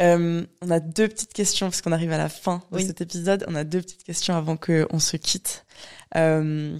Euh, 0.00 0.44
on 0.62 0.70
a 0.70 0.80
deux 0.80 1.08
petites 1.08 1.32
questions 1.32 1.66
parce 1.66 1.82
qu'on 1.82 1.92
arrive 1.92 2.12
à 2.12 2.18
la 2.18 2.28
fin 2.28 2.62
de 2.72 2.78
cet 2.78 3.00
épisode. 3.00 3.44
On 3.48 3.54
a 3.54 3.64
deux 3.64 3.80
petites 3.80 4.04
questions 4.04 4.34
avant 4.34 4.56
qu'on 4.56 4.98
se 4.98 5.16
quitte. 5.16 5.64
Euh, 6.16 6.78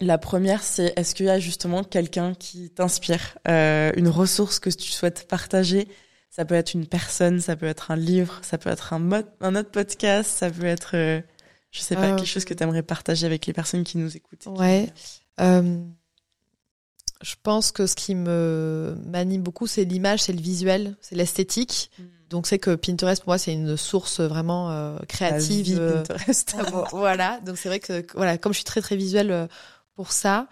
la 0.00 0.18
première, 0.18 0.62
c'est 0.62 0.92
est-ce 0.96 1.14
qu'il 1.14 1.26
y 1.26 1.30
a 1.30 1.38
justement 1.38 1.84
quelqu'un 1.84 2.34
qui 2.34 2.70
t'inspire, 2.70 3.38
euh, 3.48 3.92
une 3.96 4.08
ressource 4.08 4.58
que 4.58 4.70
tu 4.70 4.90
souhaites 4.90 5.28
partager? 5.28 5.88
Ça 6.30 6.44
peut 6.44 6.54
être 6.54 6.74
une 6.74 6.86
personne, 6.86 7.40
ça 7.40 7.56
peut 7.56 7.66
être 7.66 7.90
un 7.90 7.96
livre, 7.96 8.38
ça 8.42 8.56
peut 8.56 8.70
être 8.70 8.92
un, 8.92 8.98
mode, 8.98 9.26
un 9.40 9.56
autre 9.56 9.70
podcast, 9.70 10.30
ça 10.30 10.50
peut 10.50 10.66
être, 10.66 10.92
euh, 10.94 11.20
Je 11.70 11.80
sais 11.80 11.96
pas, 11.96 12.14
quelque 12.14 12.26
chose 12.26 12.44
que 12.44 12.54
tu 12.54 12.62
aimerais 12.62 12.82
partager 12.82 13.26
avec 13.26 13.46
les 13.46 13.52
personnes 13.52 13.84
qui 13.84 13.98
nous 13.98 14.16
écoutent. 14.16 14.46
Ouais. 14.46 14.92
je 15.38 17.34
pense 17.42 17.70
que 17.72 17.86
ce 17.86 17.94
qui 17.94 18.14
me 18.14 18.94
m'anime 19.06 19.42
beaucoup, 19.42 19.66
c'est 19.66 19.84
l'image, 19.84 20.22
c'est 20.22 20.32
le 20.32 20.40
visuel, 20.40 20.96
c'est 21.00 21.16
l'esthétique. 21.16 21.90
Mm. 21.98 22.04
Donc 22.30 22.46
c'est 22.46 22.60
que 22.60 22.76
Pinterest 22.76 23.22
pour 23.22 23.30
moi 23.30 23.38
c'est 23.38 23.52
une 23.52 23.76
source 23.76 24.20
vraiment 24.20 24.70
euh, 24.70 24.96
créative. 25.08 25.78
Euh, 25.80 25.96
Pinterest. 25.96 26.56
voilà, 26.92 27.40
donc 27.44 27.58
c'est 27.58 27.68
vrai 27.68 27.80
que 27.80 28.06
voilà, 28.14 28.38
comme 28.38 28.52
je 28.52 28.58
suis 28.58 28.64
très 28.64 28.80
très 28.80 28.96
visuelle 28.96 29.32
euh, 29.32 29.46
pour 30.00 30.12
ça. 30.12 30.48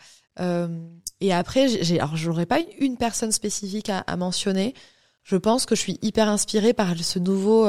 et 1.21 1.33
après, 1.33 1.69
j'ai 1.69 1.99
alors 1.99 2.17
j'aurais 2.17 2.47
pas 2.47 2.61
une 2.79 2.97
personne 2.97 3.33
spécifique 3.33 3.91
à, 3.91 4.17
mentionner. 4.17 4.75
Je 5.25 5.37
pense 5.37 5.65
que 5.65 5.75
je 5.75 5.81
suis 5.81 5.99
hyper 6.03 6.29
inspirée 6.29 6.75
par 6.75 6.97
ce 6.97 7.19
nouveau 7.19 7.67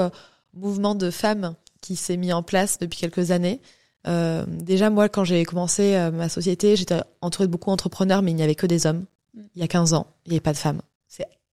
mouvement 0.53 0.93
de 0.93 1.09
femmes 1.09 1.55
qui 1.81 1.95
s'est 1.95 2.17
mis 2.17 2.33
en 2.33 2.43
place 2.43 2.77
depuis 2.79 2.99
quelques 2.99 3.31
années. 3.31 3.61
déjà 4.05 4.89
moi 4.89 5.07
quand 5.07 5.23
j'ai 5.23 5.43
commencé 5.45 5.97
ma 6.11 6.27
société, 6.27 6.75
j'étais 6.75 7.01
entourée 7.21 7.47
de 7.47 7.51
beaucoup 7.51 7.69
d'entrepreneurs, 7.69 8.21
mais 8.21 8.31
il 8.31 8.35
n'y 8.35 8.43
avait 8.43 8.55
que 8.55 8.67
des 8.67 8.85
hommes. 8.85 9.05
Mm. 9.33 9.41
Il 9.55 9.61
y 9.61 9.63
a 9.63 9.67
15 9.67 9.93
ans, 9.93 10.07
il 10.25 10.31
n'y 10.31 10.35
avait 10.35 10.41
pas 10.41 10.53
de 10.53 10.57
femmes 10.57 10.81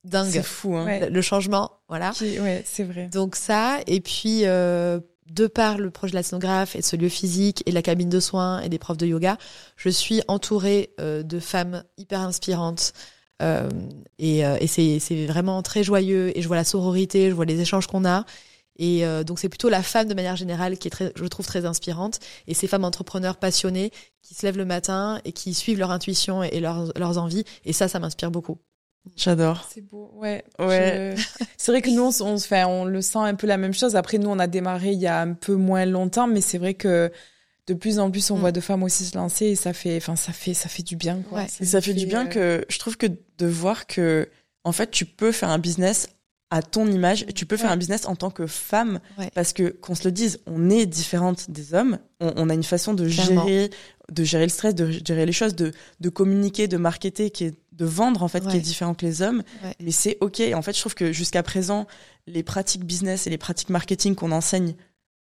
dingue. 0.06 0.30
C'est 0.30 0.42
fou, 0.42 0.76
hein. 0.76 1.08
Le 1.10 1.20
changement, 1.20 1.72
voilà. 1.88 2.12
ouais, 2.20 2.62
c'est 2.64 2.84
vrai. 2.84 3.08
Donc 3.08 3.36
ça, 3.36 3.78
et 3.86 4.00
puis 4.00 4.42
euh, 4.44 5.00
de 5.30 5.46
par 5.46 5.78
le 5.78 5.90
projet 5.90 6.12
de 6.12 6.16
la 6.16 6.22
scénographe 6.22 6.76
et 6.76 6.80
de 6.80 6.84
ce 6.84 6.96
lieu 6.96 7.08
physique 7.08 7.62
et 7.66 7.70
de 7.70 7.74
la 7.74 7.82
cabine 7.82 8.08
de 8.08 8.20
soins 8.20 8.60
et 8.60 8.68
des 8.68 8.78
profs 8.78 8.96
de 8.96 9.06
yoga, 9.06 9.38
je 9.76 9.88
suis 9.88 10.22
entourée 10.28 10.90
euh, 11.00 11.22
de 11.22 11.40
femmes 11.40 11.84
hyper 11.96 12.20
inspirantes. 12.20 12.92
Euh, 13.42 13.68
et, 14.18 14.46
euh, 14.46 14.56
et 14.60 14.66
c'est, 14.66 15.26
vraiment 15.26 15.62
très 15.62 15.82
joyeux 15.82 16.36
et 16.36 16.42
je 16.42 16.46
vois 16.46 16.56
la 16.56 16.64
sororité, 16.64 17.28
je 17.28 17.34
vois 17.34 17.44
les 17.44 17.60
échanges 17.60 17.86
qu'on 17.86 18.04
a. 18.04 18.24
Et 18.78 19.06
euh, 19.06 19.24
donc 19.24 19.38
c'est 19.38 19.48
plutôt 19.48 19.68
la 19.68 19.82
femme 19.82 20.08
de 20.08 20.14
manière 20.14 20.36
générale 20.36 20.78
qui 20.78 20.88
est 20.88 20.90
très, 20.90 21.12
je 21.14 21.24
trouve 21.24 21.46
très 21.46 21.64
inspirante. 21.64 22.20
Et 22.46 22.54
ces 22.54 22.66
femmes 22.66 22.84
entrepreneurs 22.84 23.36
passionnées 23.36 23.90
qui 24.22 24.34
se 24.34 24.44
lèvent 24.44 24.58
le 24.58 24.64
matin 24.64 25.20
et 25.24 25.32
qui 25.32 25.54
suivent 25.54 25.78
leur 25.78 25.90
intuition 25.90 26.42
et, 26.42 26.60
leurs, 26.60 26.92
leurs 26.96 27.18
envies. 27.18 27.44
Et 27.64 27.72
ça, 27.72 27.88
ça 27.88 27.98
m'inspire 27.98 28.30
beaucoup. 28.30 28.58
J'adore. 29.14 29.68
C'est 29.72 29.82
beau, 29.82 30.10
ouais. 30.14 30.44
ouais. 30.58 31.14
C'est 31.56 31.72
vrai 31.72 31.82
que 31.82 31.90
nous, 31.90 32.02
on, 32.02 32.26
on, 32.26 32.38
fait, 32.38 32.64
on 32.64 32.84
le 32.84 33.00
sent 33.02 33.18
un 33.18 33.34
peu 33.34 33.46
la 33.46 33.56
même 33.56 33.74
chose. 33.74 33.96
Après, 33.96 34.18
nous, 34.18 34.28
on 34.28 34.38
a 34.38 34.46
démarré 34.46 34.92
il 34.92 34.98
y 34.98 35.06
a 35.06 35.20
un 35.20 35.32
peu 35.32 35.54
moins 35.54 35.86
longtemps, 35.86 36.26
mais 36.26 36.40
c'est 36.40 36.58
vrai 36.58 36.74
que 36.74 37.10
de 37.66 37.74
plus 37.74 37.98
en 37.98 38.10
plus, 38.10 38.30
on 38.30 38.36
mm. 38.36 38.40
voit 38.40 38.52
de 38.52 38.60
femmes 38.60 38.82
aussi 38.82 39.04
se 39.04 39.16
lancer 39.16 39.46
et 39.46 39.56
ça 39.56 39.72
fait, 39.72 39.96
enfin, 39.96 40.16
ça 40.16 40.32
fait, 40.32 40.54
ça 40.54 40.68
fait 40.68 40.82
du 40.82 40.96
bien, 40.96 41.22
quoi. 41.28 41.40
Ouais. 41.40 41.48
Ça, 41.48 41.62
et 41.62 41.66
ça 41.66 41.80
fait, 41.80 41.94
du 41.94 42.06
bien 42.06 42.26
euh, 42.26 42.28
que 42.28 42.64
je 42.68 42.78
trouve 42.78 42.96
que 42.96 43.06
de 43.06 43.46
voir 43.46 43.86
que, 43.86 44.28
en 44.64 44.72
fait, 44.72 44.90
tu 44.90 45.04
peux 45.04 45.32
faire 45.32 45.48
un 45.48 45.58
business 45.58 46.08
à 46.50 46.62
ton 46.62 46.86
image, 46.86 47.26
tu 47.34 47.44
peux 47.44 47.56
faire 47.56 47.72
un 47.72 47.76
business 47.76 48.06
en 48.06 48.14
tant 48.14 48.30
que 48.30 48.46
femme, 48.46 49.00
parce 49.34 49.52
que 49.52 49.68
qu'on 49.68 49.96
se 49.96 50.04
le 50.04 50.12
dise, 50.12 50.38
on 50.46 50.70
est 50.70 50.86
différente 50.86 51.50
des 51.50 51.74
hommes, 51.74 51.98
on, 52.20 52.32
on 52.36 52.48
a 52.48 52.54
une 52.54 52.62
façon 52.62 52.94
de 52.94 53.08
gérer, 53.08 53.70
de 54.12 54.22
gérer 54.22 54.44
le 54.44 54.50
stress, 54.50 54.72
de 54.72 54.88
gérer 55.04 55.26
les 55.26 55.32
choses, 55.32 55.56
de, 55.56 55.72
de 55.98 56.08
communiquer, 56.08 56.68
de 56.68 56.76
marketer, 56.76 57.30
qui 57.30 57.46
est, 57.46 57.54
de 57.76 57.84
vendre 57.84 58.22
en 58.22 58.28
fait, 58.28 58.46
qui 58.46 58.56
est 58.56 58.60
différent 58.60 58.94
que 58.94 59.04
les 59.04 59.22
hommes. 59.22 59.42
Mais 59.80 59.90
c'est 59.90 60.16
ok. 60.20 60.42
En 60.54 60.62
fait, 60.62 60.74
je 60.74 60.80
trouve 60.80 60.94
que 60.94 61.12
jusqu'à 61.12 61.42
présent, 61.42 61.86
les 62.26 62.42
pratiques 62.42 62.84
business 62.84 63.26
et 63.26 63.30
les 63.30 63.38
pratiques 63.38 63.70
marketing 63.70 64.14
qu'on 64.14 64.32
enseigne 64.32 64.74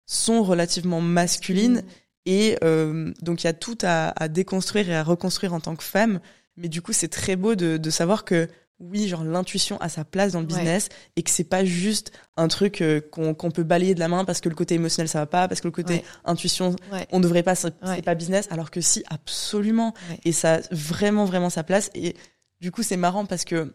sont 0.06 0.44
relativement 0.44 1.02
masculines. 1.02 1.82
Mm. 1.82 1.84
Et 2.28 2.58
euh, 2.64 3.14
donc 3.22 3.44
il 3.44 3.48
y 3.48 3.50
a 3.50 3.54
tout 3.54 3.78
à, 3.84 4.10
à, 4.22 4.28
déconstruire 4.28 4.90
et 4.90 4.96
à 4.96 5.04
reconstruire 5.04 5.54
en 5.54 5.60
tant 5.60 5.76
que 5.76 5.84
femme. 5.84 6.20
Mais 6.58 6.70
du 6.70 6.82
coup, 6.82 6.94
c'est 6.94 7.10
très 7.10 7.36
beau 7.36 7.56
de, 7.56 7.78
de 7.78 7.90
savoir 7.90 8.26
que 8.26 8.48
oui, 8.80 9.08
genre 9.08 9.24
l'intuition 9.24 9.78
a 9.80 9.88
sa 9.88 10.04
place 10.04 10.34
dans 10.34 10.42
le 10.42 10.46
business 10.46 10.90
et 11.16 11.24
que 11.24 11.30
c'est 11.30 11.46
pas 11.46 11.64
juste 11.64 12.12
un 12.36 12.50
truc 12.50 12.82
euh, 12.82 13.00
qu'on 13.00 13.52
peut 13.52 13.64
balayer 13.64 13.96
de 13.96 14.02
la 14.02 14.10
main 14.10 14.26
parce 14.26 14.42
que 14.42 14.50
le 14.50 14.56
côté 14.56 14.76
émotionnel 14.76 15.08
ça 15.08 15.20
va 15.20 15.26
pas, 15.26 15.48
parce 15.48 15.62
que 15.62 15.68
le 15.68 15.72
côté 15.72 16.04
intuition 16.26 16.76
on 17.12 17.20
devrait 17.22 17.44
pas, 17.44 17.56
c'est 17.56 17.72
pas 18.04 18.16
business, 18.16 18.48
alors 18.52 18.72
que 18.72 18.82
si, 18.82 19.04
absolument. 19.08 19.94
Et 20.26 20.34
ça 20.34 20.56
a 20.56 20.60
vraiment, 20.72 21.24
vraiment 21.24 21.50
sa 21.50 21.64
place. 21.64 21.90
Et 21.96 22.16
du 22.62 22.72
coup, 22.72 22.84
c'est 22.84 22.98
marrant 22.98 23.26
parce 23.26 23.46
que 23.46 23.74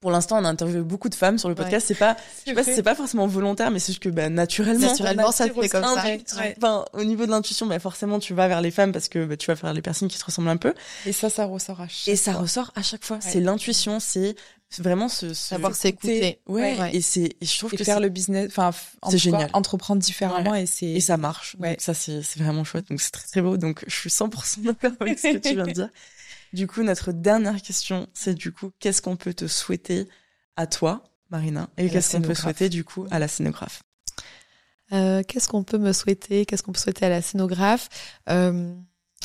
pour 0.00 0.10
l'instant, 0.10 0.40
on 0.40 0.44
a 0.44 0.48
interviewé 0.48 0.82
beaucoup 0.82 1.10
de 1.10 1.14
femmes 1.14 1.38
sur 1.38 1.50
le 1.50 1.54
podcast. 1.54 1.86
C'est 1.86 1.94
pas, 1.94 2.16
je 2.46 2.50
sais 2.50 2.54
pas 2.54 2.64
si 2.64 2.74
c'est 2.74 2.82
pas 2.82 2.94
forcément 2.94 3.26
volontaire, 3.26 3.70
mais 3.70 3.78
c'est 3.78 3.92
juste 3.92 4.02
que 4.02 4.08
bah, 4.08 4.30
naturellement, 4.30 4.88
naturellement, 4.88 5.30
ça 5.30 5.44
fait 5.46 5.68
comme 5.68 5.84
ça. 5.84 6.04
Enfin, 6.56 6.86
au 6.94 7.04
niveau 7.04 7.26
de 7.26 7.30
l'intuition, 7.30 7.66
bah, 7.66 7.78
forcément, 7.78 8.18
tu 8.18 8.32
vas 8.32 8.48
vers 8.48 8.62
les 8.62 8.70
femmes 8.70 8.92
parce 8.92 9.08
que 9.08 9.26
bah, 9.26 9.36
tu 9.36 9.48
vas 9.48 9.56
faire 9.56 9.74
les 9.74 9.82
personnes 9.82 10.08
qui 10.08 10.18
te 10.18 10.24
ressemblent 10.24 10.48
un 10.48 10.56
peu. 10.56 10.72
Et 11.04 11.12
ça, 11.12 11.28
ça 11.28 11.44
ressort 11.44 11.82
à 11.82 11.88
chaque 11.88 12.08
Et 12.08 12.16
ça 12.16 12.32
ressort 12.32 12.72
à 12.76 12.82
chaque 12.82 13.04
fois. 13.04 13.18
C'est 13.20 13.40
l'intuition, 13.40 14.00
c'est 14.00 14.36
vraiment 14.78 15.08
ce, 15.08 15.34
ce 15.34 15.48
savoir 15.48 15.74
s'écouter. 15.74 16.38
Ouais, 16.46 16.76
Et 16.94 17.02
c'est, 17.02 17.36
je 17.42 17.58
trouve 17.58 17.72
que 17.72 17.84
faire 17.84 18.00
le 18.00 18.08
business, 18.08 18.48
enfin, 18.48 18.70
c'est 19.10 19.18
génial. 19.18 19.50
entreprendre 19.52 20.00
différemment 20.00 20.54
et 20.54 20.64
c'est 20.64 20.86
et 20.86 21.00
ça 21.00 21.18
marche. 21.18 21.56
Ouais. 21.58 21.76
ça, 21.78 21.92
c'est 21.92 22.22
vraiment 22.38 22.64
chouette. 22.64 22.88
Donc 22.88 23.02
c'est 23.02 23.10
très 23.10 23.26
très 23.26 23.42
beau. 23.42 23.58
Donc 23.58 23.84
je 23.86 23.94
suis 23.94 24.10
100% 24.10 24.62
d'accord 24.62 24.92
avec 25.00 25.18
ce 25.18 25.32
que 25.34 25.38
tu 25.38 25.54
viens 25.54 25.66
de 25.66 25.72
dire. 25.72 25.88
Du 26.52 26.66
coup, 26.66 26.82
notre 26.82 27.12
dernière 27.12 27.60
question, 27.62 28.08
c'est 28.12 28.34
du 28.34 28.52
coup, 28.52 28.70
qu'est-ce 28.80 29.02
qu'on 29.02 29.16
peut 29.16 29.34
te 29.34 29.46
souhaiter 29.46 30.08
à 30.56 30.66
toi, 30.66 31.04
Marina, 31.30 31.68
et 31.76 31.88
qu'est-ce 31.88 32.16
qu'on 32.16 32.22
peut 32.22 32.34
souhaiter 32.34 32.68
du 32.68 32.84
coup 32.84 33.06
à 33.10 33.18
la 33.18 33.28
scénographe 33.28 33.82
euh, 34.92 35.22
Qu'est-ce 35.26 35.48
qu'on 35.48 35.62
peut 35.62 35.78
me 35.78 35.92
souhaiter 35.92 36.44
Qu'est-ce 36.44 36.62
qu'on 36.62 36.72
peut 36.72 36.80
souhaiter 36.80 37.06
à 37.06 37.08
la 37.08 37.22
scénographe? 37.22 37.88
Euh, 38.28 38.74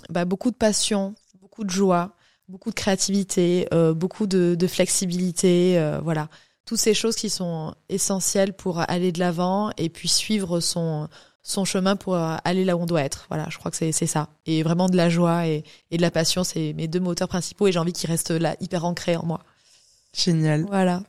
bah, 0.10 0.26
Beaucoup 0.26 0.52
de 0.52 0.56
passion, 0.56 1.16
beaucoup 1.42 1.64
de 1.64 1.72
joie, 1.72 2.16
beaucoup 2.48 2.70
de 2.70 2.76
créativité, 2.76 3.68
euh, 3.74 3.94
beaucoup 3.94 4.28
de, 4.28 4.56
de 4.58 4.68
flexibilité, 4.68 6.00
voilà. 6.04 6.30
Toutes 6.66 6.80
ces 6.80 6.96
choses 6.96 7.16
qui 7.16 7.30
sont 7.30 7.76
essentielles 7.90 8.54
pour 8.54 8.80
aller 8.80 9.12
de 9.12 9.20
l'avant 9.20 9.72
et 9.78 9.90
puis 9.90 10.08
suivre 10.08 10.60
son, 10.60 11.08
son 11.48 11.64
chemin 11.64 11.96
pour 11.96 12.16
aller 12.16 12.66
là 12.66 12.76
où 12.76 12.82
on 12.82 12.86
doit 12.86 13.04
être. 13.04 13.28
Voilà, 13.30 13.48
je 13.50 13.58
crois 13.58 13.72
que 13.72 13.78
c'est 13.78 13.92
ça. 13.92 14.30
Et 14.46 14.64
vraiment 14.64 14.90
de 14.90 14.98
la 14.98 15.10
joie 15.10 15.48
et, 15.48 15.64
et 15.92 15.98
de 15.98 16.02
la 16.02 16.12
passion, 16.12 16.44
c'est 16.44 16.74
mes 16.74 16.88
deux 16.88 17.00
moteurs 17.00 17.28
principaux 17.28 17.68
et 17.68 17.72
j'ai 17.72 17.80
envie 17.80 17.94
qu'ils 17.94 18.10
restent 18.10 18.32
là, 18.32 18.56
hyper 18.60 18.84
ancrés 18.84 19.16
en 19.16 19.26
moi. 19.26 19.42
Génial. 20.16 20.66
Voilà. 20.70 21.04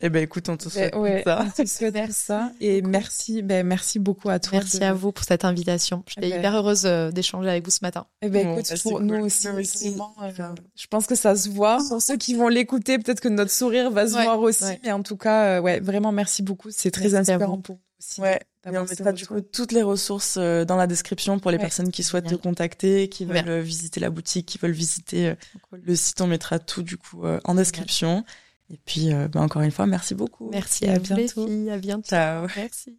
Eh 0.00 0.10
ben 0.10 0.22
écoute, 0.22 0.48
on 0.50 0.56
te 0.56 0.68
souhaite 0.68 0.92
ben, 0.92 1.22
ça. 1.24 1.46
On 1.46 1.50
te 1.50 1.66
souhaite 1.66 2.12
ça 2.12 2.52
et 2.60 2.82
merci, 2.82 3.40
ben 3.40 3.66
merci 3.66 3.98
beaucoup 3.98 4.28
à 4.28 4.38
toi. 4.38 4.58
Merci 4.58 4.84
à 4.84 4.92
vous 4.92 5.12
pour 5.12 5.24
cette 5.24 5.46
invitation. 5.46 6.04
J'étais 6.06 6.26
eh 6.26 6.30
ben, 6.30 6.38
hyper 6.40 6.54
heureuse 6.56 6.84
euh, 6.84 7.10
d'échanger 7.10 7.48
avec 7.48 7.64
vous 7.64 7.70
ce 7.70 7.78
matin. 7.80 8.06
Eh 8.20 8.28
ben 8.28 8.50
écoute, 8.50 8.66
bah, 8.68 8.76
pour 8.82 9.00
nous 9.00 9.24
aussi, 9.24 9.48
euh, 9.48 9.62
je 9.62 10.86
pense 10.88 11.06
que 11.06 11.14
ça 11.14 11.34
se 11.36 11.48
voit. 11.48 11.78
Pour 11.88 12.02
ceux 12.02 12.18
qui 12.18 12.34
vont 12.34 12.48
l'écouter, 12.48 12.98
peut-être 12.98 13.20
que 13.20 13.28
notre 13.28 13.50
sourire 13.50 13.90
va 13.90 14.06
se 14.06 14.12
voir 14.12 14.38
aussi. 14.40 14.64
Mais 14.82 14.92
en 14.92 15.02
tout 15.02 15.16
cas, 15.16 15.56
euh, 15.56 15.60
ouais, 15.60 15.80
vraiment 15.80 16.12
merci 16.12 16.42
beaucoup. 16.42 16.68
C'est 16.70 16.90
très 16.90 17.14
inspirant 17.14 17.58
pour 17.58 17.76
nous 17.76 17.80
aussi. 17.98 18.20
Ouais. 18.20 18.40
Et 18.66 18.78
on 18.78 18.84
mettra 18.84 19.12
du 19.12 19.26
coup 19.26 19.40
toutes 19.40 19.72
les 19.72 19.82
ressources 19.82 20.38
dans 20.38 20.76
la 20.76 20.86
description 20.86 21.38
pour 21.38 21.50
les 21.50 21.58
personnes 21.58 21.90
qui 21.90 22.02
souhaitent 22.02 22.28
te 22.28 22.34
contacter, 22.34 23.08
qui 23.08 23.24
veulent 23.24 23.60
visiter 23.60 24.00
la 24.00 24.10
boutique, 24.10 24.46
qui 24.46 24.58
veulent 24.58 24.72
visiter 24.72 25.34
le 25.72 25.96
site. 25.96 26.20
On 26.20 26.26
mettra 26.26 26.58
tout 26.58 26.82
du 26.82 26.96
coup 26.96 27.24
en 27.44 27.54
description. 27.54 28.24
Et 28.72 28.78
puis, 28.84 29.12
euh, 29.12 29.28
bah, 29.28 29.40
encore 29.40 29.62
une 29.62 29.70
fois, 29.70 29.86
merci 29.86 30.14
beaucoup. 30.14 30.48
Merci 30.50 30.86
à, 30.86 30.98
bientôt. 30.98 31.46
à 31.70 31.78
bientôt. 31.78 32.08
Ciao. 32.08 32.46
Merci. 32.56 32.98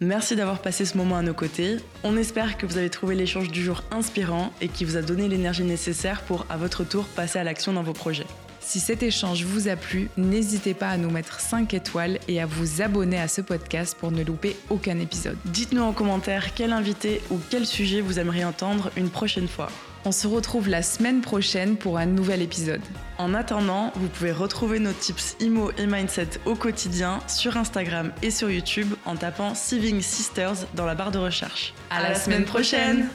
Merci 0.00 0.34
d'avoir 0.34 0.60
passé 0.60 0.84
ce 0.84 0.96
moment 0.96 1.16
à 1.16 1.22
nos 1.22 1.34
côtés. 1.34 1.76
On 2.02 2.16
espère 2.16 2.58
que 2.58 2.66
vous 2.66 2.76
avez 2.76 2.90
trouvé 2.90 3.14
l'échange 3.14 3.50
du 3.50 3.62
jour 3.62 3.84
inspirant 3.92 4.52
et 4.60 4.68
qui 4.68 4.84
vous 4.84 4.96
a 4.96 5.02
donné 5.02 5.28
l'énergie 5.28 5.62
nécessaire 5.62 6.22
pour, 6.22 6.46
à 6.50 6.56
votre 6.56 6.84
tour, 6.84 7.04
passer 7.06 7.38
à 7.38 7.44
l'action 7.44 7.72
dans 7.72 7.84
vos 7.84 7.92
projets. 7.92 8.26
Si 8.64 8.80
cet 8.80 9.02
échange 9.02 9.44
vous 9.44 9.68
a 9.68 9.76
plu, 9.76 10.08
n'hésitez 10.16 10.72
pas 10.72 10.88
à 10.88 10.96
nous 10.96 11.10
mettre 11.10 11.38
5 11.38 11.74
étoiles 11.74 12.18
et 12.28 12.40
à 12.40 12.46
vous 12.46 12.80
abonner 12.80 13.20
à 13.20 13.28
ce 13.28 13.42
podcast 13.42 13.94
pour 13.98 14.10
ne 14.10 14.24
louper 14.24 14.56
aucun 14.70 14.98
épisode. 14.98 15.36
Dites-nous 15.44 15.82
en 15.82 15.92
commentaire 15.92 16.54
quel 16.54 16.72
invité 16.72 17.20
ou 17.30 17.38
quel 17.50 17.66
sujet 17.66 18.00
vous 18.00 18.18
aimeriez 18.18 18.46
entendre 18.46 18.90
une 18.96 19.10
prochaine 19.10 19.48
fois. 19.48 19.68
On 20.06 20.12
se 20.12 20.26
retrouve 20.26 20.68
la 20.68 20.82
semaine 20.82 21.20
prochaine 21.20 21.76
pour 21.76 21.98
un 21.98 22.06
nouvel 22.06 22.40
épisode. 22.40 22.80
En 23.18 23.34
attendant, 23.34 23.92
vous 23.96 24.08
pouvez 24.08 24.32
retrouver 24.32 24.78
nos 24.78 24.92
tips 24.92 25.36
IMO 25.40 25.70
et 25.78 25.86
Mindset 25.86 26.40
au 26.46 26.54
quotidien 26.54 27.20
sur 27.26 27.58
Instagram 27.58 28.12
et 28.22 28.30
sur 28.30 28.50
YouTube 28.50 28.92
en 29.04 29.16
tapant 29.16 29.54
Saving 29.54 30.00
Sisters 30.00 30.66
dans 30.74 30.86
la 30.86 30.94
barre 30.94 31.10
de 31.10 31.18
recherche. 31.18 31.74
À, 31.90 32.02
la, 32.02 32.14
semaine 32.14 32.44
prochaine 32.44 33.08